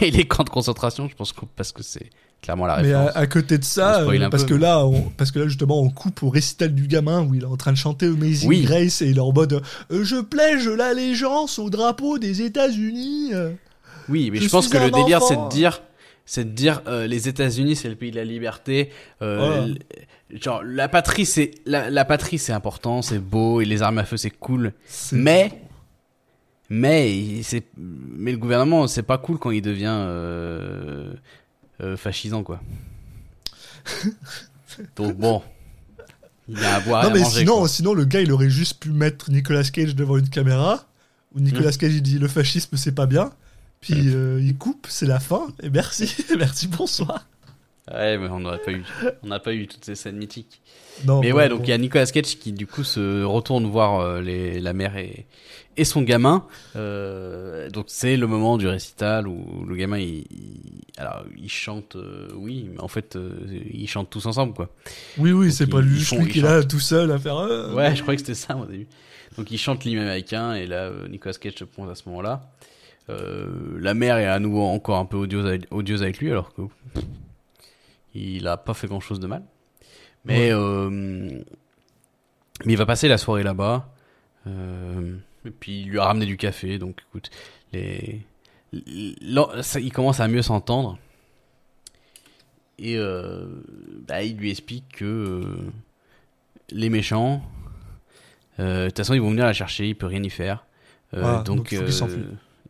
et 0.00 0.10
les 0.10 0.24
camps 0.26 0.44
de 0.44 0.50
concentration, 0.50 1.08
je 1.08 1.14
pense 1.14 1.32
que 1.32 1.40
parce 1.56 1.72
que 1.72 1.82
c'est 1.82 2.10
clairement 2.40 2.66
la 2.66 2.82
Mais 2.82 2.92
à, 2.92 3.04
référence. 3.04 3.16
à 3.22 3.26
côté 3.26 3.58
de 3.58 3.64
ça, 3.64 4.00
euh, 4.02 4.28
parce 4.30 4.42
peu, 4.44 4.48
que 4.50 4.54
mais- 4.54 4.60
là, 4.60 4.84
on, 4.86 5.02
parce 5.16 5.30
que 5.30 5.38
là 5.38 5.46
justement, 5.48 5.80
on 5.80 5.90
coupe 5.90 6.22
au 6.22 6.28
récital 6.30 6.74
du 6.74 6.86
gamin 6.88 7.22
où 7.22 7.34
il 7.34 7.42
est 7.42 7.46
en 7.46 7.56
train 7.56 7.72
de 7.72 7.76
chanter 7.76 8.06
Amazing 8.06 8.48
Oui. 8.48 8.62
Grace 8.62 9.00
et 9.02 9.10
il 9.10 9.16
est 9.18 9.20
en 9.20 9.32
mode 9.32 9.62
euh, 9.90 10.04
Je 10.04 10.20
plège 10.20 10.68
l'allégeance 10.68 11.58
au 11.58 11.70
drapeau 11.70 12.18
des 12.18 12.42
États-Unis. 12.42 13.32
Oui, 14.08 14.30
mais 14.32 14.38
je 14.38 14.44
je, 14.44 14.48
pense 14.50 14.68
que 14.68 14.78
le 14.78 14.90
délire, 14.90 15.22
c'est 15.22 15.36
de 15.36 15.48
dire, 15.48 15.80
c'est 16.26 16.44
de 16.44 16.50
dire, 16.50 16.82
euh, 16.88 17.06
les 17.06 17.28
États-Unis, 17.28 17.76
c'est 17.76 17.88
le 17.88 17.94
pays 17.94 18.10
de 18.10 18.16
la 18.16 18.24
liberté. 18.24 18.90
Euh, 19.22 19.36
Voilà. 19.38 19.66
Genre, 20.40 20.62
la 20.64 20.88
patrie, 20.88 21.26
c'est 21.26 21.50
la, 21.66 21.90
la 21.90 22.04
patrie, 22.06 22.38
c'est 22.38 22.52
important, 22.54 23.02
c'est 23.02 23.18
beau, 23.18 23.60
et 23.60 23.66
les 23.66 23.82
armes 23.82 23.98
à 23.98 24.04
feu, 24.04 24.16
c'est 24.16 24.30
cool. 24.30 24.72
Mais, 25.12 25.52
mais, 26.70 27.16
il- 27.16 27.44
mais 27.76 28.32
le 28.32 28.38
gouvernement, 28.38 28.86
c'est 28.86 29.02
pas 29.02 29.18
cool 29.18 29.38
quand 29.38 29.50
il 29.50 29.62
devient 29.62 29.86
euh, 29.94 31.12
euh, 31.82 31.96
fascisant, 31.96 32.42
quoi. 32.42 32.60
Donc 34.96 35.16
bon, 35.16 35.42
il 36.48 36.58
y 36.58 36.64
a 36.64 36.76
à 36.76 36.80
boire 36.80 37.02
non, 37.04 37.08
et 37.08 37.12
à 37.12 37.14
mais 37.14 37.20
manger. 37.20 37.40
sinon, 37.40 37.58
quoi. 37.60 37.68
sinon, 37.68 37.94
le 37.94 38.04
gars, 38.04 38.20
il 38.20 38.32
aurait 38.32 38.50
juste 38.50 38.80
pu 38.80 38.90
mettre 38.90 39.30
Nicolas 39.30 39.64
Cage 39.64 39.94
devant 39.94 40.16
une 40.16 40.28
caméra 40.28 40.86
où 41.34 41.38
Mmh. 41.40 41.44
Nicolas 41.44 41.72
Cage 41.72 41.94
il 41.94 42.02
dit 42.02 42.18
Le 42.18 42.28
fascisme, 42.28 42.76
c'est 42.76 42.92
pas 42.94 43.06
bien. 43.06 43.32
Puis 43.80 44.10
euh, 44.14 44.38
il 44.40 44.56
coupe, 44.56 44.86
c'est 44.88 45.06
la 45.06 45.18
fin, 45.18 45.48
et 45.62 45.68
merci, 45.70 46.14
merci, 46.38 46.68
bonsoir. 46.68 47.26
Ouais, 47.92 48.16
mais 48.16 48.28
on 48.28 48.38
n'aurait 48.38 48.60
pas 48.62 48.70
eu, 48.70 48.84
on 49.24 49.26
n'a 49.26 49.40
pas 49.40 49.52
eu 49.54 49.66
toutes 49.66 49.84
ces 49.84 49.96
scènes 49.96 50.16
mythiques. 50.16 50.60
Non, 51.04 51.20
Mais 51.20 51.32
bon, 51.32 51.38
ouais, 51.38 51.48
donc 51.48 51.62
il 51.64 51.70
y 51.70 51.72
a 51.72 51.78
Nicolas 51.78 52.06
Cage 52.06 52.38
qui 52.38 52.52
du 52.52 52.66
coup 52.68 52.84
se 52.84 53.24
retourne 53.24 53.66
voir 53.66 54.20
les, 54.20 54.60
la 54.60 54.72
mère 54.72 54.96
et, 54.96 55.26
et 55.76 55.84
son 55.84 56.02
gamin. 56.02 56.44
Euh, 56.76 57.68
donc 57.70 57.86
c'est 57.88 58.16
le 58.16 58.26
moment 58.26 58.58
du 58.58 58.66
récital 58.68 59.26
où 59.28 59.64
le 59.66 59.74
gamin 59.76 59.98
il, 59.98 60.24
il- 60.30 60.82
alors 60.98 61.24
il 61.36 61.50
chante, 61.50 61.96
euh, 61.96 62.28
oui, 62.34 62.68
mais 62.72 62.80
en 62.80 62.88
fait 62.88 63.16
euh, 63.16 63.32
ils 63.72 63.88
chantent 63.88 64.10
tous 64.10 64.26
ensemble 64.26 64.54
quoi. 64.54 64.68
Oui, 65.18 65.32
oui, 65.32 65.52
c'est 65.52 65.64
ils- 65.64 65.70
pas 65.70 65.80
lui, 65.80 65.98
ils 66.00 66.18
lui 66.18 66.26
ils 66.26 66.32
qui 66.32 66.38
est 66.40 66.42
là 66.42 66.62
tout 66.62 66.80
seul 66.80 67.10
à 67.12 67.18
faire. 67.18 67.36
Ouais, 67.74 67.94
je 67.96 68.02
croyais 68.02 68.16
que 68.16 68.22
c'était 68.26 68.34
ça 68.34 68.56
au 68.56 68.66
début. 68.66 68.86
Donc 69.38 69.50
il 69.50 69.58
chante 69.58 69.84
l'hymne 69.84 70.00
américain 70.00 70.54
et 70.54 70.66
là 70.66 70.90
Nicolas 71.08 71.34
Cage 71.34 71.54
se 71.54 71.64
pointe 71.64 71.88
à 71.90 71.94
ce 71.94 72.08
moment-là. 72.08 72.42
La 73.08 73.94
mère 73.94 74.16
est 74.18 74.26
à 74.26 74.38
nouveau 74.38 74.62
encore 74.62 74.98
un 74.98 75.04
peu 75.06 75.16
odieuse 75.16 75.44
avec, 75.46 75.62
odieuse 75.70 76.02
avec 76.02 76.18
lui 76.18 76.30
alors 76.30 76.52
que 76.54 76.62
pff, 76.94 77.04
il 78.14 78.46
a 78.46 78.56
pas 78.56 78.74
fait 78.74 78.86
grand-chose 78.86 79.20
de 79.20 79.26
mal. 79.26 79.42
Mais 80.24 80.50
mais 82.64 82.72
il 82.74 82.76
va 82.76 82.86
passer 82.86 83.08
la 83.08 83.18
soirée 83.18 83.42
là-bas. 83.42 83.88
Euh, 84.46 85.16
et 85.44 85.50
puis 85.50 85.80
il 85.82 85.88
lui 85.88 85.98
a 85.98 86.04
ramené 86.04 86.26
du 86.26 86.36
café 86.36 86.78
donc 86.78 87.02
écoute 87.08 87.30
les 87.72 88.22
là, 89.20 89.62
ça- 89.62 89.80
il 89.80 89.92
commence 89.92 90.20
à 90.20 90.28
mieux 90.28 90.42
s'entendre. 90.42 90.98
Et 92.78 92.96
euh, 92.96 93.46
bah, 94.08 94.22
il 94.22 94.36
lui 94.36 94.50
explique 94.50 94.88
que 94.96 95.04
euh, 95.04 95.44
les 96.70 96.88
méchants, 96.88 97.42
euh, 98.58 98.84
de 98.84 98.88
toute 98.88 98.96
façon, 98.98 99.14
ils 99.14 99.20
vont 99.20 99.30
venir 99.30 99.44
la 99.44 99.52
chercher, 99.52 99.88
il 99.88 99.94
peut 99.94 100.06
rien 100.06 100.22
y 100.22 100.30
faire. 100.30 100.64
Voilà, 101.12 101.42
donc, 101.42 101.58
donc 101.58 101.72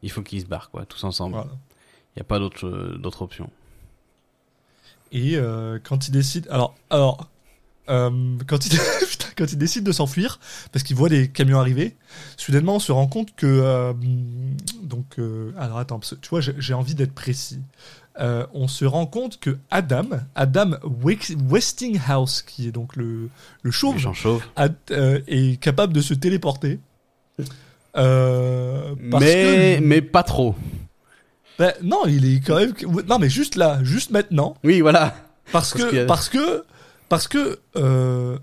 il 0.02 0.10
faut 0.10 0.22
qu'ils 0.22 0.40
se 0.40 0.46
barrent, 0.46 0.70
quoi, 0.70 0.84
tous 0.84 1.04
ensemble. 1.04 1.36
Voilà. 1.36 1.50
Il 1.52 2.18
n'y 2.18 2.22
a 2.22 2.24
pas 2.24 2.40
d'autre 2.40 3.22
option. 3.22 3.48
Et 5.12 5.38
quand 5.84 6.08
il 6.08 6.10
décide, 6.10 6.48
alors, 6.50 6.74
alors, 6.90 7.28
euh, 7.88 8.10
quand 8.46 8.66
il, 8.66 8.70
putain, 9.08 9.26
quand 9.36 9.50
il 9.52 9.58
décide 9.58 9.84
de 9.84 9.92
s'enfuir, 9.92 10.38
parce 10.72 10.82
qu'il 10.84 10.96
voit 10.96 11.08
des 11.08 11.28
camions 11.28 11.58
arriver, 11.58 11.96
soudainement 12.36 12.76
on 12.76 12.80
se 12.80 12.92
rend 12.92 13.06
compte 13.06 13.34
que, 13.36 13.46
euh, 13.46 13.92
donc, 14.82 15.18
euh, 15.18 15.52
alors 15.58 15.78
attends, 15.78 15.98
parce 15.98 16.10
que, 16.14 16.20
tu 16.20 16.28
vois, 16.28 16.40
j'ai 16.40 16.54
j'ai 16.58 16.74
envie 16.74 16.94
d'être 16.94 17.12
précis. 17.14 17.60
Euh, 18.20 18.46
on 18.52 18.68
se 18.68 18.84
rend 18.84 19.06
compte 19.06 19.40
que 19.40 19.56
Adam, 19.70 20.04
Adam 20.34 20.72
Westinghouse, 21.48 22.42
qui 22.42 22.68
est 22.68 22.72
donc 22.72 22.94
le, 22.96 23.04
le 23.24 23.30
Les 23.64 23.70
chauve, 23.72 23.96
gens 23.98 24.12
chauves. 24.12 24.44
a- 24.56 24.68
euh, 24.90 25.20
est 25.28 25.58
capable 25.60 25.92
de 25.94 26.02
se 26.02 26.12
téléporter. 26.12 26.78
Euh, 27.96 28.94
parce 29.10 29.24
Mais, 29.24 29.76
que, 29.78 29.84
mais 29.84 30.02
pas 30.02 30.22
trop. 30.22 30.54
Ben, 31.58 31.72
non, 31.82 32.02
il 32.06 32.24
est 32.36 32.40
quand 32.40 32.56
même. 32.56 32.72
Non, 33.08 33.18
mais 33.18 33.28
juste 33.28 33.56
là, 33.56 33.78
juste 33.82 34.10
maintenant, 34.10 34.56
Oui, 34.64 34.80
voilà. 34.80 35.14
parce, 35.52 35.72
Parce 35.72 35.72
qu'il 35.74 35.86
y 35.86 35.90
que, 35.90 35.96
a- 36.04 36.06
parce 36.06 36.28
que, 36.28 36.64
parce 37.12 37.28
que, 37.28 37.58
euh, 37.76 38.38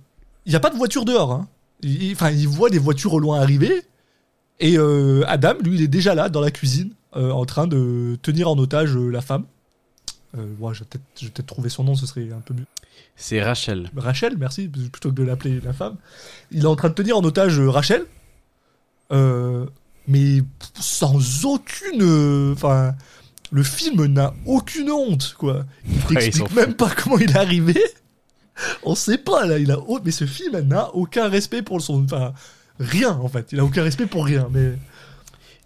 il 0.46 0.54
y 0.54 0.56
a 0.56 0.60
pas 0.60 0.70
de 0.70 0.76
voiture 0.76 1.04
dehors. 1.04 1.32
Hein. 1.32 1.48
Il- 1.82 2.12
Enfin, 2.14 2.30
il, 2.30 2.48
voit 2.48 2.70
des 2.70 2.78
voitures 2.78 3.14
au 3.14 3.20
loin 3.20 3.42
arriver, 3.42 3.82
et 4.60 4.78
euh, 4.78 5.24
Adam, 5.28 5.56
lui, 5.64 5.74
il 5.78 5.82
est 5.82 5.88
déjà 5.88 6.14
là 6.14 6.30
dans 6.30 6.40
la 6.40 6.52
cuisine, 6.52 6.92
euh, 7.16 7.32
en 7.32 7.46
train 7.46 7.66
de 7.66 8.16
tenir 8.22 8.48
en 8.48 8.56
otage 8.60 8.96
euh, 8.96 9.10
la 9.10 9.22
femme. 9.22 9.46
Euh, 10.38 10.54
ouais, 10.60 10.76
je 10.76 10.82
vais 10.82 10.86
peut-être 10.86 11.34
peut-être 11.34 11.48
trouver 11.48 11.70
son 11.70 11.84
nom, 11.84 11.96
ce 11.96 12.06
serait 12.06 12.30
un 12.32 12.42
peu 12.42 12.54
mieux. 12.54 12.68
C'est 13.16 13.42
Rachel. 13.42 13.90
Rachel, 13.98 14.38
merci, 14.38 14.68
plutôt 14.68 15.10
que 15.10 15.16
de 15.16 15.24
l'appeler 15.24 15.60
la 15.62 15.74
femme. 15.74 15.96
Il 16.52 16.62
est 16.62 16.68
en 16.68 16.76
train 16.76 16.90
de 16.90 16.94
tenir 16.94 17.18
en 17.18 17.24
otage 17.24 17.60
euh, 17.60 17.72
Rachel, 17.72 18.06
euh, 19.12 19.66
mais 20.08 20.44
sans 20.80 21.46
aucune. 21.46 22.02
euh, 22.04 22.54
Enfin, 22.54 22.94
le 23.52 23.64
film 23.64 24.06
n'a 24.06 24.36
aucune 24.46 24.92
honte, 24.92 25.34
quoi. 25.40 25.66
Il 25.90 26.16
Ouais, 26.16 26.22
t'explique 26.22 26.54
même 26.54 26.76
pas 26.76 26.92
comment 26.92 27.18
il 27.18 27.32
est 27.32 27.36
arrivé. 27.36 27.82
On 28.84 28.96
sait 28.96 29.18
pas 29.18 29.46
là, 29.46 29.58
il 29.58 29.72
a 29.72 29.78
mais 30.04 30.12
ce 30.12 30.26
film 30.26 30.60
n'a 30.62 30.94
aucun 30.96 31.28
respect 31.30 31.62
pour 31.62 31.82
son, 31.82 32.04
enfin 32.04 32.34
rien 32.80 33.12
en 33.12 33.28
fait. 33.28 33.52
Il 33.52 33.60
a 33.60 33.66
aucun 33.66 33.84
respect 33.84 34.06
pour 34.08 34.26
rien, 34.26 34.48
mais 34.52 34.74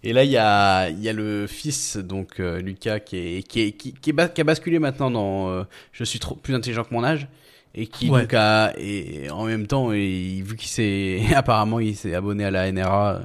Et 0.02 0.12
là, 0.12 0.24
il 0.24 0.30
y 0.30 0.36
a, 0.36 0.88
il 0.90 1.00
y 1.02 1.08
a 1.08 1.12
le 1.12 1.46
fils, 1.46 1.96
donc 1.96 2.38
euh, 2.40 2.60
Lucas, 2.60 3.00
qui, 3.00 3.16
est, 3.16 3.42
qui, 3.42 3.60
est, 3.62 3.72
qui, 3.72 3.92
qui, 3.94 4.10
est 4.10 4.12
bas- 4.12 4.28
qui 4.28 4.40
a 4.40 4.44
basculé 4.44 4.78
maintenant 4.78 5.10
dans 5.10 5.48
euh, 5.48 5.64
Je 5.92 6.04
suis 6.04 6.18
trop 6.18 6.34
plus 6.34 6.54
intelligent 6.54 6.84
que 6.84 6.92
mon 6.92 7.04
âge. 7.04 7.26
Et 7.76 7.86
qui, 7.88 8.08
Ouais. 8.08 8.20
donc, 8.22 8.34
a, 8.34 8.72
et 8.78 9.28
en 9.30 9.44
même 9.46 9.66
temps, 9.66 9.90
et, 9.92 10.42
vu 10.44 10.54
qu'il 10.56 10.68
s'est, 10.68 11.20
apparemment, 11.34 11.80
il 11.80 11.96
s'est 11.96 12.14
abonné 12.14 12.44
à 12.44 12.50
la 12.52 12.70
NRA, 12.70 13.20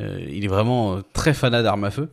euh, 0.00 0.24
il 0.30 0.44
est 0.44 0.48
vraiment 0.48 1.00
très 1.12 1.34
fanat 1.34 1.62
d'armes 1.62 1.84
à 1.84 1.90
feu. 1.90 2.08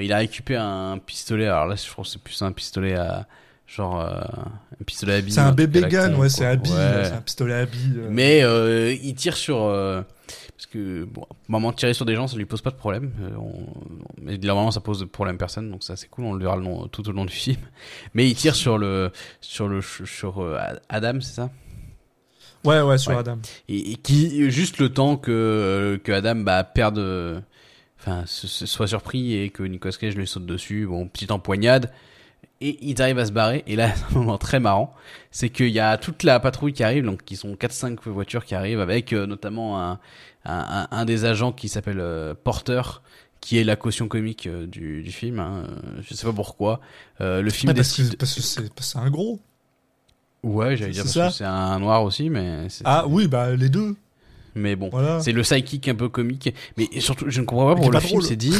Il 0.00 0.12
a 0.12 0.18
récupéré 0.18 0.60
un 0.62 0.98
pistolet, 0.98 1.46
alors 1.46 1.66
là, 1.66 1.74
je 1.76 1.90
crois 1.90 2.04
que 2.04 2.10
c'est 2.10 2.22
plus 2.22 2.40
un 2.42 2.52
pistolet 2.52 2.94
à, 2.94 3.26
genre, 3.66 4.00
euh, 4.00 4.20
un 4.80 4.84
pistolet 4.84 5.14
à 5.14 5.20
billes. 5.20 5.32
c'est 5.32 5.40
un 5.40 5.52
bébé 5.52 5.82
gun, 5.88 6.14
ouais, 6.16 6.28
c'est 6.28 6.44
à 6.46 6.56
billes, 6.56 6.72
Ouais. 6.72 7.04
c'est 7.04 7.12
un 7.12 7.20
pistolet 7.22 7.54
à 7.54 7.66
billes. 7.66 7.94
euh. 7.98 8.08
Mais 8.10 8.42
euh, 8.42 8.92
il 9.02 9.14
tire 9.14 9.36
sur 9.36 9.56
parce 10.56 10.66
que 10.66 11.04
bon, 11.04 11.26
maman 11.48 11.72
tirer 11.72 11.92
sur 11.94 12.04
des 12.04 12.14
gens, 12.14 12.26
ça 12.28 12.36
lui 12.36 12.44
pose 12.44 12.60
pas 12.62 12.70
de 12.70 12.76
problème. 12.76 13.12
Euh, 13.20 13.30
on- 13.36 13.66
mais 14.20 14.38
normalement, 14.38 14.70
ça 14.70 14.80
pose 14.80 15.00
de 15.00 15.04
problème 15.06 15.34
à 15.36 15.38
personne, 15.38 15.70
donc 15.70 15.82
ça 15.82 15.96
c'est 15.96 16.08
cool. 16.08 16.24
On 16.24 16.34
le 16.34 16.44
verra 16.44 16.56
le 16.56 16.62
long- 16.62 16.86
tout 16.88 17.08
au 17.08 17.12
long 17.12 17.24
du 17.24 17.32
film. 17.32 17.56
Mais 18.14 18.28
il 18.28 18.34
tire 18.34 18.54
sur 18.54 18.78
le 18.78 19.10
sur 19.40 19.66
le 19.68 19.80
sur 19.82 20.40
euh, 20.42 20.58
Adam, 20.88 21.20
c'est 21.20 21.34
ça? 21.34 21.50
Ouais, 22.64 22.80
ouais, 22.80 22.96
sur 22.98 23.10
Ouais. 23.12 23.18
Adam. 23.18 23.38
et, 23.68 23.92
et 23.92 23.96
qui 23.96 24.48
juste 24.52 24.78
le 24.78 24.90
temps 24.92 25.16
que 25.16 26.00
que 26.04 26.12
Adam 26.12 26.36
bah 26.36 26.62
perde, 26.62 27.42
enfin 27.98 28.22
soit 28.26 28.86
surpris 28.86 29.34
et 29.36 29.50
que 29.50 29.64
Nicolas 29.64 29.94
Cage 29.98 30.14
lui 30.14 30.26
saute 30.28 30.46
dessus. 30.46 30.86
Bon, 30.86 31.08
petite 31.08 31.32
empoignade. 31.32 31.90
Et 32.64 32.78
ils 32.80 33.02
arrivent 33.02 33.18
à 33.18 33.26
se 33.26 33.32
barrer. 33.32 33.64
Et 33.66 33.74
là, 33.76 33.92
un 34.10 34.14
moment 34.14 34.38
très 34.38 34.60
marrant, 34.60 34.94
c'est 35.30 35.48
qu'il 35.50 35.68
y 35.70 35.80
a 35.80 35.96
toute 35.98 36.22
la 36.22 36.38
patrouille 36.40 36.72
qui 36.72 36.84
arrive, 36.84 37.04
donc 37.04 37.24
qui 37.24 37.36
sont 37.36 37.54
4-5 37.54 37.98
voitures 38.08 38.44
qui 38.44 38.54
arrivent, 38.54 38.80
avec 38.80 39.12
euh, 39.12 39.26
notamment 39.26 39.82
un, 39.82 39.98
un, 40.44 40.86
un- 40.90 41.04
des 41.04 41.24
agents 41.24 41.52
qui 41.52 41.68
s'appelle 41.68 41.98
euh, 42.00 42.34
Porter, 42.44 42.82
qui 43.40 43.58
est 43.58 43.64
la 43.64 43.74
caution 43.74 44.06
comique 44.06 44.46
euh, 44.46 44.66
du, 44.66 45.02
du 45.02 45.10
film. 45.10 45.40
Hein. 45.40 45.64
Euh, 45.68 46.00
Je 46.08 46.14
sais 46.14 46.26
pas 46.26 46.32
pourquoi. 46.32 46.80
Euh, 47.20 47.42
le 47.42 47.50
film 47.50 47.70
Ah, 47.70 47.74
parce, 47.74 47.88
décide... 47.96 48.12
que, 48.12 48.16
parce 48.16 48.34
que 48.34 48.40
c'est 48.40 48.62
c'est 48.80 48.98
un 48.98 49.10
gros. 49.10 49.40
Ouais, 50.44 50.76
j'allais 50.76 50.92
dire 50.92 51.04
c'est 51.06 51.20
parce 51.20 51.36
ça 51.36 51.44
que 51.44 51.50
c'est 51.50 51.52
un 51.52 51.78
noir 51.78 52.02
aussi, 52.04 52.28
mais... 52.30 52.68
c'est- 52.68 52.82
Ah 52.84 53.04
oui, 53.08 53.26
bah 53.28 53.54
les 53.56 53.68
deux. 53.68 53.96
Mais 54.54 54.76
bon, 54.76 54.88
Voilà. 54.90 55.20
c'est 55.20 55.32
le 55.32 55.42
sidekick 55.42 55.88
un 55.88 55.94
peu 55.94 56.08
comique. 56.08 56.54
Mais 56.76 56.88
surtout, 57.00 57.24
je 57.28 57.40
ne 57.40 57.46
comprends 57.46 57.68
pas 57.68 57.74
pourquoi 57.76 57.94
le 57.94 58.00
film 58.00 58.18
drôle. 58.20 58.28
s'est 58.28 58.36
dit, 58.36 58.54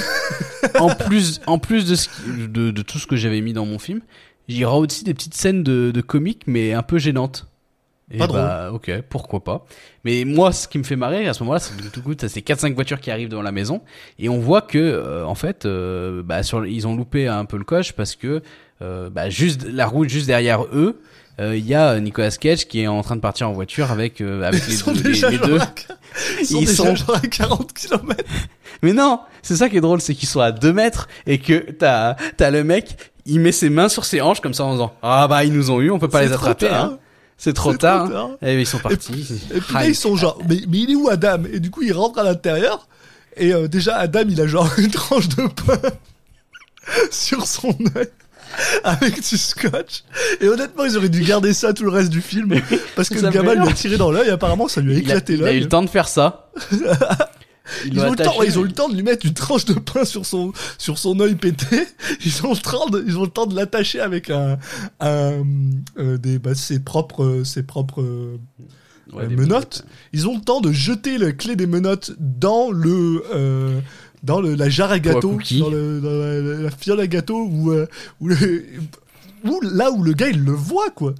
en 0.78 0.88
plus, 0.95 1.40
en 1.47 1.59
plus 1.59 1.84
de, 1.86 1.95
ce 1.95 2.09
de, 2.49 2.70
de 2.70 2.82
tout 2.82 2.99
ce 2.99 3.07
que 3.07 3.16
j'avais 3.16 3.40
mis 3.40 3.53
dans 3.53 3.66
mon 3.66 3.78
film, 3.78 4.01
il 4.49 4.57
y 4.57 4.64
aura 4.64 4.78
aussi 4.78 5.05
des 5.05 5.14
petites 5.14 5.34
scènes 5.34 5.62
de, 5.62 5.90
de 5.90 6.01
comique, 6.01 6.43
mais 6.47 6.72
un 6.72 6.82
peu 6.82 6.99
gênantes. 6.99 7.47
Et 8.11 8.18
Pas 8.18 8.26
bah, 8.26 8.70
ok, 8.72 8.90
pourquoi 9.09 9.43
pas. 9.43 9.64
Mais 10.05 10.24
moi, 10.26 10.53
ce 10.53 10.68
qui 10.68 10.76
me 10.76 10.82
fait 10.82 10.97
marrer 10.97 11.26
à 11.28 11.32
ce 11.34 11.43
moment-là, 11.45 11.61
c'est 11.61 11.74
que 11.76 11.88
tout 11.88 12.03
coup, 12.03 12.14
t'as 12.14 12.28
ces 12.28 12.40
4-5 12.40 12.74
voitures 12.74 13.01
qui 13.01 13.11
arrivent 13.11 13.30
devant 13.30 13.43
la 13.43 13.53
maison, 13.53 13.80
et 14.18 14.28
on 14.28 14.38
voit 14.38 14.61
que, 14.61 14.76
euh, 14.78 15.24
en 15.24 15.34
fait, 15.34 15.64
euh, 15.64 16.22
bah, 16.22 16.43
sur, 16.43 16.66
ils 16.66 16.86
ont 16.86 16.95
loupé 16.95 17.26
un 17.28 17.45
peu 17.47 17.57
le 17.57 17.64
coche 17.64 17.93
parce 17.93 18.14
que, 18.16 18.43
euh, 18.82 19.09
bah, 19.09 19.30
juste 19.30 19.64
la 19.66 19.86
route 19.86 20.09
juste 20.11 20.26
derrière 20.26 20.64
eux, 20.74 21.01
euh, 21.41 21.57
il 21.57 21.66
y 21.66 21.74
a 21.74 21.99
Nicolas 22.01 22.30
Cage 22.30 22.66
qui 22.68 22.80
est 22.83 22.87
en 22.87 23.03
train 23.03 23.16
de 23.16 23.20
partir 23.20 23.49
en 23.49 23.53
voiture 23.53 23.91
avec 23.91 24.20
avec 24.20 24.62
Ils 24.66 24.70
les 24.70 24.76
sont 24.76 24.93
deux, 24.93 25.03
déjà 25.03 25.30
les 25.30 25.39
deux. 25.39 25.59
Ils 26.41 26.47
sont 26.47 26.61
Ils 26.61 26.66
déjà 26.66 26.85
sont- 26.85 26.95
genre 26.95 27.16
à 27.16 27.20
40 27.20 27.72
km. 27.72 28.24
Mais 28.83 28.93
non, 28.93 29.20
c'est 29.43 29.57
ça 29.57 29.68
qui 29.68 29.76
est 29.76 29.80
drôle, 29.80 30.01
c'est 30.01 30.14
qu'ils 30.14 30.28
sont 30.28 30.41
à 30.41 30.53
2 30.53 30.72
mètres 30.72 31.09
et 31.26 31.39
que 31.39 31.70
t'as 31.72 32.14
t'as 32.37 32.51
le 32.51 32.64
mec, 32.64 32.97
il 33.26 33.41
met 33.41 33.53
ses 33.53 33.70
mains 33.70 33.89
sur 33.89 34.05
ses 34.05 34.20
hanches 34.20 34.41
comme 34.41 34.55
ça 34.55 34.64
en 34.64 34.72
disant 34.72 34.95
ah 35.03 35.26
bah 35.28 35.45
ils 35.45 35.53
nous 35.53 35.70
ont 35.70 35.80
eu, 35.80 35.91
on 35.91 35.99
peut 35.99 36.09
pas 36.09 36.22
les 36.22 36.33
attraper. 36.33 36.68
Hein. 36.68 36.99
C'est 37.39 37.55
trop 37.55 37.74
tard. 37.74 38.09
trop 38.09 38.16
hein. 38.16 38.37
tard. 38.41 38.49
Et 38.49 38.61
ils 38.61 38.66
sont 38.66 38.78
partis. 38.78 39.26
Et 39.53 39.61
puis 39.61 39.74
là, 39.74 39.80
Ah, 39.80 39.87
ils 39.89 39.97
sont 39.97 40.14
genre, 40.14 40.39
mais, 40.49 40.59
mais 40.68 40.78
il 40.78 40.91
est 40.93 40.95
où 40.95 41.09
Adam? 41.09 41.43
Et 41.53 41.59
du 41.59 41.70
coup, 41.72 41.83
il 41.83 41.93
rentre 41.93 42.20
à 42.20 42.22
l'intérieur. 42.22 42.87
Et 43.37 43.53
euh, 43.53 43.66
déjà, 43.66 43.97
Adam, 43.97 44.22
il 44.28 44.41
a 44.41 44.47
genre 44.47 44.70
une 44.78 44.91
tranche 44.91 45.28
de 45.30 45.49
pain 45.49 45.80
sur 47.11 47.47
son 47.47 47.76
œil 47.97 48.09
avec 48.84 49.16
du 49.16 49.36
scotch. 49.36 50.05
Et 50.40 50.48
honnêtement, 50.48 50.84
ils 50.84 50.96
auraient 50.96 51.09
dû 51.09 51.22
garder 51.22 51.53
ça 51.53 51.72
tout 51.72 51.84
le 51.84 51.90
reste 51.90 52.11
du 52.11 52.20
film. 52.20 52.55
Parce 52.96 53.09
que 53.09 53.18
Ça 53.18 53.28
le 53.28 53.32
gamin 53.32 53.55
lui 53.55 53.68
a 53.68 53.72
tiré 53.72 53.96
dans 53.96 54.11
l'œil. 54.11 54.30
Apparemment, 54.30 54.68
ça 54.68 54.80
lui 54.80 54.94
a 54.94 54.98
éclaté 54.98 55.34
il 55.34 55.40
a 55.40 55.42
eu 55.42 55.46
l'œil. 55.46 55.61
le 55.61 55.68
temps 55.68 55.82
de 55.82 55.90
faire 55.90 56.09
ça. 56.09 56.50
Il 57.86 57.94
Ils 57.94 58.00
ont, 58.00 58.11
le 58.11 58.16
temps, 58.16 58.42
ils 58.42 58.59
ont 58.59 58.62
le 58.64 58.72
temps 58.72 58.88
de 58.88 58.96
lui 58.96 59.05
mettre 59.05 59.24
une 59.24 59.34
tranche 59.34 59.64
de 59.64 59.74
pain 59.74 60.05
sur 60.05 60.26
son, 60.26 60.53
sur 60.78 60.98
son 60.98 61.18
œil 61.20 61.36
pété. 61.36 61.86
Ils 62.24 62.44
ont 62.44 62.50
le 62.50 62.59
temps 62.59 62.88
de, 62.88 63.05
ils 63.07 63.16
ont 63.16 63.22
le 63.22 63.30
temps 63.30 63.46
de 63.46 63.55
l'attacher 63.55 64.00
avec 64.00 64.30
un, 64.30 64.59
un 64.98 65.44
euh, 65.96 66.18
des, 66.18 66.40
bah, 66.40 66.57
ses 66.57 66.80
propres, 66.80 67.42
ses 67.44 67.62
propres, 67.62 68.03
euh, 68.03 68.36
Ouais, 69.12 69.24
euh, 69.24 69.28
menottes. 69.28 69.84
Ils 70.12 70.28
ont 70.28 70.34
le 70.34 70.40
temps 70.40 70.61
de 70.61 70.72
jeter 70.72 71.18
la 71.18 71.32
clé 71.32 71.57
des 71.57 71.66
menottes 71.66 72.12
dans 72.18 72.70
le, 72.70 73.22
euh, 73.34 73.80
dans 74.23 74.41
le, 74.41 74.55
la 74.55 74.68
jarre 74.68 74.93
à 74.93 74.99
gâteau, 74.99 75.39
dans, 75.59 75.70
le, 75.70 76.01
dans 76.01 76.62
la, 76.64 76.70
fiole 76.70 77.01
à 77.01 77.07
gâteau, 77.07 77.45
où, 77.51 77.73
euh, 77.73 77.87
où, 78.20 78.29
le- 78.29 78.64
où 79.45 79.61
là 79.62 79.91
où 79.91 80.03
le 80.03 80.12
gars 80.12 80.29
il 80.29 80.45
le 80.45 80.53
voit 80.53 80.91
quoi. 80.91 81.14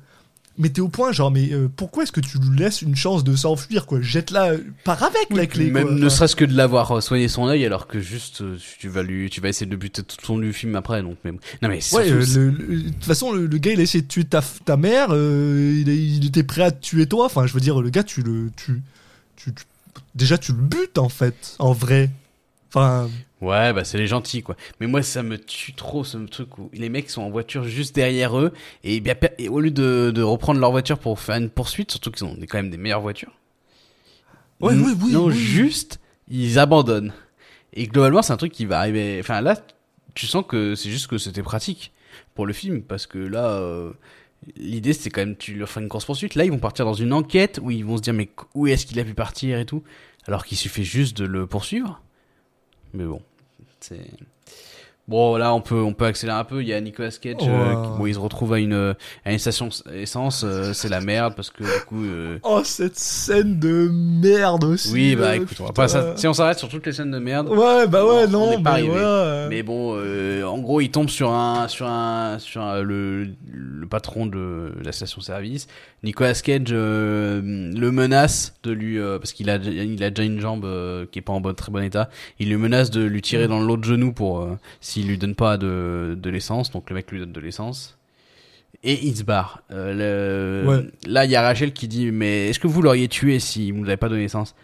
Mais 0.59 0.69
t'es 0.69 0.83
au 0.83 0.89
point 0.89 1.13
genre 1.13 1.31
mais 1.31 1.51
euh, 1.53 1.67
pourquoi 1.75 2.03
est-ce 2.03 2.13
que 2.13 2.21
tu 2.21 2.37
lui 2.39 2.59
laisses 2.59 2.83
une 2.83 2.95
chance 2.95 3.25
de 3.25 3.35
s'enfuir 3.35 3.87
quoi? 3.87 4.03
Jette-la, 4.03 4.51
euh, 4.53 4.59
pars 4.85 5.03
avec 5.03 5.29
la 5.31 5.47
clé 5.47 5.71
Même 5.71 5.87
quoi. 5.87 5.95
ne 5.97 6.09
serait-ce 6.11 6.37
que 6.37 6.45
de 6.45 6.55
l'avoir 6.55 7.03
soigné 7.03 7.27
son 7.27 7.47
œil 7.49 7.65
alors 7.65 7.87
que 7.87 8.01
juste 8.01 8.45
tu 8.79 8.89
vas 8.91 9.03
lui 9.03 9.31
tu 9.31 9.41
vas 9.41 9.49
essayer 9.49 9.65
de 9.69 9.75
buter 9.77 10.03
tout 10.03 10.17
son 10.23 10.37
du 10.39 10.53
film 10.53 10.77
après 10.77 11.01
donc 11.03 11.17
mais 11.25 11.33
non 11.33 11.69
mais 11.71 11.81
Ouais, 11.93 12.11
euh, 12.13 12.21
de 12.53 12.89
toute 12.91 13.05
façon, 13.05 13.33
le, 13.33 13.47
le 13.47 13.59
gars, 13.59 13.73
il 13.73 13.81
a 13.81 13.83
essayé 13.83 14.03
de 14.03 14.09
tuer 14.09 14.25
ta, 14.25 14.43
ta 14.67 14.77
mère, 14.77 15.09
euh, 15.13 15.83
il, 15.87 16.27
était 16.27 16.43
prêt 16.45 16.63
à 16.63 16.71
te 16.71 16.83
tuer 16.83 17.07
toi. 17.07 17.25
Enfin, 17.25 17.47
je 17.47 17.55
veux 17.55 17.61
dire, 17.61 17.81
le 17.81 17.89
gars, 17.91 18.05
tu 18.05 18.23
le. 18.23 18.51
Tu, 18.57 18.83
tu, 19.37 19.53
tu- 19.55 19.65
déjà, 20.15 20.37
tu 20.39 20.53
le 20.53 20.59
butes, 20.59 20.99
en 20.99 21.09
fait, 21.09 21.57
en 21.59 21.73
vrai. 21.73 22.11
Enfin, 22.75 23.11
Ouais, 23.43 23.73
bah 23.73 23.85
c'est 23.85 23.99
les 23.99 24.07
gentils 24.07 24.43
quoi. 24.43 24.57
Mais 24.81 24.87
moi 24.87 25.03
ça 25.03 25.23
me 25.23 25.37
tue 25.39 25.75
trop 25.75 26.05
ce 26.05 26.17
truc 26.19 26.59
où 26.59 26.71
les 26.73 26.89
mecs 26.89 27.11
sont 27.11 27.23
en 27.23 27.31
voiture 27.31 27.65
juste 27.65 27.95
derrière 27.95 28.39
eux 28.39 28.53
et, 28.85 29.01
bien, 29.01 29.15
et 29.39 29.49
au 29.49 29.61
lieu 29.61 29.71
de, 29.73 30.13
de 30.15 30.23
reprendre 30.23 30.61
leur 30.61 30.71
voiture 30.71 30.99
pour 30.99 31.19
faire 31.19 31.37
une 31.37 31.51
poursuite, 31.51 31.91
surtout 31.91 32.11
qu'ils 32.13 32.25
ont 32.25 32.37
quand 32.49 32.59
même 32.59 32.71
des 32.71 32.77
meilleures 32.77 33.01
voitures. 33.01 33.33
Ouais, 34.61 34.75
oui, 34.75 34.93
oui, 35.03 35.13
Non, 35.13 35.25
oui. 35.25 35.35
juste 35.35 36.01
ils 36.29 36.59
abandonnent. 36.59 37.13
Et 37.75 37.87
globalement 37.87 38.23
c'est 38.23 38.33
un 38.33 38.37
truc 38.37 38.53
qui 38.53 38.65
va 38.67 38.79
arriver. 38.79 39.19
Enfin 39.21 39.41
là, 39.41 39.57
tu 40.15 40.27
sens 40.27 40.45
que 40.47 40.75
c'est 40.75 40.91
juste 40.91 41.09
que 41.09 41.19
c'était 41.19 41.43
pratique 41.43 41.93
pour 42.35 42.47
le 42.47 42.53
film 42.53 42.83
parce 42.83 43.07
que 43.07 43.19
là. 43.19 43.47
euh, 43.51 43.93
L'idée 44.57 44.93
c'était 44.93 45.11
quand 45.11 45.21
même 45.21 45.37
tu 45.37 45.55
leur 45.55 45.69
fais 45.69 45.81
une 45.81 45.89
course 45.89 46.05
poursuite. 46.05 46.35
Là 46.35 46.45
ils 46.45 46.51
vont 46.51 46.59
partir 46.59 46.85
dans 46.85 46.95
une 46.95 47.13
enquête 47.13 47.61
où 47.63 47.71
ils 47.71 47.85
vont 47.85 47.97
se 47.97 48.03
dire 48.03 48.13
mais 48.15 48.29
où 48.55 48.67
est-ce 48.67 48.87
qu'il 48.87 48.99
a 49.01 49.05
pu 49.05 49.15
partir 49.15 49.59
et 49.59 49.67
tout? 49.67 49.85
Alors 50.27 50.45
qu'il 50.47 50.59
suffit 50.59 50.85
juste 50.85 51.17
de 51.17 51.25
le 51.25 51.47
poursuivre. 51.47 52.01
Mais 52.95 53.05
bon, 53.05 53.23
c'est 53.81 54.07
bon 55.09 55.37
là 55.37 55.53
on 55.55 55.61
peut 55.61 55.81
on 55.81 55.93
peut 55.93 56.05
accélérer 56.07 56.39
un 56.39 56.45
peu. 56.45 56.63
Il 56.63 56.69
y 56.69 56.73
a 56.73 56.81
Nicolas 56.81 57.11
Cage 57.11 57.37
euh, 57.43 57.45
Ouais. 57.47 57.89
qui- 57.93 57.99
bon 57.99 58.07
il 58.07 58.15
se 58.15 58.19
retrouve 58.19 58.53
à 58.55 58.59
une 58.59 58.95
à 59.25 59.33
une 59.33 59.39
station 59.39 59.69
essence. 59.95 60.45
euh, 60.47 60.73
c'est 60.73 60.89
la 60.89 61.01
merde 61.01 61.35
parce 61.35 61.51
que 61.51 61.63
du 61.65 61.85
coup. 61.87 62.03
euh, 62.05 62.39
oh, 62.45 62.61
cette 62.65 62.97
scène 62.99 63.59
de 63.59 63.89
merde 63.93 64.65
aussi. 64.65 64.93
oui 64.93 65.17
bah 65.17 65.31
euh, 65.31 65.35
écoute 65.35 65.57
on 65.61 65.65
va 65.67 65.73
pas 65.73 65.89
ça- 65.89 66.17
si 66.17 66.27
on 66.29 66.33
s'arrête 66.33 66.59
sur 66.59 66.69
toutes 66.69 66.87
les 66.87 66.93
scènes 66.93 67.11
de 67.11 67.19
merde. 67.19 67.49
Ouais, 67.49 67.87
bah 67.87 68.05
ouais, 68.05 68.25
on- 68.25 68.25
on 68.25 68.29
non, 68.29 68.51
n'est 68.51 68.57
pas 68.63 68.63
mais 68.63 68.71
arrivé. 68.71 68.89
voilà. 68.91 69.07
euh, 69.09 69.49
Mais 69.51 69.63
bon, 69.63 69.95
euh, 69.97 70.45
en 70.45 70.59
gros, 70.59 70.81
il 70.81 70.91
tombe 70.91 71.09
sur 71.09 71.31
un, 71.33 71.69
sur 71.69 71.87
un, 71.87 72.39
sur 72.39 72.63
un- 72.63 72.81
le, 72.83 73.29
le 73.53 73.87
patron 73.87 74.27
de 74.27 74.73
la 74.85 74.93
station-service. 74.93 75.67
Nicolas 76.05 76.35
Cage 76.35 76.63
euh, 76.71 77.41
le 77.43 77.93
menace 77.93 78.55
de 78.63 78.71
lui, 78.73 78.99
euh, 78.99 79.19
parce 79.19 79.33
qu'il 79.33 79.51
a, 79.51 79.57
il 79.57 80.03
a 80.03 80.11
déjà 80.11 80.25
une 80.25 80.41
jambe 80.41 80.65
euh, 80.65 81.07
qui 81.11 81.19
est 81.19 81.23
pas 81.23 81.33
en 81.33 81.41
bon, 81.41 81.55
très 81.55 81.71
bon 81.71 81.83
état. 81.83 82.09
Il 82.39 82.51
le 82.51 82.59
menace 82.59 82.91
de 82.91 83.03
lui 83.03 83.23
tirer 83.23 83.47
dans 83.49 83.61
l'autre 83.61 83.85
genou 83.85 84.13
pour 84.13 84.41
euh, 84.41 84.59
s'il 84.93 85.07
lui 85.09 85.19
donne 85.19 85.35
pas 85.35 85.57
de, 85.59 86.17
de 86.21 86.31
l'essence. 86.31 86.71
Donc 86.71 86.89
le 86.91 86.97
mec 86.97 87.11
lui 87.11 87.19
donne 87.21 87.33
de 87.33 87.41
l'essence. 87.41 87.99
Et 88.85 89.07
il 89.07 89.17
se 89.17 89.23
barre. 89.23 89.63
Euh, 89.71 90.63
le- 90.65 90.69
Ouais. 90.69 90.91
Là, 91.07 91.25
il 91.25 91.31
y 91.31 91.37
a 91.37 91.43
Rachel 91.43 91.73
qui 91.73 91.87
dit, 91.89 92.11
mais 92.11 92.49
est-ce 92.49 92.59
que 92.59 92.67
vous 92.67 92.83
l'auriez 92.83 93.07
tué 93.09 93.39
si 93.39 93.71
vous 93.71 93.81
n'avez 93.81 93.97
pas 93.97 94.09
donné 94.09 94.23
l'essence? 94.23 94.55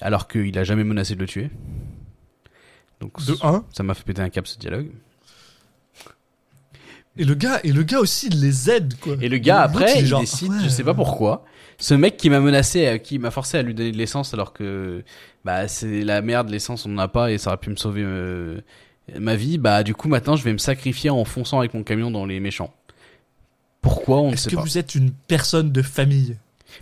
Alors 0.00 0.26
qu'il 0.28 0.56
a 0.58 0.64
jamais 0.64 0.84
menacé 0.84 1.14
de 1.14 1.20
le 1.20 1.26
tuer. 1.26 1.50
Donc, 3.00 3.24
De 3.24 3.34
un? 3.42 3.64
ça 3.72 3.82
m'a 3.82 3.94
fait 3.94 4.04
péter 4.04 4.22
un 4.22 4.30
cap 4.30 4.46
ce 4.46 4.58
dialogue. 4.58 4.88
Et 7.16 7.24
le 7.24 7.34
gars, 7.34 7.60
et 7.64 7.72
le 7.72 7.82
gars 7.82 7.98
aussi, 7.98 8.28
il 8.28 8.40
les 8.40 8.70
aide, 8.70 8.94
quoi. 9.00 9.16
Et 9.20 9.28
le 9.28 9.38
gars 9.38 9.62
après, 9.62 9.98
il 10.00 10.06
genre, 10.06 10.20
décide, 10.20 10.52
ouais, 10.52 10.58
je 10.62 10.68
sais 10.68 10.84
pas 10.84 10.94
pourquoi, 10.94 11.44
ce 11.78 11.94
mec 11.94 12.16
qui 12.16 12.30
m'a 12.30 12.38
menacé, 12.40 13.00
qui 13.02 13.18
m'a 13.18 13.30
forcé 13.32 13.58
à 13.58 13.62
lui 13.62 13.74
donner 13.74 13.90
de 13.92 13.96
l'essence 13.96 14.34
alors 14.34 14.52
que 14.52 15.02
bah 15.44 15.66
c'est 15.68 16.02
la 16.04 16.22
merde, 16.22 16.48
l'essence 16.48 16.86
on 16.86 16.90
n'en 16.90 17.02
a 17.02 17.08
pas 17.08 17.30
et 17.32 17.38
ça 17.38 17.50
aurait 17.50 17.56
pu 17.58 17.70
me 17.70 17.76
sauver, 17.76 18.02
euh, 18.04 18.60
ma 19.18 19.36
vie, 19.36 19.58
bah 19.58 19.82
du 19.82 19.94
coup 19.94 20.08
maintenant 20.08 20.36
je 20.36 20.44
vais 20.44 20.52
me 20.52 20.58
sacrifier 20.58 21.10
en 21.10 21.24
fonçant 21.24 21.58
avec 21.58 21.74
mon 21.74 21.82
camion 21.82 22.10
dans 22.10 22.26
les 22.26 22.40
méchants. 22.40 22.72
Pourquoi 23.80 24.20
on 24.20 24.28
ne 24.28 24.32
Est-ce 24.34 24.44
sait 24.44 24.50
que 24.50 24.56
pas. 24.56 24.62
vous 24.62 24.78
êtes 24.78 24.94
une 24.94 25.12
personne 25.12 25.70
de 25.72 25.82
famille 25.82 26.36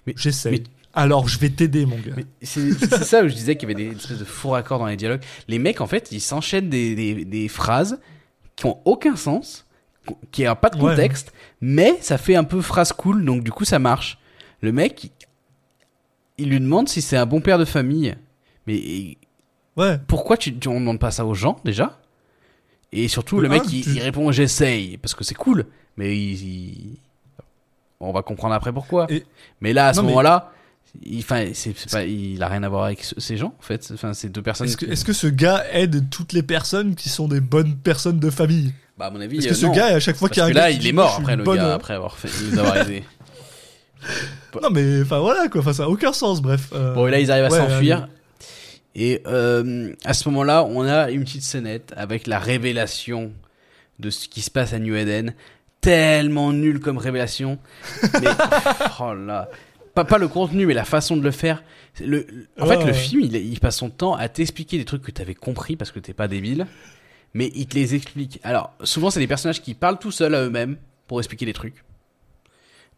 Mais- 0.07 0.14
J'essaie. 0.16 0.51
mais- 0.51 0.62
Alors, 0.95 1.29
je 1.29 1.39
vais 1.39 1.51
t'aider, 1.51 1.85
mon 1.85 1.97
gars. 1.97 2.14
C'est 2.41 2.72
ça 3.05 3.22
où 3.22 3.29
je 3.29 3.35
disais 3.35 3.55
qu'il 3.57 3.68
y 3.68 3.72
avait 3.74 3.85
des 3.91 3.95
espèces 3.97 4.18
de 4.18 4.24
faux 4.24 4.51
raccords 4.51 4.79
dans 4.79 4.87
les 4.87 4.97
dialogues. 4.97 5.20
Les 5.47 5.59
mecs, 5.59 5.83
en 5.83 5.87
fait, 5.87 6.09
ils 6.11 6.22
s'enchaînent 6.22 6.70
des, 6.70 6.95
des, 6.95 7.27
des 7.27 7.49
phrases 7.49 8.01
qui 8.57 8.64
ont 8.64 8.79
aucun 8.87 9.14
sens, 9.14 9.66
qui 10.33 10.45
n'ont 10.45 10.57
pas 10.57 10.70
de 10.70 10.79
Ouais. 10.79 10.93
contexte, 10.93 11.33
mais 11.61 11.99
ça 12.01 12.16
fait 12.16 12.35
un 12.35 12.45
peu 12.45 12.62
phrase 12.62 12.93
cool, 12.93 13.27
donc 13.27 13.45
du 13.45 13.53
coup 13.53 13.66
ça 13.66 13.79
marche. 13.79 14.18
Le 14.62 14.72
mec, 14.72 15.05
il, 15.05 15.11
il 16.39 16.49
lui 16.49 16.61
demande 16.61 16.89
si 16.89 17.03
c'est 17.03 17.18
un 17.18 17.27
bon 17.27 17.43
père 17.43 17.59
de 17.59 17.66
famille. 17.66 18.14
Mais 18.66 19.18
Ouais. 19.77 19.99
pourquoi 20.09 20.39
tu, 20.39 20.57
tu 20.59 20.68
on 20.68 20.81
demande 20.81 20.99
pas 20.99 21.11
ça 21.11 21.27
aux 21.27 21.35
gens 21.35 21.57
déjà? 21.64 21.99
Et 22.93 23.09
surtout, 23.09 23.41
le 23.41 23.49
mec, 23.49 23.62
ah, 23.64 23.68
il, 23.72 23.82
tu- 23.84 23.91
il 23.91 24.01
répond 24.01 24.30
j'essaye 24.32 24.97
parce 24.99 25.14
que 25.14 25.24
c'est 25.24 25.34
cool, 25.34 25.66
mais 25.97 26.16
il, 26.16 26.32
il- 26.43 26.97
on 28.01 28.12
va 28.12 28.22
comprendre 28.22 28.55
après 28.55 28.72
pourquoi. 28.72 29.07
Et- 29.11 29.24
Mais 29.61 29.72
là, 29.72 29.89
à 29.89 29.95
ce 29.95 30.01
mais- 30.01 30.07
moment-là, 30.09 30.53
il, 31.05 31.18
enfin, 31.18 31.47
c'est, 31.53 31.76
c'est 31.76 31.91
pas, 31.91 32.05
il 32.05 32.43
a 32.43 32.49
rien 32.49 32.62
à 32.62 32.68
voir 32.68 32.84
avec 32.84 33.03
ce- 33.05 33.18
ces 33.20 33.37
gens 33.37 33.55
en 33.59 33.62
fait. 33.62 33.91
Enfin, 33.93 34.14
c'est 34.14 34.28
deux 34.28 34.41
personnes. 34.43 34.66
Est-ce 34.68 34.76
que, 34.76 34.87
est-ce 34.87 35.05
que 35.05 35.12
ce 35.12 35.26
gars 35.26 35.64
aide 35.72 36.09
toutes 36.11 36.32
les 36.32 36.43
personnes 36.43 36.95
qui 36.95 37.09
sont 37.09 37.28
des 37.28 37.41
bonnes 37.41 37.76
personnes 37.76 38.18
de 38.20 38.30
famille? 38.30 38.72
Bah, 38.97 39.07
à 39.07 39.11
mon 39.11 39.20
avis, 39.20 39.39
Est-ce 39.39 39.47
euh, 39.47 39.51
que 39.51 39.55
ce 39.57 39.66
non. 39.66 39.72
gars, 39.72 39.87
à 39.87 40.01
chaque 40.01 40.16
fois 40.16 40.28
qu'il 40.30 40.39
y 40.39 40.41
a 40.41 40.45
Parce 40.47 40.57
un 40.57 40.61
là, 40.61 40.70
gars 40.72 40.78
il 40.78 40.87
est 40.87 40.93
mort 40.93 41.16
après 41.20 41.37
le 41.37 41.43
bonne- 41.45 41.57
gars, 41.59 41.74
après 41.74 41.95
avoir 41.95 42.16
fait, 42.16 42.30
nous 42.51 42.59
avoir 42.59 42.76
aidé. 42.78 43.03
Non, 44.62 44.70
mais 44.70 45.03
enfin 45.03 45.18
voilà 45.18 45.49
quoi. 45.49 45.61
Enfin, 45.61 45.72
ça 45.72 45.84
a 45.84 45.89
aucun 45.89 46.12
sens. 46.12 46.41
Bref. 46.41 46.68
Euh, 46.72 46.95
Bon, 46.95 47.07
et 47.07 47.11
là, 47.11 47.18
ils 47.20 47.30
arrivent 47.30 47.45
à 47.47 47.49
ouais, 47.51 47.59
s'enfuir. 47.59 48.09
Et 48.99 49.20
euh, 49.26 49.92
à 50.07 50.14
ce 50.14 50.26
moment-là, 50.30 50.64
on 50.64 50.80
a 50.80 51.11
une 51.11 51.22
petite 51.24 51.42
scénette 51.42 51.92
avec 51.99 52.26
la 52.26 52.38
révélation 52.38 53.30
de 53.99 54.09
ce 54.09 54.26
qui 54.26 54.40
se 54.40 54.51
passe 54.51 54.72
à 54.72 54.78
New 54.78 54.97
Eden. 54.97 55.34
Tellement 55.82 56.51
nul 56.51 56.80
comme 56.80 56.97
révélation. 56.97 57.59
Mais, 58.14 58.28
oh 58.99 59.12
là. 59.14 59.51
Pas, 59.94 60.05
pas 60.05 60.18
le 60.18 60.28
contenu, 60.28 60.66
mais 60.66 60.74
la 60.74 60.84
façon 60.84 61.16
de 61.16 61.22
le 61.22 61.30
faire. 61.30 61.62
Le, 62.05 62.26
en 62.61 62.66
fait, 62.66 62.76
Ouais, 62.76 62.84
le 62.84 62.92
film, 62.92 63.22
il, 63.22 63.34
il 63.34 63.59
passe 63.61 63.76
son 63.76 63.88
temps 63.88 64.14
à 64.14 64.28
t'expliquer 64.28 64.76
des 64.76 64.84
trucs 64.84 65.01
que 65.01 65.11
t'avais 65.11 65.34
compris 65.34 65.74
parce 65.76 65.90
que 65.90 65.99
t'es 65.99 66.12
pas 66.12 66.28
débile. 66.28 66.66
Mais 67.32 67.51
il 67.55 67.66
te 67.66 67.76
les 67.76 67.94
explique. 67.94 68.38
Alors, 68.42 68.74
souvent, 68.82 69.09
c'est 69.11 69.20
des 69.20 69.26
personnages 69.26 69.62
qui 69.62 69.72
parlent 69.74 69.99
tout 69.99 70.11
seuls 70.11 70.34
à 70.34 70.42
eux-mêmes 70.42 70.76
pour 71.07 71.18
expliquer 71.18 71.47
des 71.47 71.55
trucs. 71.55 71.82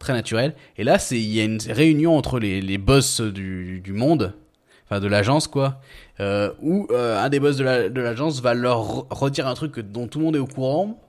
Très 0.01 0.13
naturel. 0.13 0.55
Et 0.77 0.83
là, 0.83 0.99
c'est 0.99 1.21
il 1.21 1.33
y 1.33 1.41
a 1.41 1.45
une 1.45 1.61
réunion 1.69 2.17
entre 2.17 2.39
les, 2.41 2.61
les 2.61 2.79
boss 2.79 3.21
du, 3.21 3.81
du 3.81 3.93
monde, 3.93 4.35
enfin 4.91 5.01
de 5.01 5.07
l'agence 5.07 5.47
quoi, 5.49 5.81
euh, 6.21 6.51
où 6.63 6.87
euh, 6.91 7.19
un 7.23 7.29
des 7.29 7.41
boss 7.41 7.57
de 7.57 7.65
la- 7.65 7.89
de 7.89 8.01
l'agence 8.01 8.41
va 8.41 8.55
leur 8.55 8.81
re- 8.81 9.07
redire 9.11 9.47
un 9.47 9.55
truc 9.55 9.79
dont 9.81 10.07
tout 10.09 10.19
le 10.19 10.25
monde 10.25 10.37
est 10.37 10.41
au 10.41 10.47
courant, 10.47 11.03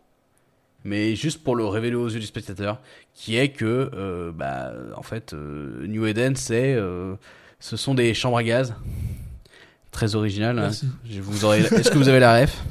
mais 0.83 1.15
juste 1.15 1.43
pour 1.43 1.55
le 1.55 1.65
révéler 1.65 1.95
aux 1.95 2.09
yeux 2.09 2.19
du 2.19 2.25
spectateur, 2.25 2.81
qui 3.13 3.37
est 3.37 3.49
que, 3.49 3.89
euh, 3.93 4.31
bah, 4.33 4.71
en 4.95 5.01
fait, 5.03 5.33
euh, 5.33 5.85
New 5.87 6.05
Eden, 6.05 6.35
c'est, 6.35 6.77
ce 7.59 7.77
sont 7.77 7.93
des 7.95 8.13
chambres 8.13 8.37
à 8.37 8.43
gaz. 8.43 8.73
Très 9.91 10.15
original. 10.15 10.57
hein. 10.59 10.61
Merci. 10.63 10.85
Je 11.09 11.19
vous 11.21 11.45
aurais- 11.45 11.61
Est-ce 11.61 11.89
que 11.89 11.97
vous 11.97 12.07
avez 12.09 12.19
la 12.19 12.41
ref? 12.41 12.61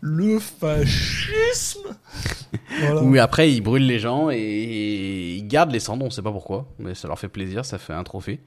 Le 0.00 0.38
fascisme. 0.38 1.80
voilà. 2.80 3.02
Oui, 3.02 3.18
après, 3.18 3.52
ils 3.52 3.60
brûlent 3.60 3.86
les 3.86 3.98
gens 3.98 4.30
et 4.30 5.34
ils 5.36 5.46
gardent 5.46 5.72
les 5.72 5.80
cendres, 5.80 6.04
on 6.04 6.10
sait 6.10 6.22
pas 6.22 6.32
pourquoi, 6.32 6.66
mais 6.78 6.94
ça 6.94 7.08
leur 7.08 7.18
fait 7.18 7.28
plaisir, 7.28 7.64
ça 7.64 7.78
fait 7.78 7.92
un 7.92 8.02
trophée. 8.04 8.40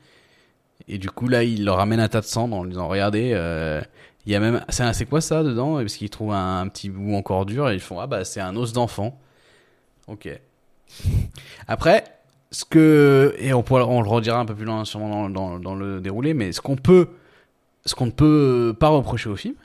Et 0.90 0.98
du 0.98 1.10
coup, 1.10 1.28
là, 1.28 1.44
ils 1.44 1.64
leur 1.64 1.78
ramènent 1.78 2.00
un 2.00 2.08
tas 2.10 2.22
de 2.22 2.26
cendres 2.26 2.56
en 2.58 2.64
leur 2.64 2.70
disant 2.70 2.88
Regardez, 2.88 3.32
euh, 3.34 3.80
il 4.26 4.32
y 4.32 4.36
a 4.36 4.40
même. 4.40 4.64
C'est 4.70 5.06
quoi 5.08 5.22
ça 5.22 5.44
dedans? 5.44 5.76
Parce 5.78 5.96
qu'ils 5.96 6.10
trouvent 6.10 6.34
un, 6.34 6.62
un 6.62 6.68
petit 6.68 6.90
bout 6.90 7.14
encore 7.16 7.46
dur 7.46 7.70
et 7.70 7.76
ils 7.76 7.80
font 7.80 8.00
Ah 8.00 8.08
bah, 8.08 8.26
c'est 8.26 8.42
un 8.42 8.56
os 8.56 8.74
d'enfant. 8.74 9.20
Ok. 10.08 10.28
Après, 11.68 12.04
ce 12.52 12.66
que. 12.66 13.36
Et 13.40 13.54
on, 13.54 13.64
pourra, 13.64 13.86
on 13.88 14.02
le 14.02 14.10
redira 14.10 14.40
un 14.40 14.46
peu 14.46 14.56
plus 14.56 14.66
loin, 14.66 14.84
sûrement 14.86 15.30
dans, 15.30 15.30
dans, 15.30 15.60
dans 15.60 15.76
le 15.76 16.02
déroulé, 16.02 16.34
mais 16.34 16.52
ce 16.52 16.62
qu'on 16.62 16.76
peut. 16.76 17.10
Ce 17.86 17.96
qu'on 17.96 18.08
ne 18.08 18.12
peut 18.12 18.76
pas 18.78 18.90
reprocher 18.90 19.30
au 19.30 19.36
film, 19.38 19.56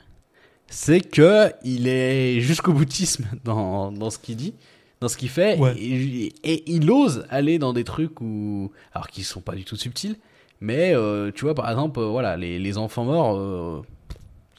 c'est 0.67 1.01
que 1.01 1.51
il 1.63 1.87
est 1.87 2.39
jusqu'au 2.39 2.71
boutisme 2.71 3.25
dans, 3.43 3.91
dans 3.91 4.09
ce 4.09 4.17
qu'il 4.17 4.37
dit, 4.37 4.53
dans 5.01 5.09
ce 5.09 5.17
qu'il 5.17 5.29
fait, 5.29 5.57
Ouais. 5.59 5.75
et, 5.77 6.33
et 6.43 6.63
il 6.71 6.89
ose 6.89 7.25
aller 7.29 7.59
dans 7.59 7.73
des 7.73 7.83
trucs 7.83 8.21
où, 8.21 8.71
alors 8.93 9.07
qui 9.09 9.23
sont 9.23 9.41
pas 9.41 9.53
du 9.53 9.65
tout 9.65 9.75
subtils, 9.75 10.15
mais 10.61 10.93
euh, 10.93 11.31
tu 11.33 11.45
vois 11.45 11.53
par 11.55 11.69
exemple, 11.69 11.99
euh, 11.99 12.07
voilà, 12.07 12.37
les, 12.37 12.59
les 12.59 12.77
enfants 12.77 13.05
morts, 13.05 13.37
euh, 13.37 13.81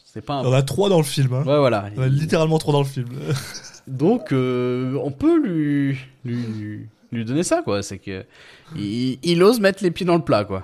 c'est 0.05 0.25
pas 0.25 0.35
un. 0.35 0.43
Il 0.43 0.47
y 0.47 0.51
en 0.51 0.53
a 0.53 0.63
trois 0.63 0.89
dans 0.89 0.99
le 0.99 1.05
film. 1.05 1.33
Hein. 1.33 1.45
Ouais, 1.45 1.59
voilà. 1.59 1.89
Il 1.93 1.97
y 1.97 2.01
en 2.01 2.03
a 2.05 2.09
littéralement 2.09 2.59
trois 2.59 2.73
dans 2.73 2.83
le 2.83 2.87
film. 2.89 3.09
Donc, 3.87 4.33
on 4.33 5.13
peut 5.17 5.39
lui, 5.41 5.97
lui, 6.25 6.87
lui 7.13 7.25
donner 7.25 7.43
ça, 7.45 7.63
quoi. 7.63 7.83
C'est 7.83 7.99
que 7.99 8.25
il, 8.75 9.19
il 9.23 9.43
ose 9.43 9.61
mettre 9.61 9.83
les 9.85 9.91
pieds 9.93 10.07
dans 10.07 10.17
le 10.17 10.23
plat, 10.25 10.45
quoi. 10.45 10.63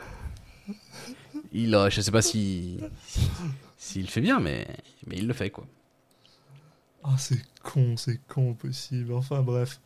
Il, 1.52 1.78
je 1.90 2.00
sais 2.00 2.10
pas 2.10 2.22
si 2.22 2.78
s'il 3.78 4.02
le 4.02 4.08
fait 4.08 4.20
bien, 4.22 4.40
mais 4.40 4.66
mais 5.06 5.16
il 5.18 5.26
le 5.26 5.34
fait, 5.34 5.50
quoi. 5.50 5.66
Ah, 7.04 7.14
c'est 7.18 7.42
con, 7.62 7.96
c'est 7.96 8.20
con 8.28 8.54
possible. 8.54 9.12
Enfin, 9.12 9.40
bref. 9.42 9.80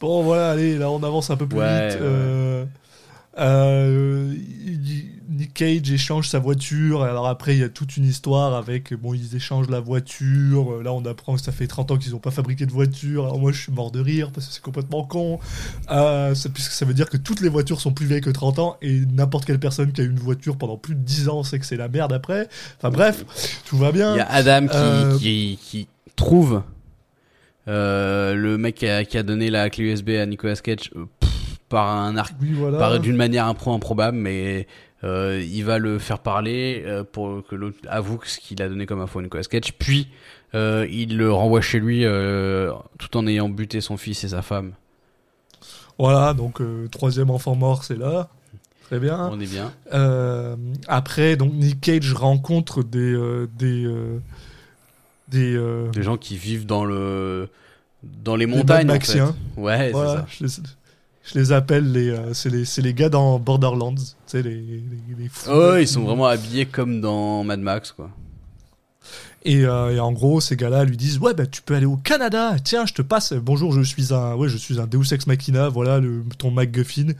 Bon, 0.00 0.22
voilà, 0.22 0.50
allez, 0.50 0.76
là, 0.76 0.90
on 0.90 1.02
avance 1.02 1.30
un 1.30 1.36
peu 1.36 1.46
plus 1.46 1.58
Ouais, 1.58 1.88
vite. 1.88 2.00
ouais. 2.00 2.66
Euh, 3.38 4.32
Nick 5.28 5.52
Cage 5.54 5.90
échange 5.90 6.28
sa 6.28 6.38
voiture. 6.38 7.02
Alors 7.02 7.26
après, 7.26 7.54
il 7.54 7.60
y 7.60 7.62
a 7.62 7.68
toute 7.68 7.96
une 7.98 8.04
histoire 8.06 8.54
avec. 8.54 8.94
Bon, 8.94 9.12
ils 9.12 9.36
échangent 9.36 9.68
la 9.68 9.80
voiture. 9.80 10.82
Là, 10.82 10.92
on 10.94 11.04
apprend 11.04 11.34
que 11.34 11.40
ça 11.42 11.52
fait 11.52 11.66
30 11.66 11.90
ans 11.90 11.96
qu'ils 11.98 12.12
n'ont 12.12 12.18
pas 12.18 12.30
fabriqué 12.30 12.64
de 12.64 12.72
voiture. 12.72 13.24
Alors 13.24 13.38
moi, 13.38 13.52
je 13.52 13.60
suis 13.60 13.72
mort 13.72 13.90
de 13.90 14.00
rire 14.00 14.30
parce 14.32 14.46
que 14.46 14.54
c'est 14.54 14.62
complètement 14.62 15.04
con. 15.04 15.38
Euh, 15.90 16.34
ça- 16.34 16.48
puisque 16.48 16.72
ça 16.72 16.86
veut 16.86 16.94
dire 16.94 17.10
que 17.10 17.18
toutes 17.18 17.40
les 17.42 17.48
voitures 17.50 17.80
sont 17.80 17.92
plus 17.92 18.06
vieilles 18.06 18.20
que 18.22 18.30
30 18.30 18.58
ans 18.58 18.76
et 18.80 19.00
n'importe 19.12 19.44
quelle 19.44 19.60
personne 19.60 19.92
qui 19.92 20.00
a 20.00 20.04
eu 20.04 20.10
une 20.10 20.18
voiture 20.18 20.56
pendant 20.56 20.78
plus 20.78 20.94
de 20.94 21.00
10 21.00 21.28
ans 21.28 21.42
sait 21.42 21.58
que 21.58 21.66
c'est 21.66 21.76
la 21.76 21.88
merde 21.88 22.12
après. 22.14 22.48
Enfin 22.78 22.90
bref, 22.90 23.24
tout 23.66 23.76
va 23.76 23.92
bien. 23.92 24.14
Il 24.14 24.18
y 24.18 24.20
a 24.20 24.30
Adam 24.30 24.66
qui, 24.66 24.76
Euh, 24.76 25.18
qui, 25.18 25.58
qui 25.62 25.88
trouve 26.14 26.62
le 27.66 28.56
mec 28.56 28.76
qui 28.76 28.86
a, 28.88 29.04
qui 29.04 29.18
a 29.18 29.22
donné 29.22 29.50
la 29.50 29.68
clé 29.70 29.84
USB 29.84 30.10
à 30.10 30.24
Nicolas 30.24 30.54
Cage 30.56 30.90
pff, 31.20 31.30
par 31.68 31.88
un 31.88 32.16
arc, 32.16 32.34
Oui, 32.40 32.52
voilà. 32.52 32.78
par 32.78 33.00
d'une 33.00 33.16
manière 33.16 33.46
impro 33.46 33.72
improbable, 33.74 34.16
mais 34.16 34.66
euh, 35.04 35.44
il 35.46 35.64
va 35.64 35.78
le 35.78 35.98
faire 35.98 36.20
parler 36.20 36.82
euh, 36.86 37.04
pour 37.04 37.46
que 37.46 37.54
l'autre 37.54 37.78
avoue 37.88 38.18
ce 38.24 38.38
qu'il 38.38 38.62
a 38.62 38.68
donné 38.68 38.86
comme 38.86 39.00
info 39.00 39.18
à 39.18 39.22
Nicolas 39.22 39.44
Cage, 39.44 39.74
puis 39.78 40.08
euh, 40.54 40.86
il 40.90 41.16
le 41.16 41.32
renvoie 41.32 41.60
chez 41.60 41.80
lui 41.80 42.04
tout 42.98 43.16
en 43.16 43.26
ayant 43.26 43.48
buté 43.48 43.80
son 43.80 43.96
fils 43.96 44.24
et 44.24 44.28
sa 44.28 44.42
femme. 44.42 44.72
Voilà, 45.98 46.34
donc 46.34 46.60
troisième 46.90 47.30
enfant 47.30 47.54
mort, 47.54 47.84
c'est 47.84 47.96
là. 47.98 48.28
Très 48.84 49.00
bien. 49.00 49.28
On 49.32 49.40
est 49.40 49.46
bien. 49.46 49.72
Après, 50.88 51.36
donc 51.36 51.52
Nick 51.54 51.80
Cage 51.80 52.12
rencontre 52.12 52.82
des 52.84 53.16
des 53.58 53.88
des, 55.28 55.88
Des 55.92 56.02
gens 56.02 56.16
qui 56.16 56.36
vivent 56.36 56.66
dans 56.66 56.84
le 56.84 57.48
dans 58.02 58.36
les 58.36 58.46
des 58.46 58.52
montagnes. 58.52 58.86
Mad 58.86 58.96
en 58.96 59.00
fait. 59.00 59.20
Ouais, 59.56 59.90
Voilà, 59.90 60.26
c'est 60.30 60.48
ça. 60.48 60.62
Je 61.26 61.38
les, 61.38 61.52
appelle 61.52 61.92
les 61.92 62.10
euh, 62.10 62.32
c'est 62.34 62.50
les 62.50 62.64
c'est 62.64 62.82
les 62.82 62.94
gars 62.94 63.08
dans 63.08 63.38
Borderlands, 63.38 63.94
tu 63.94 64.02
sais 64.26 64.42
les, 64.42 64.54
les, 64.54 64.82
les 65.18 65.28
fous. 65.28 65.50
Oh, 65.52 65.76
ils 65.76 65.88
sont 65.88 66.02
vraiment 66.02 66.26
habillés 66.26 66.66
comme 66.66 67.00
dans 67.00 67.44
Mad 67.44 67.60
Max, 67.60 67.92
quoi. 67.92 68.10
Et, 69.44 69.64
euh, 69.64 69.94
et 69.94 70.00
en 70.00 70.10
gros, 70.10 70.40
ces 70.40 70.56
gars-là 70.56 70.84
lui 70.84 70.96
disent 70.96 71.18
ouais 71.18 71.32
bah 71.32 71.46
tu 71.46 71.62
peux 71.62 71.76
aller 71.76 71.86
au 71.86 71.96
Canada. 71.96 72.56
Tiens, 72.64 72.84
je 72.84 72.92
te 72.92 73.02
passe. 73.02 73.32
Bonjour, 73.32 73.72
je 73.72 73.80
suis 73.82 74.12
un 74.12 74.34
ouais 74.34 74.48
je 74.48 74.56
suis 74.56 74.80
un 74.80 74.88
Deus 74.88 75.12
ex 75.12 75.28
machina. 75.28 75.68
Voilà 75.68 76.00
le, 76.00 76.24
ton 76.36 76.50
MacGuffin. 76.50 77.12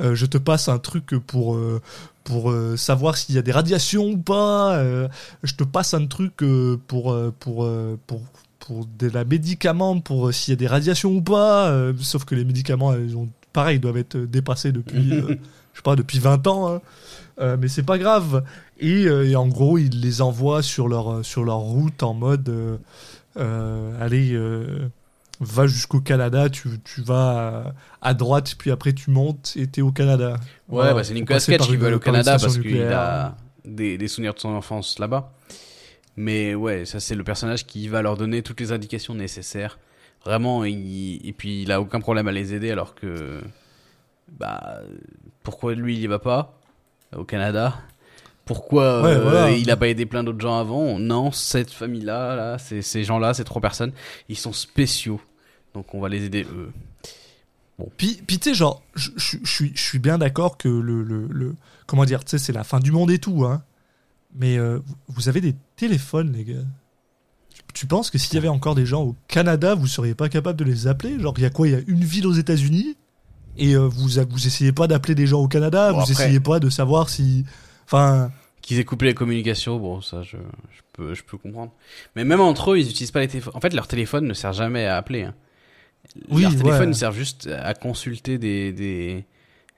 Euh, 0.00 0.16
je 0.16 0.26
te 0.26 0.38
passe 0.38 0.68
un 0.68 0.78
truc 0.78 1.16
pour 1.26 1.54
euh, 1.54 1.80
pour 2.24 2.50
euh, 2.50 2.76
savoir 2.76 3.16
s'il 3.16 3.36
y 3.36 3.38
a 3.38 3.42
des 3.42 3.52
radiations 3.52 4.08
ou 4.08 4.18
pas. 4.18 4.74
Euh, 4.74 5.06
je 5.44 5.54
te 5.54 5.62
passe 5.62 5.94
un 5.94 6.06
truc 6.06 6.42
euh, 6.42 6.80
pour 6.88 7.16
pour 7.38 7.70
pour 8.08 8.22
pour 8.58 8.86
de 8.98 9.08
la 9.08 9.24
médicament 9.24 10.00
pour 10.00 10.34
s'il 10.34 10.52
y 10.52 10.56
a 10.56 10.58
des 10.58 10.66
radiations 10.66 11.12
ou 11.12 11.22
pas. 11.22 11.72
Sauf 12.00 12.24
que 12.24 12.34
les 12.34 12.44
médicaments, 12.44 12.92
ils 12.94 13.16
ont 13.16 13.28
pareil, 13.58 13.76
ils 13.78 13.80
doivent 13.80 13.96
être 13.96 14.16
dépassés 14.16 14.70
depuis 14.72 15.12
euh, 15.22 15.34
je 15.72 15.78
sais 15.78 15.82
pas 15.82 15.96
depuis 15.96 16.18
20 16.20 16.46
ans. 16.46 16.68
hein. 16.74 16.80
Euh, 17.40 17.56
mais 17.60 17.68
c'est 17.68 17.82
pas 17.82 17.98
grave. 17.98 18.44
Et, 18.80 19.04
euh, 19.06 19.28
et 19.28 19.34
en 19.36 19.48
gros, 19.48 19.78
ils 19.78 20.00
les 20.00 20.22
envoient 20.22 20.62
sur 20.62 20.86
leur, 20.88 21.06
euh, 21.12 21.22
sur 21.22 21.42
leur 21.44 21.58
route 21.58 22.02
en 22.02 22.14
mode 22.14 22.48
euh, 22.48 22.76
euh, 23.36 23.92
allez, 24.04 24.32
euh, 24.32 24.88
va 25.40 25.66
jusqu'au 25.66 26.00
Canada, 26.00 26.48
tu, 26.50 26.68
tu 26.84 27.00
vas 27.02 27.74
à, 28.02 28.08
à 28.10 28.14
droite, 28.14 28.54
puis 28.58 28.70
après 28.72 28.92
tu 28.92 29.10
montes 29.10 29.54
et 29.56 29.66
t'es 29.68 29.82
au 29.82 29.92
Canada. 29.92 30.30
Ouais, 30.32 30.38
Voilà. 30.68 30.94
bah 30.94 31.04
c'est 31.04 31.14
Nicolas 31.14 31.38
Cage 31.40 31.60
qui 31.66 31.76
veut 31.76 31.86
aller 31.86 31.96
au 31.96 32.00
Canada 32.00 32.32
parce 32.40 32.58
qu'il 32.58 32.82
a 32.82 33.36
des, 33.64 33.98
des 33.98 34.08
souvenirs 34.08 34.34
de 34.34 34.40
son 34.40 34.50
enfance 34.50 34.98
là-bas. 34.98 35.32
Mais 36.16 36.54
ouais, 36.56 36.84
ça 36.86 36.98
c'est 36.98 37.14
le 37.14 37.22
personnage 37.24 37.66
qui 37.66 37.86
va 37.88 38.02
leur 38.02 38.16
donner 38.16 38.42
toutes 38.42 38.58
les 38.60 38.72
indications 38.72 39.14
nécessaires. 39.14 39.78
Vraiment, 40.24 40.64
il- 40.64 41.20
et 41.26 41.32
puis 41.32 41.62
il 41.62 41.72
a 41.72 41.80
aucun 41.80 42.00
problème 42.00 42.28
à 42.28 42.32
les 42.32 42.54
aider 42.54 42.70
alors 42.70 42.94
que. 42.94 43.40
Bah. 44.38 44.80
Pourquoi 45.42 45.74
lui 45.74 45.94
il 45.96 46.00
y 46.02 46.06
va 46.06 46.18
pas 46.18 46.58
au 47.16 47.24
Canada? 47.24 47.74
Pourquoi 48.44 49.02
Ouais, 49.02 49.10
euh, 49.12 49.22
voilà. 49.22 49.50
il 49.52 49.70
a 49.70 49.76
pas 49.76 49.88
aidé 49.88 50.04
plein 50.06 50.22
d'autres 50.24 50.40
gens 50.40 50.58
avant? 50.58 50.98
Non, 50.98 51.32
cette 51.32 51.70
famille-là, 51.70 52.34
là, 52.36 52.58
ces, 52.58 52.82
ces 52.82 53.04
gens-là, 53.04 53.34
ces 53.34 53.44
trois 53.44 53.60
personnes, 53.62 53.92
ils 54.28 54.36
sont 54.38 54.52
spéciaux. 54.52 55.20
Donc 55.74 55.94
on 55.94 56.00
va 56.00 56.08
les 56.08 56.24
aider 56.24 56.44
eux. 56.44 56.70
Puis, 57.96 58.20
puis 58.26 58.38
tu 58.38 58.50
sais, 58.50 58.54
genre, 58.54 58.82
je 58.94 59.36
suis 59.74 59.98
bien 59.98 60.18
d'accord 60.18 60.58
que 60.58 60.68
le, 60.68 61.02
le, 61.02 61.26
le- 61.30 61.54
Comment 61.86 62.04
dire, 62.04 62.24
tu 62.24 62.30
sais, 62.32 62.38
c'est 62.38 62.52
la 62.52 62.64
fin 62.64 62.80
du 62.80 62.90
monde 62.90 63.10
et 63.10 63.18
tout, 63.18 63.44
hein. 63.44 63.62
Mais 64.34 64.58
euh, 64.58 64.80
vous 65.06 65.28
avez 65.28 65.40
des 65.40 65.54
téléphones, 65.76 66.32
les 66.32 66.44
gars? 66.44 66.64
Tu 67.74 67.86
penses 67.86 68.10
que 68.10 68.18
s'il 68.18 68.34
y 68.34 68.38
avait 68.38 68.48
encore 68.48 68.74
des 68.74 68.86
gens 68.86 69.02
au 69.02 69.16
Canada, 69.28 69.74
vous 69.74 69.86
seriez 69.86 70.14
pas 70.14 70.28
capable 70.28 70.58
de 70.58 70.64
les 70.64 70.86
appeler? 70.86 71.18
Genre, 71.20 71.34
il 71.36 71.42
y 71.42 71.46
a 71.46 71.50
quoi? 71.50 71.68
Il 71.68 71.72
y 71.72 71.76
a 71.76 71.80
une 71.86 72.04
ville 72.04 72.26
aux 72.26 72.32
États-Unis? 72.32 72.96
Et 73.56 73.74
euh, 73.74 73.86
vous, 73.88 74.08
vous 74.08 74.46
essayez 74.46 74.72
pas 74.72 74.86
d'appeler 74.86 75.14
des 75.14 75.26
gens 75.26 75.40
au 75.40 75.48
Canada? 75.48 75.92
Bon, 75.92 75.98
Vous 75.98 76.10
après- 76.10 76.24
essayez 76.24 76.40
pas 76.40 76.60
de 76.60 76.70
savoir 76.70 77.08
si. 77.08 77.44
Enfin. 77.86 78.30
Qu'ils 78.62 78.78
aient 78.78 78.84
coupé 78.84 79.06
les 79.06 79.14
communications, 79.14 79.78
bon, 79.78 80.00
ça, 80.00 80.22
je, 80.22 80.36
je 80.36 80.80
peux, 80.92 81.14
je 81.14 81.22
peux 81.22 81.38
comprendre. 81.38 81.72
Mais 82.16 82.24
même 82.24 82.40
entre 82.40 82.72
eux, 82.72 82.78
ils 82.78 82.88
utilisent 82.90 83.12
pas 83.12 83.20
les 83.20 83.28
téléphones. 83.28 83.54
En 83.56 83.60
fait, 83.60 83.72
leur 83.72 83.86
téléphone 83.86 84.26
ne 84.26 84.34
sert 84.34 84.52
jamais 84.52 84.84
à 84.84 84.96
appeler. 84.96 85.22
Hein. 85.22 85.34
Oui, 86.30 86.42
leur 86.42 86.56
téléphone 86.56 86.88
ouais. 86.88 86.94
sert 86.94 87.12
juste 87.12 87.48
à 87.62 87.72
consulter 87.74 88.36
des, 88.38 88.72
des, 88.72 89.24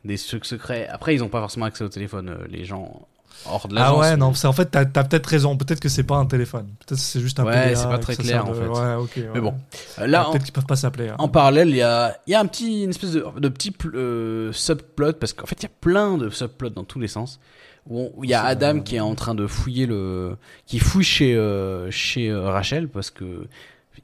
des 0.05 0.19
trucs 0.19 0.45
secrets. 0.45 0.89
Après, 0.89 1.15
ils 1.15 1.23
ont 1.23 1.29
pas 1.29 1.41
forcément 1.41 1.67
accès 1.67 1.85
au 1.85 1.89
téléphone, 1.89 2.31
euh, 2.31 2.47
les 2.49 2.65
gens 2.65 3.07
hors 3.47 3.69
de 3.69 3.75
Ah 3.77 3.81
l'agence. 3.81 3.99
ouais, 4.01 4.11
mais- 4.13 4.17
non, 4.17 4.35
c'est 4.35 4.47
en 4.47 4.53
fait, 4.53 4.67
t'as 4.67 4.81
as, 4.81 5.05
peut-être 5.05 5.27
raison. 5.27 5.57
Peut-être 5.57 5.81
que 5.81 5.89
c'est 5.89 6.03
pas 6.05 6.17
un 6.17 6.27
téléphone. 6.27 6.67
Peut-être 6.81 6.99
que 7.01 7.05
c'est 7.05 7.21
juste 7.21 7.41
un 7.41 7.45
Ouais, 7.45 7.75
c'est 7.75 7.85
pas 7.89 7.99
très 7.99 8.17
clair, 8.17 8.47
en 8.49 8.55
fait. 8.55 8.67
Ouais, 8.67 8.95
ok. 8.95 9.11
ouais. 9.17 9.29
Mais 9.35 9.41
bon. 9.41 9.55
Euh, 9.99 10.07
Là, 10.07 10.27
peut-être 10.31 10.45
qu'ils 10.45 10.53
peuvent 10.53 10.67
pas 10.67 10.77
s'appeler. 10.77 11.09
hein. 11.09 11.17
en 11.19 11.29
parallèle, 11.29 11.69
il 11.71 11.77
y 11.77 11.83
a, 11.83 12.17
il 12.27 12.33
y 12.33 12.35
a 12.35 12.41
un 12.41 12.47
petit, 12.47 12.85
une 12.85 12.91
espèce 12.91 13.13
de, 13.13 13.25
de 13.39 13.49
petit 13.49 13.73
euh, 13.95 14.53
subplot, 14.53 15.15
parce 15.15 15.33
qu'en 15.33 15.47
fait, 15.47 15.57
il 15.61 15.65
y 15.65 15.67
a 15.67 15.73
plein 15.81 16.17
de 16.19 16.31
subplots 16.31 16.71
dans 16.71 16.85
tous 16.85 16.99
les 17.01 17.09
sens. 17.09 17.41
Où 17.89 18.13
il 18.23 18.29
y 18.31 18.35
a 18.35 18.45
Adam 18.45 18.81
qui 18.81 18.97
est 18.97 19.01
en 19.01 19.15
train 19.15 19.35
de 19.35 19.47
fouiller 19.47 19.87
le, 19.87 20.37
qui 20.67 20.79
fouille 20.79 21.03
chez, 21.03 21.35
euh, 21.35 21.91
chez 21.91 22.33
Rachel, 22.33 22.89
parce 22.89 23.11
que 23.11 23.47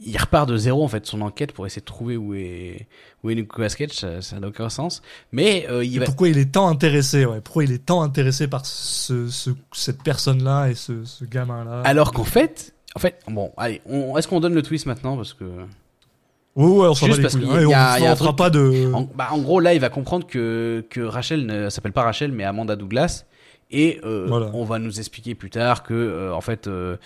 il 0.04 0.16
repart 0.18 0.48
de 0.48 0.56
zéro 0.56 0.84
en 0.84 0.88
fait 0.88 1.06
son 1.06 1.20
enquête 1.20 1.52
pour 1.52 1.66
essayer 1.66 1.80
de 1.80 1.86
trouver 1.86 2.16
où 2.16 2.34
est 2.34 2.86
où 3.22 3.30
est 3.30 3.34
Nicolas 3.34 3.68
Cage 3.68 3.90
ça 3.92 4.20
ça 4.22 4.38
n'a 4.40 4.48
aucun 4.48 4.68
sens 4.68 5.02
mais 5.32 5.66
euh, 5.70 5.84
il 5.84 5.98
va 6.00 6.04
Pourquoi 6.06 6.28
il 6.28 6.38
est 6.38 6.52
tant 6.52 6.68
intéressé 6.68 7.24
ouais 7.24 7.40
Pourquoi 7.40 7.64
il 7.64 7.72
est 7.72 7.84
tant 7.86 8.02
intéressé 8.02 8.48
par 8.48 8.66
ce, 8.66 9.28
ce- 9.28 9.50
cette 9.72 10.02
personne-là 10.02 10.68
et 10.68 10.74
ce, 10.74 11.04
ce 11.04 11.24
gamin-là? 11.24 11.82
Alors 11.84 12.12
qu'en 12.12 12.24
fait 12.24 12.74
en 12.94 12.98
fait 12.98 13.18
bon 13.28 13.52
allez 13.56 13.80
on, 13.86 14.16
est-ce 14.18 14.28
qu'on 14.28 14.40
donne 14.40 14.54
le 14.54 14.62
twist 14.62 14.86
maintenant 14.86 15.16
parce 15.16 15.32
que 15.34 15.44
ouais, 15.44 16.88
on 16.88 16.94
s'en 16.94 17.06
Juste 17.06 17.18
bat 17.18 17.22
parce 17.22 17.36
qu'il 17.36 17.44
y 17.44 17.50
a- 17.50 17.54
on 17.54 17.60
il 17.60 17.70
y 17.70 17.74
a 17.74 18.10
un 18.10 18.12
on 18.12 18.16
fera 18.16 18.28
truc- 18.30 18.36
pas 18.38 18.50
de. 18.50 18.90
En, 18.94 19.02
bah, 19.14 19.28
en 19.30 19.38
gros, 19.38 19.60
là, 19.60 19.74
il 19.74 19.80
va 19.80 19.90
comprendre 19.90 20.26
que, 20.26 20.84
que 20.88 21.00
Rachel 21.02 21.44
ne 21.44 21.68
s'appelle 21.68 21.92
pas 21.92 22.02
Rachel, 22.04 22.32
mais 22.32 22.44
Amanda 22.44 22.76
Douglas. 22.76 23.24
Et 23.70 24.00
euh, 24.04 24.24
Voilà. 24.28 24.50
on 24.54 24.64
va 24.64 24.78
nous 24.78 24.98
expliquer 24.98 25.34
plus 25.34 25.50
tard 25.50 25.82
que, 25.82 25.92
euh, 25.92 26.32
en 26.34 26.40
fait, 26.40 26.66
euh, 26.66 26.96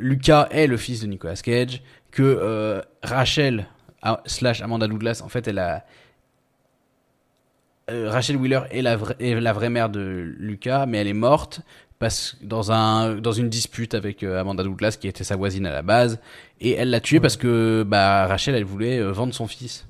Lucas 0.00 0.48
est 0.50 0.66
le 0.66 0.76
fils 0.76 1.00
de 1.00 1.06
Nicolas 1.06 1.36
Cage, 1.36 1.82
que 2.10 2.22
euh, 2.22 2.80
Rachel 3.02 3.66
ah, 4.02 4.20
slash 4.26 4.62
Amanda 4.62 4.88
Douglas, 4.88 5.22
en 5.24 5.28
fait, 5.28 5.46
elle 5.46 5.58
a 5.58 5.84
euh, 7.90 8.10
Rachel 8.10 8.36
Wheeler 8.36 8.62
est 8.70 8.82
la, 8.82 8.96
vraie, 8.96 9.16
est 9.20 9.38
la 9.38 9.52
vraie 9.52 9.70
mère 9.70 9.90
de 9.90 10.00
Lucas, 10.38 10.86
mais 10.86 10.98
elle 10.98 11.08
est 11.08 11.12
morte 11.12 11.60
parce 11.98 12.36
dans 12.40 12.72
un 12.72 13.16
dans 13.16 13.32
une 13.32 13.50
dispute 13.50 13.94
avec 13.94 14.22
euh, 14.22 14.40
Amanda 14.40 14.62
Douglas 14.62 14.96
qui 14.98 15.06
était 15.06 15.24
sa 15.24 15.36
voisine 15.36 15.66
à 15.66 15.72
la 15.72 15.82
base 15.82 16.18
et 16.60 16.72
elle 16.72 16.88
l'a 16.88 17.00
tué 17.00 17.20
parce 17.20 17.36
que 17.36 17.84
bah 17.86 18.26
Rachel 18.26 18.54
elle 18.54 18.64
voulait 18.64 19.02
vendre 19.02 19.34
son 19.34 19.46
fils. 19.46 19.86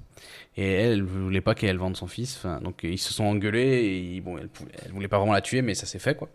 Et 0.57 0.73
elle, 0.73 0.93
elle 0.95 1.03
voulait 1.05 1.41
pas 1.41 1.55
qu'elle 1.55 1.77
vende 1.79 1.97
son 1.97 2.09
fils 2.09 2.37
enfin 2.37 2.61
donc 2.61 2.81
ils 2.83 2.99
se 2.99 3.15
sont 3.15 3.25
engueulés 3.25 4.15
et 4.17 4.21
bon 4.21 4.37
elle, 4.39 4.49
pouvait- 4.49 4.73
elle 4.85 4.91
voulait 4.91 5.07
pas 5.07 5.19
vraiment 5.19 5.33
la 5.33 5.41
tuer 5.41 5.63
mais 5.63 5.75
ça 5.75 5.87
s'est 5.87 6.01
fait 6.01 6.17
quoi 6.17 6.29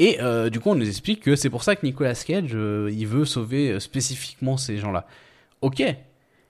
et 0.00 0.20
euh, 0.20 0.50
du 0.50 0.58
coup 0.58 0.70
on 0.70 0.74
nous 0.74 0.88
explique 0.88 1.20
que 1.20 1.36
c'est 1.36 1.50
pour 1.50 1.62
ça 1.62 1.76
que 1.76 1.86
Nicolas 1.86 2.14
Cage 2.14 2.50
euh, 2.54 2.90
il 2.92 3.06
veut 3.06 3.24
sauver 3.24 3.70
euh, 3.70 3.78
spécifiquement 3.80 4.56
ces 4.56 4.78
gens 4.78 4.90
là 4.90 5.06
ok 5.60 5.82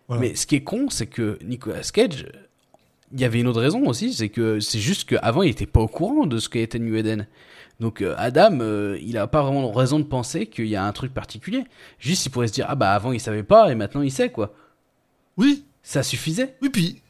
Voilà. 0.08 0.20
mais 0.22 0.34
ce 0.34 0.46
qui 0.46 0.56
est 0.56 0.62
con 0.62 0.88
c'est 0.88 1.06
que 1.06 1.38
Nicolas 1.44 1.82
Cage 1.92 2.26
il 3.12 3.20
y 3.20 3.24
avait 3.24 3.40
une 3.40 3.48
autre 3.48 3.60
raison 3.60 3.84
aussi, 3.86 4.12
c'est 4.12 4.28
que 4.28 4.60
c'est 4.60 4.78
juste 4.78 5.08
qu'avant 5.08 5.42
il 5.42 5.50
était 5.50 5.66
pas 5.66 5.80
au 5.80 5.88
courant 5.88 6.26
de 6.26 6.38
ce 6.38 6.48
qu'était 6.48 6.78
New 6.78 6.94
Eden. 6.94 7.26
Donc 7.80 8.04
Adam, 8.16 8.60
euh, 8.60 8.98
il 9.02 9.18
a 9.18 9.26
pas 9.26 9.42
vraiment 9.42 9.72
raison 9.72 9.98
de 9.98 10.04
penser 10.04 10.46
qu'il 10.46 10.66
y 10.68 10.76
a 10.76 10.84
un 10.84 10.92
truc 10.92 11.12
particulier. 11.12 11.64
Juste 11.98 12.26
il 12.26 12.30
pourrait 12.30 12.46
se 12.46 12.52
dire 12.52 12.66
ah 12.68 12.76
bah 12.76 12.92
avant 12.92 13.10
il 13.10 13.18
savait 13.18 13.42
pas 13.42 13.72
et 13.72 13.74
maintenant 13.74 14.02
il 14.02 14.12
sait 14.12 14.30
quoi. 14.30 14.54
Oui, 15.36 15.64
Ça 15.82 16.04
suffisait. 16.04 16.54
oui, 16.62 16.68
puis, 16.68 17.02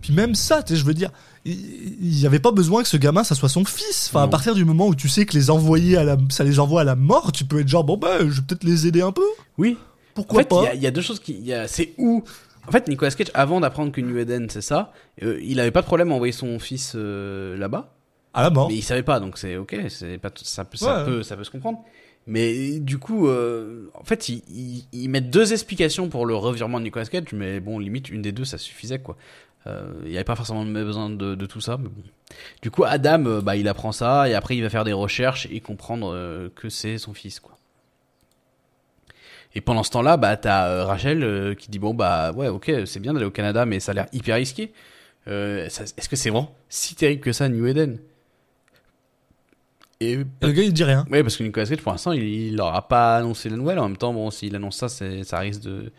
puis 0.00 0.12
même 0.12 0.34
ça, 0.34 0.62
tu 0.62 0.72
sais, 0.74 0.80
je 0.80 0.84
veux 0.84 0.94
dire, 0.94 1.10
il 1.44 1.54
il 2.00 2.18
y 2.20 2.26
avait 2.26 2.38
pas 2.38 2.52
besoin 2.52 2.82
que 2.82 2.88
ce 2.88 2.96
gamin, 2.96 3.24
ça 3.24 3.34
soit 3.34 3.48
son 3.48 3.64
fils. 3.64 4.08
Enfin, 4.10 4.22
à 4.24 4.28
partir 4.28 4.54
du 4.54 4.64
moment 4.64 4.86
où 4.88 4.94
tu 4.94 5.08
sais 5.08 5.26
que 5.26 5.34
les 5.34 5.50
envoyer 5.50 5.96
à 5.96 6.04
la, 6.04 6.16
ça 6.30 6.44
les 6.44 6.58
envoie 6.60 6.82
à 6.82 6.84
la 6.84 6.96
mort, 6.96 7.32
tu 7.32 7.44
peux 7.44 7.60
être 7.60 7.68
genre, 7.68 7.84
bon, 7.84 7.96
bah, 7.96 8.18
je 8.20 8.24
vais 8.26 8.42
peut-être 8.46 8.64
les 8.64 8.86
aider 8.86 9.00
un 9.02 9.12
peu. 9.12 9.24
Oui. 9.56 9.76
En 9.80 10.14
Pourquoi 10.14 10.42
fait, 10.42 10.48
il 10.50 10.56
y 10.56 10.64
pas 10.64 10.70
a- 10.70 10.74
il 10.74 10.82
y, 10.82 10.86
a 10.86 10.90
deux 10.90 11.00
choses 11.02 11.20
qui, 11.20 11.32
il 11.32 11.46
y 11.46 11.52
a- 11.52 11.68
c'est 11.68 11.94
où. 11.98 12.22
En 12.66 12.70
fait, 12.72 12.86
Nicolas 12.88 13.10
Cage, 13.12 13.28
avant 13.34 13.60
d'apprendre 13.60 13.92
que 13.92 14.00
New 14.00 14.18
Eden 14.18 14.48
c'est 14.50 14.60
ça, 14.60 14.92
euh, 15.22 15.38
il 15.42 15.58
avait 15.60 15.70
pas 15.70 15.80
de 15.80 15.86
problème 15.86 16.10
à 16.12 16.14
envoyer 16.14 16.32
son 16.32 16.58
fils 16.58 16.92
euh, 16.96 17.56
là-bas. 17.56 17.94
À 18.34 18.42
la 18.42 18.50
mort. 18.50 18.68
Mais 18.68 18.74
il 18.76 18.82
savait 18.82 19.02
pas, 19.02 19.20
donc 19.20 19.38
c'est 19.38 19.56
ok, 19.56 19.74
c'est 19.88 20.18
pas 20.18 20.30
ça, 20.42 20.64
peut, 20.66 20.76
ça. 20.76 20.98
Ouais. 20.98 21.04
peut 21.06 21.22
ça 21.22 21.36
peut 21.36 21.44
se 21.44 21.50
comprendre. 21.50 21.78
Mais 22.26 22.78
du 22.78 22.98
coup, 22.98 23.26
euh, 23.26 23.88
en 23.94 24.04
fait, 24.04 24.28
ils, 24.28 24.42
ils, 24.50 24.84
ils 24.92 25.08
mettent 25.08 25.30
deux 25.30 25.54
explications 25.54 26.08
pour 26.10 26.26
le 26.26 26.34
revirement 26.34 26.78
de 26.78 26.84
Nicolas 26.84 27.06
Cage, 27.06 27.32
mais 27.32 27.58
bon, 27.58 27.78
limite 27.78 28.10
une 28.10 28.20
des 28.20 28.32
deux, 28.32 28.44
ça 28.44 28.58
suffisait 28.58 28.98
quoi. 28.98 29.16
Euh, 29.68 29.92
Il 30.04 30.10
n'y 30.10 30.16
avait 30.16 30.24
pas 30.24 30.36
forcément 30.36 30.64
besoin 30.64 31.10
de, 31.10 31.34
de 31.34 31.46
tout 31.46 31.60
ça. 31.60 31.76
Mais 31.76 31.88
bon. 31.88 32.02
Du 32.62 32.70
coup, 32.70 32.84
Adam, 32.84 33.24
euh, 33.26 33.40
bah, 33.40 33.56
il 33.56 33.68
apprend 33.68 33.92
ça 33.92 34.28
et 34.28 34.34
après 34.34 34.56
il 34.56 34.62
va 34.62 34.70
faire 34.70 34.84
des 34.84 34.92
recherches 34.92 35.46
et 35.50 35.60
comprendre 35.60 36.12
euh, 36.14 36.48
que 36.54 36.68
c'est 36.68 36.98
son 36.98 37.14
fils 37.14 37.40
quoi. 37.40 37.56
Et 39.54 39.60
pendant 39.60 39.82
ce 39.82 39.90
temps-là, 39.90 40.16
bah, 40.16 40.36
t'as 40.36 40.84
Rachel 40.84 41.56
qui 41.58 41.70
dit 41.70 41.78
bon 41.78 41.94
bah 41.94 42.32
ouais 42.32 42.48
ok 42.48 42.70
c'est 42.84 43.00
bien 43.00 43.14
d'aller 43.14 43.24
au 43.24 43.30
Canada 43.30 43.64
mais 43.64 43.80
ça 43.80 43.92
a 43.92 43.94
l'air 43.94 44.06
hyper 44.12 44.36
risqué. 44.36 44.72
Euh, 45.26 45.64
Est-ce 45.66 46.08
que 46.08 46.16
c'est 46.16 46.30
vraiment 46.30 46.54
si 46.68 46.94
terrible 46.94 47.20
que 47.22 47.32
ça 47.32 47.48
New 47.48 47.66
Eden? 47.66 47.98
Et 50.00 50.16
le 50.16 50.52
gars, 50.52 50.62
il 50.62 50.72
dit 50.72 50.84
rien. 50.84 51.04
oui, 51.10 51.22
parce 51.22 51.36
que 51.36 51.42
Nicolas 51.42 51.66
Cage, 51.66 51.78
pour 51.82 51.90
l'instant, 51.90 52.12
il, 52.12 52.22
il 52.22 52.60
aura 52.60 52.86
pas 52.86 53.16
annoncé 53.16 53.48
la 53.48 53.56
nouvelle. 53.56 53.80
En 53.80 53.88
même 53.88 53.96
temps, 53.96 54.12
bon, 54.14 54.30
s'il 54.30 54.54
annonce 54.54 54.76
ça, 54.76 54.88
ça 54.88 55.38
risque 55.40 55.62
de, 55.62 55.92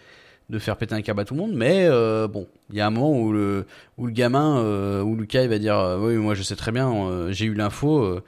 de 0.49 0.59
faire 0.59 0.77
péter 0.77 0.95
un 0.95 1.01
câble 1.01 1.21
à 1.21 1.25
tout 1.25 1.33
le 1.35 1.39
monde. 1.41 1.53
Mais 1.53 1.85
euh, 1.87 2.27
bon, 2.27 2.47
il 2.71 2.75
y 2.77 2.81
a 2.81 2.87
un 2.87 2.89
moment 2.89 3.11
où 3.19 3.31
le, 3.31 3.65
où 3.97 4.05
le 4.07 4.11
gamin, 4.11 4.57
euh, 4.59 5.01
où 5.01 5.15
Lucas, 5.15 5.43
il 5.43 5.49
va 5.49 5.59
dire, 5.59 5.77
euh, 5.77 5.99
oui, 5.99 6.15
moi, 6.15 6.33
je 6.35 6.41
sais 6.43 6.55
très 6.55 6.71
bien, 6.71 7.27
j'ai 7.31 7.45
eu 7.45 7.53
l'info. 7.53 8.19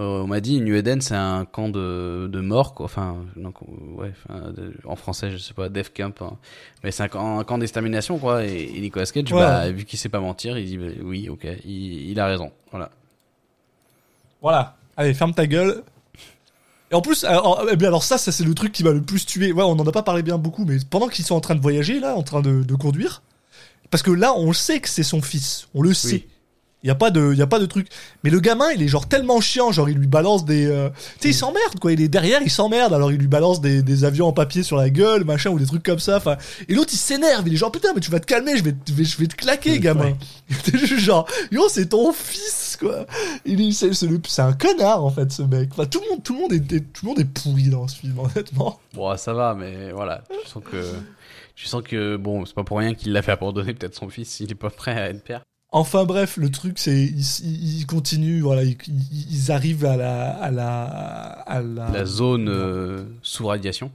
on 0.00 0.26
m'a 0.28 0.40
dit, 0.40 0.60
New 0.60 0.74
Eden, 0.76 1.00
c'est 1.00 1.14
un 1.16 1.44
camp 1.44 1.68
de, 1.68 2.28
de 2.30 2.40
mort, 2.40 2.74
quoi. 2.74 2.84
Enfin, 2.86 3.16
non, 3.36 3.52
ouais, 3.96 4.12
enfin, 4.26 4.52
de- 4.52 4.72
en 4.84 4.94
français, 4.96 5.30
je 5.30 5.38
sais 5.38 5.54
pas, 5.54 5.68
Death 5.68 5.92
Camp. 5.96 6.20
hein. 6.22 6.36
Mais 6.84 6.90
c'est 6.92 7.02
un 7.02 7.08
camp, 7.08 7.38
un 7.40 7.44
camp 7.44 7.58
d'extermination, 7.58 8.18
quoi. 8.18 8.44
Et, 8.44 8.70
et 8.76 8.80
Nicolas 8.80 9.06
Cage, 9.06 9.32
Ouais. 9.32 9.40
bah, 9.40 9.70
vu 9.70 9.84
qu'il 9.84 9.98
sait 9.98 10.08
pas 10.08 10.20
mentir, 10.20 10.56
il 10.58 10.66
dit, 10.66 10.78
bah, 10.78 10.86
oui, 11.02 11.28
ok, 11.28 11.46
il, 11.64 12.10
il 12.10 12.20
a 12.20 12.26
raison. 12.26 12.52
Voilà. 12.70 12.90
Voilà. 14.40 14.76
Allez, 14.96 15.14
ferme 15.14 15.32
ta 15.34 15.46
gueule. 15.46 15.82
Et 16.90 16.94
en 16.94 17.02
plus, 17.02 17.24
alors, 17.24 17.66
eh 17.70 17.76
bien, 17.76 17.88
alors 17.88 18.02
ça, 18.02 18.16
ça 18.16 18.32
c'est 18.32 18.44
le 18.44 18.54
truc 18.54 18.72
qui 18.72 18.82
m'a 18.82 18.92
le 18.92 19.02
plus 19.02 19.26
tué. 19.26 19.52
Ouais, 19.52 19.62
on 19.62 19.72
en 19.72 19.86
a 19.86 19.92
pas 19.92 20.02
parlé 20.02 20.22
bien 20.22 20.38
beaucoup, 20.38 20.64
mais 20.64 20.78
pendant 20.88 21.08
qu'ils 21.08 21.24
sont 21.24 21.34
en 21.34 21.40
train 21.40 21.54
de 21.54 21.60
voyager, 21.60 22.00
là, 22.00 22.16
en 22.16 22.22
train 22.22 22.40
de, 22.40 22.62
de 22.62 22.74
conduire, 22.74 23.22
parce 23.90 24.02
que 24.02 24.10
là, 24.10 24.32
on 24.34 24.48
le 24.48 24.54
sait 24.54 24.80
que 24.80 24.88
c'est 24.88 25.02
son 25.02 25.20
fils. 25.20 25.68
On 25.74 25.82
le 25.82 25.92
sait. 25.94 26.26
Il 26.88 26.90
y 26.90 26.92
a 26.92 26.94
pas 26.94 27.10
de, 27.10 27.34
y 27.34 27.42
a 27.42 27.46
pas 27.46 27.58
de 27.58 27.66
truc. 27.66 27.86
Mais 28.24 28.30
le 28.30 28.40
gamin, 28.40 28.70
il 28.74 28.82
est 28.82 28.88
genre 28.88 29.06
tellement 29.06 29.42
chiant, 29.42 29.72
genre 29.72 29.90
il 29.90 29.98
lui 29.98 30.06
balance 30.06 30.46
des, 30.46 30.64
euh, 30.64 30.88
tu 30.88 31.24
sais, 31.24 31.28
il 31.28 31.34
s'emmerde 31.34 31.78
quoi. 31.78 31.92
Il 31.92 32.00
est 32.00 32.08
derrière, 32.08 32.40
il 32.42 32.50
s'emmerde. 32.50 32.94
Alors 32.94 33.12
il 33.12 33.18
lui 33.18 33.26
balance 33.26 33.60
des, 33.60 33.82
des 33.82 34.04
avions 34.04 34.26
en 34.26 34.32
papier 34.32 34.62
sur 34.62 34.78
la 34.78 34.88
gueule, 34.88 35.24
machin 35.24 35.50
ou 35.50 35.58
des 35.58 35.66
trucs 35.66 35.82
comme 35.82 35.98
ça. 35.98 36.16
Enfin, 36.16 36.38
et 36.66 36.72
l'autre 36.74 36.88
il 36.94 36.96
s'énerve. 36.96 37.46
Il 37.46 37.52
est 37.52 37.56
genre 37.58 37.70
putain, 37.70 37.92
mais 37.94 38.00
tu 38.00 38.10
vas 38.10 38.20
te 38.20 38.24
calmer, 38.26 38.56
je 38.56 38.64
vais, 38.64 38.72
te- 38.72 38.78
je 38.88 38.94
vais, 38.94 39.04
je 39.04 39.18
vais 39.18 39.26
te 39.26 39.34
claquer, 39.36 39.78
gamin. 39.80 40.16
T'es 40.64 40.78
juste 40.86 41.00
genre, 41.00 41.28
yo, 41.52 41.68
c'est 41.68 41.90
ton 41.90 42.10
fils 42.14 42.78
quoi. 42.80 43.04
Il 43.44 43.60
est, 43.60 43.72
c'est, 43.72 43.92
c'est 43.92 44.40
un 44.42 44.54
connard 44.54 45.04
en 45.04 45.10
fait 45.10 45.30
ce 45.30 45.42
mec. 45.42 45.68
Enfin, 45.72 45.84
tout 45.84 46.00
le 46.02 46.08
monde, 46.08 46.22
tout 46.22 46.32
le 46.32 46.40
monde 46.40 46.52
est, 46.54 46.60
tout 46.92 47.04
le 47.04 47.08
monde 47.10 47.20
est 47.20 47.24
pourri 47.30 47.68
dans 47.68 47.86
ce 47.86 47.96
film 47.96 48.18
honnêtement. 48.34 48.80
Bon, 48.94 49.14
ça 49.18 49.34
va, 49.34 49.54
mais 49.54 49.92
voilà. 49.92 50.22
Tu 50.42 50.48
sens 50.48 50.62
que, 50.64 50.82
tu 51.54 51.66
sens 51.66 51.82
que 51.82 52.16
bon, 52.16 52.46
c'est 52.46 52.54
pas 52.54 52.64
pour 52.64 52.78
rien 52.78 52.94
qu'il 52.94 53.12
l'a 53.12 53.20
fait 53.20 53.32
abandonner 53.32 53.74
peut-être 53.74 53.94
son 53.94 54.08
fils. 54.08 54.40
Il 54.40 54.50
est 54.50 54.54
pas 54.54 54.70
prêt 54.70 54.92
à 54.98 55.10
être 55.10 55.22
père. 55.22 55.42
Enfin 55.70 56.04
bref, 56.04 56.38
le 56.38 56.50
truc 56.50 56.78
c'est 56.78 56.98
ils, 56.98 57.84
continuent, 57.86 58.40
voilà, 58.40 58.62
ils, 58.62 59.52
arrivent 59.52 59.84
à 59.84 59.96
la 59.98 60.30
à 60.30 60.50
la 60.50 60.84
à 60.84 61.60
la, 61.60 61.90
La 61.90 62.04
zone 62.06 62.48
euh, 62.48 63.04
sous 63.22 63.46
radiation. 63.46 63.90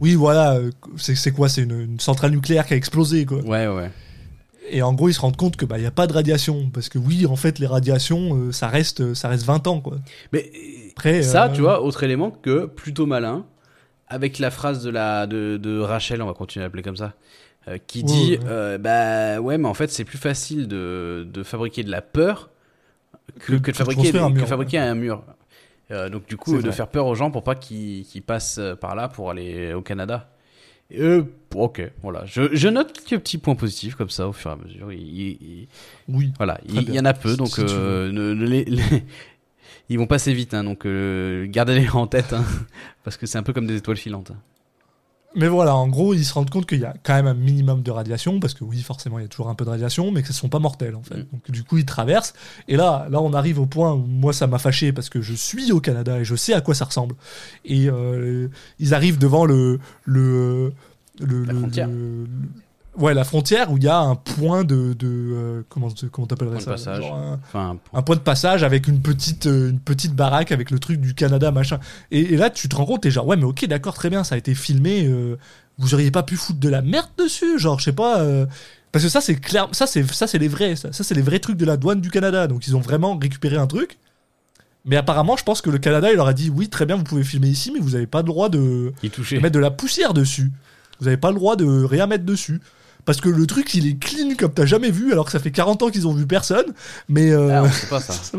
Oui, 0.00 0.14
voilà, 0.14 0.58
c'est 0.96 1.14
c'est 1.14 1.32
quoi? 1.32 1.50
C'est 1.50 1.62
une, 1.62 1.80
une 1.80 2.00
centrale 2.00 2.30
nucléaire 2.30 2.66
qui 2.66 2.72
a 2.72 2.76
explosé 2.76 3.26
quoi. 3.26 3.42
Ouais, 3.42 3.66
ouais. 3.66 3.90
Et 4.70 4.82
en 4.82 4.94
gros, 4.94 5.08
ils 5.08 5.14
se 5.14 5.20
rendent 5.20 5.36
compte 5.36 5.56
que 5.56 5.66
bah 5.66 5.78
y 5.78 5.86
a 5.86 5.90
pas 5.90 6.06
de 6.06 6.12
radiation 6.12 6.70
parce 6.72 6.88
que 6.88 6.98
oui, 6.98 7.26
en 7.26 7.36
fait, 7.36 7.58
les 7.58 7.66
radiations 7.66 8.34
euh, 8.34 8.52
ça 8.52 8.68
reste 8.68 9.12
ça 9.14 9.28
reste 9.28 9.44
20 9.44 9.66
ans 9.66 9.80
quoi. 9.80 9.98
Mais 10.32 10.50
Après 10.96 11.22
ça, 11.22 11.46
euh, 11.46 11.52
tu 11.52 11.60
vois, 11.60 11.82
autre 11.82 12.02
élément 12.02 12.30
que 12.30 12.64
plutôt 12.64 13.04
malin, 13.04 13.44
avec 14.08 14.38
la 14.38 14.50
phrase 14.50 14.82
de 14.82 14.90
la 14.90 15.26
de, 15.26 15.58
de 15.58 15.78
Rachel, 15.78 16.22
on 16.22 16.26
va 16.26 16.32
continuer 16.32 16.64
à 16.64 16.66
l'appeler 16.68 16.82
comme 16.82 16.96
ça, 16.96 17.12
euh, 17.68 17.78
qui 17.86 18.00
Ouais, 18.00 18.04
dit, 18.04 18.30
ouais. 18.32 18.40
euh, 18.46 18.78
bah 18.78 19.40
ouais, 19.40 19.58
mais 19.58 19.68
en 19.68 19.74
fait, 19.74 19.90
c'est 19.90 20.04
plus 20.04 20.18
facile 20.18 20.68
de 20.68 21.26
de 21.30 21.42
fabriquer 21.42 21.82
de 21.84 21.90
la 21.90 22.02
peur 22.02 22.50
que, 23.40 23.52
Que- 23.52 23.52
que 23.52 23.58
de 23.58 23.60
que 23.60 23.72
fabriquer, 23.72 24.00
construire 24.02 24.24
un 24.24 24.30
que 24.32 24.38
mur, 24.38 24.48
fabriquer 24.48 24.78
un 24.78 24.94
mur. 24.94 25.22
Donc 25.90 26.26
du 26.26 26.36
coup, 26.36 26.56
de 26.56 26.60
vrai. 26.62 26.72
faire 26.72 26.88
peur 26.88 27.06
aux 27.06 27.14
gens 27.14 27.30
pour 27.30 27.44
pas 27.44 27.54
qu'ils 27.54 28.04
qu'ils 28.04 28.22
passent 28.22 28.58
euh, 28.58 28.74
par 28.74 28.94
là 28.96 29.06
pour 29.08 29.30
aller 29.30 29.72
au 29.74 29.80
Canada. 29.82 30.28
Euh, 30.92 31.22
ok, 31.54 31.82
voilà. 32.02 32.24
Je, 32.26 32.54
je 32.54 32.68
note 32.68 32.92
quelques 32.92 33.22
petits 33.22 33.38
points 33.38 33.54
positifs 33.54 33.94
comme 33.94 34.10
ça 34.10 34.26
au 34.28 34.32
fur 34.32 34.50
et 34.50 34.54
à 34.54 34.56
mesure. 34.56 34.92
Il, 34.92 34.98
il- 35.00 35.38
il- 35.40 35.68
Oui. 36.08 36.32
voilà, 36.36 36.60
il, 36.68 36.90
y 36.92 36.98
en 36.98 37.04
a 37.04 37.14
peu, 37.14 37.36
donc 37.36 37.48
si 37.48 37.64
tu 37.64 37.72
euh, 37.74 38.10
ne- 38.12 38.34
ne 38.34 38.44
les- 38.44 38.64
les- 38.64 38.82
ils 39.88 39.98
vont 39.98 40.06
passer 40.06 40.32
vite, 40.34 40.52
hein, 40.52 40.64
donc 40.64 40.84
euh, 40.84 41.46
gardez-les 41.48 41.88
en 41.90 42.06
tête, 42.06 42.32
hein, 42.32 42.44
parce 43.04 43.16
que 43.16 43.26
c'est 43.26 43.38
un 43.38 43.42
peu 43.42 43.52
comme 43.52 43.66
des 43.66 43.76
étoiles 43.76 43.96
filantes. 43.96 44.32
hein. 44.32 44.38
Mais 45.36 45.48
voilà, 45.48 45.74
en 45.74 45.88
gros, 45.88 46.14
ils 46.14 46.24
se 46.24 46.32
rendent 46.32 46.50
compte 46.50 46.66
qu'il 46.66 46.80
y 46.80 46.84
a 46.84 46.94
quand 47.02 47.14
même 47.14 47.26
un 47.26 47.34
minimum 47.34 47.82
de 47.82 47.90
radiation, 47.90 48.38
parce 48.40 48.54
que 48.54 48.62
oui, 48.62 48.80
forcément, 48.82 49.18
il 49.18 49.22
y 49.22 49.24
a 49.24 49.28
toujours 49.28 49.48
un 49.48 49.54
peu 49.54 49.64
de 49.64 49.70
radiation, 49.70 50.12
mais 50.12 50.20
que 50.22 50.28
ce 50.28 50.32
ne 50.32 50.36
sont 50.38 50.48
pas 50.48 50.60
mortels, 50.60 50.94
en 50.94 51.02
fait. 51.02 51.16
Mm. 51.16 51.26
Donc, 51.32 51.50
du 51.50 51.64
coup, 51.64 51.76
ils 51.78 51.84
traversent. 51.84 52.34
Et 52.68 52.76
là, 52.76 53.08
là, 53.10 53.20
on 53.20 53.32
arrive 53.34 53.58
au 53.58 53.66
point 53.66 53.92
où 53.92 53.98
moi, 54.06 54.32
ça 54.32 54.46
m'a 54.46 54.58
fâché, 54.58 54.92
parce 54.92 55.08
que 55.08 55.20
je 55.20 55.34
suis 55.34 55.72
au 55.72 55.80
Canada 55.80 56.20
et 56.20 56.24
je 56.24 56.36
sais 56.36 56.54
à 56.54 56.60
quoi 56.60 56.74
ça 56.74 56.84
ressemble. 56.84 57.14
Et 57.64 57.88
euh, 57.88 58.48
ils 58.78 58.94
arrivent 58.94 59.18
devant 59.18 59.44
le. 59.44 59.80
le, 60.04 60.72
le 61.20 61.44
La 61.44 61.52
le- 61.52 61.58
frontière. 61.60 61.88
le- 61.88 62.26
ouais, 62.96 63.14
la 63.14 63.24
frontière 63.24 63.70
où 63.70 63.76
il 63.78 63.84
y 63.84 63.88
a 63.88 63.98
un 63.98 64.14
point 64.14 64.64
de. 64.64 64.92
de 64.94 65.06
euh, 65.08 65.62
comment 65.68 65.88
comment 66.12 66.26
t'appellerais 66.26 66.58
Point 66.58 66.72
de 66.74 66.78
ça 66.78 66.90
passage. 66.92 67.02
Genre 67.02 67.14
un- 67.16 67.40
Enfin, 67.46 67.76
un 67.92 68.02
point 68.02 68.16
de 68.16 68.20
passage 68.20 68.62
avec 68.62 68.86
une 68.88 69.00
petite, 69.00 69.46
euh, 69.46 69.70
une 69.70 69.80
petite 69.80 70.14
baraque 70.14 70.52
avec 70.52 70.70
le 70.70 70.78
truc 70.78 71.00
du 71.00 71.14
Canada, 71.14 71.50
machin. 71.50 71.78
Et, 72.10 72.34
et 72.34 72.36
là, 72.36 72.50
tu 72.50 72.68
te 72.68 72.76
rends 72.76 72.86
compte, 72.86 73.02
t'es 73.02 73.10
genre, 73.10 73.26
ouais, 73.26 73.36
mais 73.36 73.44
ok, 73.44 73.66
d'accord, 73.66 73.94
très 73.94 74.10
bien, 74.10 74.24
ça 74.24 74.34
a 74.34 74.38
été 74.38 74.54
filmé. 74.54 75.06
euh, 75.06 75.36
vous 75.78 75.92
auriez 75.94 76.10
pas 76.12 76.22
pu 76.22 76.36
foutre 76.36 76.60
de 76.60 76.68
la 76.68 76.82
merde 76.82 77.08
dessus, 77.18 77.58
genre, 77.58 77.80
je 77.80 77.84
sais 77.86 77.92
pas. 77.92 78.24
parce 78.92 79.04
que 79.04 79.10
ça, 79.10 79.20
c'est 79.20 79.34
clair, 79.34 79.68
ça, 79.72 79.86
c'est, 79.88 80.08
ça, 80.12 80.26
c'est 80.28 80.38
les 80.38 80.46
vrais, 80.48 80.76
ça, 80.76 80.92
ça, 80.92 81.02
c'est 81.02 81.14
les 81.14 81.22
vrais 81.22 81.40
trucs 81.40 81.56
de 81.56 81.64
la 81.64 81.76
douane 81.76 82.00
du 82.00 82.10
Canada. 82.10 82.46
Donc, 82.46 82.66
ils 82.68 82.76
ont 82.76 82.80
vraiment 82.80 83.18
récupéré 83.18 83.56
un 83.56 83.66
truc. 83.66 83.98
Mais 84.86 84.96
apparemment, 84.96 85.36
je 85.36 85.42
pense 85.44 85.62
que 85.62 85.70
le 85.70 85.78
Canada, 85.78 86.10
il 86.12 86.16
leur 86.16 86.28
a 86.28 86.32
dit, 86.34 86.50
oui, 86.50 86.68
très 86.68 86.84
bien, 86.86 86.94
vous 86.96 87.04
pouvez 87.04 87.24
filmer 87.24 87.48
ici, 87.48 87.72
mais 87.72 87.80
vous 87.80 87.94
avez 87.96 88.06
pas 88.06 88.18
le 88.18 88.26
droit 88.26 88.50
de, 88.50 88.92
de 89.38 89.42
mettre 89.42 89.54
de 89.54 89.58
la 89.58 89.70
poussière 89.70 90.12
dessus. 90.14 90.52
Vous 91.00 91.08
avez 91.08 91.16
pas 91.16 91.30
le 91.30 91.36
droit 91.36 91.56
de 91.56 91.64
rien 91.82 92.06
mettre 92.06 92.24
dessus. 92.24 92.60
Parce 93.04 93.20
que 93.20 93.28
le 93.28 93.46
truc, 93.46 93.74
il 93.74 93.86
est 93.86 93.98
clean 93.98 94.34
comme 94.38 94.52
t'as 94.52 94.64
jamais 94.66 94.90
vu, 94.90 95.12
alors 95.12 95.26
que 95.26 95.32
ça 95.32 95.38
fait 95.38 95.50
40 95.50 95.82
ans 95.82 95.90
qu'ils 95.90 96.08
ont 96.08 96.14
vu 96.14 96.26
personne. 96.26 96.72
Mais, 97.08 97.30
euh, 97.32 97.50
Ah, 97.52 97.62
on 97.64 97.70
sait 97.70 97.86
pas 97.88 98.00
ça. 98.00 98.14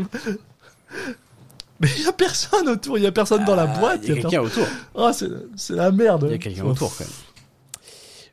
Mais 1.80 1.88
il 1.98 2.04
y 2.04 2.06
a 2.06 2.12
personne 2.12 2.68
autour, 2.68 2.96
il 2.96 3.04
y 3.04 3.06
a 3.06 3.12
personne 3.12 3.44
dans 3.44 3.54
la 3.54 3.64
Ah, 3.70 3.78
boîte. 3.78 4.00
Il 4.04 4.08
y 4.14 4.18
a 4.18 4.22
quelqu'un 4.22 4.40
autour. 4.40 4.66
Ah, 4.96 5.10
c'est 5.12 5.74
la 5.74 5.92
merde. 5.92 6.24
Il 6.26 6.32
y 6.32 6.34
a 6.34 6.38
quelqu'un 6.38 6.64
autour 6.64 6.96
quand 6.96 7.04
même. 7.04 7.12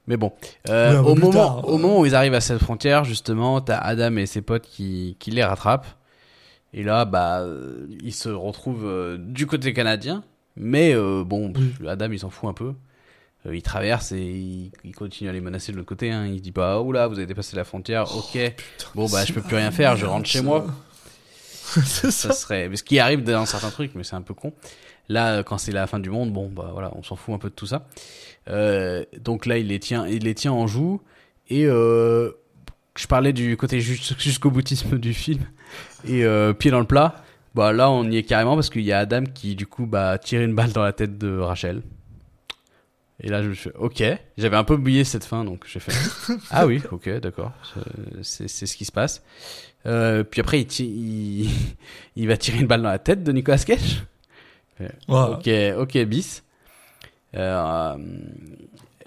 Mais 0.07 0.18
bon, 0.18 0.31
Euh, 0.69 0.93
Ouais, 1.01 1.11
au, 1.11 1.15
moment, 1.15 1.31
tard, 1.31 1.68
au 1.68 1.76
euh. 1.76 1.77
moment 1.77 1.99
où 1.99 2.05
ils 2.05 2.15
arrivent 2.15 2.34
à 2.34 2.41
cette 2.41 2.60
frontière, 2.60 3.03
justement, 3.03 3.61
t'as 3.61 3.77
Adam 3.77 4.15
et 4.18 4.26
ses 4.26 4.41
potes 4.41 4.65
qui, 4.65 5.15
qui 5.19 5.31
les 5.31 5.43
rattrapent. 5.43 5.88
Et 6.73 6.84
là, 6.84 7.05
bah, 7.05 7.41
euh, 7.41 7.85
ils 8.01 8.14
se 8.14 8.30
retrouvent 8.30 8.85
euh, 8.85 9.18
du 9.18 9.45
côté 9.45 9.73
canadien. 9.73 10.23
Mais 10.55 10.93
bon, 10.95 11.51
pff, 11.51 11.88
Adam, 11.88 12.11
il 12.11 12.19
s'en 12.19 12.30
fout 12.30 12.49
un 12.49 12.53
peu. 12.53 12.73
Euh, 13.45 13.55
il 13.55 13.61
traverse 13.61 14.11
et 14.13 14.21
il, 14.21 14.71
il 14.83 14.95
continue 14.95 15.29
à 15.29 15.33
les 15.33 15.41
menacer 15.41 15.71
de 15.71 15.77
l'autre 15.77 15.89
côté. 15.89 16.11
Hein. 16.11 16.25
Il 16.27 16.37
se 16.37 16.43
dit 16.43 16.51
pas, 16.51 16.79
oh 16.79 16.91
là, 16.91 17.07
vous 17.07 17.17
avez 17.17 17.25
dépassé 17.25 17.55
la 17.55 17.63
frontière, 17.63 18.03
ok. 18.15 18.37
bon, 18.95 19.07
bah, 19.09 19.25
je 19.25 19.33
peux 19.33 19.41
plus 19.41 19.55
rien 19.57 19.71
faire, 19.71 19.95
je 19.97 20.05
rentre 20.05 20.27
chez 20.27 20.41
moi. 20.41 20.65
Ça 21.85 22.11
ça. 22.11 22.31
serait, 22.33 22.69
mais 22.69 22.75
ce 22.75 22.83
qui 22.83 22.99
arrive 22.99 23.23
dans 23.23 23.45
certains 23.45 23.71
trucs, 23.71 23.95
mais 23.95 24.03
c'est 24.03 24.15
un 24.15 24.21
peu 24.21 24.33
con. 24.33 24.53
Là, 25.09 25.37
euh, 25.37 25.43
quand 25.43 25.57
c'est 25.57 25.71
la 25.71 25.87
fin 25.87 25.97
du 25.99 26.09
monde, 26.09 26.31
bon, 26.31 26.47
bah 26.49 26.69
voilà, 26.71 26.91
on 26.95 27.01
s'en 27.03 27.15
fout 27.15 27.33
un 27.33 27.39
peu 27.39 27.49
de 27.49 27.55
tout 27.55 27.65
ça. 27.65 27.87
Euh, 28.49 29.03
donc 29.19 29.45
là, 29.45 29.57
il 29.57 29.67
les 29.67 29.79
tient, 29.79 30.05
il 30.05 30.23
les 30.23 30.35
tient 30.35 30.51
en 30.51 30.67
joue. 30.67 31.01
Et 31.49 31.65
euh, 31.65 32.31
je 32.95 33.07
parlais 33.07 33.33
du 33.33 33.57
côté 33.57 33.81
jus- 33.81 34.13
jusqu'au 34.19 34.51
boutisme 34.51 34.97
du 34.99 35.13
film 35.13 35.41
et 36.07 36.23
euh, 36.25 36.53
pied 36.53 36.69
dans 36.69 36.79
le 36.79 36.85
plat. 36.85 37.15
Bah 37.55 37.73
là, 37.73 37.89
on 37.89 38.09
y 38.09 38.17
est 38.17 38.23
carrément 38.23 38.55
parce 38.55 38.69
qu'il 38.69 38.83
y 38.83 38.91
a 38.91 38.99
Adam 38.99 39.23
qui 39.33 39.55
du 39.55 39.65
coup 39.67 39.85
bah 39.85 40.17
tire 40.17 40.41
une 40.41 40.53
balle 40.55 40.71
dans 40.73 40.83
la 40.83 40.93
tête 40.93 41.17
de 41.17 41.37
Rachel. 41.39 41.81
Et 43.19 43.30
là, 43.30 43.44
je 43.44 43.49
me 43.49 43.53
suis 43.53 43.69
ok, 43.77 44.03
j'avais 44.38 44.57
un 44.57 44.64
peu 44.64 44.73
oublié 44.73 45.03
cette 45.03 45.23
fin, 45.23 45.45
donc 45.45 45.65
j'ai 45.72 45.80
fait, 45.80 45.94
ah 46.52 46.65
oui, 46.65 46.81
ok, 46.91 47.19
d'accord, 47.19 47.52
c'est 48.22 48.48
ce 48.48 48.76
qui 48.76 48.85
se 48.85 48.91
passe. 48.91 49.23
Euh, 49.85 50.23
puis 50.23 50.41
après, 50.41 50.61
il, 50.61 50.81
il, 50.81 51.49
il 52.15 52.27
va 52.27 52.38
tirer 52.38 52.60
une 52.60 52.68
balle 52.68 52.81
dans 52.81 52.90
la 52.90 52.99
tête 52.99 53.23
de 53.23 53.31
Nicolas 53.31 53.57
Cage. 53.60 54.03
Ok, 55.07 55.49
ok, 55.77 55.98
bis. 56.06 56.44
Euh, 57.35 57.95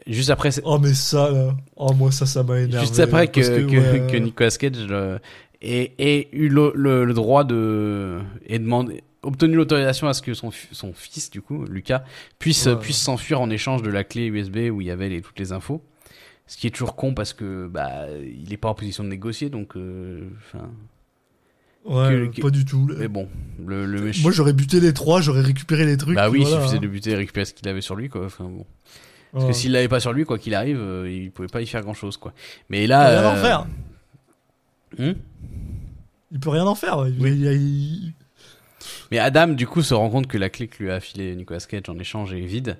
juste 0.06 0.30
après, 0.30 0.50
Oh, 0.64 0.78
mais 0.78 0.94
ça, 0.94 1.30
là. 1.30 1.54
Oh, 1.76 1.92
moi, 1.92 2.12
ça, 2.12 2.26
ça 2.26 2.42
m'a 2.42 2.60
énervé. 2.60 2.86
juste 2.86 3.00
après 3.00 3.28
que, 3.28 3.40
que, 3.40 3.76
ouais. 3.76 4.12
que 4.12 4.16
Nicolas 4.16 4.50
Cage 4.50 4.72
euh, 4.90 5.18
ait, 5.62 5.92
ait 5.98 6.28
eu 6.32 6.48
le, 6.48 6.72
le, 6.74 7.04
le 7.04 7.14
droit 7.14 7.44
de 7.44 8.20
et 8.46 8.58
demandé 8.58 9.02
obtenu 9.26 9.56
l'autorisation 9.56 10.06
à 10.08 10.14
ce 10.14 10.22
que 10.22 10.32
son, 10.34 10.50
son 10.72 10.92
fils 10.92 11.30
du 11.30 11.42
coup 11.42 11.64
Lucas 11.66 12.04
puisse 12.38 12.66
Ouais. 12.66 12.76
puisse 12.76 12.98
s'enfuir 12.98 13.40
en 13.40 13.50
échange 13.50 13.82
de 13.82 13.90
la 13.90 14.04
clé 14.04 14.26
USB 14.26 14.70
où 14.72 14.80
il 14.80 14.86
y 14.86 14.90
avait 14.90 15.08
les, 15.08 15.20
toutes 15.20 15.38
les 15.38 15.52
infos 15.52 15.82
ce 16.46 16.56
qui 16.56 16.66
est 16.66 16.70
toujours 16.70 16.94
con 16.96 17.12
parce 17.12 17.32
que 17.32 17.66
bah 17.66 18.06
il 18.22 18.52
est 18.52 18.56
pas 18.56 18.68
en 18.68 18.74
position 18.74 19.02
de 19.04 19.08
négocier 19.08 19.50
donc 19.50 19.76
euh, 19.76 20.28
Ouais, 21.84 22.28
que- 22.34 22.40
pas 22.42 22.50
du 22.50 22.64
tout. 22.64 22.88
mais 22.98 23.06
bon 23.06 23.28
le, 23.64 23.86
le 23.86 24.00
méchant 24.00 24.22
Moi, 24.22 24.32
j'aurais 24.32 24.52
buté 24.52 24.80
les 24.80 24.92
trois, 24.92 25.20
j'aurais 25.20 25.40
récupéré 25.42 25.84
les 25.86 25.96
trucs. 25.96 26.16
bah 26.16 26.28
oui 26.28 26.40
il 26.40 26.46
suffisait 26.46 26.78
hein. 26.78 26.80
de 26.80 26.88
buter 26.88 27.10
et 27.10 27.14
récupérer 27.16 27.44
ce 27.44 27.54
qu'il 27.54 27.68
avait 27.68 27.80
sur 27.80 27.94
lui 27.94 28.08
quoi 28.08 28.24
enfin 28.26 28.44
bon 28.44 28.66
parce 29.32 29.44
Ouais. 29.44 29.50
que 29.50 29.56
s'il 29.56 29.72
l'avait 29.72 29.88
pas 29.88 30.00
sur 30.00 30.12
lui 30.12 30.24
quoi 30.24 30.38
qu'il 30.38 30.54
arrive 30.54 30.78
euh, 30.80 31.10
il 31.10 31.30
pouvait 31.30 31.46
pas 31.48 31.60
y 31.60 31.66
faire 31.66 31.82
grand 31.82 31.94
chose 31.94 32.16
quoi 32.16 32.32
mais 32.70 32.84
Il 32.84 32.88
là 32.88 33.06
peut 33.10 33.18
rien 33.20 33.28
en 33.30 33.36
euh, 33.36 33.42
faire. 33.42 33.66
hmm? 34.98 35.18
Il 36.32 36.40
peut 36.40 36.50
rien 36.50 36.66
en 36.66 36.74
faire. 36.74 36.98
ouais. 36.98 37.10
Il- 37.10 37.26
il- 37.26 37.44
il- 37.52 38.14
Mais 39.10 39.18
Adam, 39.18 39.48
du 39.48 39.66
coup, 39.66 39.82
se 39.82 39.94
rend 39.94 40.08
compte 40.10 40.26
que 40.26 40.38
la 40.38 40.48
clé 40.50 40.68
que 40.68 40.82
lui 40.82 40.90
a 40.90 41.00
filé 41.00 41.34
Nicolas 41.36 41.60
Cage 41.60 41.82
en 41.88 41.98
échange 41.98 42.32
est 42.34 42.40
vide. 42.40 42.76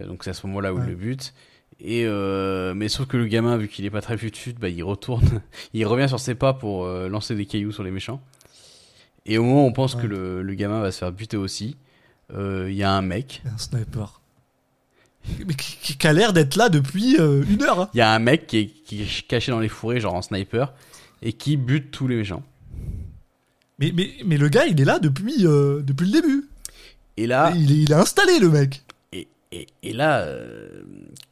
Euh, 0.00 0.06
donc 0.06 0.24
c'est 0.24 0.30
à 0.30 0.34
ce 0.34 0.46
moment-là 0.46 0.72
où 0.72 0.78
Ouais. 0.78 0.84
il 0.86 0.90
le 0.90 0.96
bute. 0.96 1.34
Et 1.82 2.04
euh, 2.06 2.74
mais 2.74 2.88
sauf 2.88 3.06
que 3.08 3.16
le 3.16 3.26
gamin, 3.26 3.56
vu 3.56 3.66
qu'il 3.68 3.84
est 3.86 3.90
pas 3.90 4.02
très 4.02 4.18
fut 4.18 4.32
bah 4.60 4.68
il 4.68 4.82
retourne, 4.82 5.40
il 5.72 5.86
revient 5.86 6.08
sur 6.08 6.20
ses 6.20 6.34
pas 6.34 6.52
pour 6.52 6.84
euh, 6.84 7.08
lancer 7.08 7.34
des 7.34 7.46
cailloux 7.46 7.72
sur 7.72 7.82
les 7.82 7.90
méchants. 7.90 8.20
Et 9.26 9.38
au 9.38 9.44
moment 9.44 9.64
où 9.64 9.68
on 9.68 9.72
pense 9.72 9.94
Ouais. 9.94 10.02
que 10.02 10.06
le, 10.06 10.42
le 10.42 10.54
gamin 10.54 10.80
va 10.80 10.90
se 10.92 10.98
faire 10.98 11.12
buter 11.12 11.36
aussi, 11.36 11.76
euh, 12.34 12.66
il 12.70 12.76
y 12.76 12.82
a 12.82 12.92
un 12.92 13.02
mec. 13.02 13.42
Un 13.52 13.56
sniper. 13.58 14.20
Mais 15.46 15.54
qui, 15.54 16.06
a 16.06 16.12
l'air 16.14 16.32
d'être 16.32 16.56
là 16.56 16.68
depuis 16.70 17.16
une 17.16 17.62
heure. 17.62 17.80
hein. 17.80 17.90
Il 17.94 17.98
y 17.98 18.00
a 18.00 18.10
un 18.12 18.18
mec 18.18 18.46
qui 18.46 18.58
est, 18.58 18.66
qui 18.84 19.02
est 19.02 19.26
caché 19.26 19.52
dans 19.52 19.60
les 19.60 19.68
fourrés, 19.68 20.00
genre 20.00 20.14
en 20.14 20.22
sniper, 20.22 20.72
et 21.22 21.32
qui 21.34 21.56
bute 21.58 21.90
tous 21.90 22.08
les 22.08 22.16
méchants. 22.16 22.42
Mais, 23.80 23.92
mais, 23.94 24.10
mais 24.24 24.36
le 24.36 24.48
gars, 24.48 24.66
il 24.66 24.80
est 24.80 24.84
là 24.84 24.98
depuis, 24.98 25.46
euh, 25.46 25.80
depuis 25.82 26.06
le 26.06 26.12
début. 26.20 26.48
Et 27.16 27.26
là, 27.26 27.52
Il, 27.56 27.72
est, 27.72 27.76
il 27.78 27.90
est 27.92 27.94
installé, 27.94 28.38
le 28.38 28.48
mec. 28.50 28.82
et, 29.12 29.26
et, 29.52 29.66
et 29.82 29.92
là, 29.92 30.20
euh, 30.20 30.82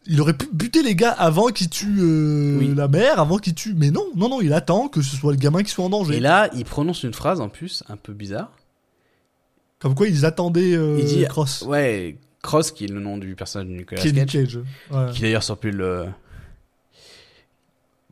Il 0.06 0.20
aurait 0.20 0.32
pu 0.36 0.48
buter 0.52 0.82
les 0.82 0.94
gars 0.94 1.12
avant 1.12 1.48
qu'ils 1.48 1.68
tuent 1.70 2.00
euh, 2.00 2.58
Oui. 2.58 2.72
la 2.74 2.88
mère, 2.88 3.20
avant 3.20 3.38
qu'ils 3.38 3.54
tuent. 3.54 3.74
Mais 3.76 3.90
non, 3.90 4.04
non, 4.16 4.28
non, 4.28 4.40
il 4.40 4.52
attend 4.52 4.88
que 4.88 5.02
ce 5.02 5.14
soit 5.16 5.32
le 5.32 5.38
gamin 5.38 5.62
qui 5.62 5.70
soit 5.70 5.84
en 5.84 5.90
danger. 5.90 6.16
et 6.16 6.20
là, 6.20 6.50
il 6.54 6.64
prononce 6.64 7.02
une 7.04 7.14
phrase 7.14 7.40
en 7.40 7.48
plus 7.48 7.84
un 7.88 7.96
peu 7.96 8.12
bizarre. 8.12 8.50
Comme 9.78 9.94
quoi 9.94 10.08
ils 10.08 10.24
attendaient 10.26 10.74
euh, 10.74 10.96
Il 10.98 11.04
dit- 11.04 11.24
Cross. 11.28 11.62
Ouais, 11.62 12.16
Cross, 12.42 12.72
qui 12.72 12.84
est 12.84 12.88
le 12.88 13.00
nom 13.00 13.16
du 13.18 13.34
personnage 13.34 13.68
de 13.68 13.74
Nicolas 13.74 14.00
Kenny 14.02 14.26
Cage, 14.26 14.32
Cage. 14.32 14.58
Ouais. 14.90 15.12
qui 15.12 15.22
d'ailleurs 15.22 15.42
s'appelle 15.42 15.80
euh, 15.80 16.06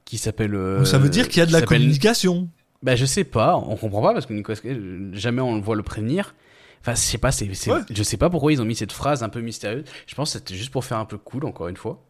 qui 0.04 0.18
s'appelle 0.18 0.54
euh, 0.54 0.78
Donc 0.78 0.86
ça 0.86 0.98
veut 0.98 1.08
dire 1.08 1.28
qu'il 1.28 1.38
y 1.38 1.42
a 1.42 1.46
de 1.46 1.50
qui 1.50 1.52
la 1.54 1.60
s'appelle- 1.60 1.78
communication. 1.78 2.48
Bah 2.86 2.96
je 2.96 3.04
sais 3.04 3.24
pas 3.24 3.56
on 3.58 3.76
comprend 3.76 4.00
pas 4.00 4.12
parce 4.14 4.24
que 4.26 4.32
Nicolas 4.32 4.56
Cage 4.58 4.78
jamais 5.12 5.42
on 5.42 5.56
le 5.56 5.60
voit 5.60 5.76
le 5.76 5.82
prévenir 5.82 6.34
enfin 6.80 6.94
je 6.94 7.00
sais 7.00 7.18
pas 7.18 7.32
c'est 7.32 7.52
c'est- 7.54 7.70
Ouais. 7.72 7.80
je 7.90 8.02
sais 8.02 8.16
pas 8.16 8.30
pourquoi 8.30 8.52
ils 8.52 8.62
ont 8.62 8.64
mis 8.64 8.76
cette 8.76 8.92
phrase 8.92 9.22
un 9.22 9.28
peu 9.28 9.40
mystérieuse 9.40 9.84
je 10.06 10.14
pense 10.14 10.32
que 10.32 10.38
c'était 10.38 10.54
juste 10.54 10.70
pour 10.70 10.84
faire 10.84 10.98
un 10.98 11.04
peu 11.04 11.18
cool 11.18 11.44
encore 11.44 11.68
une 11.68 11.76
fois 11.76 12.02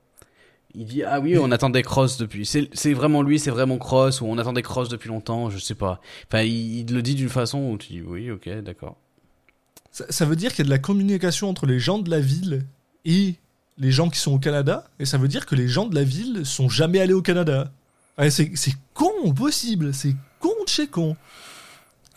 il 0.75 0.85
dit 0.87 1.03
ah 1.03 1.19
oui 1.21 1.37
on 1.39 1.51
attendait 1.51 1.83
Cross 1.83 2.19
depuis 2.19 2.45
c'est 2.47 2.69
c'est 2.75 2.93
vraiment 2.93 3.23
lui 3.23 3.39
c'est 3.39 3.51
vraiment 3.51 3.79
Cross 3.79 4.21
ou 4.21 4.27
on 4.27 4.39
attendait 4.39 4.63
Cross 4.63 4.89
depuis 4.89 5.09
longtemps 5.09 5.49
je 5.51 5.59
sais 5.59 5.75
pas 5.75 6.01
enfin 6.29 6.43
il, 6.43 6.81
il 6.81 6.95
le 6.95 7.01
dit 7.03 7.15
d'une 7.15 7.31
façon 7.31 7.59
où 7.71 7.79
tu 7.79 7.89
dis 7.95 8.03
oui 8.03 8.31
ok 8.31 8.49
d'accord 8.63 8.97
Ça, 9.91 10.05
ça 10.11 10.25
veut 10.27 10.37
dire 10.37 10.51
qu'il 10.53 10.59
y 10.65 10.67
a 10.67 10.71
de 10.71 10.71
la 10.71 10.79
communication 10.79 11.49
entre 11.49 11.65
les 11.67 11.81
gens 11.81 11.99
de 11.99 12.11
la 12.11 12.21
ville 12.21 12.67
et 13.07 13.37
les 13.79 13.91
gens 13.91 14.11
qui 14.11 14.19
sont 14.19 14.33
au 14.35 14.39
Canada. 14.39 14.85
Et 14.99 15.05
ça 15.07 15.17
veut 15.19 15.29
dire 15.29 15.45
que 15.47 15.55
les 15.55 15.69
gens 15.69 15.87
de 15.87 15.95
la 15.95 16.03
ville 16.05 16.45
sont 16.45 16.69
jamais 16.69 16.99
allés 17.01 17.15
au 17.15 17.23
Canada. 17.23 17.73
Ouais, 18.19 18.31
c'est 18.31 18.51
c'est 18.55 18.75
con 18.95 19.33
possible. 19.35 19.93
C'est 19.95 20.15
con 20.55 20.65
de 20.65 20.69
chez 20.69 20.87
con. 20.87 21.17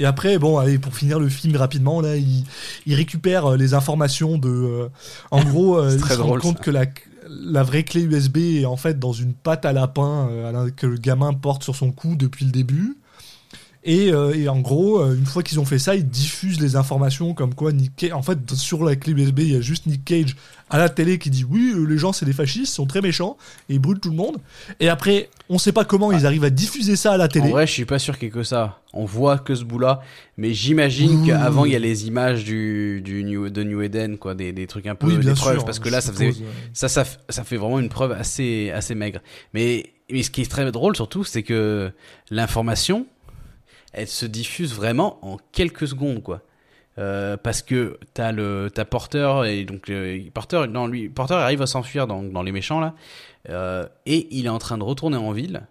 Et 0.01 0.05
après, 0.05 0.37
bon, 0.39 0.57
allez, 0.57 0.79
pour 0.79 0.95
finir 0.95 1.19
le 1.19 1.27
film 1.27 1.55
rapidement, 1.57 1.99
là, 1.99 2.15
il, 2.15 2.45
il 2.85 2.93
récupère 2.95 3.45
euh, 3.47 3.57
les 3.57 3.73
informations 3.73 4.37
de. 4.37 4.49
euh, 4.49 4.87
en 5.31 5.43
gros, 5.49 5.77
euh, 5.77 5.91
il 5.93 5.99
très 5.99 6.15
se 6.15 6.19
rend 6.21 6.27
drôle, 6.27 6.39
compte 6.41 6.57
ça. 6.59 6.63
que 6.63 6.71
la, 6.71 6.85
la 7.27 7.63
vraie 7.63 7.83
clé 7.83 8.01
USB 8.03 8.37
est 8.37 8.65
en 8.65 8.77
fait 8.77 8.97
dans 8.97 9.11
une 9.13 9.33
pâte 9.33 9.65
à 9.65 9.73
lapin 9.73 10.29
euh, 10.31 10.49
à 10.49 10.51
la- 10.53 10.71
que 10.71 10.87
le 10.87 10.97
gamin 10.97 11.33
porte 11.33 11.63
sur 11.63 11.75
son 11.75 11.91
cou 11.91 12.15
depuis 12.15 12.45
le 12.45 12.51
début. 12.51 12.95
Et, 13.85 14.11
euh, 14.11 14.33
et 14.33 14.49
en 14.49 14.59
gros, 14.59 14.99
euh, 14.99 15.15
une 15.15 15.25
fois 15.25 15.41
qu'ils 15.41 15.59
ont 15.59 15.65
fait 15.65 15.79
ça, 15.79 15.95
ils 15.95 16.05
diffusent 16.05 16.59
les 16.59 16.75
informations 16.75 17.33
comme 17.33 17.55
quoi 17.55 17.71
Nick 17.71 17.95
Cage. 17.95 18.11
En 18.11 18.21
fait, 18.21 18.37
sur 18.53 18.83
la 18.83 18.97
clé 18.97 19.13
USB, 19.13 19.39
il 19.39 19.53
y 19.53 19.55
a 19.55 19.61
juste 19.61 19.85
Nick 19.85 20.03
Cage 20.03 20.35
à 20.69 20.77
la 20.77 20.89
télé 20.89 21.17
qui 21.17 21.29
dit 21.29 21.45
oui, 21.49 21.71
euh, 21.73 21.85
les 21.85 21.97
gens 21.97 22.11
c'est 22.11 22.25
des 22.25 22.33
fascistes, 22.33 22.73
ils 22.73 22.75
sont 22.75 22.85
très 22.85 23.01
méchants 23.01 23.37
et 23.69 23.75
ils 23.75 23.79
brûlent 23.79 24.01
tout 24.01 24.09
le 24.09 24.17
monde. 24.17 24.37
Et 24.81 24.89
après, 24.89 25.29
on 25.47 25.57
sait 25.57 25.71
pas 25.71 25.85
comment 25.85 26.11
ils 26.11 26.25
arrivent 26.25 26.43
à 26.43 26.49
diffuser 26.49 26.97
ça 26.97 27.13
à 27.13 27.17
la 27.17 27.25
En 27.25 27.27
télé. 27.29 27.49
vrai, 27.49 27.65
je 27.65 27.71
suis 27.71 27.85
pas 27.85 27.99
sûr 27.99 28.17
qu'il 28.17 28.27
y 28.27 28.31
ait 28.31 28.33
que 28.33 28.43
ça. 28.43 28.81
On 28.91 29.05
voit 29.05 29.37
que 29.37 29.55
ce 29.55 29.63
bout-là, 29.63 30.01
mais 30.35 30.53
j'imagine 30.53 31.25
qu'avant 31.25 31.63
il 31.63 31.71
y 31.71 31.75
a 31.75 31.79
les 31.79 32.07
images 32.07 32.43
du, 32.43 33.01
du 33.01 33.23
New, 33.23 33.49
de 33.49 33.63
New 33.63 33.81
Eden, 33.81 34.17
quoi, 34.17 34.35
des, 34.35 34.51
des 34.51 34.67
trucs 34.67 34.87
un 34.87 34.95
peu 34.95 35.07
oui, 35.07 35.17
des 35.23 35.33
preuves, 35.33 35.57
sûr. 35.57 35.65
parce 35.65 35.79
que 35.79 35.89
je 35.89 35.93
là, 35.93 36.01
ça 36.01 36.11
faisait, 36.11 36.31
suppose, 36.31 36.47
ouais. 36.47 36.53
ça, 36.73 36.89
ça, 36.89 37.05
ça 37.29 37.43
fait 37.43 37.57
vraiment 37.57 37.79
une 37.79 37.89
preuve 37.89 38.11
assez, 38.11 38.71
assez 38.71 38.95
maigre. 38.95 39.19
Mais, 39.53 39.93
mais 40.11 40.23
ce 40.23 40.31
qui 40.31 40.41
est 40.41 40.49
très 40.51 40.69
drôle 40.71 40.95
surtout, 40.95 41.23
c'est 41.23 41.43
que 41.43 41.91
l'information, 42.31 43.05
elle 43.93 44.07
se 44.07 44.25
diffuse 44.25 44.73
vraiment 44.73 45.19
en 45.25 45.37
quelques 45.51 45.87
secondes, 45.87 46.21
quoi. 46.23 46.41
Euh, 46.97 47.37
parce 47.37 47.61
que 47.61 47.97
t'as 48.13 48.31
le 48.33 48.69
t'as 48.73 48.83
Porter 48.83 49.43
et 49.47 49.63
donc 49.63 49.89
euh, 49.89 50.19
Porter 50.33 50.65
non 50.69 50.85
lui 50.87 51.07
Porter 51.07 51.35
arrive 51.35 51.61
à 51.61 51.67
s'enfuir 51.67 52.07
dans, 52.07 52.23
dans 52.23 52.41
les 52.43 52.51
méchants 52.51 52.81
là. 52.81 52.93
Euh, 53.49 53.85
et 54.05 54.27
il 54.31 54.47
est 54.47 54.49
en 54.49 54.57
train 54.59 54.77
de 54.77 54.83
retourner 54.83 55.15
en 55.15 55.31
ville 55.31 55.61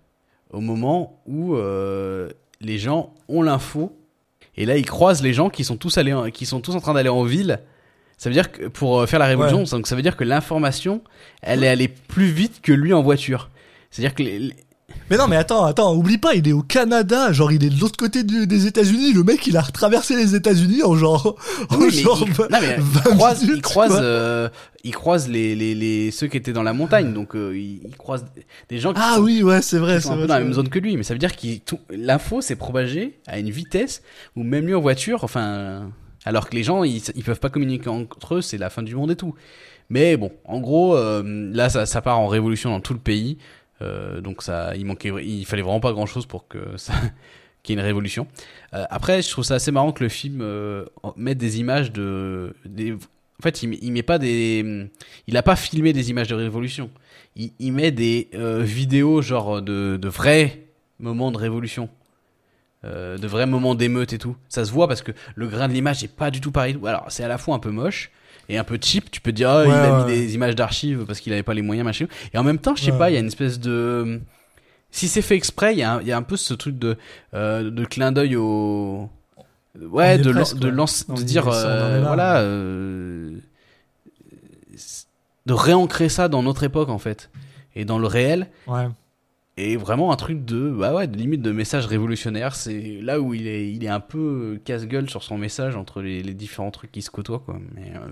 au 0.50 0.60
moment 0.60 1.20
où 1.26 1.54
euh, 1.54 2.30
les 2.62 2.78
gens 2.78 3.12
ont 3.28 3.42
l'info. 3.42 3.94
Et 4.56 4.64
là 4.64 4.78
il 4.78 4.86
croise 4.86 5.22
les 5.22 5.34
gens 5.34 5.50
qui 5.50 5.64
sont 5.64 5.76
tous 5.76 5.98
allés 5.98 6.14
en- 6.14 6.30
qui 6.30 6.46
sont 6.46 6.60
tous 6.62 6.74
en 6.74 6.80
train 6.80 6.94
d'aller 6.94 7.10
en 7.10 7.24
ville. 7.24 7.60
Ça 8.16 8.30
veut 8.30 8.34
dire 8.34 8.50
que 8.50 8.66
pour 8.68 9.00
euh, 9.00 9.06
faire 9.06 9.18
la 9.18 9.26
révolution 9.26 9.58
donc 9.76 9.86
ça 9.86 9.96
veut 9.96 10.02
dire 10.02 10.16
que 10.16 10.24
l'information 10.24 11.02
elle 11.42 11.62
est 11.62 11.68
allée 11.68 11.88
plus 11.88 12.28
vite 12.30 12.62
que 12.62 12.72
lui 12.72 12.94
en 12.94 13.02
voiture. 13.02 13.50
C'est 13.90 14.00
à 14.02 14.08
dire 14.08 14.14
que 14.14 14.22
les- 14.22 14.38
les- 14.38 14.56
Mais 15.10 15.16
non, 15.16 15.26
mais 15.26 15.36
attends, 15.36 15.64
attends, 15.64 15.94
oublie 15.94 16.18
pas, 16.18 16.34
il 16.34 16.46
est 16.48 16.52
au 16.52 16.62
Canada, 16.62 17.32
genre 17.32 17.50
il 17.52 17.64
est 17.64 17.70
de 17.70 17.80
l'autre 17.80 17.96
côté 17.96 18.24
du- 18.24 18.46
des 18.46 18.66
États-Unis. 18.66 19.12
Le 19.12 19.22
mec, 19.24 19.46
il 19.46 19.56
a 19.56 19.62
traversé 19.62 20.16
les 20.16 20.34
États-Unis 20.34 20.82
en 20.82 20.94
genre, 20.96 21.36
en 21.70 21.76
Oui, 21.78 21.86
mais 21.86 21.90
genre 22.02 22.22
il, 22.26 22.28
non, 22.30 22.58
mais 22.60 22.74
il 22.76 22.82
20 22.82 23.00
croise, 23.16 23.42
il 23.42 23.62
croise, 23.62 23.90
quoi. 23.90 24.00
euh, 24.00 24.48
il 24.84 24.94
croise 24.94 25.28
les, 25.28 25.54
les, 25.54 25.74
les, 25.74 26.10
ceux 26.10 26.26
qui 26.26 26.36
étaient 26.36 26.52
dans 26.52 26.62
la 26.62 26.72
montagne, 26.72 27.12
donc 27.14 27.34
euh, 27.34 27.56
il, 27.56 27.80
il 27.86 27.96
croise 27.96 28.24
des 28.68 28.78
gens 28.78 28.92
qui 28.92 29.00
Ah 29.02 29.14
sont, 29.16 29.22
oui, 29.22 29.42
ouais, 29.42 29.62
c'est 29.62 29.78
vrai, 29.78 29.96
qui 29.96 30.02
c'est 30.02 30.08
sont 30.08 30.12
un 30.12 30.16
vrai. 30.16 30.22
peu 30.24 30.28
dans 30.28 30.34
la 30.34 30.40
c'est 30.40 30.44
même 30.44 30.52
vrai. 30.52 30.62
zone 30.62 30.68
que 30.68 30.78
lui, 30.78 30.96
mais 30.96 31.02
ça 31.02 31.14
veut 31.14 31.18
dire 31.18 31.34
que 31.36 31.46
l'info 31.90 32.40
s'est 32.40 32.56
propagée 32.56 33.18
à 33.26 33.38
une 33.38 33.50
vitesse 33.50 34.02
où 34.36 34.42
même 34.42 34.66
lui 34.66 34.74
en 34.74 34.80
voiture, 34.80 35.24
enfin, 35.24 35.90
alors 36.24 36.48
que 36.50 36.54
les 36.54 36.62
gens 36.62 36.84
ils, 36.84 37.00
ils 37.14 37.24
peuvent 37.24 37.40
pas 37.40 37.48
communiquer 37.50 37.88
entre 37.88 38.36
eux, 38.36 38.40
c'est 38.42 38.58
la 38.58 38.68
fin 38.70 38.82
du 38.82 38.94
monde 38.94 39.10
et 39.10 39.16
tout. 39.16 39.34
Mais 39.90 40.18
bon, 40.18 40.30
en 40.44 40.60
gros, 40.60 40.94
euh, 40.96 41.22
là 41.54 41.70
ça, 41.70 41.86
ça 41.86 42.02
part 42.02 42.18
en 42.20 42.26
révolution 42.26 42.68
dans 42.68 42.80
tout 42.80 42.92
le 42.92 42.98
pays, 42.98 43.38
donc 43.80 44.42
ça, 44.42 44.74
il 44.76 44.84
manquait, 44.84 45.12
il 45.24 45.44
fallait 45.46 45.62
vraiment 45.62 45.80
pas 45.80 45.92
grand 45.92 46.06
chose 46.06 46.26
pour 46.26 46.48
que 46.48 46.76
ça 46.76 46.94
qu'il 47.62 47.74
y 47.74 47.78
ait 47.78 47.80
une 47.80 47.86
révolution. 47.86 48.26
Euh, 48.74 48.84
après, 48.90 49.22
je 49.22 49.30
trouve 49.30 49.44
ça 49.44 49.54
assez 49.54 49.70
marrant 49.70 49.92
que 49.92 50.02
le 50.02 50.08
film 50.08 50.40
euh, 50.42 50.84
mette 51.16 51.38
des 51.38 51.60
images 51.60 51.92
de, 51.92 52.54
en 52.66 53.42
fait, 53.42 53.62
il, 53.62 53.78
il 53.82 53.92
met 53.92 54.02
pas 54.02 54.18
des, 54.18 54.88
il 55.26 55.36
a 55.36 55.42
pas 55.42 55.56
filmé 55.56 55.92
des 55.92 56.10
images 56.10 56.28
de 56.28 56.34
révolution. 56.34 56.90
Il, 57.36 57.72
met 57.72 57.92
des 57.92 58.30
euh, 58.34 58.62
vidéos 58.62 59.22
genre 59.22 59.62
de, 59.62 59.96
de 59.96 60.08
vrais 60.08 60.66
moments 60.98 61.30
de 61.30 61.38
révolution. 61.38 61.88
Euh, 62.84 63.16
de 63.18 63.26
vrais 63.26 63.46
moments 63.46 63.74
d'émeute 63.74 64.12
et 64.12 64.18
tout. 64.18 64.36
Ça 64.48 64.64
se 64.64 64.72
voit 64.72 64.88
parce 64.88 65.02
que 65.02 65.12
le 65.34 65.48
grain 65.48 65.68
de 65.68 65.72
l'image 65.72 66.02
est 66.02 66.14
pas 66.14 66.30
du 66.30 66.40
tout 66.40 66.50
pareil. 66.52 66.76
Alors, 66.84 67.06
c'est 67.08 67.24
à 67.24 67.28
la 67.28 67.38
fois 67.38 67.54
un 67.54 67.58
peu 67.58 67.70
moche 67.70 68.10
et 68.48 68.58
un 68.58 68.64
peu 68.64 68.78
cheap. 68.80 69.10
Tu 69.10 69.20
peux 69.20 69.30
te 69.30 69.36
dire, 69.36 69.50
ah, 69.50 69.64
il 69.64 69.68
Ouais, 69.70 69.74
a 69.74 69.98
ouais. 69.98 70.04
mis 70.06 70.12
des 70.12 70.34
images 70.34 70.54
d'archives 70.54 71.04
parce 71.06 71.20
qu'il 71.20 71.32
avait 71.32 71.42
pas 71.42 71.54
les 71.54 71.62
moyens, 71.62 71.84
machin. 71.84 72.06
Et 72.32 72.38
en 72.38 72.44
même 72.44 72.58
temps, 72.58 72.74
je 72.76 72.82
sais 72.84 72.92
Ouais. 72.92 72.98
pas, 72.98 73.10
il 73.10 73.14
y 73.14 73.16
a 73.16 73.20
une 73.20 73.26
espèce 73.26 73.58
de. 73.60 74.20
Si 74.90 75.06
c'est 75.08 75.20
fait 75.22 75.36
exprès, 75.36 75.74
il 75.74 75.78
y, 75.78 75.82
a 75.82 76.00
y 76.02 76.12
a 76.12 76.16
un 76.16 76.22
peu 76.22 76.36
ce 76.36 76.54
truc 76.54 76.78
de, 76.78 76.96
euh, 77.34 77.70
de 77.70 77.84
clin 77.84 78.10
d'œil 78.12 78.36
au. 78.36 79.08
Ouais, 79.78 80.18
de, 80.18 80.32
presque, 80.32 80.56
de, 80.58 80.68
ouais. 80.68 80.72
lance- 80.74 81.06
de 81.08 81.22
dire, 81.22 81.46
euh, 81.46 82.02
voilà, 82.04 82.40
euh, 82.40 83.30
de 85.46 85.52
réancrer 85.52 86.08
ça 86.08 86.28
dans 86.28 86.42
notre 86.42 86.62
époque 86.64 86.88
en 86.88 86.98
fait, 86.98 87.30
et 87.74 87.84
dans 87.84 87.98
le 87.98 88.06
réel, 88.06 88.48
Ouais. 88.66 88.88
et 89.56 89.76
vraiment 89.76 90.12
un 90.12 90.16
truc 90.16 90.44
de, 90.44 90.70
bah 90.70 90.94
ouais, 90.94 91.06
de 91.06 91.16
limite 91.16 91.42
de 91.42 91.52
message 91.52 91.86
révolutionnaire. 91.86 92.54
C'est 92.56 92.98
là 93.02 93.20
où 93.20 93.34
il 93.34 93.46
est, 93.46 93.70
il 93.72 93.84
est 93.84 93.88
un 93.88 94.00
peu 94.00 94.60
casse-gueule 94.64 95.08
sur 95.08 95.22
son 95.22 95.38
message 95.38 95.76
entre 95.76 96.02
les, 96.02 96.22
les 96.22 96.34
différents 96.34 96.70
trucs 96.70 96.92
qui 96.92 97.02
se 97.02 97.10
côtoient 97.10 97.38
quoi. 97.40 97.58
Mais, 97.74 97.92
euh, 97.94 98.08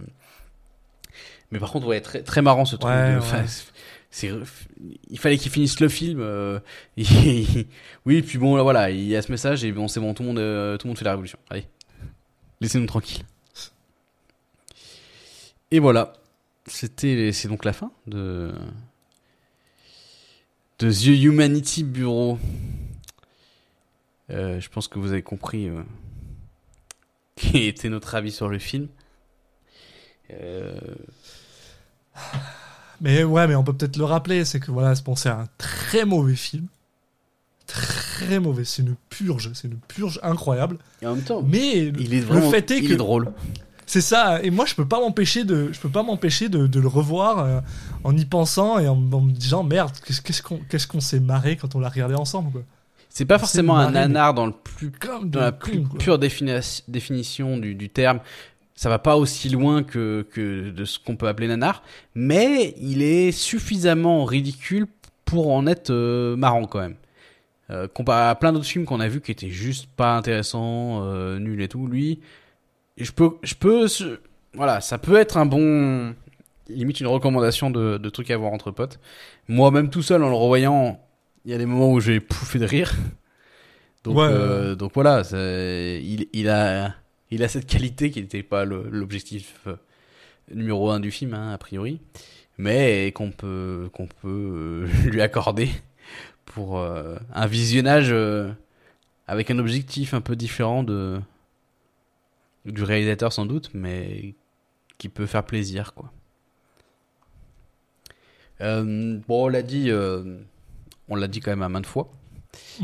mais 1.50 1.58
par 1.58 1.70
contre, 1.72 1.86
ouais, 1.86 2.00
très, 2.00 2.22
très 2.22 2.42
marrant 2.42 2.64
ce 2.64 2.76
truc. 2.76 2.90
Ouais, 2.92 3.08
de- 3.12 3.12
ouais. 3.12 3.18
enfin, 3.18 3.44
c'est, 4.10 4.30
il 5.10 5.18
fallait 5.18 5.38
qu'il 5.38 5.50
finisse 5.52 5.80
le 5.80 5.88
film. 5.88 6.20
euh, 6.20 6.58
il- 6.96 7.66
oui, 8.06 8.22
puis 8.22 8.38
bon, 8.38 8.56
là, 8.56 8.62
voilà, 8.62 8.90
il 8.90 9.04
y 9.04 9.14
a 9.16 9.22
ce 9.22 9.30
message 9.30 9.64
et 9.64 9.72
bon, 9.72 9.88
c'est 9.88 10.00
bon, 10.00 10.14
tout 10.14 10.22
le 10.22 10.28
monde, 10.28 10.38
euh, 10.38 10.76
tout 10.76 10.86
le 10.86 10.90
monde 10.90 10.98
fait 10.98 11.04
la 11.04 11.10
révolution. 11.12 11.38
Allez, 11.50 11.66
laissez-nous 12.60 12.86
tranquilles. 12.86 13.24
Et 15.70 15.78
voilà, 15.80 16.12
c'était, 16.66 17.32
c'est 17.32 17.48
donc 17.48 17.64
la 17.64 17.72
fin 17.72 17.90
de 18.06 18.52
de 20.78 20.90
The 20.92 21.06
Humanity 21.24 21.82
Bureau. 21.84 22.38
Euh, 24.30 24.60
je 24.60 24.68
pense 24.68 24.88
que 24.88 24.98
vous 24.98 25.12
avez 25.12 25.22
compris 25.22 25.68
euh, 25.68 25.82
quel 27.36 27.62
était 27.62 27.88
notre 27.88 28.14
avis 28.14 28.30
sur 28.32 28.48
le 28.48 28.58
film. 28.58 28.88
Euh, 30.32 30.78
Mais 33.00 33.24
ouais, 33.24 33.46
mais 33.46 33.54
on 33.54 33.62
peut 33.62 33.72
peut-être 33.74 33.96
le 33.98 34.04
rappeler, 34.04 34.44
c'est 34.44 34.58
que 34.60 34.70
voilà, 34.70 34.94
bon, 35.04 35.16
c'est 35.16 35.28
un 35.28 35.46
très 35.58 36.04
mauvais 36.04 36.34
film. 36.36 36.66
Très 37.66 38.38
mauvais, 38.38 38.64
c'est 38.64 38.82
une 38.82 38.94
purge, 39.10 39.50
c'est 39.54 39.66
une 39.68 39.76
purge 39.88 40.20
incroyable. 40.22 40.78
et 41.02 41.06
en 41.06 41.14
même 41.16 41.24
temps, 41.24 41.42
Mais 41.42 41.86
il 41.98 42.14
est 42.14 42.20
le 42.30 42.40
fait 42.42 42.70
est 42.70 42.78
il 42.78 42.88
que 42.88 42.92
est 42.94 42.96
drôle. 42.96 43.32
c'est 43.86 44.00
ça, 44.00 44.40
et 44.42 44.50
moi 44.50 44.66
je 44.66 44.74
peux 44.74 44.86
pas 44.86 45.00
m'empêcher 45.00 45.44
de, 45.44 45.72
je 45.72 45.80
peux 45.80 45.88
pas 45.88 46.04
m'empêcher 46.04 46.48
de, 46.48 46.66
de 46.68 46.80
le 46.80 46.86
revoir 46.88 47.38
euh, 47.40 47.60
en 48.04 48.16
y 48.16 48.24
pensant 48.24 48.78
et 48.78 48.86
en, 48.88 48.94
en 49.12 49.20
me 49.20 49.32
disant 49.32 49.64
merde, 49.64 49.90
qu'est-ce 50.06 50.42
qu'on 50.42 50.58
qu'est-ce 50.68 50.86
qu'on 50.86 51.00
s'est 51.00 51.18
marré 51.20 51.56
quand 51.56 51.74
on 51.74 51.80
l'a 51.80 51.88
regardé 51.88 52.14
ensemble 52.14 52.52
quoi. 52.52 52.62
C'est 53.08 53.24
pas 53.24 53.38
forcément 53.38 53.76
un 53.78 53.90
marré, 53.90 53.94
nanar 54.08 54.34
dans 54.34 54.46
le 54.46 54.52
plus 54.52 54.92
dans 55.24 55.40
la 55.40 55.50
plus 55.52 55.82
pure 55.98 56.18
défini- 56.18 56.82
définition 56.86 57.58
du, 57.58 57.74
du 57.74 57.88
terme. 57.88 58.20
Ça 58.76 58.90
va 58.90 58.98
pas 58.98 59.16
aussi 59.16 59.48
loin 59.48 59.82
que, 59.82 60.26
que 60.32 60.70
de 60.70 60.84
ce 60.84 60.98
qu'on 60.98 61.16
peut 61.16 61.28
appeler 61.28 61.48
nanar, 61.48 61.82
mais 62.14 62.74
il 62.78 63.02
est 63.02 63.32
suffisamment 63.32 64.24
ridicule 64.26 64.86
pour 65.24 65.52
en 65.52 65.66
être 65.66 65.90
euh, 65.90 66.36
marrant 66.36 66.66
quand 66.66 66.80
même. 66.80 66.96
Euh, 67.70 67.88
comparé 67.88 68.28
à 68.30 68.34
plein 68.36 68.52
d'autres 68.52 68.66
films 68.66 68.84
qu'on 68.86 69.00
a 69.00 69.08
vus 69.08 69.20
qui 69.20 69.32
étaient 69.32 69.50
juste 69.50 69.88
pas 69.96 70.16
intéressants, 70.16 71.02
euh, 71.04 71.38
nuls 71.40 71.62
et 71.62 71.68
tout, 71.68 71.88
lui, 71.88 72.20
je 72.98 73.12
peux, 73.12 73.30
je 73.42 73.54
peux, 73.54 73.88
je- 73.88 74.18
voilà, 74.54 74.80
ça 74.80 74.98
peut 74.98 75.16
être 75.16 75.36
un 75.38 75.46
bon, 75.46 76.14
limite 76.68 77.00
une 77.00 77.08
recommandation 77.08 77.70
de, 77.70 77.98
de 77.98 78.10
trucs 78.10 78.30
à 78.30 78.36
voir 78.38 78.52
entre 78.52 78.70
potes. 78.72 79.00
Moi, 79.48 79.70
même 79.72 79.90
tout 79.90 80.02
seul 80.02 80.22
en 80.24 80.28
le 80.30 80.36
revoyant, 80.36 81.00
il 81.44 81.52
y 81.52 81.54
a 81.54 81.58
des 81.58 81.66
moments 81.66 81.92
où 81.92 82.00
j'ai 82.00 82.20
pouffé 82.20 82.58
de 82.58 82.66
rire. 82.66 82.94
Donc, 84.04 84.16
Ouais, 84.16 84.22
euh, 84.28 84.74
donc 84.76 84.92
voilà, 84.94 85.22
il 85.32 86.48
a, 86.48 86.94
il 87.30 87.42
a 87.42 87.48
cette 87.48 87.66
qualité 87.66 88.10
qui 88.10 88.20
n'était 88.20 88.42
pas 88.42 88.64
l'objectif 88.64 89.60
euh, 89.66 89.76
numéro 90.54 90.90
un 90.90 91.00
du 91.00 91.10
film, 91.10 91.34
hein, 91.34 91.52
a 91.52 91.58
priori, 91.58 92.00
mais 92.58 93.12
qu'on 93.12 93.30
peut, 93.30 93.88
qu'on 93.92 94.06
peut 94.06 94.28
euh, 94.28 94.86
lui 95.10 95.20
accorder 95.20 95.68
pour 96.44 96.78
euh, 96.78 97.16
un 97.34 97.46
visionnage 97.46 98.08
euh, 98.12 98.50
avec 99.26 99.50
un 99.50 99.58
objectif 99.58 100.14
un 100.14 100.20
peu 100.20 100.36
différent 100.36 100.82
de 100.82 101.20
du 102.64 102.82
réalisateur 102.82 103.32
sans 103.32 103.46
doute, 103.46 103.70
mais 103.74 104.34
qui 104.98 105.08
peut 105.08 105.26
faire 105.26 105.44
plaisir, 105.44 105.94
quoi. 105.94 106.12
Euh, 108.60 109.20
bon, 109.28 109.44
on 109.44 109.48
l'a 109.48 109.62
dit, 109.62 109.90
on 111.08 111.14
l'a 111.14 111.28
dit 111.28 111.40
quand 111.40 111.50
même 111.52 111.62
à 111.62 111.68
maintes 111.68 111.86
fois 111.86 112.10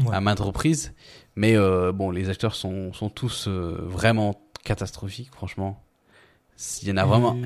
Ouais. 0.05 0.15
à 0.15 0.21
maintes 0.21 0.41
reprises. 0.41 0.93
Mais 1.37 1.57
euh, 1.57 1.93
bon, 1.93 2.11
les 2.11 2.29
acteurs 2.29 2.55
sont, 2.55 2.93
sont 2.93 3.09
tous 3.09 3.47
euh, 3.49 3.77
vraiment 3.87 4.41
catastrophiques, 4.65 5.31
franchement. 5.33 5.83
Il 6.83 6.89
y 6.89 6.93
en 6.93 6.97
a 6.99 7.05
vraiment. 7.05 7.37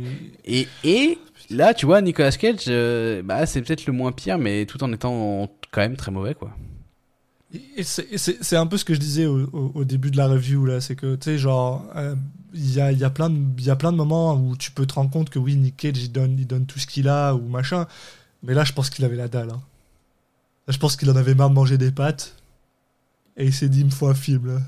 Et, 0.44 0.66
et 0.84 1.18
là, 1.50 1.72
tu 1.72 1.86
vois, 1.86 2.02
Nicolas 2.02 2.32
Cage, 2.32 2.64
euh, 2.68 3.22
bah, 3.22 3.46
c'est 3.46 3.62
peut-être 3.62 3.86
le 3.86 3.92
moins 3.92 4.12
pire, 4.12 4.36
mais 4.38 4.66
tout 4.66 4.82
en 4.82 4.92
étant 4.92 5.48
quand 5.70 5.80
même 5.80 5.96
très 5.96 6.10
mauvais, 6.10 6.34
quoi. 6.34 6.50
Et 7.76 7.84
c'est- 7.84 8.56
un 8.56 8.66
peu 8.66 8.76
ce 8.76 8.84
que 8.84 8.92
je 8.92 8.98
disais 8.98 9.24
au, 9.26 9.44
au- 9.52 9.72
au 9.76 9.84
début 9.84 10.10
de 10.10 10.16
la 10.16 10.26
review 10.26 10.66
là, 10.66 10.80
c'est 10.80 10.96
que 10.96 11.14
tu 11.14 11.24
sais 11.30 11.38
genre 11.38 11.84
il 12.52 12.74
y, 12.74 12.80
a, 12.80 12.90
y 12.90 13.04
a 13.04 13.08
plein 13.10 13.30
de 13.30 13.38
il 13.58 13.64
y 13.64 13.70
a 13.70 13.76
plein 13.76 13.92
de 13.92 13.96
moments 13.96 14.34
où 14.34 14.56
tu 14.56 14.72
peux 14.72 14.84
te 14.84 14.94
rendre 14.94 15.10
compte 15.10 15.30
que 15.30 15.38
oui 15.38 15.54
Nick 15.56 15.76
Cage 15.76 15.96
il 15.98 16.10
donne 16.10 16.36
il 16.38 16.46
donne 16.46 16.66
tout 16.66 16.78
ce 16.80 16.86
qu'il 16.88 17.08
a 17.08 17.34
ou 17.34 17.46
machin, 17.48 17.86
mais 18.42 18.52
là 18.52 18.64
je 18.64 18.72
pense 18.72 18.90
qu'il 18.90 19.04
avait 19.04 19.16
la 19.16 19.28
dalle. 19.28 19.50
hein. 19.50 19.60
Là, 20.66 20.72
je 20.72 20.78
pense 20.78 20.96
qu'il 20.96 21.08
en 21.08 21.16
avait 21.16 21.36
marre 21.36 21.50
de 21.50 21.54
manger 21.54 21.78
des 21.78 21.92
pâtes 21.92 22.34
et 23.36 23.44
il 23.44 23.52
s'est 23.52 23.68
dit 23.68 23.80
il 23.80 23.86
me 23.86 23.90
faut 23.90 24.08
un 24.08 24.14
film. 24.14 24.62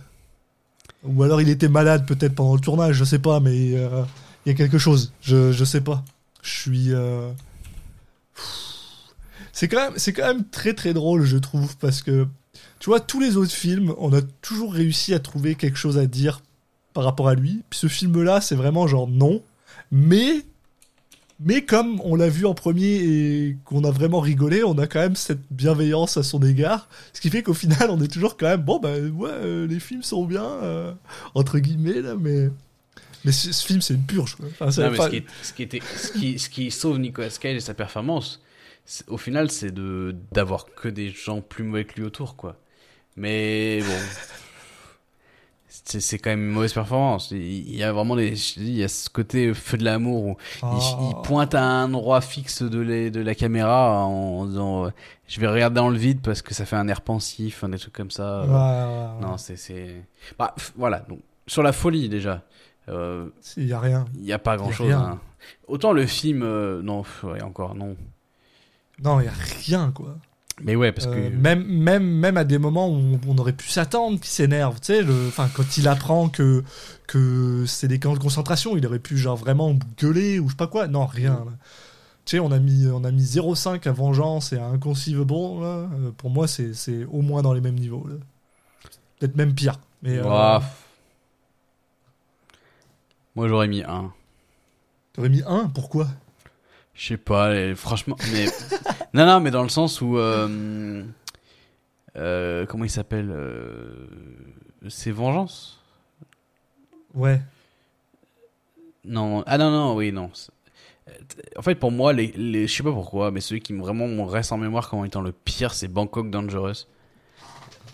Ou 1.05 1.23
alors 1.23 1.41
il 1.41 1.49
était 1.49 1.69
malade 1.69 2.07
peut-être 2.07 2.35
pendant 2.35 2.55
le 2.55 2.61
tournage, 2.61 2.97
je 2.97 3.05
sais 3.05 3.19
pas, 3.19 3.41
mais 3.41 3.75
euh, 3.75 4.03
il 4.45 4.51
y 4.51 4.55
a 4.55 4.57
quelque 4.57 4.79
chose, 4.79 5.13
je 5.23 5.53
je 5.53 5.65
sais 5.65 5.81
pas. 5.81 6.05
Je 6.43 6.51
suis 6.51 6.93
euh, 6.93 7.31
C'est 9.53 9.67
quand 9.67 9.91
même, 9.91 9.95
c'est 9.97 10.13
quand 10.13 10.27
même 10.27 10.45
très 10.45 10.73
très 10.73 10.95
drôle, 10.95 11.25
je 11.25 11.37
trouve, 11.37 11.77
parce 11.79 12.03
que 12.03 12.29
tu 12.79 12.91
vois, 12.91 13.01
tous 13.01 13.19
les 13.19 13.37
autres 13.37 13.53
films, 13.53 13.93
on 13.99 14.13
a 14.13 14.23
toujours 14.23 14.73
réussi 14.73 15.15
à 15.15 15.19
trouver 15.19 15.57
quelque 15.57 15.77
chose 15.77 15.99
à 15.99 16.07
dire 16.07 16.43
par 16.95 17.03
rapport 17.03 17.29
à 17.29 17.35
lui. 17.35 17.65
Puis 17.69 17.81
ce 17.81 17.89
film-là, 17.89 18.41
c'est 18.41 18.55
vraiment 18.55 18.87
genre 18.87 19.09
non, 19.09 19.43
mais 19.91 20.45
mais 21.41 21.65
comme 21.65 22.01
on 22.03 22.15
l'a 22.17 22.29
vu 22.29 22.47
en 22.47 22.55
premier 22.55 22.97
et 22.97 23.57
qu'on 23.65 23.85
a 23.85 23.91
vraiment 23.91 24.21
rigolé, 24.21 24.63
on 24.65 24.77
a 24.79 24.87
quand 24.87 25.01
même 25.01 25.17
cette 25.17 25.41
bienveillance 25.51 26.17
à 26.17 26.23
son 26.23 26.43
égard. 26.43 26.89
Ce 27.13 27.21
qui 27.21 27.31
fait 27.31 27.43
qu'au 27.43 27.55
final, 27.55 27.91
on 27.91 28.01
est 28.03 28.09
toujours 28.13 28.37
quand 28.37 28.47
même, 28.47 28.63
bon, 28.63 28.79
bah 28.81 28.99
ouais, 28.99 29.31
euh, 29.31 29.67
les 29.67 29.79
films 29.81 30.03
sont 30.03 30.25
bien, 30.25 30.45
euh, 30.45 30.93
entre 31.35 31.59
guillemets, 31.59 32.01
là, 32.03 32.15
mais. 32.19 32.49
Mais 33.25 33.33
ce, 33.33 33.53
ce 33.53 33.67
film, 33.67 33.81
c'est 33.81 33.95
une 33.95 34.05
purge. 34.07 34.37
quoi. 34.37 34.47
Enfin, 34.51 34.71
c'est 34.71 34.83
Non, 34.83 34.91
mais 34.93 34.97
pas- 34.97 35.07
ce, 35.07 35.11
qui, 35.11 35.17
est- 35.17 35.25
ce, 35.43 35.53
qui 35.53 35.63
était, 35.65 35.81
ce, 35.97 36.13
qui, 36.13 36.39
ce 36.39 36.49
qui 36.49 36.71
sauve 36.71 36.99
Nicolas 36.99 37.29
Cage 37.31 37.57
et 37.57 37.61
sa 37.61 37.75
performance, 37.75 38.41
au 39.09 39.19
final, 39.19 39.51
c'est 39.51 39.73
de 39.73 40.15
d'avoir 40.33 40.67
que 40.75 40.89
des 40.89 41.11
gens 41.11 41.41
plus 41.41 41.65
mauvais 41.65 41.85
que 41.85 41.95
lui 41.97 42.05
autour, 42.05 42.37
quoi. 42.37 42.57
Mais 43.17 43.81
bon, 43.81 43.87
c'est 45.85 46.01
c'est 46.01 46.19
quand 46.19 46.31
même 46.31 46.45
une 46.49 46.53
mauvaise 46.53 46.73
performance. 46.73 47.31
Il 47.31 47.75
y 47.75 47.83
a 47.83 47.93
vraiment 47.93 48.17
dis, 48.61 48.67
il 48.71 48.77
y 48.77 48.85
a 48.85 48.89
ce 48.89 49.09
côté 49.11 49.53
feu 49.55 49.77
de 49.79 49.85
l'amour 49.85 50.25
où 50.25 50.37
il, 50.63 50.69
Oh. 50.99 51.11
il 51.11 51.23
pointe 51.23 51.55
à 51.55 51.63
un 51.63 51.93
endroit 51.95 52.21
fixe 52.21 52.63
de, 52.63 52.79
les- 52.81 53.11
de 53.11 53.21
la 53.21 53.35
caméra 53.35 54.05
en 54.05 54.47
disant, 54.47 54.87
euh, 54.87 54.91
je 55.29 55.41
vais 55.41 55.47
regarder 55.49 55.77
dans 55.77 55.89
le 55.91 55.99
vide 55.99 56.21
parce 56.23 56.43
que 56.43 56.55
ça 56.55 56.65
fait 56.67 56.77
un 56.77 56.89
air 56.89 57.01
pensif, 57.03 57.65
des 57.65 57.79
trucs 57.79 57.93
comme 57.95 58.11
ça. 58.11 58.43
Ouais, 58.43 58.49
ouais, 58.49 58.53
ouais. 58.55 59.27
Non, 59.27 59.37
c'est 59.39 59.57
c'est, 59.57 60.03
bah, 60.39 60.55
voilà. 60.77 61.01
Donc 61.09 61.21
sur 61.47 61.63
la 61.63 61.73
folie 61.73 62.09
déjà. 62.09 62.43
Euh, 62.89 63.29
Il 63.59 63.67
y 63.67 63.73
a 63.75 63.81
rien. 63.81 64.07
il 64.15 64.23
n'y 64.23 64.33
a 64.33 64.39
pas 64.39 64.57
grand 64.57 64.71
chose. 64.73 64.93
hein. 64.93 65.21
Autant 65.67 65.93
le 65.93 66.07
film, 66.07 66.43
euh, 66.43 66.81
non, 66.83 67.05
encore 67.43 67.75
non. 67.75 67.97
Non, 69.03 69.21
il 69.21 69.27
y 69.27 69.29
a 69.29 69.33
rien, 69.67 69.93
quoi. 69.95 70.17
Mais 70.61 70.75
ouais, 70.77 70.91
parce 70.93 71.07
Euh, 71.07 71.31
que. 71.31 71.35
même, 71.37 71.65
même, 71.65 72.05
même 72.05 72.37
à 72.37 72.45
des 72.45 72.59
moments 72.59 72.89
où 72.89 73.19
on, 73.29 73.39
aurait 73.39 73.53
pu 73.53 73.69
s'attendre 73.69 74.17
qu'il 74.19 74.27
s'énerve, 74.29 74.81
tu 74.81 74.87
sais, 74.87 75.03
le- 75.03 75.29
enfin, 75.29 75.49
quand 75.55 75.77
il 75.77 75.87
apprend 75.87 76.29
que, 76.29 76.65
que 77.07 77.65
c'est 77.67 77.87
des 77.89 77.99
camps 78.01 78.15
de 78.15 78.19
concentration, 78.19 78.77
il 78.77 78.85
aurait 78.87 78.99
pu 78.99 79.17
genre 79.17 79.37
vraiment 79.37 79.77
gueuler 80.01 80.39
ou 80.41 80.47
je 80.47 80.53
sais 80.53 80.57
pas 80.57 80.67
quoi. 80.67 80.89
Non, 80.89 81.07
rien. 81.07 81.45
là. 81.47 81.53
Tu 82.25 82.37
sais, 82.37 82.41
on 82.41 82.51
a 82.53 82.59
mis, 82.59 82.87
on 82.89 83.05
a 83.05 83.11
mis 83.11 83.23
0,5 83.23 83.87
à 83.89 83.93
Vengeance 83.93 84.53
et 84.53 84.59
à 84.59 84.67
Inconceive 84.67 85.19
là. 85.21 85.27
Euh, 85.27 86.11
pour 86.17 86.29
moi, 86.31 86.47
c'est, 86.49 86.75
c'est 86.75 87.05
au 87.05 87.23
moins 87.23 87.41
dans 87.43 87.53
les 87.55 87.61
mêmes 87.61 87.79
niveaux. 87.79 88.07
là. 88.09 88.17
Peut-être 89.19 89.37
même 89.37 89.55
pire. 89.55 89.79
Mais 90.03 90.19
euh. 90.19 90.59
Moi 93.35 93.49
j'aurais 93.49 93.69
mis 93.69 93.83
un. 93.83 94.13
t'aurais 95.13 95.29
mis 95.29 95.43
1, 95.47 95.69
pourquoi? 95.69 96.09
Je 96.99 97.07
sais 97.07 97.17
pas, 97.17 97.55
et 97.55 97.75
franchement. 97.77 98.17
Mais... 98.33 98.47
non, 99.15 99.25
non, 99.25 99.39
mais 99.41 99.53
dans 99.53 99.63
le 99.63 99.69
sens 99.69 100.01
où. 100.01 100.19
euh, 100.19 101.05
euh, 102.17 102.67
comment 102.67 102.83
il 102.85 102.91
s'appelle 102.91 103.31
euh, 103.31 104.09
C'est 104.89 105.13
Vengeance? 105.13 105.81
Ouais. 107.15 107.41
Non. 109.05 109.45
Ah 109.47 109.59
non, 109.59 109.71
non, 109.71 109.95
oui, 109.95 110.11
non. 110.11 110.31
En 111.57 111.63
fait, 111.63 111.77
pour 111.77 111.93
moi, 111.93 112.13
les, 112.13 112.33
les, 112.37 112.67
je 112.67 112.75
sais 112.77 112.83
pas 112.83 112.93
pourquoi, 112.93 113.31
mais 113.31 113.41
celui 113.41 113.61
qui 113.61 113.73
me- 113.73 113.81
vraiment 113.81 114.09
me 114.09 114.23
reste 114.23 114.51
en 114.53 114.59
mémoire 114.59 114.91
comme 114.91 115.05
étant 115.07 115.23
le 115.23 115.33
pire, 115.33 115.73
c'est 115.75 115.89
Bangkok 115.89 116.31
Dangerous. 116.31 116.87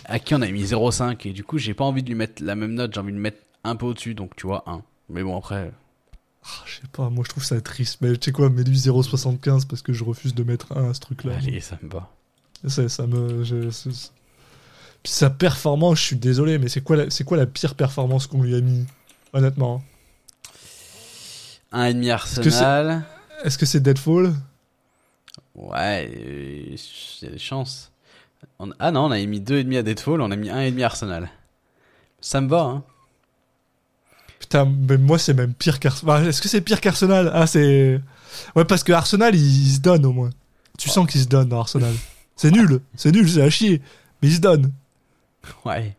À 0.06 0.18
qui 0.18 0.34
on 0.34 0.40
a 0.42 0.48
mis 0.48 0.64
0,5 0.64 1.28
et 1.28 1.32
du 1.32 1.44
coup, 1.44 1.58
j'ai 1.58 1.74
pas 1.74 1.84
envie 1.84 2.02
de 2.02 2.08
lui 2.08 2.14
mettre 2.16 2.42
la 2.42 2.54
même 2.54 2.74
note, 2.74 2.92
j'ai 2.94 3.00
envie 3.00 3.12
de 3.12 3.16
le 3.16 3.22
mettre 3.22 3.38
un 3.62 3.76
peu 3.76 3.86
au-dessus, 3.86 4.14
donc 4.14 4.34
tu 4.36 4.46
vois, 4.46 4.64
1. 4.66 4.82
Mais 5.10 5.22
bon, 5.22 5.36
après. 5.38 5.70
Ah, 6.46 6.62
je 6.66 6.74
sais 6.74 6.88
pas, 6.92 7.08
moi 7.10 7.24
je 7.24 7.30
trouve 7.30 7.44
ça 7.44 7.60
triste. 7.60 7.98
Mais 8.00 8.12
tu 8.16 8.26
sais 8.26 8.32
quoi, 8.32 8.50
mets-lui 8.50 8.76
0,75 8.78 9.66
parce 9.66 9.82
que 9.82 9.92
je 9.92 10.04
refuse 10.04 10.34
de 10.34 10.42
mettre 10.44 10.76
1 10.76 10.90
à 10.90 10.94
ce 10.94 11.00
truc-là. 11.00 11.32
Allez, 11.36 11.60
ça 11.60 11.78
me 11.82 11.88
va. 11.88 12.10
Ça, 12.66 12.88
ça 12.88 13.06
me. 13.06 13.44
je- 13.44 13.68
Puis 15.02 15.12
sa 15.12 15.30
performance, 15.30 15.98
je 16.00 16.04
suis 16.04 16.16
désolé, 16.16 16.58
mais 16.58 16.68
c'est 16.68 16.80
quoi, 16.82 16.96
la- 16.96 17.10
c'est 17.10 17.24
quoi 17.24 17.36
la 17.36 17.46
pire 17.46 17.74
performance 17.74 18.26
qu'on 18.26 18.42
lui 18.42 18.54
a 18.54 18.60
mis 18.60 18.86
Honnêtement? 19.32 19.82
1,5 21.72 22.40
que 22.42 22.50
c'est- 22.50 22.56
Arsenal. 22.64 23.04
Est-ce 23.42 23.58
que 23.58 23.66
c'est 23.66 23.80
Deadfall? 23.80 24.32
Ouais, 25.54 26.08
euh, 26.14 26.76
il 26.76 27.24
y 27.24 27.26
a 27.26 27.30
des 27.32 27.38
chances. 27.38 27.90
On- 28.58 28.70
Ah 28.78 28.90
non, 28.92 29.06
on 29.06 29.10
a 29.10 29.18
mis 29.26 29.40
2,5 29.40 29.76
à 29.78 29.82
Deadfall, 29.82 30.20
on 30.20 30.30
a 30.30 30.36
mis 30.36 30.50
1,5 30.50 30.82
Arsenal. 30.82 31.30
Ça 32.20 32.40
me 32.40 32.48
va, 32.48 32.62
hein. 32.62 32.84
Putain, 34.44 34.66
mais 34.66 34.98
moi 34.98 35.18
c'est 35.18 35.32
même 35.32 35.54
pire 35.54 35.80
qu'Arsenal. 35.80 36.28
Est-ce 36.28 36.42
que 36.42 36.48
c'est 36.48 36.60
pire 36.60 36.82
qu'Arsenal? 36.82 37.30
Ah, 37.32 37.46
c'est. 37.46 37.98
Ouais, 38.54 38.66
parce 38.66 38.84
que 38.84 38.92
Arsenal, 38.92 39.34
il, 39.34 39.40
il 39.68 39.72
se 39.72 39.80
donne 39.80 40.04
au 40.04 40.12
moins. 40.12 40.28
Tu 40.78 40.90
sens 40.90 41.10
qu'il 41.10 41.22
se 41.22 41.26
donne 41.28 41.48
dans 41.48 41.60
Arsenal. 41.60 41.94
C'est 42.36 42.50
nul, 42.50 42.80
c'est 42.96 43.12
nul, 43.12 43.30
c'est 43.30 43.42
à 43.42 43.48
chier. 43.48 43.80
Mais 44.20 44.26
il 44.26 44.34
se 44.34 44.40
donne. 44.40 44.72
Ouais. 45.64 45.96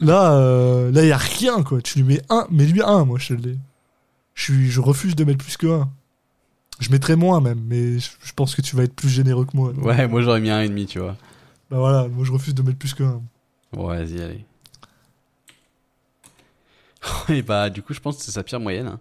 Là, 0.00 0.32
euh, 0.32 0.90
là, 0.90 1.02
il 1.02 1.08
y 1.08 1.12
a 1.12 1.18
rien, 1.18 1.62
quoi. 1.62 1.82
Tu 1.82 1.98
lui 1.98 2.14
mets 2.14 2.22
un, 2.30 2.46
mais 2.50 2.64
lui 2.64 2.80
un, 2.82 3.04
moi, 3.04 3.18
je 3.18 3.28
te 3.28 3.32
le 3.34 3.40
dis. 3.40 3.58
Je, 4.32 4.42
suis, 4.42 4.70
je 4.70 4.80
refuse 4.80 5.14
de 5.14 5.24
mettre 5.24 5.44
plus 5.44 5.58
que 5.58 5.66
un. 5.66 5.90
Je 6.80 6.90
mettrais 6.90 7.14
moins, 7.14 7.42
même, 7.42 7.60
mais 7.68 7.98
je, 7.98 8.08
je 8.24 8.32
pense 8.34 8.54
que 8.54 8.62
tu 8.62 8.74
vas 8.74 8.84
être 8.84 8.94
plus 8.94 9.10
généreux 9.10 9.44
que 9.44 9.54
moi. 9.54 9.74
donc. 9.74 9.84
Ouais, 9.84 10.08
moi 10.08 10.22
j'aurais 10.22 10.40
mis 10.40 10.48
1,5, 10.48 10.86
tu 10.86 10.98
vois. 10.98 11.14
Bah 11.70 11.76
voilà, 11.76 12.08
moi 12.08 12.24
je 12.24 12.32
refuse 12.32 12.54
de 12.54 12.62
mettre 12.62 12.78
plus 12.78 12.94
que 12.94 13.02
un. 13.02 13.20
Bon, 13.74 13.86
vas-y, 13.86 14.18
allez. 14.22 14.46
Et 17.28 17.42
bah, 17.42 17.70
du 17.70 17.82
coup, 17.82 17.94
je 17.94 18.00
pense 18.00 18.16
que 18.18 18.22
c'est 18.22 18.32
sa 18.32 18.42
pire 18.42 18.60
moyenne. 18.60 18.86
hein. 18.86 19.00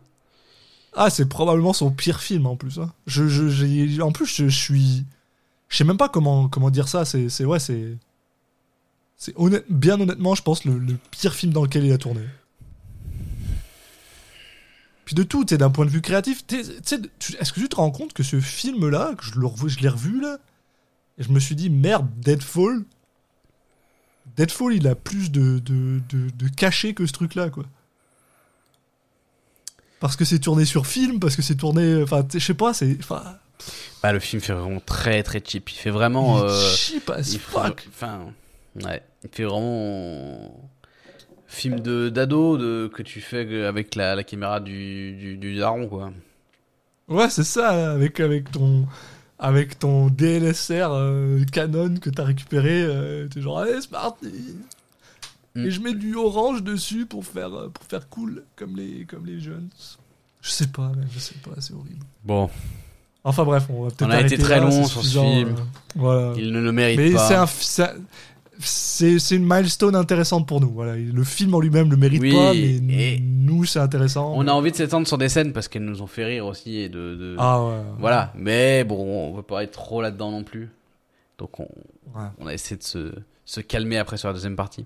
Ah, 0.93 1.09
c'est 1.09 1.27
probablement 1.27 1.73
son 1.73 1.91
pire 1.91 2.21
film 2.21 2.45
en 2.45 2.55
plus. 2.55 2.79
hein. 2.79 2.93
Je, 3.05 4.01
en 4.01 4.11
plus, 4.11 4.25
je, 4.33 4.47
suis. 4.47 5.05
Je 5.67 5.77
sais 5.77 5.83
même 5.83 5.97
pas 5.97 6.09
comment, 6.09 6.47
comment 6.47 6.69
dire 6.69 6.87
ça. 6.87 7.03
C'est, 7.05 7.29
c'est 7.29 7.45
ouais, 7.45 7.59
c'est. 7.59 7.97
C'est 9.17 9.33
honnête, 9.37 9.65
bien 9.69 9.99
honnêtement, 9.99 10.35
je 10.35 10.41
pense, 10.41 10.65
le, 10.65 10.77
le 10.77 10.97
pire 11.11 11.33
film 11.33 11.53
dans 11.53 11.63
lequel 11.63 11.85
il 11.85 11.91
a 11.93 11.97
tourné. 11.97 12.21
Puis 15.05 15.15
de 15.15 15.23
tout, 15.23 15.45
sais, 15.47 15.57
d'un 15.57 15.69
point 15.69 15.85
de 15.85 15.89
vue 15.91 16.01
créatif, 16.01 16.45
t'es- 16.45 16.61
est-ce 16.61 17.53
que 17.53 17.59
tu 17.59 17.69
te 17.69 17.75
rends 17.75 17.91
compte 17.91 18.13
que 18.13 18.23
ce 18.23 18.39
film-là, 18.39 19.13
que 19.15 19.23
je, 19.23 19.31
je 19.67 19.79
l'ai 19.79 19.87
revu 19.87 20.19
là, 20.19 20.37
et 21.17 21.23
je 21.23 21.31
me 21.31 21.39
suis 21.39 21.55
dit, 21.55 21.69
merde, 21.69 22.07
Deadfall. 22.19 22.83
Deadfall, 24.35 24.73
il 24.73 24.87
a 24.87 24.95
plus 24.95 25.31
de, 25.31 25.59
de, 25.59 26.01
de, 26.09 26.29
de 26.31 26.47
cachet 26.49 26.93
que 26.93 27.05
ce 27.05 27.13
truc-là, 27.13 27.49
quoi. 27.49 27.65
Parce 29.99 30.15
que 30.15 30.25
c'est 30.25 30.39
tourné 30.39 30.65
sur 30.65 30.87
film, 30.87 31.19
parce 31.19 31.35
que 31.35 31.41
c'est 31.41 31.55
tourné. 31.55 32.01
Enfin, 32.03 32.25
je 32.31 32.39
sais 32.39 32.53
pas, 32.53 32.73
c'est. 32.73 32.97
Bah, 34.03 34.13
le 34.13 34.19
film 34.19 34.41
fait 34.41 34.53
vraiment 34.53 34.81
très 34.81 35.23
très 35.23 35.41
cheap. 35.43 35.71
Il 35.71 35.75
fait 35.75 35.89
vraiment. 35.89 36.39
il 36.39 36.49
euh, 36.49 36.69
cheap 36.75 37.09
as 37.09 37.37
fuck. 37.37 37.87
Enfin, 37.89 38.33
ouais. 38.83 39.01
Il 39.23 39.29
fait 39.31 39.45
vraiment. 39.45 40.69
Film 41.47 41.79
de 41.79 42.09
d'ado 42.09 42.57
de, 42.57 42.91
que 42.93 43.01
tu 43.01 43.21
fais 43.21 43.65
avec 43.65 43.95
la, 43.95 44.15
la 44.15 44.23
caméra 44.23 44.59
du, 44.59 45.13
du, 45.13 45.37
du 45.37 45.55
daron, 45.55 45.87
quoi. 45.87 46.11
Ouais, 47.07 47.29
c'est 47.29 47.43
ça, 47.43 47.93
avec, 47.93 48.19
avec 48.19 48.51
ton. 48.51 48.85
Avec 49.37 49.77
ton 49.77 50.07
DLSR 50.07 50.87
euh, 50.91 51.43
Canon 51.51 51.95
que 51.95 52.09
t'as 52.09 52.23
récupéré, 52.23 52.83
euh, 52.83 53.27
t'es 53.27 53.41
genre, 53.41 53.59
allez, 53.59 53.81
c'est 53.81 53.89
parti! 53.89 54.31
Mm. 55.55 55.65
Et 55.65 55.71
je 55.71 55.79
mets 55.81 55.93
du 55.93 56.15
orange 56.15 56.63
dessus 56.63 57.05
pour 57.05 57.25
faire, 57.25 57.53
euh, 57.53 57.69
pour 57.69 57.83
faire 57.85 58.09
cool, 58.09 58.43
comme 58.55 58.75
les, 58.75 59.05
comme 59.05 59.25
les 59.25 59.39
jeunes. 59.39 59.69
Je 60.41 60.49
sais 60.49 60.67
pas, 60.67 60.91
mais 60.97 61.05
je 61.13 61.19
sais 61.19 61.35
pas, 61.43 61.59
c'est 61.59 61.73
horrible. 61.73 62.05
Bon, 62.23 62.49
Enfin 63.23 63.43
bref, 63.43 63.65
on 63.69 63.83
va 63.83 63.87
peut-être 63.89 64.07
On 64.07 64.11
a 64.11 64.21
été 64.21 64.37
très 64.37 64.59
là, 64.59 64.65
long 64.65 64.85
sur 64.85 65.03
ce 65.03 65.17
film. 65.17 65.49
euh, 65.57 65.61
voilà. 65.95 66.33
il 66.37 66.51
ne 66.51 66.59
le 66.59 66.71
mérite 66.71 66.97
Mais 66.99 67.11
pas. 67.13 67.47
c'est 67.47 69.17
c'est 69.17 69.35
une 69.35 69.45
milestone 69.45 69.95
intéressante 69.95 70.47
pour 70.47 70.61
nous. 70.61 70.69
Voilà, 70.69 70.95
le 70.95 71.23
film 71.23 71.53
en 71.55 71.59
lui-même 71.59 71.89
le 71.89 71.97
mérite 71.97 72.21
Oui, 72.21 72.31
pas, 72.31 72.53
mais 72.53 73.19
nous 73.21 73.65
c'est 73.65 73.79
intéressant. 73.79 74.33
On 74.35 74.47
a 74.47 74.51
envie 74.51 74.71
de 74.71 74.75
s'étendre 74.77 75.07
sur 75.07 75.17
des 75.17 75.27
scènes 75.29 75.53
parce 75.53 75.67
qu'elles 75.67 75.83
nous 75.85 76.01
ont 76.03 76.07
fait 76.07 76.23
rire 76.25 76.45
aussi 76.45 76.77
et 76.77 76.87
de. 76.89 77.15
de- 77.15 77.35
Ah 77.39 77.63
ouais. 77.65 77.81
Voilà, 77.99 78.31
mais 78.35 78.83
bon, 78.83 78.95
on 79.31 79.35
veut 79.35 79.41
pas 79.43 79.63
être 79.63 79.71
trop 79.71 80.01
là-dedans 80.01 80.31
non 80.31 80.43
plus. 80.43 80.69
Donc 81.39 81.59
on, 81.59 81.67
Ouais. 82.15 82.27
on 82.37 82.45
a 82.47 82.53
essayé 82.53 82.77
de 82.77 82.83
se, 82.83 83.11
se 83.43 83.59
calmer 83.59 83.97
après 83.97 84.17
sur 84.17 84.27
la 84.29 84.33
deuxième 84.35 84.55
partie. 84.55 84.85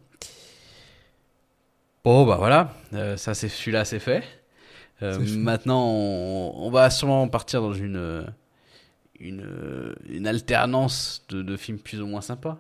Bon 2.04 2.26
bah 2.26 2.38
voilà, 2.38 2.74
Euh, 2.94 3.18
ça 3.18 3.34
c'est 3.34 3.50
celui-là 3.50 3.86
c'est 3.86 4.00
fait. 4.00 4.24
Euh, 5.02 5.18
maintenant 5.38 5.86
on, 5.86 6.54
on 6.58 6.72
va 6.72 6.90
sûrement 6.90 7.28
partir 7.28 7.62
dans 7.62 7.74
une 7.74 7.96
euh, 7.98 8.24
une, 9.20 9.96
une 10.10 10.28
alternance 10.28 11.26
de, 11.30 11.42
de 11.42 11.58
films 11.58 11.80
plus 11.80 12.02
ou 12.02 12.08
moins 12.08 12.22
sympas. 12.22 12.58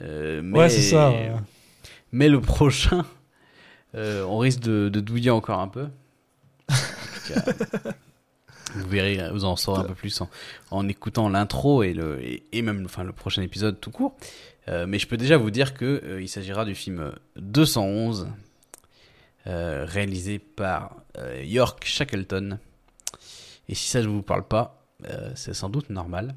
Euh, 0.00 0.42
mais, 0.44 0.58
Ouais, 0.58 0.68
c'est 0.68 0.82
ça. 0.82 1.10
ouais. 1.10 1.32
Mais 2.12 2.28
le 2.28 2.40
prochain, 2.40 3.04
on 3.94 4.38
risque 4.38 4.60
de, 4.60 4.90
de 4.90 5.00
douiller 5.00 5.30
encore 5.30 5.60
un 5.60 5.68
peu. 5.68 5.88
En 6.68 6.74
tout 6.74 7.32
cas, 7.34 7.92
vous 8.74 8.88
verrez, 8.88 9.30
vous 9.32 9.44
en 9.46 9.56
saurez 9.56 9.80
un 9.80 9.84
peu 9.84 9.94
plus 9.94 10.20
en, 10.20 10.28
en 10.70 10.86
écoutant 10.86 11.30
l'intro 11.30 11.82
et, 11.82 11.94
le, 11.94 12.22
et, 12.22 12.42
et 12.52 12.60
même 12.60 12.84
enfin, 12.84 13.04
le 13.04 13.12
prochain 13.12 13.40
épisode 13.42 13.80
tout 13.80 13.90
court. 13.90 14.16
Mais 14.68 14.98
je 14.98 15.06
peux 15.06 15.16
déjà 15.16 15.36
vous 15.38 15.50
dire 15.50 15.72
que 15.74 16.18
il 16.20 16.28
s'agira 16.28 16.64
du 16.66 16.74
film 16.74 17.12
211, 17.36 18.22
euh, 18.28 18.30
réalisé 19.46 20.38
par 20.38 20.96
euh, 21.18 21.42
York 21.44 21.84
Shackleton. 21.84 22.58
Et 23.68 23.74
si 23.74 23.88
ça 23.88 24.00
ne 24.02 24.06
vous 24.06 24.22
parle 24.22 24.46
pas, 24.46 24.84
euh, 25.08 25.30
c'est 25.34 25.54
sans 25.54 25.68
doute 25.68 25.90
normal. 25.90 26.34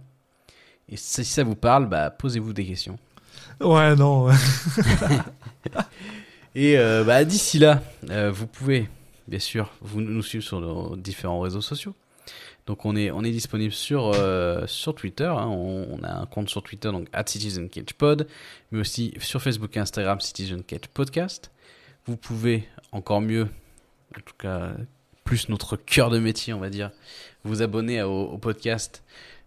Et 0.89 0.97
si 0.97 1.23
ça 1.25 1.43
vous 1.43 1.55
parle, 1.55 1.87
bah, 1.87 2.09
posez-vous 2.09 2.53
des 2.53 2.65
questions. 2.65 2.97
Ouais, 3.59 3.95
non. 3.95 4.29
Et 6.55 6.77
euh, 6.77 7.03
bah, 7.03 7.23
d'ici 7.25 7.59
là, 7.59 7.83
euh, 8.09 8.31
vous 8.31 8.47
pouvez, 8.47 8.89
bien 9.27 9.39
sûr, 9.39 9.71
vous 9.81 10.01
nous 10.01 10.23
suivre 10.23 10.43
sur 10.43 10.59
nos 10.59 10.95
différents 10.95 11.39
réseaux 11.39 11.61
sociaux. 11.61 11.93
Donc 12.65 12.85
on 12.85 12.95
est, 12.95 13.11
on 13.11 13.23
est 13.23 13.31
disponible 13.31 13.73
sur, 13.73 14.11
euh, 14.15 14.65
sur 14.67 14.93
Twitter, 14.93 15.25
hein. 15.25 15.47
on, 15.47 15.87
on 15.89 16.03
a 16.03 16.11
un 16.11 16.25
compte 16.25 16.49
sur 16.49 16.61
Twitter, 16.61 16.91
donc 16.91 17.07
at 17.13 17.25
CitizenCagePod, 17.25 18.27
mais 18.71 18.79
aussi 18.79 19.13
sur 19.19 19.41
Facebook 19.41 19.75
et 19.75 19.79
Instagram, 19.79 20.19
Citizen 20.19 20.63
Cage 20.63 20.87
Podcast. 20.93 21.51
Vous 22.05 22.15
pouvez 22.15 22.67
encore 22.91 23.21
mieux, 23.21 23.47
en 24.17 24.21
tout 24.21 24.35
cas 24.37 24.73
plus 25.29 25.47
notre 25.49 25.75
cœur 25.75 26.09
de 26.09 26.17
métier, 26.17 26.53
on 26.53 26.59
va 26.59 26.71
dire, 26.71 26.89
vous 27.43 27.61
abonner 27.61 28.01
au, 28.01 28.35
podcast 28.39 29.03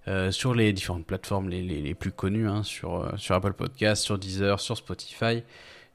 euh, 0.06 0.30
sur 0.30 0.54
les 0.54 0.72
différentes 0.72 1.04
plateformes 1.04 1.48
les, 1.48 1.94
plus 1.94 2.12
connues, 2.12 2.48
hein, 2.48 2.62
sur, 2.62 3.02
euh, 3.02 3.16
sur 3.16 3.34
Apple 3.34 3.52
Podcast, 3.52 4.04
sur 4.04 4.16
Deezer, 4.16 4.60
sur 4.60 4.76
Spotify, 4.76 5.42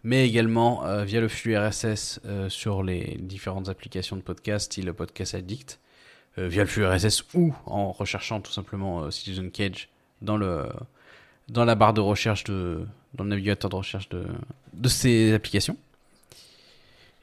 mais 0.03 0.27
également 0.27 0.85
euh, 0.85 1.05
via 1.05 1.21
le 1.21 1.29
flux 1.29 1.57
RSS 1.57 2.19
sur 2.49 2.83
les 2.83 3.17
différentes 3.21 3.69
applications 3.69 4.17
de 4.17 4.21
podcast, 4.21 4.65
style 4.65 4.91
Podcast 4.91 5.35
Addict, 5.35 5.79
via 6.35 6.63
le 6.63 6.67
flux 6.67 6.85
RSS 6.85 7.23
ou 7.33 7.55
en 7.65 7.93
recherchant 7.93 8.41
tout 8.41 8.51
simplement 8.51 9.09
Citizen 9.09 9.49
Cage 9.51 9.87
dans 10.21 10.35
le 10.35 10.65
dans 11.47 11.63
la 11.63 11.75
barre 11.75 11.93
de 11.93 12.01
recherche 12.01 12.43
de 12.43 12.85
dans 13.15 13.23
le 13.23 13.29
navigateur 13.31 13.69
de 13.69 13.75
recherche 13.75 14.09
de 14.09 14.25
de 14.73 14.89
ces 14.89 15.33
applications. 15.33 15.77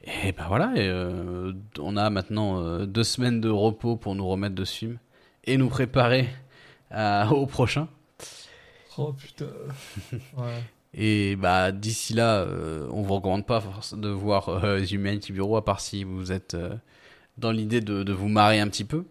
Et 0.05 0.31
ben 0.33 0.45
voilà, 0.47 0.71
et, 0.75 0.87
euh, 0.87 1.51
on 1.79 1.97
a 1.97 2.09
maintenant 2.11 2.61
euh, 2.61 2.85
deux 2.85 3.03
semaines 3.03 3.41
de 3.41 3.49
repos 3.49 3.95
pour 3.95 4.13
nous 4.15 4.27
remettre 4.27 4.53
de 4.55 4.63
ce 4.63 4.73
film 4.75 4.97
et 5.45 5.57
nous 5.57 5.67
préparer 5.69 6.29
à- 6.91 7.31
au 7.31 7.45
prochain. 7.47 7.87
Oh 8.97 9.13
putain. 9.13 9.47
Ouais. 10.37 10.63
Et 10.93 11.35
bah 11.35 11.71
d'ici 11.73 12.13
là, 12.13 12.35
euh, 12.41 12.87
on 12.91 13.01
vous 13.01 13.15
recommande 13.15 13.45
pas 13.45 13.61
de 13.93 14.07
voir 14.09 14.47
euh, 14.49 14.79
The 14.79 14.91
Humanity 14.91 15.33
Bureau 15.33 15.57
à 15.57 15.65
part 15.65 15.81
si 15.81 16.03
vous 16.05 16.31
êtes 16.31 16.55
dans 17.37 17.51
l'idée 17.51 17.81
de, 17.81 18.03
de 18.03 18.13
vous 18.13 18.29
marrer 18.29 18.59
un 18.61 18.67
petit 18.69 18.85
peu 18.85 19.03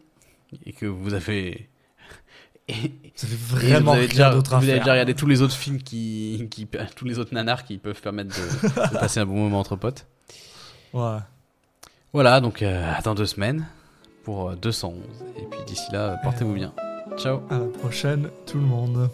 et 0.65 0.73
que 0.73 0.87
vous 0.87 1.13
avez 1.13 1.69
et, 2.69 2.75
Ça 3.17 3.27
fait 3.27 3.37
vraiment 3.37 3.93
vous 3.93 3.99
avez 3.99 4.07
rien 4.07 4.09
déjà, 4.09 4.31
d'autre 4.31 4.55
à 4.55 4.59
vous 4.61 4.69
avez 4.69 4.79
déjà 4.79 4.93
regardé 4.93 5.15
tous 5.15 5.27
les 5.27 5.43
autres 5.43 5.55
films 5.57 5.83
qui, 5.83 6.47
qui 6.51 6.67
tous 6.97 7.05
les 7.05 7.19
autres 7.19 7.35
nanars 7.35 7.65
qui 7.65 7.77
peuvent 7.79 8.01
permettre 8.01 8.31
de, 8.35 8.69
de 8.69 8.99
passer 8.99 9.21
un 9.21 9.27
bon 9.27 9.35
moment 9.35 9.59
entre 9.61 9.77
potes. 9.77 10.07
Ouais. 10.95 11.19
Voilà, 12.13 12.41
donc 12.41 12.63
euh, 12.63 12.93
dans 13.03 13.15
deux 13.15 13.27
semaines 13.27 13.67
pour 14.23 14.51
euh, 14.51 14.55
211 14.55 14.95
et 15.37 15.43
puis 15.51 15.61
d'ici 15.67 15.91
là, 15.93 16.17
portez-vous 16.23 16.55
bien. 16.55 16.73
Ciao. 17.19 17.41
À 17.51 17.59
la 17.59 17.67
prochaine, 17.67 18.31
tout 18.47 18.59
le 18.59 18.65
monde. 18.65 19.11